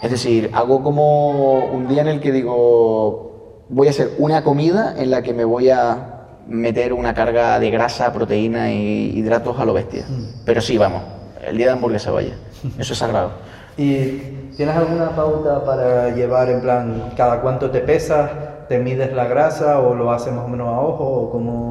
Es 0.01 0.11
decir, 0.11 0.51
hago 0.53 0.83
como 0.83 1.65
un 1.67 1.87
día 1.87 2.01
en 2.01 2.09
el 2.09 2.19
que 2.19 2.33
digo, 2.33 3.32
voy 3.73 3.87
a 3.87 3.89
hacer 3.89 4.11
una 4.19 4.43
comida 4.43 4.93
en 4.97 5.09
la 5.09 5.21
que 5.21 5.33
me 5.33 5.43
voy 5.43 5.69
a 5.69 6.27
meter 6.47 6.93
una 6.93 7.13
carga 7.13 7.59
de 7.59 7.71
grasa, 7.71 8.13
proteína 8.13 8.69
e 8.69 8.75
hidratos 8.75 9.59
a 9.59 9.65
lo 9.65 9.73
bestia. 9.73 10.05
Pero 10.45 10.61
sí, 10.61 10.77
vamos, 10.77 11.01
el 11.45 11.57
día 11.57 11.67
de 11.67 11.71
hamburguesa 11.73 12.11
vaya. 12.11 12.35
Eso 12.77 12.93
es 12.93 12.99
sagrado. 12.99 13.31
¿Y 13.75 14.19
tienes 14.55 14.75
alguna 14.75 15.15
pauta 15.15 15.63
para 15.65 16.13
llevar 16.13 16.49
en 16.49 16.61
plan, 16.61 17.11
cada 17.17 17.41
cuánto 17.41 17.71
te 17.71 17.79
pesas, 17.79 18.29
te 18.69 18.77
mides 18.77 19.11
la 19.13 19.25
grasa 19.25 19.79
o 19.79 19.95
lo 19.95 20.11
haces 20.11 20.31
más 20.31 20.45
o 20.45 20.47
menos 20.47 20.67
a 20.67 20.79
ojo 20.79 21.03
o 21.03 21.31
como... 21.31 21.69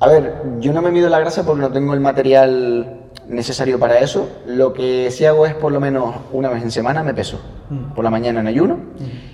A 0.00 0.06
ver, 0.06 0.42
yo 0.60 0.72
no 0.72 0.80
me 0.80 0.92
mido 0.92 1.08
la 1.08 1.18
grasa 1.18 1.42
porque 1.44 1.62
no 1.62 1.72
tengo 1.72 1.92
el 1.92 2.00
material 2.00 3.07
necesario 3.28 3.78
para 3.78 3.98
eso. 3.98 4.28
Lo 4.46 4.72
que 4.72 5.10
sí 5.10 5.24
hago 5.24 5.46
es 5.46 5.54
por 5.54 5.72
lo 5.72 5.80
menos 5.80 6.14
una 6.32 6.48
vez 6.48 6.62
en 6.62 6.70
semana 6.70 7.02
me 7.02 7.14
peso. 7.14 7.40
Mm. 7.70 7.94
Por 7.94 8.04
la 8.04 8.10
mañana 8.10 8.40
en 8.40 8.46
ayuno 8.46 8.78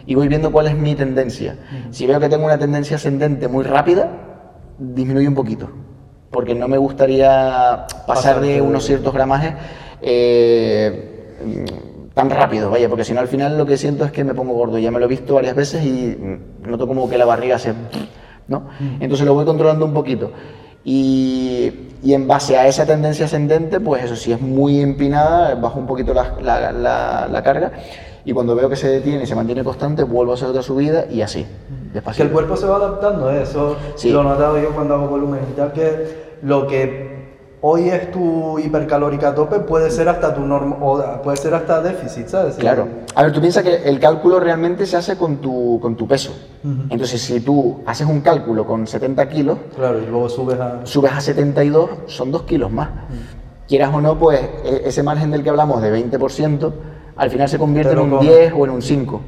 y 0.07 0.15
voy 0.15 0.29
viendo 0.29 0.53
cuál 0.53 0.67
es 0.67 0.77
mi 0.77 0.95
tendencia. 0.95 1.57
Si 1.91 2.07
veo 2.07 2.21
que 2.21 2.29
tengo 2.29 2.45
una 2.45 2.59
tendencia 2.59 2.97
ascendente 2.97 3.49
muy 3.49 3.65
rápida, 3.65 4.11
disminuyo 4.79 5.29
un 5.29 5.35
poquito. 5.35 5.71
Porque 6.31 6.55
no 6.55 6.67
me 6.67 6.79
gustaría 6.79 7.87
pasar 8.07 8.41
de 8.41 8.61
unos 8.61 8.85
ciertos 8.85 9.15
gramajes 9.15 9.55
eh, 10.03 12.09
tan 12.13 12.31
rápido, 12.31 12.71
vaya, 12.71 12.89
porque 12.89 13.05
si 13.05 13.13
no 13.13 13.21
al 13.21 13.29
final 13.29 13.57
lo 13.57 13.67
que 13.67 13.77
siento 13.77 14.05
es 14.05 14.13
que 14.13 14.25
me 14.25 14.35
pongo 14.35 14.55
gordo. 14.55 14.79
Ya 14.79 14.91
me 14.91 14.99
lo 14.99 15.07
he 15.07 15.09
visto 15.09 15.35
varias 15.35 15.55
veces 15.55 15.85
y 15.85 16.17
mm, 16.19 16.71
noto 16.71 16.87
como 16.87 17.09
que 17.09 17.19
la 17.19 17.25
barriga 17.25 17.59
se... 17.59 17.73
¿no? 18.47 18.69
Entonces 19.01 19.27
lo 19.27 19.35
voy 19.35 19.45
controlando 19.45 19.87
un 19.87 19.95
poquito. 19.95 20.33
Y, 20.85 21.73
y 22.03 22.13
en 22.15 22.29
base 22.29 22.57
a 22.59 22.67
esa 22.69 22.85
tendencia 22.85 23.25
ascendente, 23.25 23.81
pues 23.81 24.05
eso, 24.05 24.17
si 24.17 24.33
es 24.33 24.41
muy 24.41 24.81
empinada, 24.81 25.55
bajo 25.55 25.79
un 25.79 25.87
poquito 25.87 26.13
la, 26.13 26.35
la, 26.43 26.73
la, 26.73 27.29
la 27.31 27.43
carga 27.43 27.73
y 28.27 28.33
cuando 28.33 28.55
veo 28.55 28.69
que 28.69 28.77
se 28.77 28.89
detiene 28.89 29.25
y 29.25 29.27
se 29.27 29.35
mantiene 29.35 29.63
constante, 29.65 30.03
vuelvo 30.03 30.33
a 30.33 30.35
hacer 30.35 30.49
otra 30.49 30.63
subida 30.63 31.07
y 31.11 31.21
así, 31.23 31.47
Que 32.17 32.23
el 32.23 32.31
cuerpo 32.31 32.57
se 32.57 32.67
va 32.67 32.77
adaptando, 32.77 33.31
¿eh? 33.31 33.43
eso 33.43 33.77
Sí. 33.97 34.11
lo 34.11 34.21
he 34.21 34.25
notado 34.25 34.59
yo 34.59 34.71
cuando 34.71 34.95
hago 34.95 35.09
volumen 35.09 35.41
y 35.51 35.57
tal, 35.57 35.73
que 35.73 36.37
lo 36.43 36.67
que 36.67 37.14
hoy 37.67 37.89
es 37.89 38.11
tu 38.13 38.59
hipercalórica 38.59 39.31
a 39.31 39.35
tope 39.35 39.59
puede 39.61 39.91
ser 39.91 40.07
hasta 40.11 40.35
tu 40.35 40.43
norma, 40.43 40.77
o 40.83 41.23
puede 41.23 41.39
ser 41.39 41.55
hasta 41.55 41.81
déficit, 41.81 42.27
¿sabes? 42.29 42.57
Claro. 42.57 42.87
A 43.15 43.23
ver, 43.23 43.33
tú 43.33 43.41
piensas 43.41 43.63
que 43.63 43.77
el 43.89 43.99
cálculo 43.99 44.39
realmente 44.39 44.85
se 44.85 44.99
hace 44.99 45.17
con 45.17 45.39
tu, 45.39 45.79
con 45.81 45.97
tu 45.97 46.07
peso. 46.07 46.33
Ujú. 46.63 46.83
Entonces, 46.91 47.23
si 47.23 47.41
tú 47.41 47.81
haces 47.87 48.07
un 48.07 48.21
cálculo 48.21 48.67
con 48.67 48.87
70 48.87 49.27
kilos, 49.31 49.59
Claro, 49.75 49.99
y 49.99 50.05
luego 50.05 50.29
subes 50.29 50.61
a... 50.61 50.81
subes 50.85 51.13
a 51.13 51.21
72, 51.23 51.89
son 52.07 52.31
2 52.31 52.43
kilos 52.43 52.71
más. 52.71 52.91
Quieras 53.67 53.95
o 53.95 54.01
no, 54.03 54.19
pues 54.19 54.41
e- 54.63 54.83
ese 54.85 55.03
margen 55.03 55.31
del 55.31 55.43
que 55.43 55.49
hablamos 55.49 55.81
de 55.81 55.91
20%, 55.91 56.73
al 57.17 57.31
final 57.31 57.49
se 57.49 57.59
convierte 57.59 57.95
Te 57.95 57.99
en 57.99 58.05
un 58.05 58.11
comes. 58.19 58.29
10 58.29 58.53
o 58.59 58.65
en 58.67 58.71
un 58.73 58.83
5. 58.83 59.21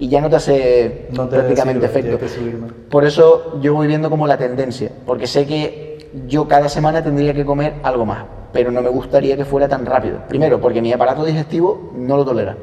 Y 0.00 0.08
ya 0.08 0.20
no 0.20 0.28
te 0.28 0.34
hace 0.34 1.06
No 1.12 1.28
te 1.28 1.36
prácticamente 1.36 1.86
sirve, 1.86 2.08
efecto. 2.10 2.74
Por 2.90 3.04
eso 3.04 3.60
yo 3.60 3.72
voy 3.74 3.86
viendo 3.86 4.10
como 4.10 4.26
la 4.26 4.36
tendencia, 4.36 4.90
porque 5.06 5.28
sé 5.28 5.46
que 5.46 5.83
yo 6.26 6.46
cada 6.48 6.68
semana 6.68 7.02
tendría 7.02 7.34
que 7.34 7.44
comer 7.44 7.74
algo 7.82 8.06
más, 8.06 8.24
pero 8.52 8.70
no 8.70 8.80
me 8.82 8.88
gustaría 8.88 9.36
que 9.36 9.44
fuera 9.44 9.68
tan 9.68 9.84
rápido. 9.86 10.18
Primero, 10.28 10.60
porque 10.60 10.80
mi 10.80 10.92
aparato 10.92 11.24
digestivo 11.24 11.92
no 11.96 12.16
lo 12.16 12.24
tolera. 12.24 12.56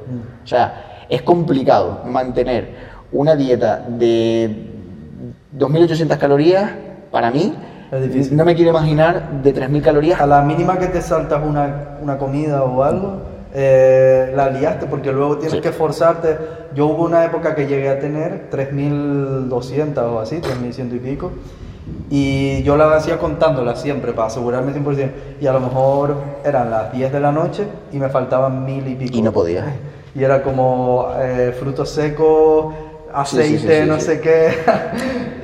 O 0.44 0.48
sea, 0.48 1.06
es 1.10 1.22
complicado 1.22 2.02
mantener 2.06 2.70
una 3.12 3.36
dieta 3.36 3.86
de 3.88 4.68
2.800 5.58 6.18
calorías, 6.18 6.72
para 7.12 7.30
mí, 7.30 7.54
Es 7.92 8.02
difícil. 8.04 8.38
no 8.38 8.46
me 8.46 8.56
quiero 8.56 8.72
imaginar 8.72 9.42
de 9.44 9.54
3.000 9.54 9.82
calorías. 9.82 10.22
A 10.22 10.26
la 10.26 10.42
mínima 10.42 10.80
que 10.80 10.88
te 10.88 11.02
saltas 11.02 11.44
una, 11.46 11.98
una 12.02 12.18
comida 12.18 12.64
o 12.64 12.84
algo, 12.84 13.24
eh, 13.54 14.32
la 14.34 14.50
liaste 14.50 14.86
porque 14.86 15.12
luego 15.12 15.36
tienes 15.40 15.56
Sí. 15.56 15.60
que 15.62 15.74
forzarte. 15.74 16.38
Yo 16.74 16.86
hubo 16.88 17.04
una 17.04 17.26
época 17.26 17.54
que 17.54 17.68
llegué 17.68 17.90
a 17.90 18.00
tener 18.00 18.50
3.200 18.50 19.98
o 20.04 20.20
así, 20.22 20.38
3.100 20.40 20.96
y 20.96 21.00
pico. 21.00 21.32
Y 22.10 22.62
yo 22.64 22.76
la 22.76 22.94
hacía 22.96 23.18
contándola 23.18 23.76
siempre 23.76 24.14
para 24.14 24.28
asegurarme 24.28 24.74
100%. 24.74 25.12
Y 25.40 25.48
a 25.48 25.54
lo 25.54 25.60
mejor 25.60 26.16
eran 26.44 26.70
las 26.70 26.92
10 26.92 27.12
de 27.14 27.20
la 27.20 27.32
noche 27.32 27.66
y 27.92 27.98
me 27.98 28.10
faltaban 28.10 28.66
mil 28.66 28.88
y 28.88 28.96
pico. 28.96 29.18
Y 29.18 29.22
no 29.22 29.32
podía. 29.32 29.66
Y 30.14 30.24
era 30.24 30.44
como 30.44 31.08
eh, 31.18 31.56
frutos 31.58 31.90
secos, 31.90 32.74
Sí, 33.26 33.36
sí, 33.36 33.40
aceite, 33.42 33.60
sí, 33.60 33.84
sí, 33.84 33.90
no 33.90 34.00
sé 34.00 34.22
qué. 34.22 34.50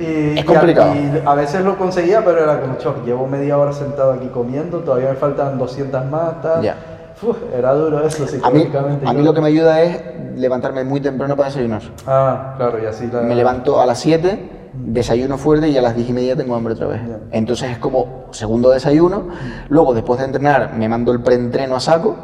y, 0.00 0.38
Es 0.38 0.44
complicado. 0.44 0.94
y 0.94 1.22
a 1.24 1.34
veces 1.34 1.62
lo 1.64 1.76
conseguía, 1.76 2.24
pero 2.24 2.42
era 2.42 2.60
como, 2.60 2.76
choc, 2.78 3.04
llevo 3.04 3.26
media 3.26 3.58
hora 3.58 3.72
sentado 3.72 4.12
aquí 4.12 4.28
comiendo, 4.28 4.78
todavía 4.78 5.10
me 5.10 5.16
faltan 5.16 5.58
200 5.58 6.04
más, 6.06 6.40
tal. 6.40 6.62
Ya. 6.62 6.76
Uf, 7.20 7.36
era 7.56 7.74
duro 7.74 8.06
eso, 8.06 8.22
A 8.22 8.26
mí, 8.26 8.30
psicológicamente. 8.60 9.06
a 9.06 9.12
mí 9.12 9.22
lo 9.22 9.34
que 9.34 9.40
me 9.40 9.48
ayuda 9.48 9.82
es 9.82 10.00
levantarme 10.36 10.84
muy 10.84 11.00
temprano 11.00 11.36
para 11.36 11.48
desayunar. 11.48 11.82
Ah, 12.06 12.54
claro, 12.56 12.82
y 12.82 12.86
así 12.86 13.08
la... 13.12 13.22
Me 13.22 13.34
levanto 13.34 13.80
a 13.80 13.86
las 13.86 13.98
7, 13.98 14.38
desayuno 14.72 15.38
fuerte 15.38 15.68
y 15.68 15.76
a 15.76 15.82
las 15.82 15.94
10 15.94 16.10
y 16.10 16.12
media 16.12 16.36
tengo 16.36 16.54
hambre 16.54 16.74
otra 16.74 16.86
vez. 16.86 17.00
Entonces 17.30 17.70
es 17.70 17.78
como 17.78 18.26
segundo 18.30 18.70
desayuno, 18.70 19.28
luego 19.68 19.94
después 19.94 20.18
de 20.20 20.26
entrenar 20.26 20.74
me 20.74 20.88
mando 20.88 21.12
el 21.12 21.20
preentreno 21.20 21.76
a 21.76 21.80
saco, 21.80 22.16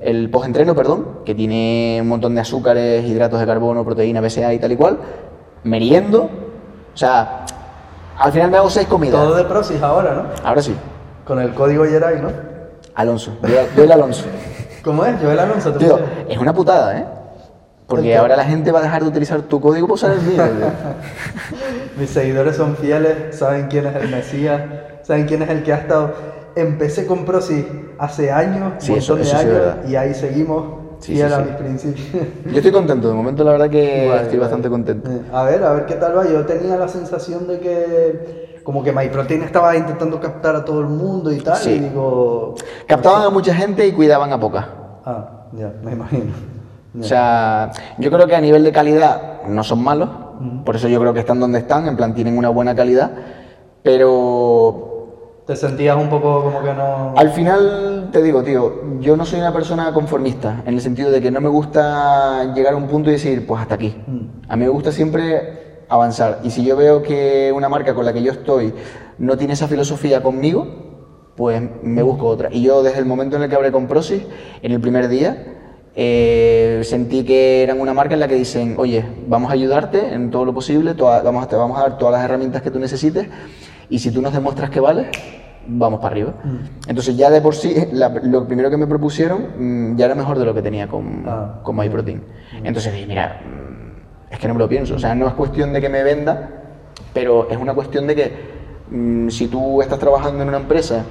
el 0.00 0.30
postentreno, 0.30 0.74
perdón, 0.74 1.20
que 1.24 1.34
tiene 1.34 1.98
un 2.00 2.08
montón 2.08 2.34
de 2.34 2.40
azúcares, 2.40 3.04
hidratos 3.04 3.40
de 3.40 3.46
carbono, 3.46 3.84
proteína, 3.84 4.20
BCA 4.20 4.54
y 4.54 4.58
tal 4.58 4.72
y 4.72 4.76
cual, 4.76 4.98
meriendo, 5.64 6.22
o 6.22 6.96
sea, 6.96 7.44
al 8.16 8.32
final 8.32 8.50
me 8.50 8.56
hago 8.58 8.70
seis 8.70 8.86
comidas. 8.86 9.20
Todo 9.20 9.36
de 9.36 9.44
Prosis 9.44 9.82
ahora, 9.82 10.14
¿no? 10.14 10.46
Ahora 10.46 10.62
sí, 10.62 10.74
Con 11.24 11.40
el 11.40 11.52
código 11.54 11.84
Yeray, 11.84 12.20
¿no? 12.20 12.30
Alonso, 12.94 13.32
yo, 13.42 13.48
yo 13.76 13.84
el 13.84 13.92
Alonso. 13.92 14.24
¿Cómo 14.82 15.04
es? 15.04 15.20
Joel 15.20 15.38
Alonso, 15.38 15.72
¿te 15.72 15.80
Tío, 15.80 15.98
es 16.28 16.38
una 16.38 16.54
putada, 16.54 16.98
¿eh? 16.98 17.04
Porque 17.88 18.14
ahora 18.16 18.36
la 18.36 18.44
gente 18.44 18.70
va 18.70 18.80
a 18.80 18.82
dejar 18.82 19.02
de 19.02 19.08
utilizar 19.08 19.40
tu 19.42 19.60
código 19.60 19.86
para 19.86 19.94
usar 19.94 20.12
el 20.12 20.20
mío. 20.20 20.42
Mis 21.98 22.10
seguidores 22.10 22.54
son 22.56 22.76
fieles, 22.76 23.36
saben 23.36 23.66
quién 23.68 23.86
es 23.86 23.96
el 23.96 24.10
Mesías, 24.10 24.60
saben 25.02 25.26
quién 25.26 25.42
es 25.42 25.48
el 25.48 25.62
que 25.62 25.72
ha 25.72 25.76
estado. 25.78 26.12
Empecé 26.54 27.06
con 27.06 27.24
Prosis 27.24 27.64
hace 27.98 28.30
años, 28.30 28.74
Sí, 28.78 28.94
eso- 28.94 29.16
eso 29.16 29.36
de 29.36 29.58
años, 29.58 29.76
y 29.88 29.96
ahí 29.96 30.14
seguimos, 30.14 30.64
Sí, 31.00 31.12
fiel 31.14 31.32
a 31.32 31.38
mis 31.40 31.54
principios. 31.54 32.06
Yo 32.44 32.56
estoy 32.56 32.72
contento, 32.72 33.08
de 33.08 33.14
momento 33.14 33.42
la 33.44 33.52
verdad 33.52 33.70
que 33.70 34.14
estoy 34.22 34.38
bastante 34.38 34.68
contento. 34.68 35.08
A 35.32 35.44
ver, 35.44 35.62
a 35.64 35.72
ver 35.72 35.86
qué 35.86 35.94
tal 35.94 36.16
va. 36.16 36.26
Yo 36.28 36.44
tenía 36.44 36.76
la 36.76 36.88
sensación 36.88 37.46
de 37.48 37.58
que 37.60 38.60
como 38.64 38.82
que 38.82 38.92
MyProtein 38.92 39.42
estaba 39.44 39.74
intentando 39.76 40.20
captar 40.20 40.56
a 40.56 40.64
todo 40.64 40.80
el 40.80 40.88
mundo 40.88 41.32
y 41.32 41.38
tal, 41.40 41.66
y 41.68 41.78
digo... 41.78 42.54
Captaban 42.86 43.22
a 43.22 43.30
mucha 43.30 43.54
gente 43.54 43.86
y 43.86 43.92
cuidaban 43.92 44.30
a 44.32 44.38
poca. 44.38 44.68
Ah, 45.06 45.46
ya, 45.52 45.72
me 45.82 45.92
imagino. 45.92 46.57
O 46.98 47.02
sea, 47.02 47.70
yo 47.98 48.10
creo 48.10 48.26
que 48.26 48.36
a 48.36 48.40
nivel 48.40 48.64
de 48.64 48.72
calidad 48.72 49.42
no 49.46 49.62
son 49.62 49.82
malos, 49.82 50.08
por 50.64 50.76
eso 50.76 50.88
yo 50.88 51.00
creo 51.00 51.12
que 51.12 51.20
están 51.20 51.40
donde 51.40 51.58
están, 51.58 51.86
en 51.86 51.96
plan 51.96 52.14
tienen 52.14 52.38
una 52.38 52.48
buena 52.48 52.74
calidad, 52.74 53.10
pero 53.82 55.42
Te 55.46 55.56
sentías 55.56 55.96
un 55.96 56.08
poco 56.08 56.42
como 56.44 56.62
que 56.62 56.72
no... 56.72 57.14
al 57.16 57.30
final 57.30 58.08
te 58.12 58.22
digo, 58.22 58.42
tío, 58.42 59.00
yo 59.00 59.16
no 59.16 59.24
soy 59.24 59.40
una 59.40 59.52
persona 59.52 59.92
conformista, 59.92 60.62
en 60.66 60.74
el 60.74 60.80
sentido 60.80 61.10
de 61.10 61.20
que 61.20 61.30
no 61.30 61.40
me 61.40 61.48
gusta 61.48 62.52
llegar 62.54 62.74
a 62.74 62.76
un 62.76 62.86
punto 62.86 63.10
y 63.10 63.12
decir, 63.12 63.46
pues 63.46 63.60
hasta 63.60 63.74
aquí. 63.74 63.94
Mm. 64.06 64.50
A 64.50 64.56
mí 64.56 64.64
me 64.64 64.70
gusta 64.70 64.92
siempre 64.92 65.84
avanzar, 65.88 66.40
y 66.42 66.50
si 66.50 66.64
yo 66.64 66.76
veo 66.76 67.02
que 67.02 67.52
una 67.54 67.68
marca 67.68 67.94
con 67.94 68.04
la 68.04 68.12
que 68.12 68.22
yo 68.22 68.32
estoy 68.32 68.72
no 69.18 69.36
tiene 69.36 69.54
esa 69.54 69.68
filosofía 69.68 70.22
conmigo, 70.22 70.66
pues 71.36 71.62
me 71.82 72.02
busco 72.02 72.26
otra. 72.26 72.48
Y 72.52 72.62
yo 72.62 72.82
desde 72.82 72.98
el 72.98 73.06
momento 73.06 73.36
en 73.36 73.42
el 73.42 73.48
que 73.48 73.56
hablé 73.56 73.72
con 73.72 73.86
Prosis, 73.86 74.22
en 74.62 74.72
el 74.72 74.80
primer 74.80 75.08
día, 75.08 75.57
eh, 76.00 76.80
sentí 76.84 77.24
que 77.24 77.64
eran 77.64 77.80
una 77.80 77.92
marca 77.92 78.14
en 78.14 78.20
la 78.20 78.28
que 78.28 78.36
dicen, 78.36 78.76
oye, 78.78 79.04
vamos 79.26 79.50
a 79.50 79.54
ayudarte 79.54 80.14
en 80.14 80.30
todo 80.30 80.44
lo 80.44 80.54
posible, 80.54 80.94
toda- 80.94 81.22
vamos 81.22 81.42
a, 81.42 81.48
te 81.48 81.56
vamos 81.56 81.76
a 81.76 81.82
dar 81.82 81.98
todas 81.98 82.12
las 82.14 82.24
herramientas 82.24 82.62
que 82.62 82.70
tú 82.70 82.78
necesites 82.78 83.26
y 83.90 83.98
si 83.98 84.12
tú 84.12 84.22
nos 84.22 84.32
demuestras 84.32 84.70
que 84.70 84.78
vales, 84.78 85.08
vamos 85.66 85.98
para 85.98 86.12
arriba. 86.12 86.34
Entonces 86.86 87.16
ya 87.16 87.30
de 87.30 87.40
por 87.40 87.56
sí, 87.56 87.74
la- 87.90 88.10
lo 88.10 88.46
primero 88.46 88.70
que 88.70 88.76
me 88.76 88.86
propusieron 88.86 89.46
mm, 89.58 89.96
ya 89.96 90.04
era 90.06 90.14
mejor 90.14 90.38
de 90.38 90.44
lo 90.44 90.54
que 90.54 90.62
tenía 90.62 90.86
con, 90.86 91.24
Ah. 91.26 91.60
con 91.64 91.74
MyProtein. 91.74 92.22
Entonces 92.62 92.92
dije, 92.92 93.06
mira, 93.08 93.40
mm, 93.44 94.32
es 94.32 94.38
que 94.38 94.46
no 94.46 94.54
me 94.54 94.60
lo 94.60 94.68
pienso, 94.68 94.94
o 94.94 94.98
sea, 95.00 95.16
no 95.16 95.26
es 95.26 95.34
cuestión 95.34 95.72
de 95.72 95.80
que 95.80 95.88
me 95.88 96.04
venda, 96.04 96.48
pero 97.12 97.50
es 97.50 97.56
una 97.58 97.74
cuestión 97.74 98.06
de 98.06 98.14
que 98.14 98.32
mm, 98.88 99.30
si 99.30 99.48
tú 99.48 99.82
estás 99.82 99.98
trabajando 99.98 100.42
en 100.44 100.48
una 100.48 100.58
empresa 100.58 101.04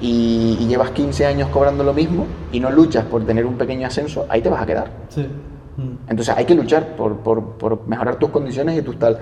y, 0.00 0.58
y 0.60 0.66
llevas 0.66 0.90
15 0.90 1.26
años 1.26 1.48
cobrando 1.50 1.82
lo 1.84 1.94
mismo 1.94 2.26
y 2.52 2.60
no 2.60 2.70
luchas 2.70 3.04
por 3.04 3.24
tener 3.24 3.46
un 3.46 3.54
pequeño 3.56 3.86
ascenso, 3.86 4.26
ahí 4.28 4.40
te 4.42 4.48
vas 4.48 4.62
a 4.62 4.66
quedar. 4.66 4.88
Sí. 5.08 5.26
Mm. 5.76 6.08
Entonces 6.10 6.34
hay 6.36 6.44
que 6.44 6.54
luchar 6.54 6.96
por, 6.96 7.18
por- 7.18 7.42
por 7.58 7.86
mejorar 7.86 8.16
tus 8.16 8.30
condiciones 8.30 8.78
y 8.78 8.82
tus 8.82 8.98
tal. 8.98 9.18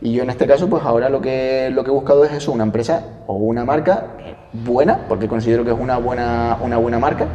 Y 0.00 0.12
yo 0.12 0.22
en 0.22 0.30
este 0.30 0.46
caso, 0.46 0.68
pues 0.68 0.82
ahora 0.84 1.08
lo 1.08 1.20
que, 1.20 1.70
lo 1.72 1.82
que 1.84 1.90
he 1.90 1.92
buscado 1.92 2.24
es 2.24 2.32
eso, 2.32 2.52
una 2.52 2.64
empresa 2.64 3.04
o 3.26 3.34
una 3.34 3.64
marca 3.64 4.06
buena, 4.52 5.00
porque 5.08 5.28
considero 5.28 5.64
que 5.64 5.72
es 5.72 5.78
una 5.78 5.98
buena, 5.98 6.56
una 6.62 6.78
buena 6.78 6.98
marca, 6.98 7.26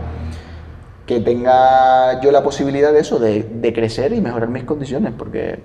que 1.06 1.20
tenga 1.20 2.22
yo 2.22 2.32
la 2.32 2.42
posibilidad 2.44 2.94
de 2.94 3.00
eso, 3.00 3.20
de, 3.20 3.44
de 3.44 3.74
crecer 3.74 4.14
y 4.14 4.22
mejorar 4.22 4.50
mis 4.50 4.64
condiciones, 4.64 5.14
porque 5.18 5.60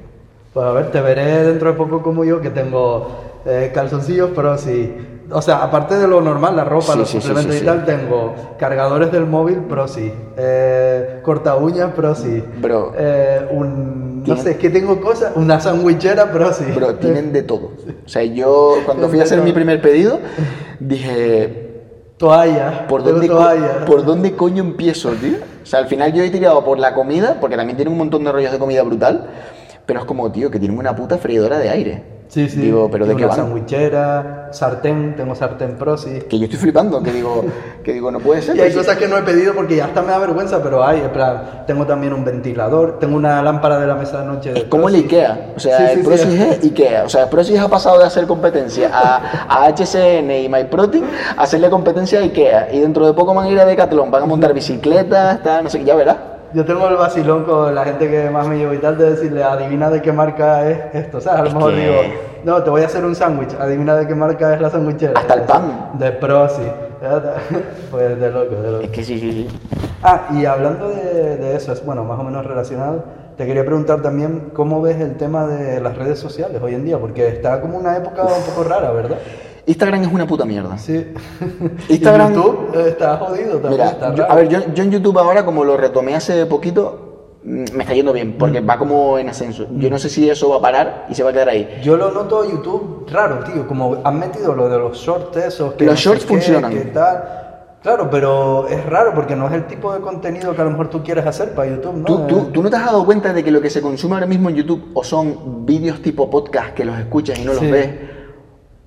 Pues 0.53 0.67
a 0.67 0.73
ver, 0.73 0.91
te 0.91 1.01
veré 1.01 1.45
dentro 1.45 1.71
de 1.71 1.79
poco 1.79 2.03
como 2.03 2.25
yo, 2.25 2.41
que 2.41 2.51
tengo 2.51 3.09
eh, 3.47 3.71
calzoncillos, 3.73 4.31
pero 4.35 4.59
sí. 4.59 4.93
O 5.31 5.43
sea, 5.43 5.63
aparte 5.63 5.97
de 5.97 6.09
lo 6.09 6.21
normal, 6.21 6.57
la 6.57 6.65
ropa, 6.65 6.93
Sí, 6.93 6.99
los 6.99 7.09
sí, 7.11 7.21
suplementos 7.21 7.57
sí, 7.57 7.63
y 7.63 7.67
tal, 7.67 7.85
tengo 7.85 8.35
cargadores 8.59 9.13
del 9.13 9.27
móvil, 9.27 9.63
pero 9.69 9.87
sí. 9.87 10.13
Eh, 10.37 11.21
corta 11.23 11.57
uñas, 11.57 11.91
pero 11.95 12.15
sí. 12.15 12.43
Bro. 12.61 12.93
Eh, 12.97 13.47
un, 13.51 14.23
no 14.25 14.37
sé, 14.37 14.53
es 14.53 14.57
que 14.57 14.71
tengo 14.71 15.01
cosas, 15.01 15.33
una 15.37 15.61
sandwichera, 15.61 16.31
pero 16.33 16.53
sí. 16.53 16.65
Pero 16.73 16.95
tienen 16.99 17.33
de 17.33 17.43
todo. 17.43 17.73
O 18.05 18.09
sea, 18.09 18.25
yo 18.25 18.77
cuando 18.87 19.09
fui 19.09 19.21
a 19.21 19.25
hacer 19.25 19.43
mi 19.43 19.53
primer 19.53 19.83
pedido, 19.83 20.19
dije, 20.81 21.69
Toalla, 22.19 22.89
¿por 22.89 23.05
dónde, 23.05 23.29
toalla. 23.29 23.85
¿por 23.87 24.05
dónde 24.05 24.35
coño 24.35 24.63
empiezo, 24.63 25.11
tío? 25.11 25.39
O 25.63 25.67
sea, 25.67 25.79
al 25.79 25.87
final 25.87 26.13
yo 26.13 26.25
he 26.25 26.31
tirado 26.31 26.65
por 26.65 26.79
la 26.79 26.93
comida, 26.93 27.39
porque 27.41 27.57
también 27.57 27.77
tienen 27.77 27.93
un 27.93 27.99
montón 27.99 28.25
de 28.25 28.33
rollos 28.33 28.51
de 28.51 28.59
comida 28.59 28.83
brutal, 28.83 29.27
pero 29.87 30.01
es 30.01 30.05
como, 30.05 30.33
tío, 30.33 30.51
que 30.51 30.59
tienen 30.59 30.79
una 30.79 30.97
puta 30.97 31.19
freidora 31.19 31.59
de 31.59 31.69
aire. 31.71 32.18
Sí, 32.29 32.47
sí. 32.51 32.61
Digo, 32.61 32.91
¿pero 32.93 33.07
de 33.07 33.15
Tengo 33.15 33.19
qué 33.21 33.25
una 33.25 33.35
van? 33.37 33.47
sandwichera, 33.47 34.49
sartén, 34.53 35.17
tengo 35.17 35.35
sartén 35.35 35.77
pro, 35.77 35.97
sí. 35.97 36.21
Que 36.29 36.39
yo 36.39 36.45
estoy 36.45 36.59
flipando, 36.59 37.03
que 37.03 37.11
digo, 37.11 37.43
que 37.83 37.95
digo, 37.95 38.11
no 38.11 38.21
puede 38.21 38.43
ser. 38.43 38.55
Y 38.55 38.61
hay 38.61 38.73
cosas 38.75 38.99
que 38.99 39.09
no 39.09 39.17
he 39.17 39.23
pedido 39.23 39.55
porque 39.55 39.77
ya 39.77 39.87
hasta 39.87 40.03
me 40.03 40.09
da 40.09 40.19
vergüenza, 40.19 40.63
pero 40.63 40.85
hay, 40.85 41.01
en 41.01 41.11
plan, 41.11 41.65
tengo 41.67 41.87
también 41.87 42.13
un 42.13 42.27
ventilador, 42.27 42.99
tengo 42.99 43.17
una 43.17 43.43
lámpara 43.43 43.79
de 43.81 43.87
la 43.87 43.95
mesa 43.95 44.21
de 44.21 44.27
noche. 44.27 44.53
de 44.53 44.59
Es 44.61 44.65
como 44.67 44.89
el 44.89 44.95
Prosis. 44.95 45.07
IKEA, 45.07 45.53
o 45.57 45.61
sea, 45.61 45.79
Sí, 45.79 45.85
sí, 45.87 45.99
el 46.01 46.05
Prosis 46.05 46.27
es- 46.27 46.59
es 46.59 46.65
IKEA, 46.65 47.05
o 47.05 47.09
sea, 47.09 47.31
Prosis 47.31 47.59
ha 47.59 47.69
pasado 47.69 47.99
de 47.99 48.05
hacer 48.05 48.27
competencia 48.27 48.91
a, 48.93 49.47
a 49.49 49.67
HCN 49.69 50.31
y 50.43 50.49
MyProtein 50.51 51.05
a 51.37 51.43
hacerle 51.43 51.71
competencia 51.71 52.19
a 52.19 52.23
IKEA, 52.23 52.69
y 52.75 52.81
dentro 52.81 53.07
de 53.07 53.15
poco 53.15 53.33
van 53.33 53.47
a 53.47 53.51
ir 53.51 53.59
a 53.59 53.65
Decathlon, 53.65 54.11
van 54.11 54.25
a 54.25 54.27
montar 54.27 54.53
bicicletas, 54.53 55.43
tal, 55.43 55.65
no 55.65 55.71
sé 55.71 55.79
qué, 55.79 55.85
ya 55.87 55.95
verás. 55.95 56.17
Yo 56.53 56.65
tengo 56.65 56.89
el 56.89 56.97
vacilón 56.97 57.45
con 57.45 57.75
la 57.75 57.85
gente 57.85 58.09
que 58.11 58.31
más 58.31 58.47
me 58.47 58.57
llevo 58.59 58.75
y 58.75 58.79
tal 58.79 58.97
de 58.97 59.11
decirle, 59.11 59.43
adivina 59.45 59.91
de 59.91 60.01
qué 60.03 60.13
marca 60.13 60.69
es 60.69 60.79
esto, 60.95 61.21
¿sabes? 61.21 61.41
A 61.41 61.45
lo 61.45 61.51
mejor 61.55 61.75
que- 61.75 61.81
digo, 61.81 61.95
no, 62.45 62.63
te 62.63 62.71
voy 62.71 62.83
a 62.83 62.87
hacer 62.87 63.05
un 63.05 63.15
sándwich, 63.15 63.55
adivina 63.59 63.97
de 63.97 64.07
qué 64.07 64.15
marca 64.15 64.55
es 64.55 64.61
la 64.61 64.71
sandwichera. 64.71 65.13
Hasta 65.19 65.35
el 65.35 65.43
pan. 65.43 65.91
De 65.99 66.13
pro, 66.13 66.49
sí. 66.49 66.63
Pues 67.91 68.19
de 68.21 68.31
loco, 68.31 68.55
de 68.57 68.71
loco. 68.71 68.85
Es 68.85 68.91
que 68.91 69.05
sí, 69.05 69.19
sí, 69.19 69.33
sí. 69.33 69.49
Ah, 70.03 70.29
y 70.33 70.45
hablando 70.45 70.89
de, 70.91 71.37
de 71.37 71.57
eso, 71.57 71.73
es 71.73 71.85
bueno, 71.85 72.05
más 72.05 72.19
o 72.19 72.25
menos 72.25 72.45
relacionado, 72.45 73.05
te 73.37 73.47
quería 73.47 73.65
preguntar 73.65 74.03
también 74.03 74.51
cómo 74.53 74.83
ves 74.83 75.01
el 75.01 75.17
tema 75.17 75.47
de 75.47 75.81
las 75.81 75.97
redes 75.97 76.19
sociales 76.19 76.61
hoy 76.63 76.75
en 76.75 76.85
día, 76.85 76.99
porque 76.99 77.29
está 77.29 77.61
como 77.61 77.79
una 77.79 77.97
época 77.97 78.23
un 78.25 78.43
poco 78.43 78.69
rara, 78.69 78.91
¿verdad? 78.91 79.19
Instagram 79.69 80.03
es 80.03 80.13
una 80.13 80.27
puta 80.27 80.45
mierda. 80.45 80.77
Sí. 80.79 81.07
Instagram- 81.89 82.33
Y 82.33 82.35
YouTube 82.35 82.71
eh, 82.75 82.85
está 82.89 83.17
jodido 83.19 83.59
también, 83.59 83.71
Mira, 83.73 83.87
está 83.91 84.15
yo- 84.15 84.31
a 84.31 84.35
ver, 84.35 84.49
yo, 84.49 84.59
yo 84.75 84.83
en 84.83 84.91
YouTube 84.91 85.19
ahora, 85.19 85.45
como 85.45 85.65
lo 85.65 85.77
retomé 85.77 86.15
hace 86.15 86.47
poquito, 86.47 87.39
mm, 87.45 87.65
me 87.75 87.83
está 87.85 87.95
yendo 87.95 88.13
bien, 88.13 88.37
porque 88.39 88.61
va 88.61 88.79
como 88.79 89.19
en 89.19 89.29
ascenso. 89.29 89.67
Yo 89.77 89.91
no 89.91 89.99
sé 89.99 90.09
si 90.09 90.29
eso 90.29 90.49
va 90.51 90.57
a 90.57 90.61
parar 90.61 91.07
y 91.09 91.15
se 91.15 91.23
va 91.23 91.31
a 91.31 91.33
quedar 91.33 91.49
ahí. 91.51 91.81
Yo 91.83 91.97
lo 91.97 92.11
noto 92.11 92.45
en 92.45 92.51
YouTube 92.53 93.07
raro, 93.13 93.41
tío, 93.45 93.67
como 93.69 93.99
han 94.05 94.19
metido 94.19 94.55
lo 94.55 94.69
de 94.69 94.79
los 94.79 94.97
shorts 94.99 95.37
esos. 95.37 95.75
que 95.75 95.85
Los 95.85 95.95
no 95.95 96.01
shorts 96.01 96.25
qué, 96.25 96.29
funcionan. 96.29 96.93
tal. 96.93 97.35
Claro, 97.81 98.09
pero 98.11 98.67
es 98.67 98.85
raro 98.87 99.13
porque 99.15 99.37
no 99.37 99.47
es 99.47 99.53
el 99.53 99.67
tipo 99.69 99.95
de 99.95 100.01
contenido 100.01 100.53
que 100.53 100.61
a 100.61 100.65
lo 100.65 100.71
mejor 100.73 100.91
tú 100.91 101.01
quieres 101.05 101.25
hacer 101.25 101.55
para 101.55 101.71
YouTube, 101.71 101.95
¿no? 101.95 102.05
¿Tú, 102.05 102.27
tú, 102.27 102.39
Eh, 102.39 102.51
tú 102.53 102.63
no 102.63 102.69
te 102.71 102.77
has 102.77 102.85
dado 102.87 103.05
cuenta 103.05 103.33
de 103.33 103.45
que 103.45 103.53
lo 103.53 103.61
que 103.61 103.71
se 103.71 103.81
consume 103.81 104.15
ahora 104.15 104.27
mismo 104.27 104.51
en 104.51 104.57
YouTube 104.57 104.91
o 104.95 105.05
son 105.05 105.65
vídeos 105.65 106.03
tipo 106.03 106.29
podcast 106.29 106.75
que 106.75 106.85
los 106.85 106.99
escuchas 106.99 107.39
y 107.39 107.45
no 107.45 107.53
los 107.53 107.61
ves, 107.63 107.89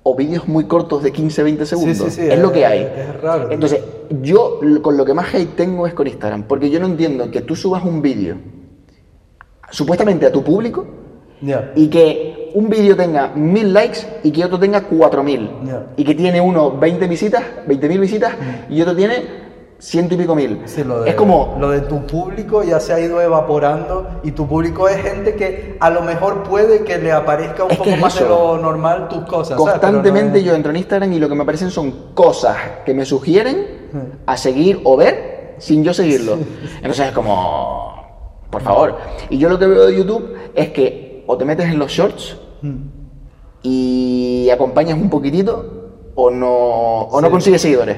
o 0.04 0.16
vídeos 0.16 0.48
muy 0.48 0.64
cortos 0.64 1.02
de 1.02 1.12
15, 1.12 1.42
20 1.42 1.66
segundos? 1.66 1.96
sí, 1.98 2.10
sí, 2.10 2.28
es, 2.28 2.38
lo 2.38 2.50
que 2.52 2.66
hay. 2.66 2.80
es 2.80 3.20
raro. 3.20 3.50
Entonces, 3.50 3.80
yo 4.20 4.60
con 4.82 4.96
lo 4.96 5.04
que 5.04 5.14
más 5.14 5.32
hate 5.34 5.54
tengo 5.56 5.86
es 5.86 5.94
con 5.94 6.06
Instagram, 6.06 6.44
porque 6.44 6.70
yo 6.70 6.80
no 6.80 6.86
entiendo 6.86 7.30
que 7.30 7.40
tú 7.42 7.54
subas 7.56 7.84
un 7.84 8.02
vídeo 8.02 8.36
supuestamente 9.70 10.26
a 10.26 10.32
tu 10.32 10.42
público 10.42 10.84
y 11.74 11.88
que 11.88 12.50
un 12.54 12.68
vídeo 12.68 12.94
tenga 12.96 13.28
mil 13.34 13.72
likes 13.72 14.00
y 14.22 14.30
que 14.30 14.44
otro 14.44 14.58
tenga 14.58 14.82
4000 14.82 15.50
Ya. 15.66 15.86
y 15.96 16.04
que 16.04 16.14
tiene 16.14 16.40
uno 16.40 16.78
20 16.78 17.06
visitas, 17.08 17.42
20.000 17.66 17.98
visitas 18.00 18.34
y 18.68 18.80
otro 18.82 18.94
tiene 18.94 19.41
ciento 19.84 20.14
y 20.14 20.18
pico 20.18 20.36
mil. 20.36 20.62
Sí, 20.66 20.84
lo 20.84 21.02
de, 21.02 21.10
es 21.10 21.16
como, 21.16 21.56
lo 21.58 21.70
de 21.70 21.80
tu 21.80 22.06
público 22.06 22.62
ya 22.62 22.78
se 22.78 22.92
ha 22.92 23.00
ido 23.00 23.20
evaporando 23.20 24.20
y 24.22 24.30
tu 24.30 24.46
público 24.46 24.88
es 24.88 25.02
gente 25.02 25.34
que 25.34 25.76
a 25.80 25.90
lo 25.90 26.02
mejor 26.02 26.44
puede 26.44 26.84
que 26.84 26.98
le 26.98 27.10
aparezca 27.10 27.64
un 27.64 27.72
Es 27.72 27.78
poco 27.78 27.90
es 27.90 28.00
más 28.00 28.16
de 28.16 28.28
lo 28.28 28.58
normal 28.58 29.08
tus 29.08 29.24
cosas. 29.24 29.56
constantemente 29.58 30.40
yo 30.44 30.54
entro 30.54 30.70
en 30.70 30.76
Instagram 30.76 31.12
y 31.12 31.18
lo 31.18 31.28
que 31.28 31.34
me 31.34 31.42
aparecen 31.42 31.70
son 31.72 32.12
cosas 32.14 32.56
que 32.86 32.94
me 32.94 33.04
sugieren 33.04 34.20
a 34.24 34.36
seguir 34.36 34.80
o 34.84 34.96
ver 34.96 35.56
sin 35.58 35.82
yo 35.82 35.92
seguirlo. 35.92 36.38
Entonces 36.76 37.08
es 37.08 37.12
como, 37.12 38.46
por 38.50 38.62
favor. 38.62 38.96
Y 39.30 39.38
yo 39.38 39.48
lo 39.48 39.58
que 39.58 39.66
veo 39.66 39.86
de 39.86 39.96
YouTube 39.96 40.32
es 40.54 40.68
que 40.70 41.24
o 41.26 41.36
te 41.36 41.44
metes 41.44 41.66
en 41.66 41.78
los 41.80 41.90
shorts 41.90 42.36
Mm. 42.62 42.76
y 43.64 44.48
acompañas 44.50 44.96
un 44.96 45.10
poquitito 45.10 46.12
o 46.14 46.30
no, 46.30 46.48
o 47.02 47.20
no 47.20 47.28
consigues 47.30 47.60
seguidores. 47.60 47.96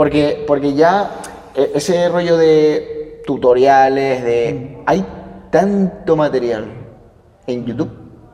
Porque, 0.00 0.44
porque 0.46 0.72
ya 0.72 1.10
e- 1.54 1.72
ese 1.74 2.08
rollo 2.08 2.38
de 2.38 3.20
tutoriales, 3.26 4.24
de... 4.24 4.78
Hay 4.86 5.04
tanto 5.50 6.16
material 6.16 6.64
en 7.46 7.66
YouTube 7.66 7.90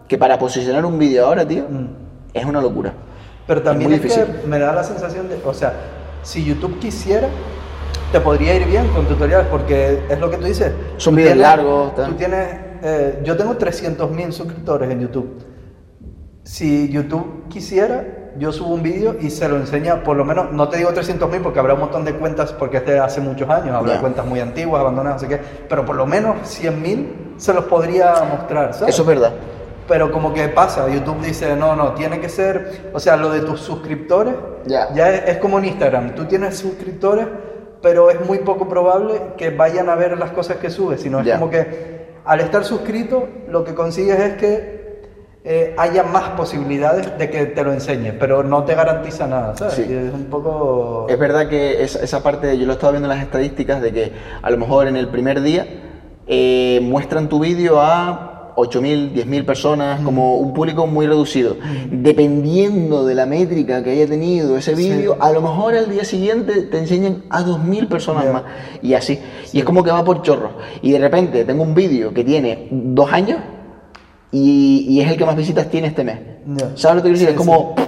que 0.07 0.17
para 0.17 0.39
posicionar 0.39 0.85
un 0.85 0.97
vídeo 0.97 1.27
ahora, 1.27 1.45
tío, 1.45 1.65
Mm. 1.69 1.89
es 2.35 2.45
una 2.45 2.61
locura. 2.61 2.93
Pero 3.49 3.63
también 3.63 3.91
muy 3.91 3.97
es, 3.97 4.03
difícil. 4.05 4.27
que 4.27 4.47
me 4.47 4.61
da 4.61 4.73
la 4.73 4.85
sensación 4.85 5.29
de, 5.29 5.41
o 5.45 5.53
sea, 5.53 5.73
si 6.23 6.45
YouTube 6.45 6.79
quisiera, 6.79 7.27
te 8.13 8.21
podría 8.21 8.55
ir 8.55 8.65
bien 8.67 8.87
con 8.95 9.07
tutoriales, 9.07 9.49
porque 9.49 9.99
es 10.09 10.21
lo 10.21 10.31
que 10.31 10.37
tú 10.37 10.45
dices. 10.45 10.71
Son 10.99 11.15
Tú 11.15 11.17
vídeos 11.17 11.35
tienes- 11.35 11.49
largos, 11.57 11.97
tal. 11.97 12.11
Tú 12.11 12.15
tienes, 12.15 12.47
eh, 12.85 13.21
yo 13.25 13.37
tengo 13.37 13.57
300.000 13.59 14.31
suscriptores 14.31 14.89
en 14.89 15.01
YouTube. 15.01 15.31
Si 16.45 16.89
YouTube 16.91 17.49
quisiera, 17.49 18.16
yo 18.39 18.53
subo 18.53 18.75
un 18.75 18.83
vídeo 18.83 19.17
y 19.21 19.31
se 19.31 19.49
lo 19.49 19.57
enseña, 19.57 20.03
por 20.03 20.17
lo 20.17 20.25
menos, 20.25 20.53
no 20.53 20.69
te 20.69 20.77
digo 20.79 20.91
300.000 20.91 21.41
porque 21.43 21.59
habrá 21.59 21.75
un 21.75 21.81
montón 21.81 22.05
de 22.05 22.15
cuentas, 22.15 22.53
porque 22.53 22.79
es 22.79 22.87
de 22.87 22.99
hace 22.99 23.21
muchos 23.21 23.49
años, 23.49 23.75
habrá 23.75 24.01
cuentas 24.01 24.27
muy 24.27 24.41
antiguas, 24.41 24.81
abandonadas, 24.81 25.21
sé 25.23 25.29
qué, 25.29 25.41
pero 25.69 25.85
por 25.85 25.97
lo 25.97 26.07
menos 26.07 26.37
100.000 26.43 27.39
se 27.39 27.55
los 27.55 27.65
podría 27.65 28.15
mostrar, 28.31 28.75
¿sabes? 28.75 28.95
Eso 28.95 29.03
es 29.03 29.09
verdad. 29.09 29.33
Pero 29.89 30.11
como 30.11 30.35
que 30.35 30.49
pasa, 30.49 30.89
YouTube 30.89 31.21
dice, 31.23 31.55
no, 31.57 31.77
no, 31.77 31.93
tiene 31.93 32.19
que 32.21 32.29
ser, 32.29 32.91
o 32.93 32.99
sea, 32.99 33.17
lo 33.17 33.31
de 33.31 33.41
tus 33.41 33.61
suscriptores, 33.61 34.35
Ya. 34.67 34.89
es, 34.95 35.29
es 35.29 35.37
como 35.39 35.59
en 35.59 35.67
Instagram, 35.67 36.15
tú 36.15 36.25
tienes 36.25 36.59
suscriptores, 36.59 37.27
pero 37.81 38.11
es 38.11 38.21
muy 38.27 38.39
poco 38.39 38.69
probable 38.69 39.15
que 39.37 39.51
vayan 39.51 39.89
a 39.89 39.95
ver 39.95 40.19
las 40.19 40.33
cosas 40.33 40.57
que 40.57 40.71
subes, 40.71 41.01
sino 41.01 41.21
es 41.21 41.27
Ya. 41.27 41.39
como 41.39 41.51
que 41.51 41.97
al 42.25 42.41
estar 42.41 42.65
suscrito, 42.65 43.29
lo 43.49 43.63
que 43.63 43.75
consigues 43.75 44.19
es 44.19 44.35
que 44.35 44.76
eh, 45.49 45.77
haya 45.79 46.03
más 46.03 46.31
posibilidades 46.31 47.17
de 47.17 47.31
que 47.31 47.47
te 47.47 47.63
lo 47.63 47.73
enseñe, 47.73 48.13
pero 48.19 48.43
no 48.43 48.65
te 48.65 48.75
garantiza 48.75 49.29
nada, 49.29 49.57
¿sabes? 49.57 49.75
Sí. 49.75 49.83
Es 49.83 50.13
un 50.13 50.25
poco... 50.25 51.07
Es 51.09 51.17
verdad 51.17 51.49
que 51.49 51.85
esa, 51.85 52.03
esa 52.03 52.21
parte, 52.21 52.59
yo 52.59 52.67
lo 52.67 52.73
estaba 52.73 52.91
viendo 52.91 53.07
en 53.09 53.17
las 53.17 53.25
estadísticas, 53.25 53.81
de 53.81 53.93
que 53.93 54.13
a 54.43 54.51
lo 54.51 54.57
mejor 54.57 54.89
en 54.89 54.97
el 54.97 55.07
primer 55.07 55.41
día 55.41 55.65
eh, 56.27 56.81
muestran 56.83 57.29
tu 57.29 57.39
vídeo 57.39 57.81
a 57.81 58.55
8.000, 58.57 59.13
10.000 59.13 59.45
personas, 59.45 60.01
como 60.01 60.39
un 60.39 60.53
público 60.53 60.89
muy 60.89 61.07
reducido. 61.07 61.57
Dependiendo 61.93 63.07
de 63.07 63.15
la 63.15 63.27
métrica 63.27 63.85
que 63.85 63.91
haya 63.91 64.09
tenido 64.09 64.57
ese 64.57 64.75
vídeo, 64.75 65.17
a 65.21 65.31
lo 65.31 65.43
mejor 65.43 65.77
al 65.77 65.89
día 65.89 66.05
siguiente 66.05 66.63
te 66.63 66.79
enseñan 66.79 67.23
a 67.31 67.45
2.000 67.45 67.87
personas 67.87 68.33
más. 68.33 68.43
Y 68.83 68.95
así. 68.95 69.21
Y 69.53 69.61
es 69.61 69.65
como 69.65 69.85
que 69.85 69.93
va 69.93 70.05
por 70.05 70.23
chorro. 70.23 70.55
Y 70.83 70.91
de 70.91 70.99
repente 70.99 71.45
tengo 71.45 71.63
un 71.63 71.75
vídeo 71.75 72.13
que 72.13 72.25
tiene 72.25 72.67
dos 72.73 73.13
años 73.13 73.39
y, 74.33 74.87
y 74.89 75.01
es 75.01 75.11
el 75.11 75.17
que 75.17 75.25
más 75.25 75.37
visitas 75.37 75.69
tiene 75.71 75.89
este 75.89 76.05
mes. 76.05 76.19
¿Sabes 76.75 76.97
lo 76.97 77.03
que 77.03 77.11
quiero 77.11 77.19
decir? 77.19 77.29
Sí, 77.29 77.33
es 77.33 77.37
como... 77.37 77.75
sí. 77.77 77.83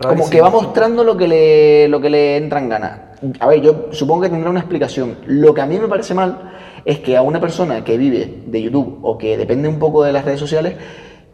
Como 0.00 0.28
que 0.28 0.40
va 0.40 0.50
mostrando 0.50 1.04
lo 1.04 1.16
que 1.16 1.28
le, 1.28 1.88
lo 1.88 2.00
que 2.00 2.10
le 2.10 2.36
entran 2.36 2.68
ganas. 2.68 3.00
A 3.38 3.46
ver, 3.46 3.60
yo 3.60 3.86
supongo 3.92 4.22
que 4.22 4.30
tendrá 4.30 4.50
una 4.50 4.58
explicación. 4.58 5.18
Lo 5.26 5.54
que 5.54 5.60
a 5.60 5.66
mí 5.66 5.78
me 5.78 5.86
parece 5.86 6.12
mal 6.12 6.52
es 6.84 6.98
que 6.98 7.16
a 7.16 7.22
una 7.22 7.40
persona 7.40 7.84
que 7.84 7.96
vive 7.96 8.42
de 8.46 8.62
YouTube 8.62 8.98
o 9.02 9.16
que 9.16 9.36
depende 9.36 9.68
un 9.68 9.78
poco 9.78 10.02
de 10.02 10.12
las 10.12 10.24
redes 10.24 10.40
sociales, 10.40 10.74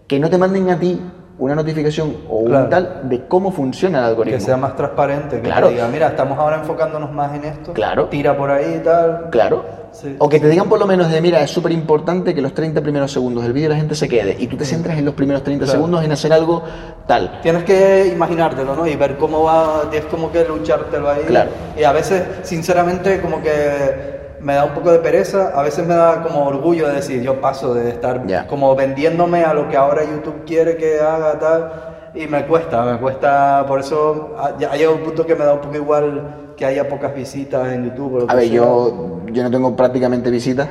que 0.06 0.18
no 0.18 0.28
te 0.28 0.36
manden 0.36 0.68
a 0.68 0.78
ti 0.78 1.00
una 1.38 1.54
notificación 1.54 2.16
o 2.28 2.44
Claro. 2.44 2.64
un 2.64 2.70
tal 2.70 3.00
de 3.08 3.26
cómo 3.26 3.52
funciona 3.52 3.98
el 4.00 4.04
algoritmo. 4.06 4.38
Que 4.38 4.44
sea 4.44 4.56
más 4.56 4.74
transparente, 4.76 5.36
que 5.36 5.42
Claro. 5.42 5.68
te 5.68 5.74
diga, 5.74 5.88
mira, 5.88 6.08
estamos 6.08 6.38
ahora 6.38 6.56
enfocándonos 6.56 7.12
más 7.12 7.34
en 7.34 7.44
esto, 7.44 7.72
Claro. 7.72 8.06
tira 8.06 8.36
por 8.36 8.50
ahí 8.50 8.78
y 8.80 8.84
tal. 8.84 9.28
Claro. 9.30 9.64
Sí. 9.92 10.14
O 10.18 10.28
que 10.28 10.38
te 10.38 10.48
digan 10.48 10.68
por 10.68 10.78
lo 10.78 10.86
menos 10.86 11.10
de, 11.10 11.20
mira, 11.20 11.40
es 11.40 11.50
súper 11.50 11.72
importante 11.72 12.34
que 12.34 12.42
los 12.42 12.52
30 12.52 12.82
primeros 12.82 13.10
segundos 13.10 13.42
del 13.44 13.52
vídeo 13.54 13.70
la 13.70 13.76
gente 13.76 13.94
se 13.94 14.06
quede 14.08 14.36
y 14.38 14.46
tú 14.46 14.56
te 14.56 14.64
centras 14.64 14.98
en 14.98 15.04
los 15.04 15.14
primeros 15.14 15.42
30 15.42 15.64
Claro. 15.64 15.78
segundos 15.78 16.04
en 16.04 16.12
hacer 16.12 16.32
algo 16.32 16.62
tal. 17.06 17.40
Tienes 17.40 17.64
que 17.64 18.06
imaginártelo, 18.12 18.74
¿no? 18.76 18.86
Y 18.86 18.96
ver 18.96 19.16
cómo 19.16 19.44
va, 19.44 19.82
tienes 19.90 20.08
como 20.10 20.30
que 20.30 20.44
luchártelo 20.44 21.08
ahí. 21.08 21.22
Claro. 21.26 21.50
Y 21.78 21.84
a 21.84 21.92
veces, 21.92 22.22
sinceramente, 22.42 23.20
como 23.20 23.40
que 23.40 24.17
me 24.40 24.54
da 24.54 24.64
un 24.64 24.72
poco 24.72 24.92
de 24.92 24.98
pereza, 24.98 25.52
a 25.54 25.62
veces 25.62 25.86
me 25.86 25.94
da 25.94 26.22
como 26.22 26.46
orgullo 26.46 26.86
de 26.88 26.94
decir, 26.94 27.22
yo 27.22 27.40
paso 27.40 27.74
de 27.74 27.88
estar 27.90 28.26
Ya. 28.26 28.46
como 28.46 28.74
vendiéndome 28.76 29.44
a 29.44 29.52
lo 29.54 29.68
que 29.68 29.76
ahora 29.76 30.02
YouTube 30.04 30.44
quiere 30.46 30.76
que 30.76 31.00
haga, 31.00 31.38
tal, 31.38 31.72
y 32.14 32.26
me 32.26 32.46
cuesta, 32.46 32.82
me 32.84 32.98
cuesta, 32.98 33.64
por 33.66 33.80
eso 33.80 34.34
ya 34.58 34.72
ha 34.72 34.76
llegado 34.76 34.96
un 34.96 35.02
punto 35.02 35.26
que 35.26 35.34
me 35.34 35.44
da 35.44 35.54
un 35.54 35.60
poco 35.60 35.76
igual 35.76 36.54
que 36.56 36.64
haya 36.64 36.88
pocas 36.88 37.14
visitas 37.14 37.72
en 37.72 37.84
YouTube. 37.84 38.14
O 38.14 38.18
lo 38.20 38.24
A 38.24 38.28
que 38.28 38.34
ver, 38.36 38.44
sea. 38.48 38.54
yo, 38.56 39.20
yo 39.30 39.42
no 39.42 39.50
tengo 39.50 39.76
prácticamente 39.76 40.30
visitas, 40.30 40.68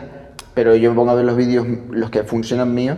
pero 0.54 0.76
yo 0.76 0.90
me 0.90 0.96
pongo 0.96 1.12
a 1.12 1.16
ver 1.16 1.26
los 1.26 1.36
vídeos, 1.38 1.66
los 1.92 2.10
que 2.10 2.24
funcionan 2.24 2.74
míos, 2.74 2.98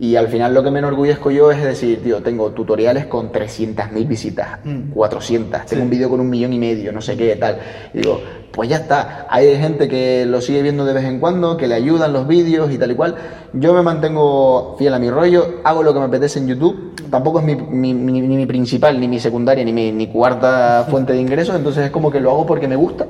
y 0.00 0.16
al 0.16 0.28
final 0.28 0.54
lo 0.54 0.62
que 0.64 0.70
me 0.70 0.78
enorgullezco 0.80 1.30
yo 1.30 1.50
es 1.52 1.62
decir, 1.62 2.02
tío, 2.02 2.22
tengo 2.22 2.50
tutoriales 2.52 3.04
con 3.06 3.30
300.000 3.30 4.08
visitas, 4.08 4.58
Mm. 4.64 4.90
400, 4.92 5.66
tengo 5.66 5.80
Sí. 5.82 5.84
un 5.84 5.90
vídeo 5.90 6.08
con 6.08 6.20
un 6.20 6.28
millón 6.30 6.52
y 6.54 6.58
medio, 6.58 6.90
no 6.90 7.02
sé 7.02 7.16
qué, 7.18 7.36
tal. 7.36 7.58
Y 7.94 7.98
digo, 7.98 8.18
pues 8.50 8.68
ya 8.70 8.76
está. 8.78 9.26
Hay 9.28 9.56
gente 9.58 9.88
que 9.88 10.24
lo 10.26 10.40
sigue 10.40 10.62
viendo 10.62 10.84
de 10.86 10.94
vez 10.94 11.04
en 11.04 11.20
cuando, 11.20 11.56
que 11.58 11.68
le 11.68 11.74
ayudan 11.74 12.12
los 12.14 12.26
vídeos 12.26 12.72
y 12.72 12.78
tal 12.78 12.90
y 12.90 12.94
cual. 12.94 13.14
Yo 13.52 13.74
me 13.74 13.82
mantengo 13.82 14.74
fiel 14.78 14.94
a 14.94 14.98
mi 14.98 15.10
rollo, 15.10 15.56
hago 15.64 15.82
lo 15.82 15.92
que 15.92 15.98
me 16.00 16.06
apetece 16.06 16.38
en 16.38 16.48
YouTube. 16.48 16.94
Tampoco 17.10 17.40
es 17.40 17.44
mi, 17.44 17.54
mi- 17.54 17.92
mi- 17.94 18.20
ni 18.22 18.36
mi 18.36 18.46
principal, 18.46 18.98
ni 18.98 19.06
mi 19.06 19.20
secundaria, 19.20 19.64
ni 19.64 19.72
mi 19.72 19.92
ni 19.92 20.06
cuarta 20.06 20.86
fuente 20.90 21.12
de 21.12 21.20
ingresos, 21.20 21.54
entonces 21.54 21.84
es 21.84 21.90
como 21.90 22.10
que 22.10 22.20
lo 22.20 22.30
hago 22.30 22.46
porque 22.46 22.66
me 22.66 22.76
gusta 22.76 23.06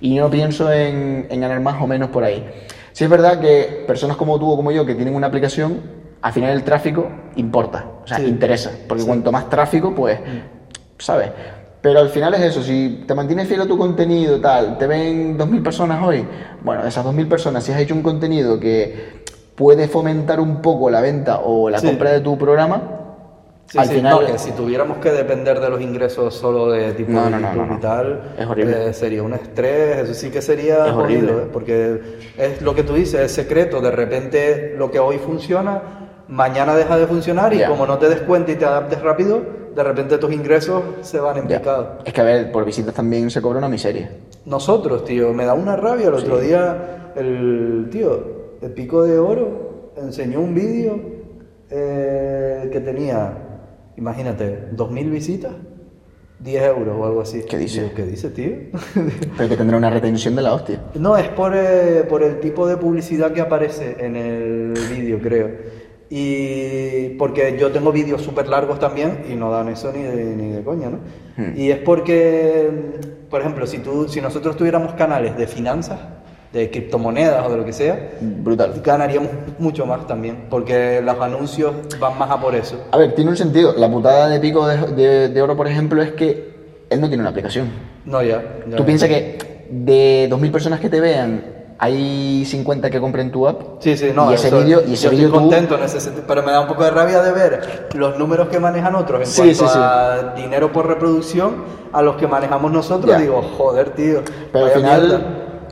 y 0.00 0.16
no 0.16 0.30
pienso 0.30 0.72
en, 0.72 1.26
en 1.28 1.40
ganar 1.40 1.60
más 1.60 1.82
o 1.82 1.86
menos 1.86 2.08
por 2.08 2.24
ahí. 2.24 2.44
Sí 2.92 3.04
es 3.04 3.10
verdad 3.10 3.40
que 3.40 3.84
personas 3.86 4.16
como 4.16 4.38
tú 4.38 4.50
o 4.50 4.56
como 4.56 4.72
yo 4.72 4.86
que 4.86 4.94
tienen 4.94 5.14
una 5.14 5.26
aplicación, 5.28 5.99
al 6.22 6.32
final 6.32 6.50
el 6.50 6.62
tráfico 6.64 7.08
importa, 7.36 7.84
o 8.04 8.06
sea, 8.06 8.18
Sí. 8.18 8.26
interesa, 8.26 8.70
porque 8.88 9.04
cuanto 9.04 9.32
más 9.32 9.48
tráfico, 9.48 9.94
pues, 9.94 10.18
¿sabes? 10.98 11.30
Pero 11.80 12.00
al 12.00 12.10
final 12.10 12.34
es 12.34 12.40
eso, 12.42 12.62
si 12.62 13.04
te 13.06 13.14
mantienes 13.14 13.48
fiel 13.48 13.62
a 13.62 13.66
tu 13.66 13.78
contenido, 13.78 14.38
tal, 14.40 14.76
te 14.76 14.86
ven 14.86 15.38
2.000 15.38 15.62
personas 15.62 16.02
hoy, 16.06 16.26
bueno, 16.62 16.82
de 16.82 16.88
esas 16.90 17.04
2.000 17.04 17.26
personas, 17.26 17.64
si 17.64 17.72
has 17.72 17.80
hecho 17.80 17.94
un 17.94 18.02
contenido 18.02 18.60
que 18.60 19.20
puede 19.54 19.88
fomentar 19.88 20.40
un 20.40 20.60
poco 20.60 20.90
la 20.90 21.00
venta 21.00 21.40
o 21.40 21.70
la 21.70 21.78
Sí. 21.78 21.86
compra 21.86 22.10
de 22.12 22.20
tu 22.20 22.36
programa, 22.36 22.82
Sí, 23.66 23.78
al 23.78 23.86
sí, 23.86 23.94
final... 23.94 24.20
no, 24.20 24.26
que 24.26 24.36
si 24.36 24.50
tuviéramos 24.50 24.98
que 24.98 25.12
depender 25.12 25.60
de 25.60 25.70
los 25.70 25.80
ingresos 25.80 26.34
solo 26.34 26.72
de 26.72 26.92
tipo 26.92 27.12
No, 27.12 27.30
no, 27.30 27.38
no, 27.38 27.78
tal, 27.78 28.20
Es 28.36 28.44
horrible. 28.44 28.88
eh, 28.88 28.92
sería 28.92 29.22
un 29.22 29.32
estrés, 29.32 29.98
eso 29.98 30.12
sí 30.14 30.28
que 30.30 30.42
sería 30.42 30.86
Es 30.86 30.92
horrible. 30.92 31.28
jodido, 31.28 31.44
¿eh? 31.44 31.48
porque 31.52 32.00
es 32.36 32.60
lo 32.62 32.74
que 32.74 32.82
tú 32.82 32.94
dices, 32.94 33.20
es 33.20 33.30
secreto, 33.32 33.80
de 33.80 33.92
repente 33.92 34.74
lo 34.76 34.90
que 34.90 34.98
hoy 34.98 35.18
funciona, 35.18 35.80
mañana 36.30 36.74
deja 36.76 36.96
de 36.96 37.06
funcionar 37.06 37.52
y 37.52 37.62
como 37.64 37.86
no 37.86 37.98
te 37.98 38.08
des 38.08 38.20
cuenta 38.22 38.52
y 38.52 38.56
te 38.56 38.64
adaptes 38.64 39.02
rápido, 39.02 39.42
de 39.74 39.82
repente 39.84 40.16
tus 40.18 40.32
ingresos 40.32 40.82
se 41.02 41.18
van 41.20 41.36
en 41.38 41.48
Ya. 41.48 41.58
picado. 41.58 41.98
Es 42.04 42.12
que 42.12 42.20
a 42.20 42.24
ver, 42.24 42.52
por 42.52 42.64
visitas 42.64 42.94
también 42.94 43.30
se 43.30 43.42
cobra 43.42 43.58
una 43.58 43.68
miseria. 43.68 44.10
Nosotros, 44.46 45.04
tío, 45.04 45.32
me 45.34 45.44
da 45.44 45.54
una 45.54 45.76
rabia. 45.76 46.08
El 46.08 46.14
otro 46.14 46.38
día, 46.40 47.12
el 47.16 47.88
tío, 47.90 48.56
el 48.62 48.70
pico 48.72 49.02
de 49.04 49.18
oro, 49.18 49.92
enseñó 49.96 50.40
un 50.40 50.54
vídeo 50.54 50.98
eh, 51.70 52.68
que 52.72 52.80
tenía, 52.80 53.32
imagínate, 53.96 54.70
2.000 54.74 55.10
visitas, 55.10 55.52
10 56.40 56.62
euros 56.64 56.96
o 56.98 57.04
algo 57.04 57.20
así. 57.20 57.42
¿Qué 57.48 57.58
dice? 57.58 57.82
Digo, 57.82 57.94
¿Qué 57.94 58.06
dice, 58.06 58.30
tío? 58.30 58.56
Pero 59.36 59.48
que 59.48 59.56
tendrá 59.56 59.76
una 59.76 59.90
retención 59.90 60.34
de 60.36 60.42
la 60.42 60.54
hostia. 60.54 60.80
no, 60.94 61.16
es 61.16 61.28
por, 61.28 61.52
eh, 61.54 62.04
por 62.08 62.22
el 62.22 62.40
tipo 62.40 62.66
de 62.66 62.76
publicidad 62.76 63.32
que 63.32 63.40
aparece 63.42 63.96
en 64.00 64.16
el 64.16 64.74
vídeo, 64.90 65.18
creo. 65.20 65.48
Y 66.12 67.10
porque 67.10 67.56
yo 67.58 67.70
tengo 67.70 67.92
vídeos 67.92 68.20
súper 68.22 68.48
largos 68.48 68.80
también 68.80 69.24
y 69.30 69.34
no 69.36 69.50
dan 69.50 69.68
eso 69.68 69.92
ni 69.92 70.02
de, 70.02 70.24
ni 70.36 70.50
de 70.50 70.62
coña, 70.64 70.88
¿no? 70.90 70.98
Hmm. 71.36 71.56
Y 71.56 71.70
es 71.70 71.78
porque, 71.78 72.68
por 73.30 73.40
ejemplo, 73.40 73.64
si, 73.66 73.78
tú, 73.78 74.08
si 74.08 74.20
nosotros 74.20 74.56
tuviéramos 74.56 74.92
canales 74.94 75.36
de 75.38 75.46
finanzas, 75.46 76.00
de 76.52 76.68
criptomonedas 76.68 77.46
o 77.46 77.50
de 77.52 77.56
lo 77.58 77.64
que 77.64 77.72
sea, 77.72 78.10
Brutal. 78.20 78.82
ganaríamos 78.84 79.30
mucho 79.60 79.86
más 79.86 80.04
también, 80.08 80.46
porque 80.50 81.00
los 81.00 81.20
anuncios 81.20 81.72
van 82.00 82.18
más 82.18 82.28
a 82.28 82.40
por 82.40 82.56
eso. 82.56 82.76
A 82.90 82.96
ver, 82.98 83.14
tiene 83.14 83.30
un 83.30 83.36
sentido. 83.36 83.72
La 83.76 83.88
putada 83.88 84.28
de 84.28 84.40
Pico 84.40 84.66
de, 84.66 84.76
de- 84.96 85.28
de 85.28 85.42
Oro, 85.42 85.56
por 85.56 85.68
ejemplo, 85.68 86.02
es 86.02 86.10
que 86.10 86.50
él 86.90 87.00
no 87.00 87.06
tiene 87.06 87.20
una 87.22 87.30
aplicación. 87.30 87.68
No, 88.04 88.20
ya. 88.20 88.42
ya. 88.68 88.76
Tú 88.76 88.84
piensas 88.84 89.08
que 89.08 89.38
de 89.70 90.28
2.000 90.28 90.50
personas 90.50 90.80
que 90.80 90.88
te 90.88 91.00
vean, 91.00 91.44
hay 91.82 92.44
50 92.44 92.90
que 92.90 93.00
compren 93.00 93.30
tu 93.32 93.48
app. 93.48 93.62
Sí, 93.80 93.96
sí, 93.96 94.10
no. 94.14 94.30
Y 94.30 94.34
ese 94.34 94.50
vídeo, 94.50 94.84
yo 94.84 94.92
estoy 94.92 95.24
tú- 95.24 95.30
contento 95.30 95.76
en 95.78 95.84
ese 95.84 95.98
sentido, 96.00 96.24
pero 96.28 96.42
me 96.42 96.52
da 96.52 96.60
un 96.60 96.68
poco 96.68 96.84
de 96.84 96.90
rabia 96.90 97.22
de 97.22 97.32
ver 97.32 97.88
los 97.94 98.18
números 98.18 98.48
que 98.48 98.60
manejan 98.60 98.94
otros 98.94 99.20
en 99.22 99.26
Sí, 99.26 99.36
cuanto 99.42 99.54
sí, 99.66 99.72
sí. 99.72 99.78
a 99.80 100.34
dinero 100.36 100.70
por 100.72 100.86
reproducción 100.86 101.64
a 101.92 102.02
los 102.02 102.16
que 102.16 102.26
manejamos 102.26 102.70
nosotros. 102.70 103.10
Ya. 103.10 103.18
Digo, 103.18 103.42
joder, 103.56 103.90
tío. 103.90 104.20
Pero 104.52 104.66
al 104.66 104.70
final, 104.72 105.00
mierda. 105.00 105.20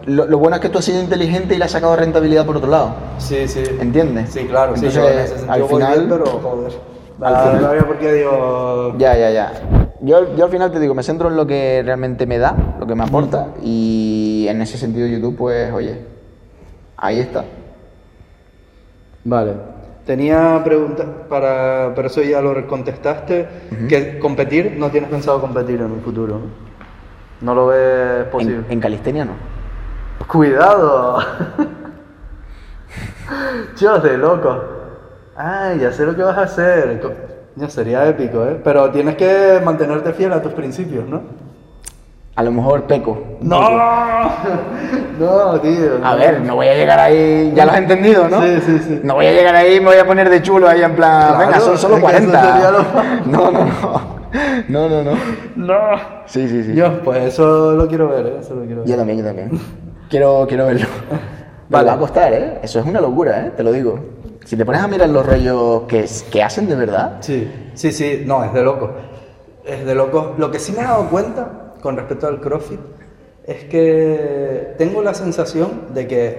lo, 0.07 0.25
lo 0.27 0.39
bueno 0.39 0.57
es 0.57 0.63
que 0.63 0.71
tú 0.71 0.79
has 0.79 0.85
sido 0.87 0.99
inteligente 1.01 1.55
y 1.55 1.59
le 1.59 1.65
has 1.67 1.73
sacado 1.73 1.95
rentabilidad 1.95 2.47
por 2.47 2.57
otro 2.57 2.71
lado. 2.71 2.95
Sí, 3.19 3.47
sí. 3.47 3.63
¿Entiendes? 3.79 4.31
Sí, 4.33 4.47
claro. 4.47 4.75
sí, 4.77 4.87
Entonces, 4.87 5.03
yo 5.03 5.09
en 5.11 5.19
ese 5.19 5.29
sentido 5.39 5.53
al 5.53 5.65
final- 5.65 5.99
bien, 5.99 6.09
pero 6.09 6.27
joder. 6.41 6.73
Al 7.21 7.37
final- 7.37 7.63
rabia 7.65 7.85
porque 7.87 8.13
digo. 8.15 8.95
Ya, 8.97 9.15
ya, 9.15 9.31
ya. 9.31 9.53
Yo, 10.01 10.37
yo 10.37 10.45
al 10.45 10.51
final 10.51 10.71
te 10.71 10.79
digo, 10.79 10.95
me 10.95 11.03
centro 11.03 11.29
en 11.29 11.37
lo 11.37 11.47
que 11.47 11.83
realmente 11.85 12.27
me 12.27 12.39
da, 12.39 12.55
lo 12.79 12.87
que 12.87 12.95
me 12.95 13.03
aporta, 13.03 13.49
y 13.63 14.47
en 14.49 14.63
ese 14.63 14.79
sentido 14.79 15.07
YouTube, 15.07 15.37
pues, 15.37 15.73
oye, 15.73 16.05
ahí 16.97 17.19
está. 17.19 17.45
Vale. 19.25 19.55
Tenía 20.07 20.63
preguntas 20.65 21.07
para. 21.29 21.93
Pero 21.95 22.09
eso 22.09 22.23
ya 22.23 22.41
lo 22.41 22.67
contestaste. 22.67 23.47
Que 23.91 24.19
competir, 24.19 24.77
no 24.79 24.91
tienes 24.91 25.11
pensado 25.11 25.39
competir 25.39 25.81
en 25.81 25.91
un 25.91 26.01
futuro. 26.01 26.41
No 27.43 27.55
lo 27.55 27.67
ves 27.67 28.25
posible. 28.29 28.57
En, 28.57 28.73
en 28.73 28.81
calistenia 28.81 29.27
no. 29.27 29.33
Cuidado. 30.27 31.19
Chos 33.77 34.03
de 34.03 34.17
loco. 34.17 34.63
Ay, 35.37 35.81
ya 35.81 35.93
sé 35.93 36.07
lo 36.07 36.17
que 36.17 36.23
vas 36.23 36.39
a 36.39 36.43
hacer. 36.43 37.03
Ya 37.59 37.69
sería 37.69 38.07
épico, 38.09 38.45
¿eh? 38.45 38.61
Pero 38.63 38.91
tienes 38.91 39.17
que 39.17 39.61
mantenerte 39.65 40.13
fiel 40.13 40.33
a 40.33 40.41
tus 40.43 40.53
principios, 40.53 41.09
¿no? 41.09 41.23
A 42.37 42.43
lo 42.45 42.53
mejor 42.53 42.85
peco. 42.85 43.19
No. 43.41 43.61
No, 45.19 45.59
tío. 45.61 45.99
A 46.05 46.15
ver, 46.15 46.41
no 46.43 46.55
voy 46.55 46.69
a 46.69 46.75
llegar 46.75 47.01
ahí, 47.01 47.53
ya 47.53 47.65
lo 47.65 47.73
has 47.73 47.79
entendido, 47.79 48.29
¿no? 48.29 48.41
Sí, 48.41 48.61
sí, 48.65 48.79
sí. 48.79 49.01
No 49.03 49.15
voy 49.15 49.27
a 49.27 49.33
llegar 49.33 49.57
ahí 49.57 49.75
y 49.75 49.81
me 49.81 49.87
voy 49.87 49.97
a 49.97 50.07
poner 50.07 50.31
de 50.31 50.41
chulo 50.43 50.69
ahí 50.69 50.81
en 50.81 50.95
plan, 50.95 51.31
Claro, 51.31 51.39
venga, 51.41 51.59
son 51.61 51.77
solo 51.77 51.97
es 51.97 52.05
que 52.05 52.17
eso 52.19 52.31
40. 52.31 52.53
sería 52.53 52.71
lo- 52.71 52.85
No, 53.27 53.51
no, 53.51 53.65
no. 53.65 54.19
No, 54.69 54.89
no, 54.89 55.03
no. 55.03 55.11
No. 55.57 55.75
Sí, 56.27 56.49
sí, 56.49 56.63
sí. 56.63 56.75
Yo, 56.75 57.01
pues 57.03 57.25
eso 57.25 57.73
lo 57.73 57.89
quiero 57.89 58.09
ver, 58.11 58.27
¿eh? 58.27 58.37
Eso 58.41 58.55
lo 58.55 58.63
quiero 58.65 58.83
ver. 58.83 58.91
Yo 58.91 58.97
también, 58.97 59.19
yo 59.19 59.25
también. 59.25 59.51
Quiero, 60.09 60.47
quiero 60.49 60.67
verlo. 60.67 60.87
Vale. 61.11 61.21
Vale. 61.69 61.87
va 61.89 61.95
a 61.95 61.99
costar, 61.99 62.33
¿eh? 62.33 62.59
Eso 62.63 62.79
es 62.79 62.87
una 62.87 63.01
locura, 63.01 63.41
¿eh? 63.47 63.53
Te 63.57 63.65
lo 63.65 63.73
digo. 63.73 63.99
Si 64.49 64.57
te 64.57 64.65
pones 64.65 64.81
a 64.81 64.89
mirar 64.89 65.11
los 65.11 65.27
rollos 65.27 65.83
que, 65.83 66.07
que 66.31 66.43
hacen 66.43 66.67
de 66.71 66.75
verdad, 66.75 67.19
Sí, 67.21 67.51
sí, 67.75 67.93
sí, 67.93 68.23
no, 68.25 68.43
es 68.45 68.55
de 68.55 68.63
loco. 68.63 68.93
Es 69.63 69.85
de 69.85 69.95
loco. 69.95 70.37
Lo 70.39 70.51
que 70.51 70.59
sí 70.59 70.73
me 70.73 70.79
he 70.79 70.85
dado 70.85 71.11
cuenta 71.11 71.75
con 71.83 71.99
respecto 71.99 72.27
al 72.29 72.41
CrossFit 72.41 72.81
es 73.45 73.65
que 73.65 74.75
tengo 74.79 75.03
la 75.03 75.13
sensación 75.13 75.93
de 75.93 76.07
que 76.09 76.39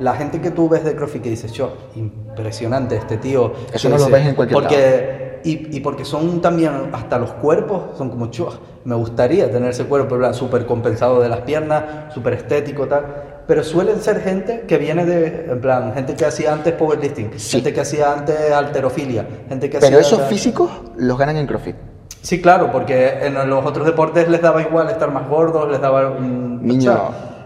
la 0.00 0.14
gente 0.14 0.40
que 0.40 0.50
tú 0.50 0.68
ves 0.68 0.82
de 0.82 0.96
CrossFit 0.96 1.22
que 1.22 1.30
dices, 1.30 1.52
yo, 1.52 1.74
impresionante 1.94 2.96
este 2.96 3.18
tío. 3.18 3.52
Eso 3.72 3.88
no 3.88 3.98
lo 3.98 4.06
dice- 4.06 4.16
ves 4.16 4.26
en 4.26 4.34
cualquier 4.34 4.60
porque, 4.60 5.40
Y, 5.44 5.76
y 5.76 5.78
porque 5.78 6.04
son 6.04 6.40
también, 6.40 6.90
hasta 6.92 7.20
los 7.20 7.30
cuerpos, 7.34 7.96
son 7.96 8.10
como, 8.10 8.32
chua, 8.32 8.58
me 8.84 8.96
gustaría 8.96 9.48
tener 9.48 9.70
ese 9.70 9.84
cuerpo, 9.84 10.18
súper 10.32 10.66
compensado 10.66 11.20
de 11.20 11.28
las 11.28 11.42
piernas, 11.42 12.12
súper 12.12 12.32
estético, 12.32 12.88
tal. 12.88 13.37
Pero 13.48 13.64
suelen 13.64 14.00
ser 14.02 14.20
gente 14.20 14.64
que 14.68 14.76
viene 14.76 15.04
de, 15.06 15.46
en 15.50 15.60
plan, 15.60 15.92
gente 15.94 16.14
que 16.14 16.26
hacía 16.26 16.52
antes 16.52 16.74
powerlifting, 16.74 17.30
Sí. 17.36 17.56
gente 17.56 17.72
que 17.72 17.80
hacía 17.80 18.12
antes 18.12 18.52
alterofilia, 18.52 19.26
gente 19.48 19.70
que 19.70 19.78
Pero 19.78 19.98
hacía... 19.98 20.00
esos 20.00 20.22
físicos 20.28 20.70
los 20.98 21.16
ganan 21.18 21.36
en 21.38 21.46
CrossFit. 21.46 21.74
Sí, 22.20 22.42
claro, 22.42 22.70
porque 22.70 23.24
en 23.26 23.48
los 23.48 23.64
otros 23.64 23.86
deportes 23.86 24.28
les 24.28 24.42
daba 24.42 24.60
igual 24.60 24.90
estar 24.90 25.10
más 25.10 25.26
gordos, 25.28 25.70
les 25.70 25.80
daba 25.80 26.10
un... 26.10 26.62
Niño. 26.64 26.92
o 26.92 26.94
sea, 26.94 27.02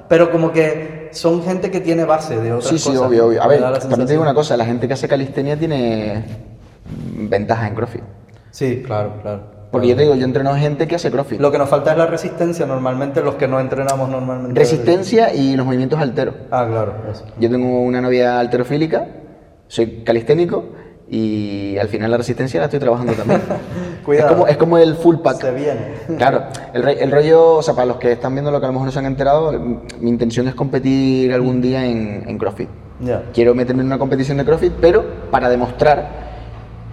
pero 0.08 0.30
como 0.32 0.50
que 0.50 1.08
son 1.12 1.42
gente 1.44 1.70
que 1.70 1.80
tiene 1.80 2.04
base 2.04 2.36
de 2.40 2.52
otras 2.52 2.68
Sí, 2.70 2.78
sí, 2.78 2.88
cosas. 2.90 3.02
obvio, 3.06 3.26
obvio. 3.28 3.40
A 3.42 3.46
ver, 3.46 3.60
también 3.78 4.06
te 4.06 4.12
digo 4.14 4.22
una 4.22 4.34
cosa, 4.34 4.56
la 4.56 4.64
gente 4.64 4.88
que 4.88 4.94
hace 4.94 5.06
calistenia 5.06 5.56
tiene 5.56 6.24
ventajas 7.14 7.68
en 7.68 7.74
CrossFit. 7.76 8.02
Sí, 8.50 8.82
claro, 8.84 9.12
claro. 9.22 9.51
Porque 9.72 9.88
yo 9.88 9.96
te 9.96 10.02
digo, 10.02 10.14
yo 10.14 10.24
entreno 10.26 10.54
gente 10.54 10.86
que 10.86 10.96
hace 10.96 11.10
CrossFit. 11.10 11.40
Lo 11.40 11.50
que 11.50 11.56
nos 11.56 11.68
falta 11.68 11.92
es 11.92 11.98
la 11.98 12.06
resistencia 12.06 12.66
normalmente, 12.66 13.22
los 13.22 13.36
que 13.36 13.48
no 13.48 13.58
entrenamos 13.58 14.08
normalmente. 14.08 14.60
Resistencia 14.60 15.34
y 15.34 15.56
los 15.56 15.64
movimientos 15.64 15.98
alteros. 15.98 16.34
Ah, 16.50 16.66
claro, 16.68 16.92
eso. 17.10 17.24
Yo 17.40 17.50
tengo 17.50 17.80
una 17.80 18.02
novia 18.02 18.38
alterofílica, 18.38 19.08
soy 19.68 20.04
calisténico 20.04 20.66
y 21.08 21.78
al 21.78 21.88
final 21.88 22.10
la 22.10 22.18
resistencia 22.18 22.60
la 22.60 22.66
estoy 22.66 22.80
trabajando 22.80 23.14
también. 23.14 23.40
Cuidado. 24.04 24.28
Es 24.28 24.32
como, 24.34 24.46
es 24.46 24.56
como 24.58 24.78
el 24.78 24.94
full 24.94 25.16
pack. 25.16 25.40
Se 25.40 25.50
viene. 25.52 25.94
Claro, 26.18 26.44
el, 26.74 26.86
el 26.86 27.10
rollo, 27.10 27.56
o 27.56 27.62
sea, 27.62 27.72
para 27.72 27.86
los 27.86 27.96
que 27.96 28.12
están 28.12 28.34
viendo 28.34 28.50
lo 28.50 28.60
que 28.60 28.66
a 28.66 28.68
lo 28.68 28.74
mejor 28.74 28.86
no 28.86 28.92
se 28.92 28.98
han 28.98 29.06
enterado, 29.06 29.52
mi 29.52 30.10
intención 30.10 30.48
es 30.48 30.54
competir 30.54 31.32
algún 31.32 31.62
día 31.62 31.86
en, 31.86 32.24
en 32.28 32.36
CrossFit. 32.36 32.68
Quiero 33.32 33.54
meterme 33.54 33.80
en 33.80 33.86
una 33.86 33.98
competición 33.98 34.36
de 34.36 34.44
CrossFit, 34.44 34.74
pero 34.80 35.04
para 35.30 35.48
demostrar 35.48 36.08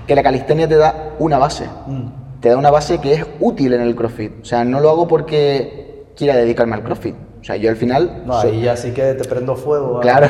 que 0.07 0.15
la 0.15 0.23
calistenia 0.23 0.68
te 0.68 0.76
da 0.76 1.14
una 1.19 1.38
base. 1.38 1.65
Mm. 1.85 2.18
Te 2.41 2.49
da 2.49 2.57
una 2.57 2.71
base 2.71 2.99
que 2.99 3.13
es 3.13 3.25
útil 3.39 3.73
en 3.73 3.81
el 3.81 3.95
CrossFit. 3.95 4.41
O 4.41 4.45
sea, 4.45 4.63
no 4.63 4.79
lo 4.79 4.89
hago 4.89 5.07
porque 5.07 6.05
quiera 6.15 6.35
dedicarme 6.35 6.75
al 6.75 6.83
CrossFit. 6.83 7.15
O 7.41 7.43
sea, 7.43 7.55
yo 7.55 7.69
al 7.69 7.77
final... 7.77 8.23
No, 8.25 8.41
soy- 8.41 8.51
ahí 8.51 8.61
ya 8.63 8.75
sí 8.75 8.91
que 8.91 9.13
te 9.13 9.23
prendo 9.27 9.55
fuego. 9.55 9.99
Claro. 10.01 10.27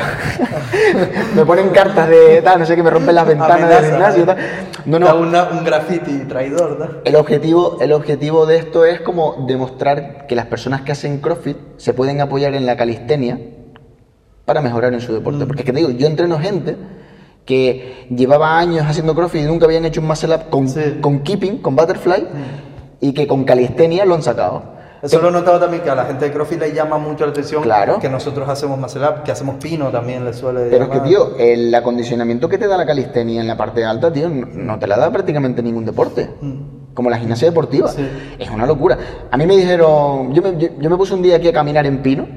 me 1.36 1.44
ponen 1.46 1.70
cartas 1.70 2.08
de 2.08 2.42
tal, 2.44 2.60
no 2.60 2.66
sé 2.66 2.76
qué, 2.76 2.84
me 2.84 2.90
rompen 2.92 3.16
las 3.16 3.28
ventanas 3.28 3.70
del 3.70 3.86
gimnasio. 3.92 4.26
Tal. 4.26 4.38
No, 4.86 5.00
Da 5.00 5.14
no. 5.14 5.20
una- 5.22 5.50
un 5.50 5.64
graffiti 5.64 6.20
traidor, 6.28 6.80
¿no? 6.80 6.88
El 7.04 7.16
objetivo, 7.16 7.78
el 7.82 7.94
objetivo 7.94 8.46
de 8.46 8.58
esto 8.58 8.86
es 8.86 9.02
como 9.02 9.46
demostrar 9.48 10.28
que 10.28 10.36
las 10.36 10.46
personas 10.46 10.82
que 10.82 10.92
hacen 10.92 11.20
CrossFit 11.20 11.58
se 11.78 11.94
pueden 11.94 12.22
apoyar 12.22 12.54
en 12.54 12.66
la 12.68 12.78
calistenia 12.78 13.40
para 14.46 14.62
mejorar 14.62 14.94
en 14.94 15.02
su 15.02 15.14
deporte. 15.14 15.46
Porque 15.46 15.62
es 15.62 15.66
que 15.66 15.74
te 15.74 15.80
digo, 15.80 15.90
yo 15.92 16.06
entreno 16.08 16.40
gente 16.40 16.76
que 17.50 18.06
llevaba 18.16 18.60
años 18.60 18.86
haciendo 18.88 19.16
CrossFit 19.16 19.42
y 19.42 19.46
nunca 19.48 19.66
habían 19.66 19.84
hecho 19.84 20.02
un 20.02 20.08
muscle 20.08 20.36
up 20.36 20.50
con, 20.52 20.70
Sí. 20.70 21.00
con 21.02 21.22
keeping, 21.22 21.58
con 21.58 21.76
butterfly, 21.76 22.28
y 23.02 23.12
que 23.14 23.26
con 23.26 23.44
calistenia 23.44 24.06
lo 24.06 24.14
han 24.14 24.22
sacado. 24.22 24.78
Eso 25.02 25.20
lo 25.22 25.30
he 25.30 25.32
notado 25.32 25.60
también 25.60 25.82
que 25.82 25.90
a 25.90 25.96
la 25.96 26.06
gente 26.06 26.26
de 26.26 26.32
CrossFit 26.32 26.60
le 26.60 26.74
llama 26.74 26.98
mucho 27.00 27.26
la 27.26 27.32
atención 27.32 27.64
Claro. 27.64 28.00
que 28.00 28.08
nosotros 28.10 28.48
hacemos 28.48 28.78
muscle 28.78 29.02
up, 29.04 29.24
que 29.24 29.32
hacemos 29.32 29.56
pino 29.56 29.88
también 29.90 30.24
le 30.26 30.34
suele 30.34 30.68
Pero 30.70 30.84
es 30.86 30.90
que, 30.92 31.00
tío, 31.00 31.38
el 31.40 31.74
acondicionamiento 31.74 32.48
que 32.50 32.58
te 32.60 32.68
da 32.68 32.78
la 32.78 32.86
calistenia 32.86 33.42
en 33.42 33.48
la 33.48 33.58
parte 33.58 33.84
alta, 33.84 34.12
tío, 34.14 34.30
no, 34.30 34.78
te 34.78 34.86
la 34.86 34.98
da 34.98 35.10
prácticamente 35.12 35.64
ningún 35.64 35.86
deporte. 35.86 36.30
Como 36.94 37.10
la 37.10 37.18
gimnasia 37.18 37.48
deportiva. 37.48 37.88
Sí. 37.88 38.06
Es 38.38 38.50
una 38.52 38.66
locura. 38.68 38.98
A 39.32 39.38
mí 39.38 39.48
me 39.48 39.56
dijeron, 39.56 40.34
yo 40.34 40.42
me, 40.44 40.58
yo, 40.58 40.68
yo 40.80 40.90
me 40.90 40.98
puse 40.98 41.14
un 41.16 41.22
día 41.24 41.38
aquí 41.38 41.48
a 41.48 41.54
caminar 41.54 41.86
en 41.88 42.02
pino. 42.04 42.28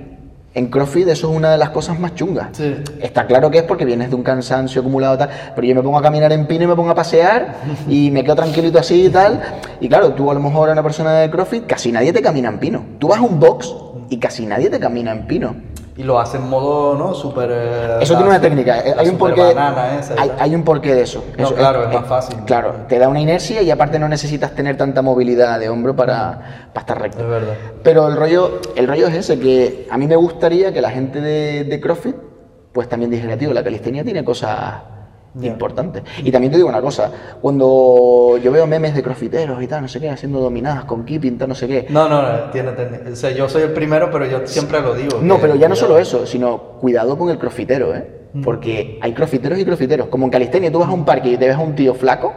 En 0.55 0.67
CrossFit 0.67 1.09
eso 1.09 1.31
es 1.31 1.37
una 1.37 1.51
de 1.51 1.59
las 1.59 1.71
cosas 1.71 1.99
más 1.99 2.15
chungas. 2.15 2.49
Sí. 2.53 2.77
Está 3.01 3.27
claro 3.27 3.51
que 3.51 3.59
es 3.59 3.65
porque 3.65 3.87
vienes 3.87 4.11
de 4.11 4.17
un 4.17 4.23
cansancio 4.23 4.83
acumulado 4.83 5.17
tal, 5.17 5.31
pero 5.55 5.67
yo 5.67 5.75
me 5.75 5.83
pongo 5.83 5.99
a 5.99 6.03
caminar 6.03 6.31
en 6.33 6.47
pino 6.47 6.65
y 6.65 6.67
me 6.67 6.77
pongo 6.77 6.91
a 6.91 6.95
pasear 6.95 7.55
y 7.89 8.11
me 8.11 8.23
quedo 8.23 8.37
tranquilito 8.37 8.79
así 8.79 9.07
y 9.07 9.09
tal. 9.09 9.41
Y 9.81 9.89
claro, 9.89 10.13
tú 10.13 10.31
a 10.31 10.35
lo 10.35 10.41
mejor 10.41 10.69
a 10.69 10.73
una 10.73 10.83
persona 10.83 11.15
de 11.15 11.31
CrossFit, 11.31 11.67
casi 11.67 11.91
nadie 11.91 12.13
te 12.13 12.21
camina 12.21 12.51
en 12.51 12.59
pino. 12.59 12.85
Tú 12.99 13.09
vas 13.09 13.19
a 13.19 13.23
un 13.23 13.41
box 13.41 13.75
y 14.11 14.19
casi 14.19 14.45
nadie 14.45 14.69
te 14.69 14.79
camina 14.79 15.13
en 15.13 15.27
pino. 15.27 15.72
Y 15.95 16.05
lo 16.05 16.19
hace 16.19 16.39
en 16.39 16.49
modo, 16.49 16.95
¿no? 16.97 17.13
Súper... 17.13 17.51
eh, 17.53 17.99
Eso 18.01 18.15
tiene 18.15 18.31
una 18.31 18.41
técnica. 18.41 18.79
eh, 18.81 18.95
Hay 18.97 19.09
un 19.11 19.19
porqué. 19.19 19.51
esa 19.51 20.15
Hay, 20.19 20.33
hay 20.39 20.55
un 20.55 20.63
porqué 20.65 20.95
de 20.95 21.03
eso. 21.03 21.23
No, 21.37 21.45
Eso 21.45 21.55
claro, 21.55 21.85
es 21.85 21.93
más 21.93 22.07
fácil. 22.07 22.37
Claro, 22.47 22.75
te 22.89 22.99
da 22.99 23.09
una 23.09 23.21
inercia 23.21 23.61
y 23.61 23.71
aparte 23.71 23.99
no 23.99 24.09
necesitas 24.09 24.53
tener 24.55 24.77
tanta 24.79 25.03
movilidad 25.03 25.61
de 25.61 25.69
hombro 25.69 25.95
para, 25.95 26.71
para 26.73 26.81
estar 26.81 27.01
recto. 27.01 27.21
Es 27.23 27.29
verdad. 27.29 27.55
Pero 27.83 28.09
el 28.09 28.17
rollo, 28.17 28.61
el 28.75 28.89
rollo 28.89 29.07
es 29.09 29.15
ese, 29.17 29.39
que 29.39 29.87
a 29.91 29.99
mí 29.99 30.07
me 30.07 30.17
gustaría 30.17 30.73
que 30.73 30.81
la 30.81 30.91
gente 30.91 31.21
de, 31.21 31.65
de 31.65 31.81
CrossFit 31.81 32.17
pues 32.73 32.89
también 32.89 33.11
dijera, 33.11 33.37
tío, 33.37 33.53
la 33.53 33.63
calistenia 33.63 34.03
tiene 34.03 34.25
cosas 34.25 34.73
Ya. 35.35 35.49
importantes. 35.49 36.03
Y 36.23 36.31
también 36.31 36.51
te 36.51 36.59
digo 36.59 36.69
una 36.69 36.83
cosa, 36.83 37.11
cuando 37.41 38.39
yo 38.43 38.53
veo 38.53 38.67
memes 38.67 38.95
de 38.95 39.03
crossfiteros 39.03 39.63
y 39.63 39.67
tal, 39.67 39.83
no 39.83 39.89
sé 39.89 39.99
qué, 40.01 40.11
haciendo 40.11 40.41
dominadas 40.41 40.85
con 40.85 41.05
keeping, 41.05 41.39
tal, 41.39 41.49
no 41.49 41.55
sé 41.55 41.67
qué. 41.69 41.87
No, 41.89 42.09
no, 42.09 42.21
no, 42.23 42.51
tiene 42.51 42.73
técnica. 42.73 43.11
O 43.11 43.17
sea, 43.17 43.31
yo 43.31 43.49
soy 43.49 43.63
el 43.63 43.73
primero, 43.73 44.11
pero 44.11 44.27
yo 44.27 44.47
siempre 44.47 44.81
lo 44.81 44.95
digo. 44.95 45.19
No, 45.23 45.39
pero 45.39 45.55
ya 45.55 45.69
no 45.69 45.77
solo 45.77 45.99
eso, 45.99 46.27
sino 46.27 46.59
cuidado 46.81 47.17
con 47.17 47.31
el 47.31 47.39
crossfitero, 47.39 47.95
¿eh? 47.95 48.07
Mm. 48.35 48.43
Porque 48.43 48.99
hay 49.03 49.13
crossfiteros 49.15 49.59
y 49.59 49.65
crossfiteros. 49.65 50.09
Como 50.09 50.25
en 50.27 50.31
calistenia, 50.31 50.71
tú 50.73 50.79
vas 50.81 50.89
a 50.89 50.93
un 50.93 51.05
parque 51.05 51.31
y 51.31 51.37
te 51.37 51.47
ves 51.47 51.57
a 51.57 51.61
un 51.61 51.75
tío 51.75 51.95
flaco, 51.95 52.33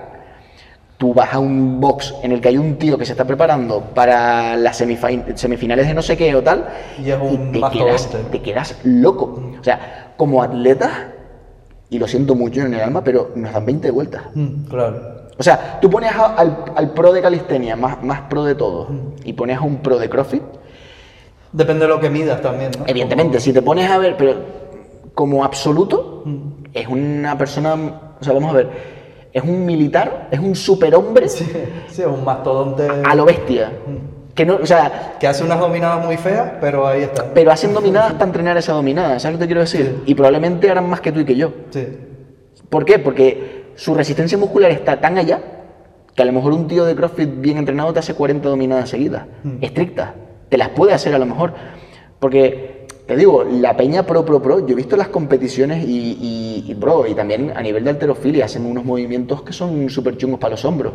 tú 0.97 1.13
vas 1.13 1.33
a 1.33 1.39
un 1.39 1.81
box 1.81 2.13
en 2.23 2.31
el 2.31 2.39
que 2.39 2.47
hay 2.49 2.57
un 2.57 2.75
tío 2.77 2.97
que 2.97 3.05
se 3.05 3.11
está 3.11 3.25
preparando 3.25 3.81
para 3.93 4.55
las 4.55 4.79
semifi- 4.81 5.35
semifinales 5.35 5.87
de 5.87 5.93
no 5.93 6.01
sé 6.01 6.15
qué 6.15 6.33
o 6.35 6.41
tal, 6.41 6.65
Y 7.03 7.09
es 7.11 7.17
un 7.19 7.51
te, 7.51 7.59
mastodonte. 7.59 7.77
quedas, 7.77 8.09
te 8.31 8.41
quedas 8.41 8.79
loco. 8.83 9.41
O 9.59 9.63
sea, 9.63 10.13
como 10.15 10.41
atletas, 10.41 10.91
y 11.95 11.99
lo 11.99 12.07
siento 12.07 12.35
mucho 12.35 12.59
en 12.61 12.73
el 12.73 12.81
alma, 12.81 13.01
pero 13.03 13.31
nos 13.35 13.53
dan 13.53 13.65
20 13.65 13.89
vueltas. 13.91 14.23
Mm, 14.35 14.65
Claro. 14.69 15.15
O 15.37 15.43
sea, 15.43 15.79
tú 15.81 15.89
pones 15.89 16.11
a- 16.13 16.33
al, 16.35 16.65
al 16.75 16.91
pro 16.93 17.11
de 17.13 17.21
calistenia, 17.21 17.75
más, 17.75 18.01
más 18.03 18.21
pro 18.29 18.43
de 18.45 18.55
todo, 18.55 18.87
y 19.23 19.33
pones 19.33 19.57
a 19.57 19.61
un 19.61 19.77
pro 19.77 19.97
de 19.97 20.09
CrossFit, 20.09 20.43
Depende 21.53 21.85
de 21.85 21.89
lo 21.89 22.01
que 22.01 22.09
midas 22.09 22.41
también, 22.41 22.71
¿no? 22.77 22.83
Evidentemente, 22.85 23.39
si 23.39 23.53
te 23.53 23.61
pones 23.61 23.89
a 23.89 23.97
ver, 23.97 24.17
pero 24.17 24.33
como 25.13 25.45
absoluto, 25.45 26.21
Mm. 26.25 26.37
es 26.73 26.87
una 26.89 27.37
persona, 27.37 27.73
o 28.19 28.23
sea, 28.23 28.33
vamos 28.33 28.49
a 28.53 28.57
ver, 28.57 28.69
es 29.31 29.41
un 29.41 29.65
militar, 29.65 30.27
es 30.31 30.39
un 30.39 30.53
superhombre 30.53 31.29
Sí, 31.29 31.45
sí, 31.87 32.01
es 32.01 32.07
un 32.07 32.25
mastodonte 32.25 32.89
a 33.05 33.15
lo 33.15 33.23
bestia. 33.23 33.71
Que 34.35 34.45
no, 34.45 34.55
o 34.57 34.65
sea, 34.65 35.15
que 35.19 35.27
hace 35.27 35.43
unas 35.43 35.59
dominadas 35.59 36.05
muy 36.05 36.17
feas, 36.17 36.51
pero 36.59 36.85
ahí 36.85 37.03
está. 37.03 37.33
pero 37.33 37.51
hacen 37.51 37.73
dominadas 37.73 38.13
para 38.13 38.25
entrenar 38.25 38.57
esa 38.57 38.73
dominada, 38.73 39.17
¿sabes 39.19 39.35
lo 39.35 39.39
que 39.39 39.43
te 39.45 39.47
quiero 39.47 39.61
decir? 39.61 40.03
Y 40.05 40.13
probablemente 40.13 40.69
harán 40.69 40.89
más 40.89 40.99
que 40.99 41.13
tú 41.13 41.21
y 41.21 41.25
que 41.25 41.35
yo. 41.35 41.53
Sí. 41.69 41.87
¿Por 42.69 42.83
qué? 42.83 42.99
Porque 42.99 43.71
su 43.75 43.95
resistencia 43.95 44.37
muscular 44.37 44.71
está 44.71 44.99
tan 44.99 45.17
allá 45.17 45.39
que 46.13 46.21
a 46.21 46.25
lo 46.25 46.33
mejor 46.33 46.53
un 46.53 46.67
tío 46.67 46.85
de 46.85 46.95
CrossFit 46.95 47.29
bien 47.39 47.57
entrenado 47.57 47.93
te 47.93 47.99
hace 47.99 48.13
40 48.13 48.47
dominadas 48.47 48.89
seguidas, 48.89 49.25
estrictas. 49.61 50.11
Te 50.49 50.57
las 50.57 50.69
puede 50.69 50.93
hacer 50.93 51.13
a 51.15 51.17
lo 51.17 51.25
mejor. 51.25 51.53
Porque, 52.19 52.84
te 53.05 53.15
digo, 53.15 53.43
la 53.43 53.77
peña 53.77 54.03
pro, 54.03 54.25
pro, 54.25 54.41
pro, 54.41 54.65
yo 54.65 54.73
he 54.73 54.75
visto 54.75 54.97
las 54.97 55.09
competiciones 55.09 55.85
y, 55.85 56.17
y, 56.19 56.65
y, 56.67 56.73
bro, 56.73 57.05
y 57.05 57.13
también 57.13 57.53
a 57.55 57.61
nivel 57.61 57.83
de 57.83 57.91
alterofilia 57.91 58.45
hacen 58.45 58.65
unos 58.65 58.83
movimientos 58.83 59.43
que 59.43 59.53
son 59.53 59.89
súper 59.91 60.17
chungos 60.17 60.39
para 60.39 60.51
los 60.51 60.65
hombros. 60.65 60.93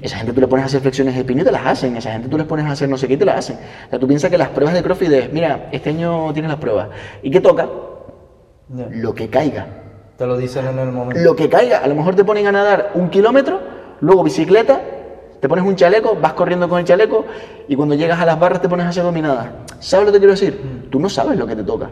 Esa 0.00 0.16
gente 0.16 0.32
tú 0.32 0.40
le 0.40 0.48
pones 0.48 0.62
a 0.62 0.66
hacer 0.66 0.80
flexiones 0.80 1.14
de 1.14 1.20
espino 1.20 1.42
y 1.42 1.44
te 1.44 1.52
las 1.52 1.66
hacen. 1.66 1.96
Esa 1.98 2.12
gente 2.12 2.28
tú 2.28 2.38
les 2.38 2.46
pones 2.46 2.64
a 2.64 2.70
hacer 2.70 2.88
no 2.88 2.96
sé 2.96 3.06
qué 3.08 3.14
y 3.14 3.16
te 3.18 3.26
las 3.26 3.38
hacen. 3.38 3.56
O 3.56 3.90
sea, 3.90 3.98
tú 3.98 4.08
piensas 4.08 4.30
que 4.30 4.38
las 4.38 4.48
pruebas 4.48 4.74
de 4.74 4.82
CrossFit 4.82 5.12
es, 5.12 5.32
mira, 5.32 5.68
este 5.70 5.90
año 5.90 6.32
tienes 6.32 6.50
las 6.50 6.60
pruebas. 6.60 6.88
¿Y 7.22 7.30
qué 7.30 7.40
toca? 7.42 7.68
Lo 8.90 9.14
que 9.14 9.28
caiga. 9.28 9.66
Te 10.16 10.26
lo 10.26 10.38
dicen 10.38 10.66
en 10.66 10.78
el 10.78 10.92
momento. 10.92 11.22
Lo 11.22 11.36
que 11.36 11.50
caiga, 11.50 11.78
a 11.78 11.86
lo 11.88 11.94
mejor 11.94 12.14
te 12.14 12.24
ponen 12.24 12.46
a 12.46 12.52
nadar 12.52 12.92
un 12.94 13.10
kilómetro, 13.10 13.60
luego 14.00 14.22
bicicleta, 14.24 14.80
te 15.44 15.48
pones 15.50 15.62
un 15.66 15.76
chaleco, 15.76 16.16
vas 16.18 16.32
corriendo 16.32 16.70
con 16.70 16.78
el 16.78 16.86
chaleco 16.86 17.26
y 17.68 17.76
cuando 17.76 17.94
llegas 17.94 18.18
a 18.18 18.24
las 18.24 18.40
barras 18.40 18.62
te 18.62 18.68
pones 18.70 18.86
a 18.86 18.88
hacer 18.88 19.02
dominadas. 19.02 19.48
¿Sabes 19.78 20.06
lo 20.06 20.12
que 20.12 20.16
quiero 20.16 20.32
decir? 20.32 20.88
Tú 20.90 20.98
no 20.98 21.10
sabes 21.10 21.36
lo 21.36 21.46
que 21.46 21.54
te 21.54 21.62
toca. 21.62 21.90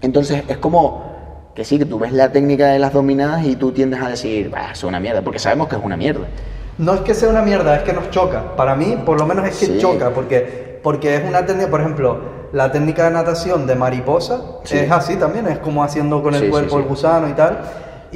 Entonces 0.00 0.42
es 0.48 0.56
como 0.58 1.52
que 1.54 1.64
sí, 1.64 1.78
que 1.78 1.84
tú 1.84 1.96
ves 2.00 2.10
la 2.12 2.32
técnica 2.32 2.66
de 2.66 2.80
las 2.80 2.92
dominadas 2.92 3.44
y 3.46 3.54
tú 3.54 3.70
tiendes 3.70 4.02
a 4.02 4.08
decir, 4.08 4.50
bah, 4.50 4.70
es 4.72 4.82
una 4.82 4.98
mierda, 4.98 5.22
porque 5.22 5.38
sabemos 5.38 5.68
que 5.68 5.76
es 5.76 5.84
una 5.84 5.96
mierda. 5.96 6.26
No 6.78 6.92
es 6.94 7.02
que 7.02 7.14
sea 7.14 7.28
una 7.28 7.40
mierda, 7.42 7.76
es 7.76 7.84
que 7.84 7.92
nos 7.92 8.10
choca. 8.10 8.56
Para 8.56 8.74
mí, 8.74 8.98
por 9.06 9.16
lo 9.16 9.26
menos 9.26 9.46
es 9.46 9.56
que 9.60 9.66
Sí. 9.66 9.78
choca, 9.78 10.10
porque, 10.10 10.80
porque 10.82 11.14
es 11.14 11.24
una 11.24 11.46
técnica, 11.46 11.70
por 11.70 11.80
ejemplo, 11.82 12.18
la 12.52 12.72
técnica 12.72 13.04
de 13.04 13.12
natación 13.12 13.68
de 13.68 13.76
mariposa 13.76 14.40
Sí. 14.64 14.76
es 14.78 14.90
así 14.90 15.14
también, 15.14 15.46
es 15.46 15.58
como 15.60 15.84
haciendo 15.84 16.20
con 16.20 16.34
el 16.34 16.40
Sí, 16.42 16.48
cuerpo 16.48 16.78
el 16.78 16.84
gusano 16.86 17.28
y 17.28 17.32
tal, 17.34 17.60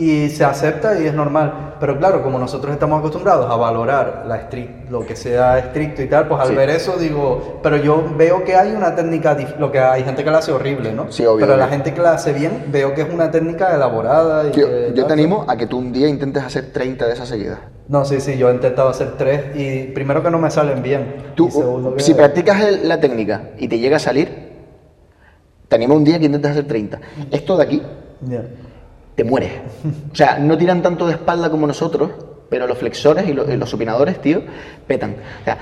y 0.01 0.31
se 0.31 0.45
acepta 0.45 0.99
y 0.99 1.07
es 1.07 1.13
normal. 1.13 1.75
Pero 1.79 1.99
claro, 1.99 2.23
como 2.23 2.39
nosotros 2.39 2.73
estamos 2.73 2.99
acostumbrados 2.99 3.51
a 3.51 3.57
valorar 3.57 4.25
la 4.27 4.49
lo 4.89 5.05
que 5.07 5.15
sea 5.15 5.59
estricto 5.59 6.03
y 6.03 6.07
tal, 6.09 6.27
pues 6.27 6.41
al 6.41 6.49
Sí. 6.49 6.55
ver 6.55 6.71
eso 6.71 6.97
digo, 6.97 7.61
pero 7.63 7.77
yo 7.77 8.03
veo 8.17 8.43
que 8.43 8.57
hay 8.57 8.73
una 8.73 8.97
técnica, 8.97 9.37
lo 9.59 9.71
que 9.71 9.79
hay 9.79 10.03
gente 10.03 10.25
que 10.25 10.31
la 10.31 10.39
hace 10.39 10.53
horrible, 10.53 10.93
¿no? 10.93 11.13
Sí, 11.13 11.25
obvio, 11.27 11.47
Pero 11.47 11.57
la 11.59 11.69
gente 11.69 11.93
que 11.95 12.01
la 12.01 12.13
hace 12.13 12.33
bien, 12.33 12.65
veo 12.69 12.95
que 12.95 13.03
es 13.03 13.13
una 13.13 13.31
técnica 13.31 13.75
elaborada. 13.75 14.49
Y 14.49 14.53
Yo, 14.53 14.67
que 14.67 14.93
yo 14.95 15.07
te 15.07 15.13
animo 15.13 15.45
a 15.47 15.57
que 15.57 15.67
tú 15.67 15.79
un 15.79 15.93
día 15.93 16.09
intentes 16.09 16.43
hacer 16.43 16.73
30 16.73 17.07
de 17.07 17.13
esas 17.13 17.29
seguidas. 17.29 17.59
No, 17.89 18.05
sí, 18.05 18.21
sí, 18.21 18.37
yo 18.39 18.49
he 18.51 18.55
intentado 18.55 18.89
hacer 18.89 19.17
tres 19.19 19.55
y 19.55 19.85
primero 19.93 20.23
que 20.23 20.31
no 20.31 20.39
me 20.39 20.51
salen 20.51 20.83
bien. 20.83 21.33
Tú, 21.35 21.51
segundo 21.51 21.95
si 21.99 22.15
practicas 22.15 22.63
el- 22.63 22.89
la 22.89 22.99
técnica 23.01 23.51
y 23.59 23.69
te 23.69 23.79
llega 23.79 23.97
a 23.97 24.01
salir, 24.01 24.51
te 25.69 25.77
animo 25.77 25.95
un 25.95 26.05
día 26.05 26.19
que 26.19 26.25
intentes 26.27 26.51
hacer 26.53 26.67
30. 26.67 27.01
Esto 27.31 27.57
de 27.57 27.63
aquí 27.65 27.83
Ya. 28.23 28.43
Te 29.23 29.29
mueres. 29.29 29.53
O 30.13 30.15
sea, 30.17 30.39
no 30.39 30.57
tiran 30.57 30.81
tanto 30.81 31.07
de 31.07 31.13
espalda 31.13 31.51
como 31.51 31.67
nosotros, 31.67 32.11
pero 32.49 32.67
los 32.67 32.79
flexores 32.79 33.29
y 33.29 33.35
los, 33.35 33.49
y 33.51 33.57
los 33.59 33.69
supinadores, 33.69 34.19
tío, 34.23 34.41
petan. 34.87 35.17
O 35.43 35.45
sea, 35.45 35.59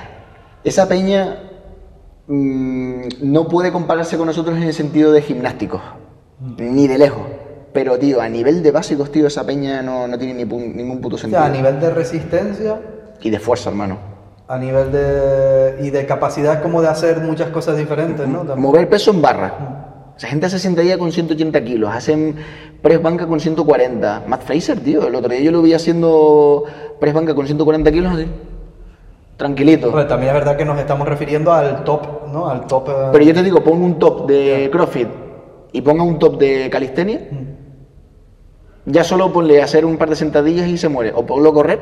esa 0.63 0.87
peña 0.89 1.39
mm, 2.29 3.01
no 3.23 3.49
puede 3.49 3.73
compararse 3.73 4.17
con 4.17 4.27
nosotros 4.27 4.57
en 4.57 4.63
el 4.65 4.75
sentido 4.75 5.11
de 5.13 5.23
gimnásticos, 5.23 5.81
ni 6.59 6.87
de 6.87 6.99
lejos. 6.99 7.27
Pero, 7.73 7.99
tío, 7.99 8.21
a 8.21 8.29
nivel 8.29 8.63
de 8.63 8.71
básicos, 8.71 9.11
tío, 9.11 9.27
esa 9.27 9.45
peña 9.45 9.83
no, 9.83 10.07
no 10.07 10.17
tiene 10.19 10.35
ni 10.35 10.45
pu- 10.45 10.73
ningún 10.75 11.01
puto 11.01 11.17
O 11.17 11.19
sentido. 11.19 11.41
sea, 11.43 11.51
a 11.51 11.53
nivel 11.53 11.81
de 11.81 11.91
resistencia, 11.91 12.81
Y 13.21 13.31
de 13.31 13.39
fuerza, 13.41 13.71
hermano. 13.71 13.99
a 14.47 14.57
nivel 14.57 14.93
de... 14.93 15.77
y 15.83 15.91
de 15.91 16.07
capacidad 16.07 16.63
como 16.63 16.81
de 16.81 16.89
hacer 16.89 17.19
muchas 17.21 17.51
cosas 17.51 17.77
diferentes, 17.77 18.27
¿no? 18.27 18.39
También. 18.39 18.61
Mover 18.61 18.89
peso 18.89 19.11
en 19.11 19.21
barra. 19.21 19.88
Esa 20.19 20.27
gente 20.27 20.47
hace 20.47 20.59
sentadilla 20.59 20.99
con 20.99 21.13
180 21.13 21.63
kilos, 21.63 21.91
hacen 21.95 22.35
press 22.83 23.01
banca 23.01 23.27
con 23.29 23.39
140. 23.39 24.25
Matt 24.27 24.43
Fraser, 24.43 24.81
tío, 24.81 25.07
el 25.07 25.15
otro 25.15 25.31
día 25.31 25.41
yo 25.41 25.53
lo 25.53 25.63
vi 25.63 25.75
haciendo 25.75 26.65
press 26.99 27.15
banca 27.15 27.37
con 27.37 27.47
140 27.47 27.93
kilos 27.93 28.13
así. 28.13 28.27
Tranquilito. 29.37 29.89
Hombre, 29.91 30.07
también 30.07 30.31
es 30.31 30.41
verdad 30.41 30.57
que 30.57 30.65
nos 30.65 30.77
estamos 30.81 31.09
refiriendo 31.09 31.53
al 31.53 31.85
top, 31.85 32.27
¿no? 32.33 32.49
Al 32.51 32.67
top... 32.67 32.89
eh, 32.89 32.93
Pero 33.13 33.25
yo 33.25 33.33
te 33.33 33.45
digo, 33.45 33.63
pon 33.63 33.81
un 33.81 34.01
top 34.01 34.27
de 34.27 34.69
CrossFit 34.73 35.09
y 35.73 35.81
ponga 35.83 36.03
un 36.03 36.19
top 36.19 36.37
de 36.39 36.69
calistenia. 36.69 37.21
Ya 38.87 39.05
solo 39.05 39.33
ponle 39.33 39.61
a 39.61 39.65
hacer 39.67 39.85
un 39.85 39.99
par 39.99 40.11
de 40.11 40.17
sentadillas 40.17 40.67
y 40.67 40.77
se 40.79 40.89
muere. 40.89 41.13
O 41.15 41.25
ponlo 41.25 41.51
a 41.51 41.55
correr 41.55 41.79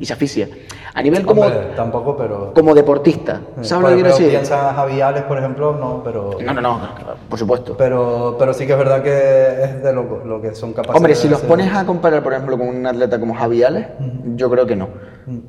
y 0.00 0.06
se 0.06 0.14
asfixia. 0.14 0.48
A 0.96 1.02
nivel 1.02 1.26
como, 1.26 1.42
Hombre, 1.42 1.72
tampoco, 1.74 2.16
pero... 2.16 2.52
como 2.54 2.72
deportista. 2.72 3.40
¿Sabes 3.62 3.82
lo 3.82 3.88
que 3.88 3.94
quiero 3.94 4.10
decir? 4.10 4.28
piensa 4.30 4.72
Javiales, 4.74 5.24
por 5.24 5.38
ejemplo, 5.38 5.74
no, 5.74 6.02
pero... 6.04 6.38
No, 6.40 6.54
no, 6.54 6.60
no, 6.60 6.80
por 7.28 7.36
supuesto. 7.36 7.74
Pero, 7.76 8.36
pero 8.38 8.54
sí 8.54 8.64
que 8.64 8.72
es 8.74 8.78
verdad 8.78 9.02
que 9.02 9.64
es 9.64 9.82
de 9.82 9.92
lo, 9.92 10.24
lo 10.24 10.40
que 10.40 10.54
son 10.54 10.72
capaces 10.72 10.94
Hombre, 10.94 11.14
de 11.14 11.16
si 11.16 11.28
los 11.28 11.38
hacer. 11.38 11.48
pones 11.48 11.74
a 11.74 11.84
comparar, 11.84 12.22
por 12.22 12.32
ejemplo, 12.32 12.56
con 12.56 12.68
un 12.68 12.86
atleta 12.86 13.18
como 13.18 13.34
Javiales, 13.34 13.88
yo 14.36 14.48
creo 14.48 14.66
que 14.66 14.76
no. 14.76 14.88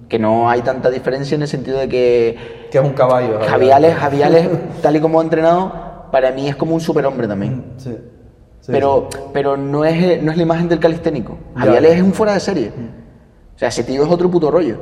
Que 0.09 0.17
no 0.17 0.49
hay 0.49 0.61
tanta 0.63 0.89
diferencia 0.89 1.35
en 1.35 1.43
el 1.43 1.47
sentido 1.47 1.77
de 1.77 1.89
que 1.89 2.37
Que 2.71 2.79
es 2.79 2.83
un 2.83 2.93
caballo. 2.93 3.39
Javiales, 3.47 3.95
Javiales, 3.95 4.49
tal 4.81 4.95
y 4.95 4.99
como 4.99 5.19
ha 5.19 5.23
entrenado, 5.23 5.71
para 6.11 6.31
mí 6.31 6.47
es 6.47 6.55
como 6.55 6.73
un 6.73 6.81
superhombre 6.81 7.27
también. 7.27 7.65
Sí. 7.77 7.95
Sí, 8.61 8.71
pero 8.71 9.09
pero 9.31 9.57
no, 9.57 9.85
es, 9.85 10.23
no 10.23 10.31
es 10.31 10.37
la 10.37 10.43
imagen 10.43 10.67
del 10.67 10.79
calisténico. 10.79 11.37
Ya. 11.53 11.61
Javiales 11.65 11.97
es 11.97 12.01
un 12.01 12.13
fuera 12.13 12.33
de 12.33 12.39
serie. 12.39 12.71
O 13.55 13.57
sea, 13.57 13.69
ese 13.69 13.83
tío 13.83 14.03
es 14.03 14.09
otro 14.09 14.29
puto 14.29 14.51
rollo. 14.51 14.79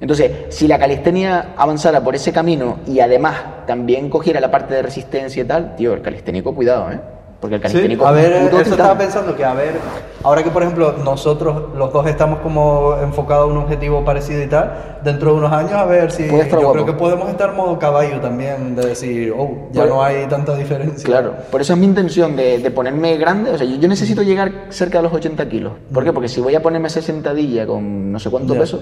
Entonces, 0.00 0.30
si 0.50 0.68
la 0.68 0.78
calistenia 0.78 1.54
avanzara 1.56 2.02
por 2.02 2.14
ese 2.14 2.32
camino 2.32 2.78
y 2.86 3.00
además 3.00 3.66
también 3.66 4.08
cogiera 4.08 4.40
la 4.40 4.50
parte 4.50 4.74
de 4.74 4.82
resistencia 4.82 5.42
y 5.42 5.46
tal, 5.46 5.74
tío, 5.74 5.94
el 5.94 6.02
calisténico, 6.02 6.54
cuidado, 6.54 6.92
¿eh? 6.92 7.00
Porque 7.44 7.56
el 7.56 7.60
Sí, 7.60 7.68
calisténico 7.68 8.06
a 8.06 8.08
es 8.08 8.16
un 8.16 8.22
ver, 8.22 8.32
eso 8.42 8.48
titán. 8.56 8.72
estaba 8.72 8.96
pensando 8.98 9.36
que 9.36 9.44
a 9.44 9.52
ver, 9.52 9.74
ahora 10.22 10.42
que 10.42 10.48
por 10.48 10.62
ejemplo 10.62 10.94
nosotros 11.04 11.74
los 11.76 11.92
dos 11.92 12.06
estamos 12.06 12.38
como 12.38 12.96
enfocados 13.02 13.50
a 13.50 13.52
un 13.52 13.58
objetivo 13.58 14.02
parecido 14.02 14.42
y 14.42 14.46
tal, 14.46 14.98
dentro 15.04 15.32
de 15.32 15.36
unos 15.40 15.52
años 15.52 15.72
a 15.74 15.84
ver 15.84 16.10
si 16.10 16.26
yo 16.26 16.72
creo 16.72 16.86
que 16.86 16.94
podemos 16.94 17.28
estar 17.28 17.52
modo 17.52 17.78
caballo 17.78 18.18
también, 18.18 18.74
de 18.74 18.86
decir, 18.86 19.34
oh, 19.36 19.68
ya 19.72 19.82
Pues- 19.82 19.92
no 19.92 20.02
hay 20.02 20.24
tanta 20.26 20.56
diferencia. 20.56 21.04
Claro, 21.04 21.34
por 21.50 21.60
eso 21.60 21.74
es 21.74 21.78
mi 21.78 21.84
intención 21.84 22.34
de, 22.34 22.60
de 22.60 22.70
ponerme 22.70 23.18
grande. 23.18 23.50
O 23.50 23.58
sea, 23.58 23.66
yo, 23.66 23.76
yo 23.76 23.88
necesito 23.88 24.22
llegar 24.22 24.50
cerca 24.70 24.96
de 25.00 25.04
los 25.04 25.12
80 25.12 25.46
kilos. 25.46 25.74
¿Por 25.92 26.02
qué? 26.02 26.14
Porque 26.14 26.28
si 26.30 26.40
voy 26.40 26.54
a 26.54 26.62
ponerme 26.62 26.88
esa 26.88 27.02
sentadilla 27.02 27.66
con 27.66 28.10
no 28.10 28.18
sé 28.18 28.30
cuánto 28.30 28.54
Ya. 28.54 28.60
peso, 28.60 28.80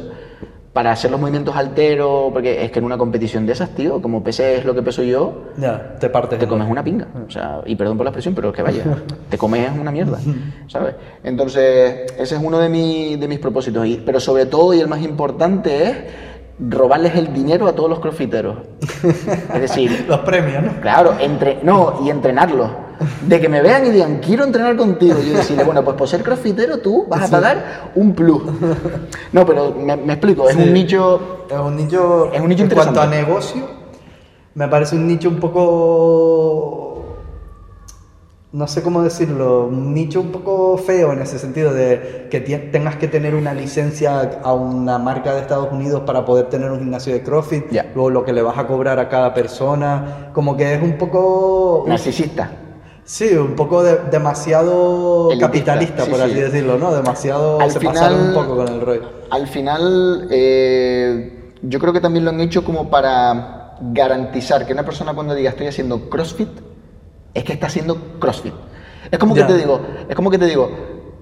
para 0.72 0.90
hacer 0.92 1.10
los 1.10 1.20
movimientos 1.20 1.54
alteros, 1.54 2.32
porque 2.32 2.64
es 2.64 2.70
que 2.70 2.78
en 2.78 2.86
una 2.86 2.96
competición 2.96 3.44
de 3.44 3.52
esas, 3.52 3.70
tío, 3.74 4.00
como 4.00 4.24
peses 4.24 4.64
lo 4.64 4.74
que 4.74 4.80
peso 4.82 5.02
yo, 5.02 5.42
Ya, 5.58 5.96
te 6.00 6.08
partes. 6.08 6.38
te 6.38 6.46
comes 6.48 6.66
una 6.70 6.82
pinga. 6.82 7.08
O 7.26 7.30
sea, 7.30 7.60
y 7.66 7.76
perdón 7.76 7.98
por 7.98 8.04
la 8.04 8.10
expresión, 8.10 8.34
pero 8.34 8.48
es 8.48 8.54
que 8.54 8.62
vaya, 8.62 8.82
te 9.28 9.36
comes 9.36 9.70
una 9.78 9.90
mierda, 9.90 10.18
¿sabes? 10.68 10.94
Entonces, 11.22 12.12
ese 12.18 12.36
es 12.36 12.40
uno 12.42 12.58
de, 12.58 12.68
mi- 12.70 13.16
de 13.16 13.28
mis 13.28 13.38
propósitos. 13.38 13.86
Y- 13.86 14.02
pero 14.04 14.18
sobre 14.18 14.46
todo, 14.46 14.72
y 14.72 14.80
el 14.80 14.88
más 14.88 15.02
importante, 15.02 15.84
es 15.90 15.96
robarles 16.58 17.16
el 17.16 17.32
dinero 17.34 17.66
a 17.66 17.72
todos 17.74 17.90
los 17.90 17.98
crossfiteros. 18.00 18.56
Es 19.54 19.60
decir, 19.60 20.04
Los 20.08 20.20
premios, 20.20 20.62
¿no? 20.62 20.80
Claro, 20.80 21.14
entre, 21.20 21.58
no, 21.62 22.00
y 22.04 22.08
entrenarlos. 22.10 22.70
De 23.26 23.40
que 23.40 23.48
me 23.48 23.60
vean 23.62 23.86
y 23.86 23.90
digan, 23.90 24.18
quiero 24.18 24.44
entrenar 24.44 24.76
contigo. 24.76 25.18
Y 25.22 25.30
yo 25.30 25.36
decirle, 25.36 25.64
bueno, 25.64 25.84
pues 25.84 25.96
por 25.96 26.08
ser 26.08 26.22
crossfitero 26.22 26.78
tú 26.78 27.06
vas 27.08 27.22
a 27.28 27.30
pagar 27.30 27.90
un 27.94 28.14
plus. 28.14 28.42
No, 29.32 29.46
pero 29.46 29.72
me, 29.72 29.96
me 29.96 30.12
explico, 30.14 30.48
es 30.48 30.56
Sí. 30.56 30.62
un 30.62 30.72
nicho... 30.72 31.46
Es 31.50 31.58
un 31.58 31.76
nicho. 31.76 32.30
Es 32.32 32.40
un 32.40 32.48
nicho 32.48 32.64
En 32.64 32.70
cuanto 32.70 33.00
a 33.00 33.06
negocio, 33.06 33.62
me 34.54 34.68
parece 34.68 34.96
un 34.96 35.06
nicho 35.06 35.28
un 35.28 35.36
poco. 35.40 36.88
No 38.52 38.68
sé 38.68 38.82
cómo 38.82 39.02
decirlo. 39.02 39.66
Un 39.66 39.94
nicho 39.94 40.20
un 40.20 40.30
poco 40.30 40.76
feo 40.76 41.12
en 41.14 41.22
ese 41.22 41.38
sentido 41.38 41.72
de 41.72 42.28
que 42.30 42.40
tengas 42.40 42.96
que 42.96 43.08
tener 43.08 43.34
una 43.34 43.54
licencia 43.54 44.40
a 44.42 44.52
una 44.52 44.98
marca 44.98 45.32
de 45.32 45.40
Estados 45.40 45.72
Unidos 45.72 46.02
para 46.04 46.26
poder 46.26 46.50
tener 46.50 46.70
un 46.70 46.78
gimnasio 46.80 47.14
de 47.14 47.22
CrossFit. 47.22 47.70
Ya. 47.70 47.90
Luego 47.94 48.10
lo 48.10 48.24
que 48.26 48.34
le 48.34 48.42
vas 48.42 48.58
a 48.58 48.66
cobrar 48.66 48.98
a 48.98 49.08
cada 49.08 49.32
persona. 49.32 50.28
Como 50.34 50.54
que 50.54 50.74
es 50.74 50.82
un 50.82 50.98
poco. 50.98 51.84
Narcisista. 51.88 52.50
Sí, 53.04 53.34
un 53.34 53.56
poco 53.56 53.82
de- 53.82 53.98
demasiado 54.10 55.30
Elitista, 55.32 55.46
capitalista, 55.74 56.06
por 56.06 56.16
sí. 56.16 56.22
así 56.22 56.34
decirlo, 56.40 56.78
¿no? 56.78 56.94
Demasiado. 56.94 57.60
Al 57.60 57.70
se 57.70 57.80
final- 57.80 57.94
pasaron 57.94 58.20
un 58.28 58.34
poco 58.34 58.56
con 58.56 58.68
el 58.68 58.80
rollo. 58.80 59.02
Al 59.30 59.46
final, 59.48 60.28
eh, 60.30 61.50
yo 61.62 61.78
creo 61.80 61.92
que 61.92 62.00
también 62.00 62.24
lo 62.24 62.30
han 62.30 62.40
hecho 62.40 62.64
como 62.64 62.90
para 62.90 63.76
garantizar 63.80 64.64
que 64.66 64.72
una 64.72 64.84
persona 64.84 65.14
cuando 65.14 65.34
diga 65.34 65.50
estoy 65.50 65.66
haciendo 65.66 66.08
CrossFit, 66.08 66.48
es 67.34 67.44
que 67.44 67.52
está 67.54 67.66
haciendo 67.66 67.96
CrossFit. 68.20 68.54
Es 69.10 69.18
como 69.18 69.34
Ya. 69.34 69.46
que 69.46 69.52
te 69.54 69.58
digo, 69.58 69.80
es 70.08 70.14
como 70.14 70.30
que 70.30 70.38
te 70.38 70.46
digo, 70.46 70.70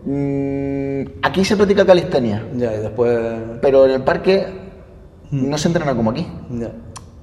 mm, 0.04 1.20
aquí 1.22 1.44
se 1.44 1.56
practica 1.56 1.86
calistenia, 1.86 2.46
Ya, 2.56 2.74
y 2.74 2.78
después. 2.78 3.18
pero 3.62 3.86
en 3.86 3.92
el 3.92 4.02
parque 4.02 4.46
no 5.30 5.56
se 5.56 5.68
entrena 5.68 5.94
como 5.94 6.10
aquí. 6.10 6.26
Ya. 6.50 6.72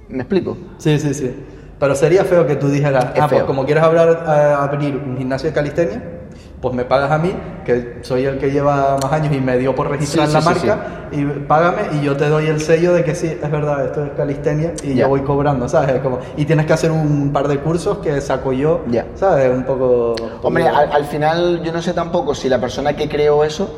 ¿Me 0.09 0.19
explico? 0.19 0.57
Sí, 0.77 0.97
sí, 0.97 1.13
sí. 1.13 1.31
Pero 1.79 1.95
sería 1.95 2.23
feo 2.23 2.47
que 2.47 2.55
tú 2.55 2.69
dijeras, 2.69 3.05
Es 3.15 3.21
ah, 3.21 3.27
pues 3.27 3.39
feo. 3.41 3.45
como 3.45 3.65
quieres 3.65 3.83
hablar, 3.83 4.23
eh, 4.27 4.55
abrir 4.57 4.95
un 4.95 5.17
gimnasio 5.17 5.49
de 5.49 5.53
calistenia, 5.53 6.01
pues 6.59 6.73
me 6.73 6.85
pagas 6.85 7.11
a 7.11 7.19
mí, 7.19 7.31
que 7.65 7.99
soy 8.01 8.25
el 8.25 8.39
que 8.39 8.49
lleva 8.49 8.97
más 9.01 9.11
años 9.13 9.31
y 9.35 9.39
me 9.39 9.59
dio 9.59 9.75
por 9.75 9.87
registrar 9.91 10.27
Sí, 10.27 10.33
la 10.33 10.41
sí, 10.41 10.47
sí, 10.59 10.65
marca, 10.67 10.85
y 11.11 11.23
págame 11.47 11.81
y 11.93 12.03
yo 12.03 12.17
te 12.17 12.27
doy 12.29 12.47
el 12.47 12.59
sello 12.61 12.93
de 12.93 13.03
que 13.03 13.13
sí, 13.13 13.27
es 13.27 13.51
verdad, 13.51 13.85
esto 13.85 14.03
es 14.03 14.11
calistenia 14.17 14.73
y 14.83 14.95
Ya. 14.95 15.03
yo 15.03 15.09
voy 15.09 15.21
cobrando, 15.21 15.69
¿sabes? 15.69 15.91
Es 15.97 16.01
Como, 16.01 16.17
y 16.35 16.45
tienes 16.45 16.65
que 16.65 16.73
hacer 16.73 16.89
un 16.91 17.31
par 17.31 17.47
de 17.47 17.59
cursos 17.59 17.99
que 17.99 18.19
saco 18.21 18.53
yo, 18.53 18.83
Ya. 18.89 19.05
¿sabes? 19.13 19.51
Un 19.55 19.65
poco... 19.65 20.15
Hombre, 20.41 20.67
al, 20.67 20.91
al 20.91 21.05
final 21.05 21.61
yo 21.63 21.71
no 21.71 21.81
sé 21.83 21.93
tampoco 21.93 22.33
si 22.33 22.49
la 22.49 22.59
persona 22.59 22.93
que 22.95 23.07
creó 23.07 23.43
eso 23.43 23.69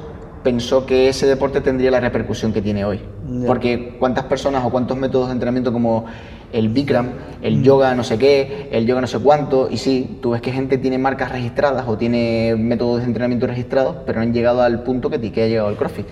pensó 0.42 0.86
que 0.86 1.10
ese 1.10 1.28
deporte 1.28 1.60
tendría 1.60 1.92
la 1.92 2.00
repercusión 2.00 2.54
que 2.54 2.62
tiene 2.62 2.86
hoy. 2.86 3.02
Ya. 3.30 3.46
Porque 3.46 3.98
cuántas 4.00 4.24
personas 4.24 4.64
o 4.66 4.70
cuántos 4.70 4.96
métodos 4.96 5.28
de 5.28 5.34
entrenamiento 5.34 5.74
como 5.74 6.06
el 6.52 6.70
Bikram, 6.70 7.10
el 7.42 7.62
yoga 7.64 7.94
no 7.96 8.04
sé 8.04 8.18
qué, 8.18 8.70
el 8.72 8.86
yoga 8.86 9.02
no 9.02 9.08
sé 9.08 9.20
cuánto, 9.20 9.70
y 9.70 9.78
sí, 9.78 10.20
tú 10.22 10.32
ves 10.32 10.42
que 10.42 10.52
gente 10.52 10.78
tiene 10.78 10.98
marcas 10.98 11.32
registradas 11.32 11.88
o 11.88 11.98
tiene 11.98 12.56
métodos 12.58 13.00
de 13.02 13.06
entrenamiento 13.06 13.48
registrados, 13.48 13.98
pero 14.06 14.20
no 14.20 14.24
han 14.24 14.34
llegado 14.34 14.62
al 14.62 14.84
punto 14.84 15.10
que, 15.10 15.20
que 15.32 15.44
ha 15.44 15.48
llegado 15.48 15.70
el 15.70 15.76
CrossFit. 15.78 16.08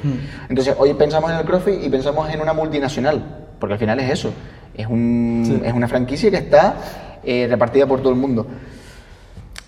Entonces 0.49 0.75
hoy 0.77 0.93
pensamos 0.93 1.31
en 1.31 1.37
el 1.37 1.45
CrossFit 1.45 1.83
y 1.83 1.89
pensamos 1.89 2.29
en 2.33 2.39
una 2.41 2.53
multinacional, 2.53 3.23
porque 3.59 3.73
al 3.73 3.79
final 3.79 3.99
es 3.99 4.11
eso, 4.11 4.31
es, 4.75 4.87
un- 4.87 5.43
Sí. 5.45 5.61
es 5.65 5.73
una 5.73 5.87
franquicia 5.87 6.29
que 6.29 6.37
está 6.37 6.75
eh, 7.23 7.47
repartida 7.49 7.85
por 7.87 7.99
todo 7.99 8.11
el 8.11 8.15
mundo. 8.19 8.45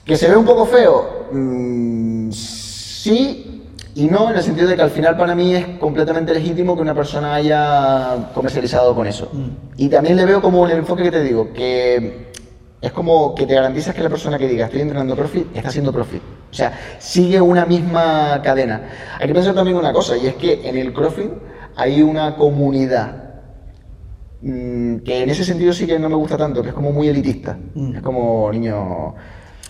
¿Que 0.05 0.15
se 0.15 0.29
ve 0.29 0.35
un 0.37 0.45
poco 0.45 0.65
feo? 0.65 1.27
Mm, 1.31 2.31
sí 2.31 3.58
y 3.95 4.05
no, 4.05 4.29
en 4.29 4.37
el 4.37 4.43
sentido 4.43 4.67
de 4.67 4.75
que 4.75 4.81
al 4.81 4.91
final 4.91 5.17
para 5.17 5.35
mí 5.35 5.55
es 5.55 5.65
completamente 5.79 6.33
legítimo 6.33 6.75
que 6.75 6.81
una 6.81 6.93
persona 6.93 7.35
haya 7.35 8.31
comercializado 8.33 8.93
con 8.93 9.07
eso. 9.07 9.31
Y 9.77 9.89
también 9.89 10.15
le 10.15 10.25
veo 10.25 10.41
como 10.41 10.65
el 10.65 10.77
enfoque 10.77 11.03
que 11.03 11.11
te 11.11 11.23
digo, 11.23 11.51
que 11.53 12.29
es 12.81 12.91
como 12.93 13.35
que 13.35 13.45
te 13.45 13.55
garantizas 13.55 13.93
que 13.93 14.01
la 14.01 14.09
persona 14.09 14.37
que 14.37 14.47
diga 14.47 14.65
estoy 14.65 14.81
entrenando 14.81 15.15
CrossFit 15.15 15.55
está 15.55 15.69
haciendo 15.69 15.91
CrossFit. 15.91 16.21
O 16.21 16.53
sea, 16.53 16.71
sigue 16.99 17.41
una 17.41 17.65
misma 17.65 18.41
cadena. 18.43 18.81
Hay 19.19 19.27
que 19.27 19.33
pensar 19.33 19.53
también 19.53 19.75
una 19.75 19.91
cosa, 19.91 20.15
y 20.17 20.27
es 20.27 20.35
que 20.35 20.67
en 20.67 20.77
el 20.77 20.93
CrossFit 20.93 21.31
hay 21.75 22.01
una 22.01 22.35
comunidad 22.35 23.41
mm, 24.41 24.97
que 24.97 25.23
en 25.23 25.29
ese 25.29 25.43
sentido 25.43 25.73
sí 25.73 25.87
que 25.87 25.97
no 25.99 26.09
me 26.09 26.15
gusta 26.15 26.37
tanto, 26.37 26.61
que 26.61 26.69
es 26.69 26.75
como 26.75 26.91
muy 26.91 27.07
elitista. 27.07 27.57
Mm. 27.73 27.95
Es 27.95 28.01
como 28.01 28.51
niño... 28.51 29.15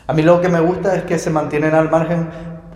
A 0.07 0.13
mí 0.13 0.23
lo 0.23 0.41
que 0.41 0.49
me 0.49 0.59
gusta 0.59 0.95
es 0.95 1.03
que 1.03 1.19
se 1.19 1.29
mantienen 1.29 1.73
al 1.75 1.89
margen 1.89 2.29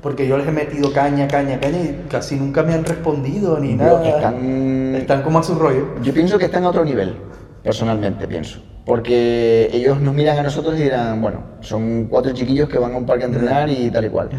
porque 0.03 0.27
yo 0.27 0.37
les 0.37 0.45
he 0.47 0.51
metido 0.51 0.91
caña, 0.93 1.27
caña, 1.29 1.59
caña 1.59 1.77
y 1.79 2.05
casi 2.09 2.35
nunca 2.35 2.61
me 2.61 2.73
han 2.73 2.83
respondido 2.83 3.57
ni 3.57 3.73
nada. 3.73 4.05
están- 4.07 4.95
Están 4.95 5.21
como 5.23 5.39
a 5.39 5.43
su 5.43 5.55
rollo. 5.55 5.95
Yo 6.03 6.13
pienso 6.13 6.37
que 6.37 6.45
están 6.45 6.65
a 6.65 6.69
otro 6.69 6.83
nivel, 6.85 7.15
personalmente 7.63 8.27
pienso. 8.27 8.59
Porque 8.85 9.69
ellos 9.71 10.01
nos 10.01 10.13
miran 10.13 10.37
a 10.39 10.43
nosotros 10.43 10.77
y 10.77 10.83
dirán, 10.83 11.21
bueno, 11.21 11.39
son 11.61 12.07
cuatro 12.09 12.33
chiquillos 12.33 12.67
que 12.67 12.77
van 12.77 12.93
a 12.93 12.97
un 12.97 13.05
parque 13.05 13.23
a 13.23 13.27
entrenar 13.27 13.69
y 13.69 13.89
tal 13.89 14.03
y 14.05 14.09
cual. 14.09 14.29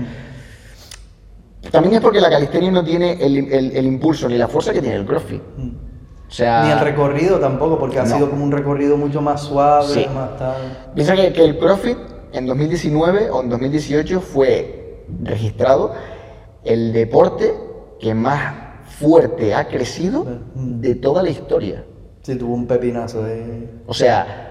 También 1.71 1.95
es 1.95 2.01
porque 2.03 2.21
la 2.21 2.29
calistenia 2.29 2.71
no 2.71 2.85
tiene 2.85 3.13
el, 3.25 3.51
el- 3.51 3.75
el 3.77 3.87
impulso 3.87 4.29
ni 4.29 4.37
la 4.37 4.49
fuerza 4.49 4.73
que 4.73 4.83
tiene 4.83 4.97
el 4.97 5.07
crossfit. 5.07 5.41
O 5.41 6.31
sea, 6.31 6.65
Ni 6.65 6.71
el 6.73 6.81
recorrido 6.81 7.39
tampoco, 7.39 7.79
porque 7.79 7.99
ha 7.99 8.05
No. 8.05 8.17
sido 8.17 8.31
como 8.31 8.45
un 8.45 8.53
recorrido 8.53 8.97
mucho 8.99 9.23
más 9.23 9.41
suave, 9.43 9.87
Sí. 9.89 10.07
más 10.15 10.37
tal. 10.37 10.57
Piensa 10.95 11.15
que, 11.17 11.33
que 11.33 11.43
el 11.45 11.59
CrossFit 11.59 11.97
en 12.33 12.47
2019 12.47 13.31
o 13.31 13.43
en 13.43 13.49
2018 13.49 14.21
fue 14.21 14.84
registrado 15.23 15.95
el 16.65 16.93
deporte 16.93 17.55
que 18.01 18.15
más 18.15 18.55
fuerte 18.99 19.55
ha 19.55 19.69
crecido 19.69 20.27
de 20.55 20.95
toda 20.95 21.23
la 21.23 21.31
historia. 21.31 21.85
Sí, 22.23 22.37
tuvo 22.37 22.55
un 22.55 22.67
pepinazo 22.67 23.23
de... 23.23 23.69
O 23.87 23.93
sea, 23.93 24.45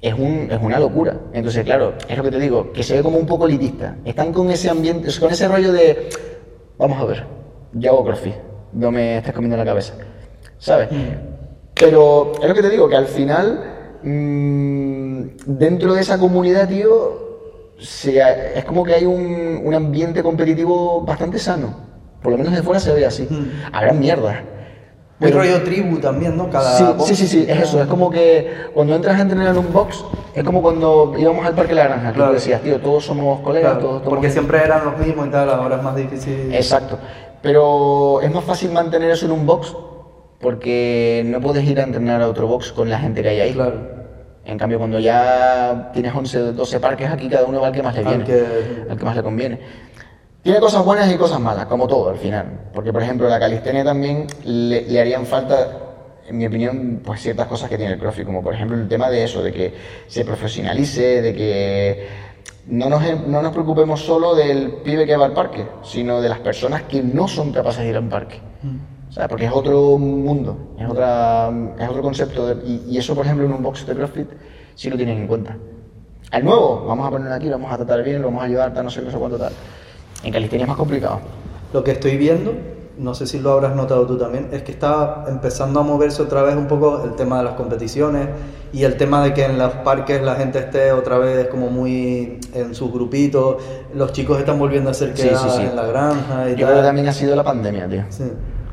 es, 0.00 0.14
un, 0.14 0.48
es 0.50 0.60
una 0.60 0.78
locura. 0.78 1.16
Entonces, 1.32 1.64
claro, 1.64 1.94
es 2.08 2.16
lo 2.16 2.24
que 2.24 2.30
te 2.30 2.40
digo, 2.40 2.72
que 2.72 2.82
se 2.82 2.96
ve 2.96 3.02
como 3.02 3.18
un 3.18 3.26
poco 3.26 3.46
elitista. 3.46 3.96
Están 4.04 4.32
con 4.32 4.50
ese 4.50 4.70
ambiente, 4.70 5.08
con 5.20 5.30
ese 5.30 5.46
rollo 5.48 5.72
de, 5.72 6.08
vamos 6.78 7.00
a 7.00 7.04
ver, 7.04 7.24
yo 7.72 7.92
hago 7.92 8.04
CrossFit, 8.04 8.34
no 8.72 8.90
me 8.90 9.18
estés 9.18 9.32
comiendo 9.32 9.56
la 9.56 9.64
cabeza. 9.64 9.94
¿Sabes? 10.58 10.88
Pero 11.74 12.32
es 12.40 12.48
lo 12.48 12.54
que 12.54 12.62
te 12.62 12.70
digo, 12.70 12.88
que 12.88 12.96
al 12.96 13.06
final, 13.06 13.98
mm, 14.02 15.22
dentro 15.46 15.94
de 15.94 16.00
esa 16.00 16.18
comunidad, 16.18 16.68
tío, 16.68 17.25
se 17.78 18.20
es 18.58 18.64
como 18.64 18.82
que 18.84 18.94
hay 18.94 19.04
un, 19.04 19.60
un 19.64 19.74
ambiente 19.74 20.22
competitivo 20.22 21.02
bastante 21.02 21.38
sano. 21.38 21.74
Por 22.22 22.32
lo 22.32 22.38
menos 22.38 22.54
de 22.54 22.62
fuera 22.62 22.80
se 22.80 22.92
ve 22.92 23.06
así. 23.06 23.28
Habrá 23.72 23.92
mierda. 23.92 24.42
Muy 25.18 25.30
Pero- 25.30 25.38
rollo 25.42 25.62
tribu 25.62 25.98
también, 25.98 26.36
¿no? 26.36 26.50
Cada 26.50 26.76
Sí, 26.76 26.84
box 26.84 27.04
sí, 27.06 27.14
sí, 27.16 27.26
sí, 27.26 27.46
es 27.48 27.60
eso. 27.62 27.80
Es 27.80 27.86
como 27.88 28.10
que 28.10 28.50
cuando 28.74 28.94
entras 28.94 29.18
a 29.18 29.22
entrenar 29.22 29.48
en 29.48 29.58
un 29.58 29.72
box, 29.72 30.04
es 30.34 30.44
como 30.44 30.60
cuando 30.60 31.14
íbamos 31.18 31.46
al 31.46 31.54
Parque 31.54 31.74
La 31.74 31.84
Granja, 31.84 32.08
que 32.08 32.14
Claro. 32.16 32.30
tú 32.32 32.34
decías, 32.34 32.60
tío, 32.60 32.78
todos 32.80 33.04
somos 33.06 33.40
colegas, 33.40 33.72
Claro, 33.74 33.86
todos, 33.86 34.02
todos 34.02 34.10
porque 34.14 34.28
siempre 34.30 34.58
eran 34.62 34.84
los 34.84 34.98
mismos 34.98 35.28
y 35.28 35.30
tal, 35.30 35.48
ahora 35.48 35.76
es 35.76 35.82
más 35.82 35.96
difícil. 35.96 36.52
Exacto. 36.54 36.98
Pero 37.40 38.20
es 38.20 38.30
más 38.30 38.44
fácil 38.44 38.72
mantener 38.72 39.10
eso 39.10 39.24
en 39.26 39.32
un 39.32 39.46
box 39.46 39.74
porque 40.40 41.22
no 41.26 41.40
puedes 41.40 41.64
ir 41.64 41.80
a 41.80 41.84
entrenar 41.84 42.20
a 42.20 42.28
otro 42.28 42.46
box 42.46 42.72
con 42.72 42.90
la 42.90 42.98
gente 42.98 43.22
que 43.22 43.28
hay 43.28 43.40
ahí. 43.40 43.52
Claro. 43.54 43.74
En 44.46 44.56
cambio, 44.58 44.78
cuando 44.78 44.98
ya 45.00 45.90
tienes 45.92 46.14
11, 46.14 46.52
12 46.52 46.80
parques 46.80 47.10
aquí, 47.10 47.28
cada 47.28 47.44
uno 47.46 47.60
va 47.60 47.66
al 47.68 47.72
que 47.72 47.82
más 47.82 47.94
le 47.94 48.00
Al 48.00 48.06
viene, 48.06 48.24
que- 48.24 48.86
al 48.90 48.96
que 48.96 49.04
más 49.04 49.16
le 49.16 49.22
conviene. 49.22 49.58
Tiene 50.42 50.60
cosas 50.60 50.84
buenas 50.84 51.12
y 51.12 51.16
cosas 51.16 51.40
malas, 51.40 51.66
como 51.66 51.88
todo 51.88 52.10
al 52.10 52.16
final. 52.18 52.46
Porque, 52.72 52.92
por 52.92 53.02
ejemplo, 53.02 53.28
la 53.28 53.40
calistenia 53.40 53.82
también 53.84 54.28
le, 54.44 54.82
le 54.82 55.00
harían 55.00 55.26
falta, 55.26 55.56
en 56.28 56.38
mi 56.38 56.46
opinión, 56.46 57.00
pues 57.04 57.20
ciertas 57.20 57.48
cosas 57.48 57.68
que 57.68 57.76
tiene 57.76 57.94
el 57.94 57.98
CrossFit, 57.98 58.24
como 58.24 58.42
por 58.44 58.54
ejemplo 58.54 58.76
el 58.76 58.86
tema 58.86 59.10
de 59.10 59.24
eso, 59.24 59.42
de 59.42 59.52
que 59.52 59.74
se 60.06 60.24
profesionalice, 60.24 61.20
de 61.22 61.34
que 61.34 62.06
no 62.68 62.88
nos, 62.88 63.02
no 63.26 63.42
nos 63.42 63.52
preocupemos 63.52 64.00
solo 64.00 64.36
del 64.36 64.70
pibe 64.84 65.04
que 65.06 65.16
va 65.16 65.26
al 65.26 65.32
parque, 65.32 65.66
sino 65.82 66.20
de 66.20 66.28
las 66.28 66.38
personas 66.38 66.82
que 66.82 67.02
no 67.02 67.26
son 67.26 67.50
capaces 67.52 67.82
de 67.82 67.88
ir 67.90 67.96
a 67.96 68.00
un 68.00 68.08
parque. 68.08 68.38
O 68.62 68.95
sea, 69.18 69.28
porque 69.28 69.46
es 69.46 69.52
otro 69.52 69.96
mundo, 69.98 70.56
es, 70.78 70.88
otra, 70.88 71.50
es 71.78 71.88
otro 71.88 72.02
concepto. 72.02 72.46
de- 72.54 72.66
y, 72.66 72.84
y 72.90 72.98
eso, 72.98 73.14
por 73.14 73.24
ejemplo, 73.24 73.46
en 73.46 73.52
un 73.52 73.62
box 73.62 73.86
de 73.86 73.94
CrossFit 73.94 74.28
sí 74.74 74.90
lo 74.90 74.96
tienen 74.96 75.18
en 75.18 75.26
cuenta. 75.26 75.56
Al 76.30 76.44
nuevo, 76.44 76.84
vamos 76.86 77.06
a 77.06 77.10
ponerlo 77.10 77.34
aquí, 77.34 77.46
lo 77.46 77.52
vamos 77.52 77.72
a 77.72 77.76
tratar 77.76 78.02
bien, 78.02 78.20
lo 78.20 78.28
vamos 78.28 78.42
a 78.42 78.46
ayudar, 78.46 78.74
tal, 78.74 78.84
no 78.84 78.90
sé 78.90 79.00
qué, 79.00 79.06
no 79.06 79.12
sé 79.12 79.18
cuánto 79.18 79.38
tal. 79.38 79.52
En 80.22 80.32
calistenia 80.32 80.64
es 80.64 80.68
más 80.68 80.76
complicado. 80.76 81.20
Lo 81.72 81.82
que 81.84 81.92
estoy 81.92 82.16
viendo, 82.16 82.52
no 82.98 83.14
sé 83.14 83.26
si 83.26 83.38
lo 83.38 83.52
habrás 83.52 83.74
notado 83.76 84.06
tú 84.06 84.18
también, 84.18 84.48
es 84.52 84.62
que 84.62 84.72
está 84.72 85.24
empezando 85.28 85.80
a 85.80 85.82
moverse 85.82 86.22
otra 86.22 86.42
vez 86.42 86.56
un 86.56 86.66
poco 86.66 87.04
el 87.04 87.14
tema 87.14 87.38
de 87.38 87.44
las 87.44 87.54
competiciones 87.54 88.28
y 88.72 88.82
el 88.84 88.96
tema 88.96 89.22
de 89.22 89.32
que 89.34 89.44
en 89.44 89.56
los 89.56 89.72
parques 89.72 90.20
la 90.22 90.34
gente 90.34 90.58
esté 90.58 90.92
otra 90.92 91.18
vez 91.18 91.46
como 91.48 91.70
muy 91.70 92.40
en 92.54 92.74
sus 92.74 92.92
grupitos, 92.92 93.56
los 93.94 94.12
chicos 94.12 94.38
están 94.38 94.58
volviendo 94.58 94.90
a 94.90 94.92
hacer 94.92 95.10
Sí, 95.16 95.22
sí, 95.22 95.28
quedadas 95.28 95.56
sí. 95.56 95.62
en 95.62 95.76
la 95.76 95.86
granja 95.86 96.46
y 96.48 96.50
Yo 96.50 96.56
creo 96.56 96.68
tal. 96.68 96.76
que 96.78 96.82
también 96.82 97.08
ha 97.08 97.12
sido 97.12 97.36
la 97.36 97.44
pandemia, 97.44 97.86
tío. 97.88 98.02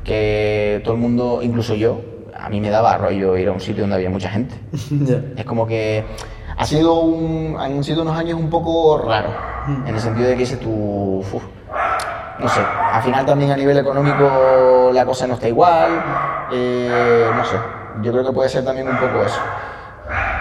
Que 0.04 0.80
todo 0.84 0.94
el 0.94 1.00
mundo, 1.00 1.40
incluso 1.42 1.74
yo, 1.74 2.00
a 2.38 2.48
mí 2.48 2.60
me 2.60 2.70
daba 2.70 2.96
rollo 2.98 3.36
ir 3.36 3.48
a 3.48 3.52
un 3.52 3.60
sitio 3.60 3.82
donde 3.82 3.96
había 3.96 4.10
mucha 4.10 4.28
gente. 4.28 4.54
Ya. 4.90 5.20
Es 5.36 5.44
como 5.44 5.66
que 5.66 6.04
ha 6.56 6.64
sido 6.64 7.00
un, 7.00 7.56
han 7.58 7.82
sido 7.82 8.02
unos 8.02 8.16
años 8.16 8.38
un 8.38 8.50
poco 8.50 8.98
raros, 8.98 9.32
en 9.86 9.94
el 9.94 10.00
sentido 10.00 10.28
de 10.28 10.34
que 10.34 10.40
dices 10.40 10.60
tú, 10.60 11.18
uf, 11.18 11.42
no 12.38 12.48
sé, 12.48 12.60
al 12.92 13.02
final 13.02 13.26
también 13.26 13.50
a 13.50 13.56
nivel 13.56 13.78
económico 13.78 14.90
la 14.92 15.04
cosa 15.04 15.26
no 15.26 15.34
está 15.34 15.48
igual, 15.48 15.90
eh, 16.52 17.26
no 17.34 17.44
sé, 17.44 17.56
yo 18.02 18.12
creo 18.12 18.24
que 18.24 18.32
puede 18.32 18.48
ser 18.48 18.64
también 18.64 18.88
un 18.88 18.96
poco 18.96 19.22
eso. 19.24 19.40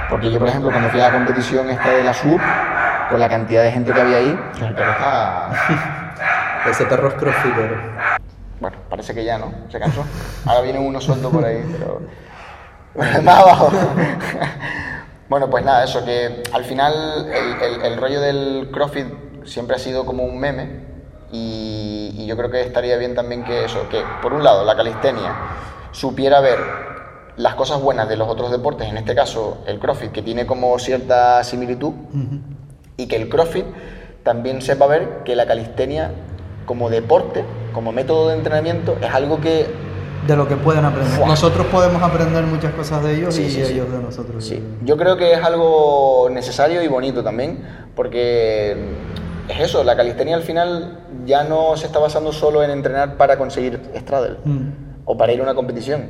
Porque 0.09 0.29
yo, 0.29 0.37
por 0.37 0.47
ejemplo, 0.47 0.69
cuando 0.69 0.89
fui 0.89 0.99
a 0.99 1.07
la 1.07 1.13
competición 1.13 1.69
esta 1.69 1.89
de 1.89 2.03
la 2.03 2.13
SUB, 2.13 2.39
con 3.09 3.19
la 3.19 3.29
cantidad 3.29 3.63
de 3.63 3.71
gente 3.71 3.91
que 3.91 4.01
había 4.01 4.17
ahí, 4.17 4.39
el 4.61 4.75
perro 4.75 4.91
está... 4.91 5.49
Ese 6.69 6.85
perro 6.85 7.09
es 7.09 7.13
crossfitero. 7.15 7.75
Bueno, 8.63 8.77
parece 8.89 9.13
que 9.13 9.25
ya 9.25 9.37
no, 9.37 9.51
se 9.69 9.77
cansó. 9.77 10.05
Ahora 10.45 10.61
viene 10.61 10.79
uno 10.79 11.01
suelto 11.01 11.29
por 11.29 11.43
ahí, 11.43 11.61
pero... 11.69 11.99
Más 13.23 13.39
abajo. 13.39 13.69
bueno, 15.27 15.49
pues 15.49 15.65
nada, 15.65 15.83
eso, 15.83 16.05
que 16.05 16.43
al 16.53 16.63
final 16.63 17.27
el, 17.27 17.61
el- 17.61 17.81
el 17.81 17.97
rollo 17.97 18.21
del 18.21 18.69
CrossFit 18.71 19.07
siempre 19.43 19.75
ha 19.75 19.79
sido 19.79 20.05
como 20.05 20.23
un 20.23 20.39
meme 20.39 20.79
y, 21.29 22.13
y 22.17 22.25
yo 22.25 22.37
creo 22.37 22.49
que 22.49 22.61
estaría 22.61 22.95
bien 22.95 23.15
también 23.15 23.43
que 23.43 23.65
eso, 23.65 23.89
que 23.89 24.01
por 24.21 24.31
un 24.31 24.45
lado 24.45 24.63
la 24.63 24.77
calistenia 24.77 25.35
supiera 25.91 26.39
ver 26.39 26.59
las 27.35 27.55
cosas 27.55 27.81
buenas 27.81 28.07
de 28.07 28.15
los 28.15 28.29
otros 28.29 28.49
deportes, 28.49 28.87
en 28.87 28.95
este 28.95 29.13
caso 29.13 29.57
el 29.67 29.77
CrossFit, 29.79 30.13
que 30.13 30.21
tiene 30.21 30.45
como 30.45 30.79
cierta 30.79 31.43
similitud, 31.43 31.91
y 32.95 33.07
que 33.07 33.17
el 33.17 33.27
CrossFit 33.27 33.65
también 34.23 34.61
sepa 34.61 34.87
ver 34.87 35.23
que 35.25 35.35
la 35.35 35.45
calistenia 35.47 36.11
como 36.65 36.89
deporte, 36.89 37.43
como 37.73 37.91
método 37.91 38.29
de 38.29 38.35
entrenamiento, 38.37 38.95
es 39.01 39.11
algo 39.13 39.41
que 39.41 39.67
De 40.27 40.35
lo 40.37 40.47
que 40.47 40.55
pueden 40.55 40.85
aprender. 40.85 41.19
Nosotros 41.27 41.65
podemos 41.67 42.01
aprender 42.01 42.43
muchas 42.45 42.73
cosas 42.73 43.03
de 43.03 43.15
ellos 43.17 43.35
Sí, 43.35 43.43
y 43.43 43.49
sí, 43.49 43.65
sí. 43.65 43.73
ellos 43.73 43.91
de 43.91 43.97
nosotros. 43.99 44.45
Sí, 44.45 44.63
yo 44.83 44.95
creo 44.95 45.17
que 45.17 45.33
es 45.33 45.43
algo 45.43 46.29
necesario 46.31 46.81
y 46.81 46.87
bonito 46.87 47.23
también, 47.23 47.59
porque 47.95 48.77
es 49.49 49.59
eso, 49.59 49.83
la 49.83 49.97
calistenia 49.97 50.35
al 50.37 50.43
final 50.43 50.99
ya 51.25 51.43
no 51.43 51.75
se 51.75 51.85
está 51.87 51.99
basando 51.99 52.31
solo 52.31 52.63
en 52.63 52.71
entrenar 52.71 53.17
para 53.17 53.37
conseguir 53.37 53.81
Straddle 53.97 54.37
Mm. 54.45 54.92
O 55.05 55.17
para 55.17 55.33
ir 55.33 55.39
a 55.41 55.43
una 55.43 55.53
competición, 55.53 56.07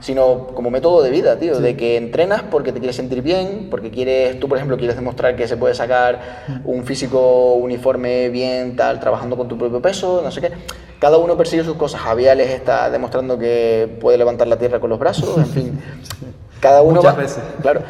sino 0.00 0.48
como 0.48 0.70
método 0.70 1.02
de 1.02 1.10
vida, 1.10 1.38
tío, 1.38 1.60
de 1.60 1.76
que 1.76 1.96
entrenas 1.96 2.42
porque 2.50 2.72
te 2.72 2.78
quieres 2.80 2.96
sentir 2.96 3.22
bien, 3.22 3.68
porque 3.70 3.90
quieres, 3.90 4.40
tú 4.40 4.48
por 4.48 4.58
ejemplo, 4.58 4.76
quieres 4.76 4.96
demostrar 4.96 5.36
que 5.36 5.46
se 5.46 5.56
puede 5.56 5.74
sacar 5.74 6.20
un 6.64 6.84
físico 6.84 7.54
uniforme 7.54 8.28
bien, 8.30 8.74
tal, 8.76 8.98
trabajando 8.98 9.36
con 9.36 9.46
tu 9.48 9.56
propio 9.56 9.80
peso, 9.80 10.20
no 10.22 10.30
sé 10.32 10.40
qué. 10.40 10.50
Cada 10.98 11.18
uno 11.18 11.36
persigue 11.36 11.62
sus 11.64 11.76
cosas. 11.76 12.00
Javiales 12.00 12.50
está 12.50 12.88
demostrando 12.90 13.38
que 13.38 13.98
puede 14.00 14.16
levantar 14.18 14.46
la 14.48 14.56
tierra 14.58 14.80
con 14.80 14.90
los 14.90 14.98
brazos, 14.98 15.36
en 15.38 15.46
fin. 15.46 15.80
Cada 16.60 16.80
uno 16.82 16.94
Muchas 16.96 17.14
va- 17.14 17.20
veces. 17.20 17.42
Claro, 17.60 17.82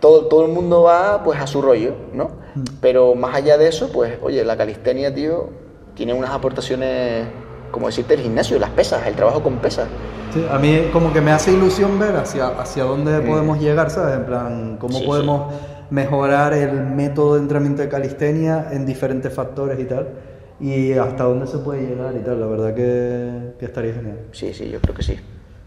todo, 0.00 0.26
todo 0.26 0.46
el 0.46 0.52
mundo 0.52 0.82
va 0.84 1.22
pues 1.24 1.40
a 1.40 1.46
su 1.46 1.60
rollo, 1.60 1.94
¿no? 2.12 2.30
Pero 2.80 3.14
más 3.16 3.34
allá 3.34 3.58
de 3.58 3.66
eso, 3.68 3.90
pues, 3.92 4.14
oye, 4.22 4.44
la 4.44 4.56
calistenia, 4.56 5.12
tío, 5.12 5.48
tiene 5.96 6.14
unas 6.14 6.30
aportaciones, 6.30 7.26
como 7.72 7.86
decirte, 7.86 8.14
el 8.14 8.20
gimnasio, 8.20 8.58
las 8.60 8.70
pesas, 8.70 9.04
el 9.06 9.14
trabajo 9.14 9.42
con 9.42 9.56
pesas. 9.56 9.88
Sí, 10.32 10.46
a 10.48 10.58
mí 10.58 10.88
como 10.92 11.12
que 11.12 11.20
me 11.20 11.32
hace 11.32 11.52
ilusión 11.52 11.98
ver 11.98 12.14
hacia, 12.14 12.48
hacia 12.48 12.84
dónde 12.84 13.20
podemos 13.20 13.58
llegar, 13.58 13.90
¿sabes? 13.90 14.14
En 14.16 14.24
plan, 14.24 14.76
cómo 14.78 14.98
Mm. 14.98 15.00
Sí, 15.00 15.06
podemos 15.06 15.52
mejorar 15.90 16.54
el 16.54 16.86
método 16.86 17.34
de 17.34 17.40
entrenamiento 17.40 17.82
de 17.82 17.88
calistenia 17.88 18.68
en 18.70 18.86
diferentes 18.86 19.32
factores 19.34 19.78
y 19.80 19.84
tal. 19.84 20.08
Y 20.60 20.92
hasta 20.92 21.24
dónde 21.24 21.46
se 21.48 21.58
puede 21.58 21.82
llegar 21.86 22.14
y 22.14 22.20
tal. 22.20 22.38
La 22.40 22.46
verdad 22.46 22.74
que, 22.74 23.54
que 23.58 23.64
estaría 23.64 23.92
genial. 23.94 24.18
Sí, 24.30 24.54
sí, 24.54 24.70
yo 24.70 24.80
creo 24.80 24.94
que 24.94 25.02
sí. 25.02 25.18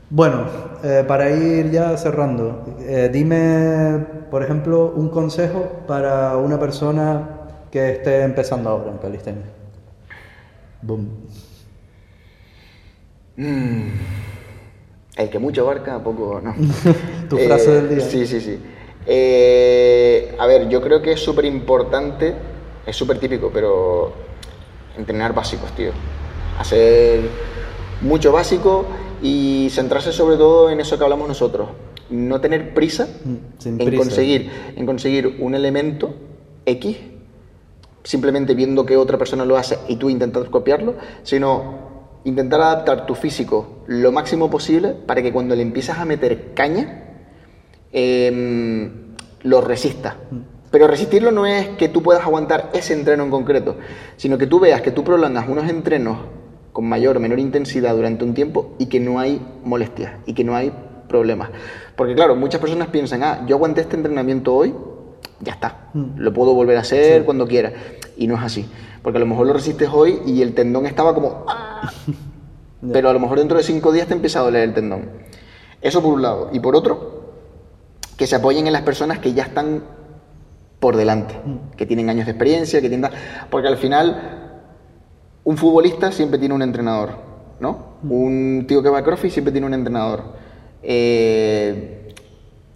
Bueno, 0.09 0.45
eh, 0.83 1.03
para 1.07 1.29
ir 1.29 1.71
ya 1.71 1.97
cerrando, 1.97 2.63
eh, 2.79 3.09
dime, 3.11 4.05
por 4.31 4.41
ejemplo, 4.43 4.93
un 4.95 5.09
consejo 5.09 5.81
para 5.87 6.37
una 6.37 6.59
persona 6.59 7.27
que 7.71 7.91
esté 7.91 8.21
empezando 8.23 8.69
ahora 8.69 8.91
en 8.91 8.97
calistenia. 8.99 9.45
Boom. 10.81 11.09
El 13.37 15.29
que 15.29 15.39
mucho 15.39 15.61
abarca, 15.63 16.01
poco 16.03 16.41
no. 16.43 16.55
Tu 17.29 17.37
frase 17.37 17.71
del 17.71 17.89
día. 17.97 18.05
Sí, 18.05 18.25
sí, 18.25 18.41
sí. 18.41 18.59
Eh, 19.05 20.35
a 20.39 20.47
ver, 20.47 20.67
yo 20.69 20.81
creo 20.81 21.01
que 21.01 21.13
es 21.13 21.19
súper 21.19 21.45
importante, 21.45 22.33
es 22.85 22.95
súper 22.95 23.19
típico, 23.19 23.51
pero 23.53 24.13
entrenar 24.97 25.33
básicos, 25.33 25.71
tío. 25.73 25.91
Hacer 26.59 27.21
mucho 28.01 28.31
básico 28.31 28.85
y 29.21 29.69
centrarse 29.71 30.11
sobre 30.11 30.37
todo 30.37 30.69
en 30.69 30.79
eso 30.79 30.97
que 30.97 31.03
hablamos 31.03 31.27
nosotros. 31.27 31.69
No 32.09 32.39
tener 32.39 32.73
prisa, 32.73 33.07
Mm, 33.23 33.35
sin 33.57 33.81
en, 33.81 33.87
prisa. 33.87 34.03
Conseguir, 34.03 34.51
en 34.75 34.85
conseguir 34.85 35.37
un 35.39 35.55
elemento 35.55 36.13
X, 36.65 36.97
simplemente 38.03 38.53
viendo 38.53 38.85
que 38.85 38.97
otra 38.97 39.17
persona 39.17 39.45
lo 39.45 39.57
hace 39.57 39.79
y 39.87 39.95
tú 39.95 40.09
intentar 40.09 40.49
copiarlo, 40.49 40.95
sino 41.23 41.94
intentar 42.25 42.59
adaptar 42.61 43.05
tu 43.05 43.15
físico 43.15 43.83
lo 43.87 44.11
máximo 44.11 44.49
posible 44.49 44.95
para 45.05 45.21
que 45.21 45.31
cuando 45.31 45.55
le 45.55 45.61
empiezas 45.61 45.99
a 45.99 46.05
meter 46.05 46.53
caña, 46.53 47.03
em, 47.91 49.15
lo 49.43 49.61
resista. 49.61 50.17
Pero 50.71 50.87
resistirlo 50.87 51.31
no 51.31 51.45
es 51.45 51.69
que 51.69 51.87
tú 51.87 52.03
puedas 52.03 52.23
aguantar 52.23 52.71
ese 52.73 52.93
entreno 52.93 53.23
en 53.23 53.29
concreto, 53.31 53.77
sino 54.17 54.37
que 54.37 54.47
tú 54.47 54.59
veas 54.59 54.81
que 54.81 54.91
tú 54.91 55.03
prolongas 55.03 55.47
unos 55.47 55.69
entrenos 55.69 56.17
con 56.73 56.85
mayor 56.89 57.15
o 57.15 57.19
menor 57.21 57.39
intensidad 57.39 57.95
durante 57.95 58.25
un 58.25 58.33
tiempo 58.33 58.75
y 58.79 58.87
que 58.87 58.99
no 58.99 59.19
hay 59.19 59.41
molestias 59.63 60.15
y 60.25 60.33
que 60.33 60.43
no 60.43 60.55
hay 60.55 60.73
problemas. 61.07 61.49
Porque 61.95 62.15
claro, 62.15 62.35
muchas 62.35 62.59
personas 62.59 62.89
piensan, 62.89 63.23
ah, 63.23 63.45
yo 63.47 63.55
aguanté 63.55 63.81
este 63.81 63.95
entrenamiento 63.95 64.53
hoy, 64.53 64.75
ya 65.39 65.53
está, 65.53 65.89
Mm. 65.93 66.17
lo 66.17 66.33
puedo 66.33 66.53
volver 66.53 66.75
a 66.75 66.81
hacer 66.81 67.23
cuando 67.23 67.47
quiera. 67.47 67.71
Y 68.17 68.27
no 68.27 68.35
es 68.35 68.41
así, 68.41 68.65
porque 69.05 69.17
a 69.17 69.19
lo 69.19 69.27
mejor 69.27 69.45
lo 69.45 69.53
resistes 69.53 69.87
hoy 69.93 70.19
y 70.25 70.41
el 70.41 70.55
tendón 70.55 70.87
estaba 70.87 71.13
como... 71.13 71.45
"Ah", 71.47 71.91
pero 72.91 73.07
a 73.07 73.13
lo 73.13 73.19
mejor 73.19 73.37
dentro 73.37 73.55
de 73.55 73.63
cinco 73.63 73.91
días 73.91 74.07
te 74.07 74.15
empieza 74.15 74.39
a 74.39 74.41
doler 74.41 74.63
el 74.63 74.73
tendón. 74.73 75.11
Eso 75.79 76.01
por 76.01 76.15
un 76.15 76.23
lado. 76.23 76.49
Y 76.51 76.59
por 76.59 76.75
otro, 76.75 77.21
que 78.17 78.25
se 78.25 78.35
apoyen 78.35 78.65
en 78.65 78.73
las 78.73 78.81
personas 78.81 79.19
que 79.19 79.35
ya 79.35 79.43
están 79.43 79.83
por 80.79 80.97
delante, 80.97 81.35
que 81.77 81.85
tienen 81.85 82.09
años 82.09 82.25
de 82.25 82.31
experiencia, 82.31 82.81
que 82.81 82.89
tienen... 82.89 83.11
Porque 83.51 83.67
al 83.67 83.77
final, 83.77 84.63
un 85.43 85.55
futbolista 85.55 86.11
siempre 86.11 86.39
tiene 86.39 86.55
un 86.55 86.63
entrenador, 86.63 87.11
¿no? 87.59 87.97
Un 88.09 88.65
tío 88.67 88.81
que 88.81 88.89
va 88.89 88.97
a 88.97 89.03
CrossFit 89.03 89.29
siempre 89.29 89.51
tiene 89.51 89.67
un 89.67 89.75
entrenador. 89.75 90.23
Eh, 90.81 92.11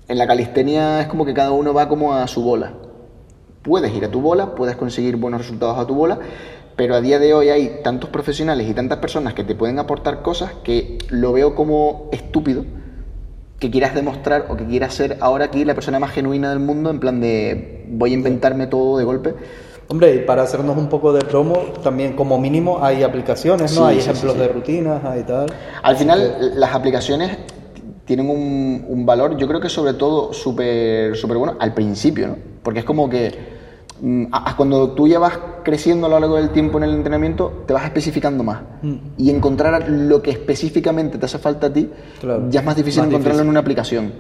en 0.07 0.18
la 0.19 0.27
calistenia 0.27 1.01
es 1.01 1.07
como 1.07 1.26
que 1.26 1.34
cada 1.34 1.53
uno 1.53 1.73
va 1.73 1.89
como 1.89 2.14
a 2.14 2.27
su 2.27 2.43
bola. 2.43 2.73
Puedes 3.61 3.94
ir 3.94 4.06
a 4.06 4.11
tu 4.11 4.22
bola, 4.22 4.56
puedes 4.56 4.76
conseguir 4.76 5.18
buenos 5.18 5.41
resultados 5.41 5.77
a 5.77 5.86
tu 5.86 5.95
bola, 5.95 6.19
pero 6.76 6.95
a 6.95 7.02
día 7.02 7.19
de 7.19 7.34
hoy 7.34 7.49
hay 7.49 7.81
tantos 7.84 8.10
profesionales 8.10 8.69
y 8.69 8.73
tantas 8.73 8.99
personas 8.99 9.34
que 9.34 9.44
te 9.44 9.56
pueden 9.56 9.80
aportar 9.80 10.22
cosas 10.22 10.52
que 10.64 10.98
lo 11.10 11.34
veo 11.34 11.56
como 11.56 12.10
estúpido 12.11 12.64
que 13.60 13.69
quieras 13.69 13.94
demostrar 13.94 14.45
o 14.49 14.56
que 14.56 14.65
quieras 14.65 14.94
ser 14.94 15.18
ahora 15.19 15.45
aquí 15.45 15.65
la 15.65 15.76
persona 15.76 15.99
más 15.99 16.11
genuina 16.11 16.49
del 16.49 16.60
mundo 16.60 16.90
en 16.90 16.99
plan 16.99 17.19
de 17.19 17.86
voy 17.90 18.11
a 18.11 18.14
inventarme 18.14 18.68
todo 18.68 18.98
de 18.98 19.03
golpe. 19.03 19.36
Hombre, 19.90 20.15
y 20.15 20.19
para 20.19 20.44
hacernos 20.44 20.77
un 20.77 20.88
poco 20.88 21.11
de 21.11 21.22
promo, 21.26 21.57
también 21.84 22.14
como 22.14 22.38
mínimo 22.38 22.84
hay 22.84 23.02
aplicaciones, 23.02 23.76
¿no? 23.76 23.88
Sí, 23.88 23.95
hay 23.95 24.02
sí, 24.02 24.10
ejemplos 24.10 24.34
sí, 24.34 24.40
de 24.40 24.48
rutinas, 24.48 25.03
hay 25.03 25.23
tal. 25.23 25.48
Al 25.81 25.98
final, 25.98 26.52
las 26.60 26.76
aplicaciones 26.76 27.38
tienen 28.06 28.30
un, 28.30 28.86
un 28.88 29.06
valor, 29.06 29.36
yo 29.38 29.48
creo 29.48 29.60
que 29.60 29.69
sobre 29.69 29.94
todo 29.94 30.31
súper 30.31 31.15
súper 31.18 31.38
bueno 31.38 31.57
al 31.60 31.73
principio, 31.73 32.27
¿no? 32.27 32.36
Porque 32.64 32.80
es 32.80 32.86
como 32.86 33.10
que 33.10 33.48
cuando 34.55 34.91
tú 34.91 35.07
ya 35.07 35.19
vas 35.19 35.38
creciendo 35.63 36.07
a 36.07 36.09
lo 36.09 36.19
largo 36.19 36.38
del 36.38 36.49
tiempo 36.49 36.77
en 36.77 36.85
el 36.85 36.93
entrenamiento, 36.95 37.63
te 37.65 37.73
vas 37.73 37.84
especificando 37.84 38.43
más. 38.43 38.61
Mm. 38.81 38.95
Y 39.17 39.30
encontrar 39.30 39.89
lo 39.89 40.21
que 40.21 40.31
específicamente 40.31 41.17
te 41.17 41.26
hace 41.26 41.38
falta 41.38 41.67
a 41.67 41.73
ti, 41.73 41.89
Claro. 42.19 42.47
ya 42.49 42.61
es 42.61 42.65
más 42.65 42.76
difícil 42.76 43.01
Más 43.01 43.09
encontrarlo 43.09 43.38
difícil. 43.39 43.45
en 43.45 43.49
una 43.49 43.59
aplicación. 43.59 44.13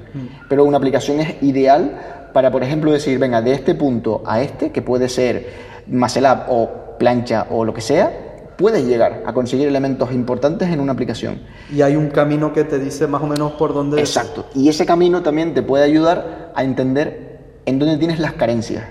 Pero 0.49 0.65
una 0.65 0.77
aplicación 0.77 1.19
es 1.21 1.41
ideal 1.41 2.29
para, 2.33 2.51
por 2.51 2.63
ejemplo, 2.63 2.91
decir, 2.91 3.17
venga, 3.19 3.41
de 3.41 3.53
este 3.53 3.75
punto 3.75 4.21
a 4.25 4.41
este, 4.41 4.71
que 4.71 4.81
puede 4.81 5.09
ser 5.09 5.47
muscle 5.87 6.27
up 6.29 6.39
o 6.49 6.69
plancha 6.99 7.47
o 7.49 7.63
lo 7.65 7.73
que 7.73 7.81
sea, 7.81 8.11
puedes 8.57 8.85
llegar 8.85 9.23
a 9.25 9.33
conseguir 9.33 9.67
elementos 9.69 10.11
importantes 10.11 10.69
en 10.69 10.81
una 10.81 10.91
aplicación. 10.91 11.39
Y 11.73 11.81
hay 11.81 11.95
un 11.95 12.09
camino 12.09 12.51
que 12.51 12.65
te 12.65 12.77
dice 12.77 13.07
más 13.07 13.21
o 13.23 13.27
menos 13.27 13.53
por 13.53 13.73
dónde. 13.73 13.99
Exacto. 13.99 14.45
Y 14.53 14.67
ese 14.67 14.85
camino 14.85 15.21
también 15.23 15.53
te 15.53 15.61
puede 15.63 15.85
ayudar 15.85 16.51
a 16.53 16.63
entender 16.63 17.39
en 17.65 17.79
dónde 17.79 17.97
tienes 17.97 18.19
las 18.19 18.33
carencias, 18.33 18.83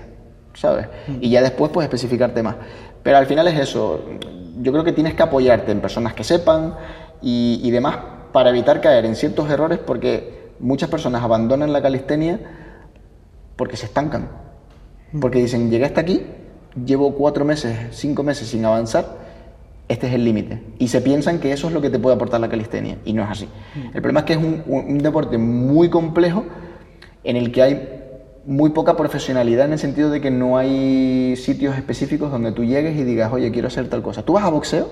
Y 1.21 1.29
ya 1.29 1.41
después 1.41 1.71
puedes 1.71 1.87
especificarte 1.87 2.43
más. 2.43 2.55
Pero 3.03 3.17
al 3.17 3.25
final 3.25 3.47
es 3.47 3.59
eso. 3.59 4.03
Yo 4.61 4.71
creo 4.71 4.83
que 4.83 4.91
tienes 4.91 5.13
que 5.13 5.23
apoyarte 5.23 5.71
en 5.71 5.79
personas 5.79 6.13
que 6.13 6.23
sepan 6.23 6.75
y, 7.21 7.69
demás 7.71 7.97
para 8.31 8.49
evitar 8.49 8.81
caer 8.81 9.05
en 9.05 9.15
ciertos 9.15 9.49
errores 9.49 9.79
porque 9.79 10.51
muchas 10.59 10.89
personas 10.89 11.23
abandonan 11.23 11.73
la 11.73 11.81
calistenia 11.81 12.39
porque 13.55 13.77
se 13.77 13.85
estancan. 13.85 14.29
Porque 15.19 15.39
dicen, 15.39 15.71
llegué 15.71 15.85
hasta 15.85 16.01
aquí, 16.01 16.23
llevo 16.85 17.15
cuatro 17.15 17.43
meses, 17.45 17.75
cinco 17.91 18.21
meses 18.21 18.47
sin 18.49 18.63
avanzar, 18.63 19.17
este 19.87 20.07
es 20.07 20.13
el 20.13 20.23
límite. 20.23 20.61
Y 20.77 20.89
se 20.89 21.01
piensan 21.01 21.39
que 21.39 21.51
eso 21.51 21.67
es 21.67 21.73
lo 21.73 21.81
que 21.81 21.89
te 21.89 21.97
puede 21.97 22.15
aportar 22.15 22.39
la 22.39 22.49
calistenia, 22.49 22.99
y 23.05 23.13
no 23.13 23.23
es 23.23 23.29
así. 23.29 23.49
El 23.91 24.01
problema 24.03 24.19
es 24.19 24.25
que 24.27 24.33
es 24.33 24.39
un 24.39 24.99
deporte 24.99 25.39
muy 25.39 25.89
complejo 25.89 26.45
en 27.23 27.37
el 27.37 27.51
que 27.51 27.63
hay 27.63 27.98
muy 28.49 28.71
poca 28.71 28.97
profesionalidad 28.97 29.67
en 29.67 29.73
el 29.73 29.79
sentido 29.79 30.09
de 30.09 30.21
que 30.21 30.31
no 30.31 30.57
hay 30.57 31.35
sitios 31.37 31.75
específicos 31.77 32.31
donde 32.31 32.51
tú 32.51 32.63
llegues 32.63 32.97
y 32.97 33.03
digas, 33.03 33.31
oye, 33.31 33.51
quiero 33.51 33.67
hacer 33.67 33.87
tal 33.89 34.01
cosa. 34.01 34.23
Tú 34.23 34.33
vas 34.33 34.43
a 34.43 34.49
boxeo 34.49 34.87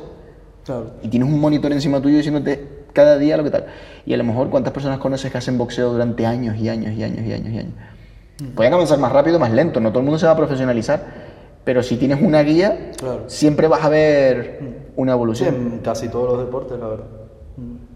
Claro. 0.64 0.92
y 1.02 1.08
tienes 1.08 1.28
un 1.28 1.40
monitor 1.40 1.72
encima 1.72 2.00
tuyo 2.00 2.18
diciéndote 2.18 2.68
cada 2.94 3.18
día 3.18 3.36
lo 3.36 3.44
que 3.44 3.50
tal. 3.50 3.66
Y 4.06 4.14
a 4.14 4.18
lo 4.18 4.24
mejor 4.24 4.50
cuántas 4.52 4.74
personas 4.74 5.00
conoces 5.00 5.32
que 5.32 5.38
hacen 5.40 5.58
boxeo 5.58 5.92
durante 5.92 6.26
años 6.26 6.56
y 6.58 6.70
años 6.70 6.94
y 6.96 7.04
años 7.04 7.26
y 7.26 7.34
años 7.34 7.50
y 7.52 7.58
años. 7.58 7.74
Pueden 8.56 8.74
avanzar 8.74 9.00
más 9.00 9.12
rápido, 9.12 9.40
más 9.40 9.52
lento, 9.52 9.80
no 9.80 9.90
todo 9.90 10.00
el 10.02 10.06
mundo 10.06 10.20
se 10.20 10.28
va 10.28 10.34
a 10.34 10.38
profesionalizar, 10.38 11.26
Pero 11.64 11.82
si 11.84 11.98
tienes 11.98 12.22
una 12.22 12.44
guía, 12.44 12.92
Claro. 12.98 13.24
siempre 13.28 13.68
vas 13.68 13.84
a 13.84 13.90
ver 13.90 14.60
una 14.96 15.12
Sí, 15.14 15.16
evolución. 15.16 15.56
en 15.56 15.80
casi 15.80 16.08
todos 16.10 16.30
los 16.38 16.46
deportes, 16.46 16.80
la 16.80 16.88
verdad. 16.88 17.06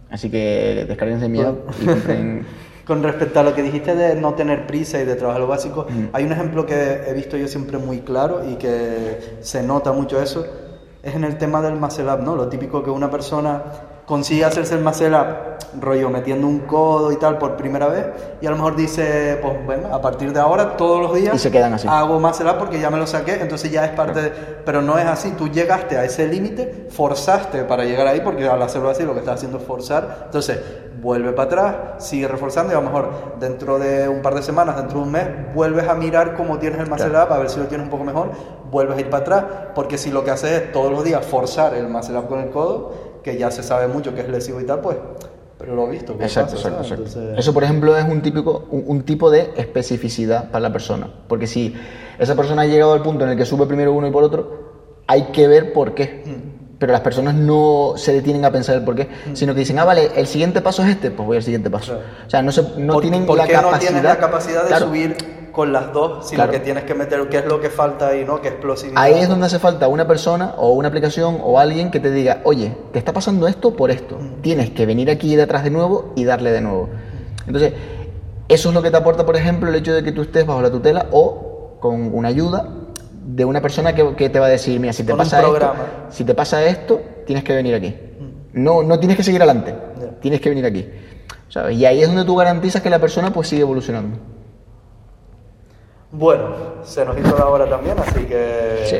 Así 0.09 0.29
que 0.31 0.85
descarguense 0.87 1.29
mi 1.29 1.39
app 1.39 1.55
y 1.81 1.85
compren. 1.85 2.45
Con 2.91 3.03
respecto 3.03 3.39
a 3.39 3.43
lo 3.43 3.55
que 3.55 3.63
dijiste 3.63 3.95
de 3.95 4.15
no 4.15 4.33
tener 4.33 4.67
prisa 4.67 4.99
y 4.99 5.05
de 5.05 5.15
trabajar 5.15 5.39
lo 5.39 5.47
básico, 5.47 5.87
hay 6.11 6.25
un 6.25 6.33
ejemplo 6.33 6.65
que 6.65 7.03
he 7.07 7.13
visto 7.13 7.37
yo 7.37 7.47
siempre 7.47 7.77
muy 7.77 8.01
claro 8.01 8.41
y 8.45 8.55
que 8.55 9.37
se 9.39 9.63
nota 9.63 9.93
mucho 9.93 10.21
eso, 10.21 10.45
es 11.01 11.15
en 11.15 11.23
el 11.23 11.37
tema 11.37 11.61
del 11.61 11.75
up, 11.75 12.21
¿no? 12.21 12.35
Lo 12.35 12.49
típico 12.49 12.83
que 12.83 12.89
una 12.89 13.09
persona 13.09 13.63
consigue 14.11 14.43
hacerse 14.43 14.75
el 14.75 14.81
muscle 14.81 15.15
up, 15.15 15.79
rollo 15.79 16.09
metiendo 16.09 16.45
un 16.45 16.59
codo 16.59 17.13
y 17.13 17.15
tal 17.15 17.37
por 17.37 17.55
primera 17.55 17.87
vez, 17.87 18.07
y 18.41 18.45
a 18.45 18.49
lo 18.49 18.57
mejor 18.57 18.75
dice, 18.75 19.39
pues 19.41 19.65
bueno, 19.65 19.87
a 19.95 20.01
partir 20.01 20.33
de 20.33 20.39
ahora 20.41 20.75
todos 20.75 20.99
los 21.01 21.15
días 21.15 21.33
Y 21.33 21.39
se 21.39 21.49
quedan 21.49 21.75
así. 21.75 21.87
hago 21.89 22.19
muscle 22.19 22.49
up 22.49 22.57
porque 22.57 22.77
ya 22.77 22.89
me 22.89 22.97
lo 22.97 23.07
saqué, 23.07 23.35
entonces 23.35 23.71
ya 23.71 23.85
es 23.85 23.91
parte 23.91 24.21
de... 24.21 24.29
Pero 24.65 24.81
no 24.81 24.97
es 24.97 25.05
así, 25.05 25.31
tú 25.37 25.47
llegaste 25.47 25.97
a 25.97 26.03
ese 26.03 26.27
límite, 26.27 26.87
forzaste 26.89 27.63
para 27.63 27.85
llegar 27.85 28.05
ahí, 28.05 28.19
porque 28.19 28.45
al 28.49 28.61
hacerlo 28.61 28.89
así 28.89 29.03
lo 29.03 29.13
que 29.13 29.19
estás 29.19 29.35
haciendo 29.35 29.59
es 29.59 29.63
forzar, 29.63 30.23
entonces 30.25 30.59
vuelve 31.01 31.31
para 31.31 31.47
atrás, 31.47 31.75
sigue 32.05 32.27
reforzando 32.27 32.73
y 32.73 32.75
a 32.75 32.81
lo 32.81 32.87
mejor 32.87 33.37
dentro 33.39 33.79
de 33.79 34.09
un 34.09 34.21
par 34.21 34.35
de 34.35 34.41
semanas, 34.41 34.75
dentro 34.75 34.99
de 34.99 35.05
un 35.05 35.11
mes, 35.13 35.27
vuelves 35.55 35.87
a 35.87 35.93
mirar 35.95 36.35
cómo 36.35 36.59
tienes 36.59 36.81
el 36.81 36.89
muscle 36.89 37.11
up, 37.11 37.31
a 37.31 37.37
ver 37.37 37.49
si 37.49 37.61
lo 37.61 37.67
tienes 37.67 37.85
un 37.85 37.89
poco 37.89 38.03
mejor, 38.03 38.31
vuelves 38.69 38.97
a 38.97 38.99
ir 38.99 39.09
para 39.09 39.21
atrás, 39.23 39.45
porque 39.73 39.97
si 39.97 40.11
lo 40.11 40.25
que 40.25 40.31
haces 40.31 40.51
es 40.51 40.71
todos 40.73 40.91
los 40.91 41.05
días 41.05 41.25
forzar 41.25 41.75
el 41.75 41.87
muscle 41.87 42.17
up 42.17 42.27
con 42.27 42.41
el 42.41 42.49
codo, 42.49 43.10
que 43.23 43.37
ya 43.37 43.51
se 43.51 43.63
sabe 43.63 43.87
mucho 43.87 44.13
que 44.15 44.21
es 44.21 44.29
lesivo 44.29 44.59
y 44.61 44.65
tal, 44.65 44.81
pues, 44.81 44.97
pero 45.57 45.75
lo 45.75 45.87
he 45.87 45.91
visto. 45.91 46.17
¿qué 46.17 46.23
Exacto, 46.23 46.55
pasa, 46.55 46.69
exacto, 46.69 46.81
exacto. 47.03 47.19
Entonces- 47.19 47.39
Eso, 47.39 47.53
por 47.53 47.63
ejemplo, 47.63 47.95
es 47.97 48.05
un, 48.05 48.21
típico, 48.21 48.67
un, 48.71 48.83
un 48.87 49.03
tipo 49.03 49.29
de 49.29 49.51
especificidad 49.57 50.49
para 50.51 50.61
la 50.61 50.71
persona. 50.73 51.07
Porque 51.27 51.47
si 51.47 51.75
esa 52.17 52.35
persona 52.35 52.63
ha 52.63 52.65
llegado 52.65 52.93
al 52.93 53.01
punto 53.01 53.23
en 53.25 53.31
el 53.31 53.37
que 53.37 53.45
sube 53.45 53.65
primero 53.67 53.93
uno 53.93 54.07
y 54.07 54.11
por 54.11 54.23
otro, 54.23 54.71
hay 55.07 55.23
que 55.33 55.47
ver 55.47 55.73
por 55.73 55.93
qué. 55.93 56.23
Mm. 56.25 56.60
Pero 56.81 56.93
las 56.93 57.01
personas 57.01 57.35
no 57.35 57.93
se 57.95 58.11
detienen 58.11 58.43
a 58.43 58.51
pensar 58.51 58.75
el 58.75 58.83
por 58.83 58.95
qué, 58.95 59.07
sino 59.33 59.53
que 59.53 59.59
dicen, 59.59 59.77
ah, 59.77 59.85
vale, 59.85 60.09
el 60.15 60.25
siguiente 60.25 60.61
paso 60.61 60.81
es 60.81 60.89
este, 60.89 61.11
pues 61.11 61.27
voy 61.27 61.37
al 61.37 61.43
siguiente 61.43 61.69
paso. 61.69 61.91
Claro. 61.93 62.07
O 62.25 62.29
sea, 62.31 62.41
no, 62.41 62.51
se, 62.51 62.63
no 62.79 62.93
¿Por- 62.93 63.01
tienen 63.03 63.27
por 63.27 63.37
la 63.37 63.45
qué 63.45 63.53
capacidad. 63.53 63.73
no 63.75 63.79
tienes 63.79 64.03
la 64.03 64.17
capacidad 64.17 64.61
de 64.63 64.67
Claro. 64.69 64.87
subir 64.87 65.15
con 65.51 65.71
las 65.71 65.93
dos, 65.93 66.25
sino 66.27 66.37
Claro. 66.37 66.51
que 66.53 66.59
tienes 66.59 66.83
que 66.85 66.95
meter 66.95 67.29
qué 67.29 67.37
es 67.37 67.45
lo 67.45 67.61
que 67.61 67.69
falta 67.69 68.07
ahí, 68.07 68.25
¿no? 68.25 68.41
¿Qué 68.41 68.47
explosividad? 68.47 68.99
Ahí 68.99 69.13
es 69.19 69.29
donde 69.29 69.45
hace 69.45 69.59
falta 69.59 69.87
una 69.89 70.07
persona 70.07 70.55
o 70.57 70.71
una 70.71 70.87
aplicación 70.87 71.37
o 71.43 71.59
alguien 71.59 71.91
que 71.91 71.99
te 71.99 72.09
diga, 72.09 72.41
oye, 72.45 72.75
te 72.91 72.97
está 72.97 73.13
pasando 73.13 73.47
esto 73.47 73.75
por 73.75 73.91
esto. 73.91 74.17
Tienes 74.41 74.71
que 74.71 74.87
venir 74.87 75.11
aquí 75.11 75.35
detrás 75.35 75.63
de 75.63 75.69
nuevo 75.69 76.13
y 76.15 76.23
darle 76.23 76.49
de 76.51 76.61
nuevo. 76.61 76.89
Entonces, 77.45 77.73
eso 78.47 78.69
es 78.69 78.73
lo 78.73 78.81
que 78.81 78.89
te 78.89 78.97
aporta, 78.97 79.23
por 79.23 79.35
ejemplo, 79.35 79.69
el 79.69 79.75
hecho 79.75 79.93
de 79.93 80.01
que 80.01 80.11
tú 80.13 80.23
estés 80.23 80.47
bajo 80.47 80.63
la 80.63 80.71
tutela 80.71 81.05
o 81.11 81.77
con 81.79 82.11
una 82.15 82.29
ayuda 82.29 82.67
de 83.23 83.45
una 83.45 83.61
persona 83.61 83.93
que, 83.93 84.15
que 84.15 84.29
te 84.29 84.39
va 84.39 84.47
a 84.47 84.49
decir, 84.49 84.79
mira, 84.79 84.93
si 84.93 85.03
te 85.03 85.13
pasa 85.15 85.41
esto, 85.41 85.73
si 86.09 86.23
te 86.23 86.33
pasa 86.33 86.63
esto, 86.65 87.01
tienes 87.25 87.43
que 87.43 87.53
venir 87.55 87.75
aquí. 87.75 87.95
No, 88.53 88.83
no 88.83 88.99
tienes 88.99 89.15
que 89.17 89.23
seguir 89.23 89.41
adelante, 89.41 89.73
tienes 90.21 90.41
que 90.41 90.49
venir 90.49 90.65
aquí. 90.65 90.89
¿Sabes? 91.47 91.77
Y 91.77 91.85
ahí 91.85 92.01
es 92.01 92.07
donde 92.07 92.23
tú 92.25 92.35
garantizas 92.35 92.81
que 92.81 92.89
la 92.89 92.99
persona 92.99 93.31
pues 93.31 93.47
sigue 93.47 93.61
evolucionando. 93.61 94.17
Bueno, 96.11 96.83
se 96.83 97.05
nos 97.05 97.17
hizo 97.17 97.37
la 97.37 97.45
hora 97.47 97.69
también, 97.69 97.97
así 97.99 98.25
que 98.25 98.79
Sí. 98.85 98.97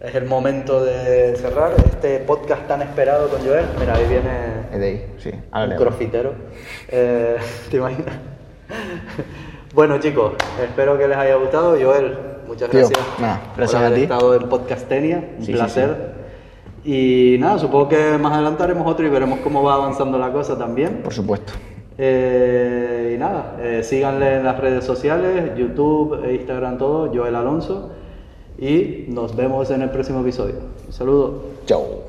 es 0.00 0.14
el 0.14 0.24
momento 0.24 0.84
de 0.84 1.36
cerrar 1.36 1.72
este 1.84 2.18
podcast 2.20 2.66
tan 2.66 2.82
esperado 2.82 3.28
con 3.28 3.40
Joel. 3.46 3.66
Mira, 3.78 3.94
ahí 3.94 4.06
viene 4.08 4.30
Es 4.72 4.80
de 4.80 4.86
ahí, 4.86 5.06
sí. 5.18 5.28
un 5.30 5.42
Háblale. 5.52 5.76
crossfitero. 5.76 6.32
Eh, 6.88 7.36
¿Te 7.70 7.76
imaginas? 7.76 8.14
bueno, 9.74 9.98
chicos, 9.98 10.32
espero 10.62 10.98
que 10.98 11.06
les 11.06 11.16
haya 11.16 11.36
gustado. 11.36 11.76
Joel, 11.80 12.16
muchas 12.54 12.70
Tío, 12.70 12.80
gracias. 12.80 13.00
nada, 13.20 13.40
gracias 13.56 13.72
por 13.72 13.82
a 13.82 13.86
haber 13.86 13.98
ti. 13.98 14.02
estado 14.02 14.34
en 14.34 14.48
Podcastenia. 14.48 15.16
Un 15.38 15.44
Sí, 15.44 15.46
sí, 15.46 15.52
placer. 15.52 16.14
Y 16.84 17.36
nada, 17.38 17.58
supongo 17.58 17.88
que 17.88 18.18
más 18.18 18.32
adelante 18.32 18.62
haremos 18.62 18.86
otro 18.86 19.06
y 19.06 19.10
veremos 19.10 19.38
cómo 19.40 19.62
va 19.62 19.74
avanzando 19.74 20.18
la 20.18 20.30
cosa 20.32 20.58
también. 20.58 21.00
Por 21.02 21.14
supuesto. 21.14 21.52
Eh, 21.96 23.12
y 23.14 23.18
nada, 23.18 23.56
eh, 23.60 23.82
síganle 23.82 24.36
en 24.36 24.44
las 24.44 24.58
redes 24.58 24.84
sociales, 24.84 25.52
YouTube, 25.56 26.24
e 26.24 26.34
Instagram, 26.34 26.76
todo, 26.78 27.10
Joel 27.14 27.36
Alonso. 27.36 27.90
Y 28.58 29.06
nos 29.08 29.34
vemos 29.34 29.70
en 29.70 29.82
el 29.82 29.90
próximo 29.90 30.20
episodio. 30.20 30.56
Un 30.86 30.92
saludo. 30.92 31.42
Chao. 31.66 32.04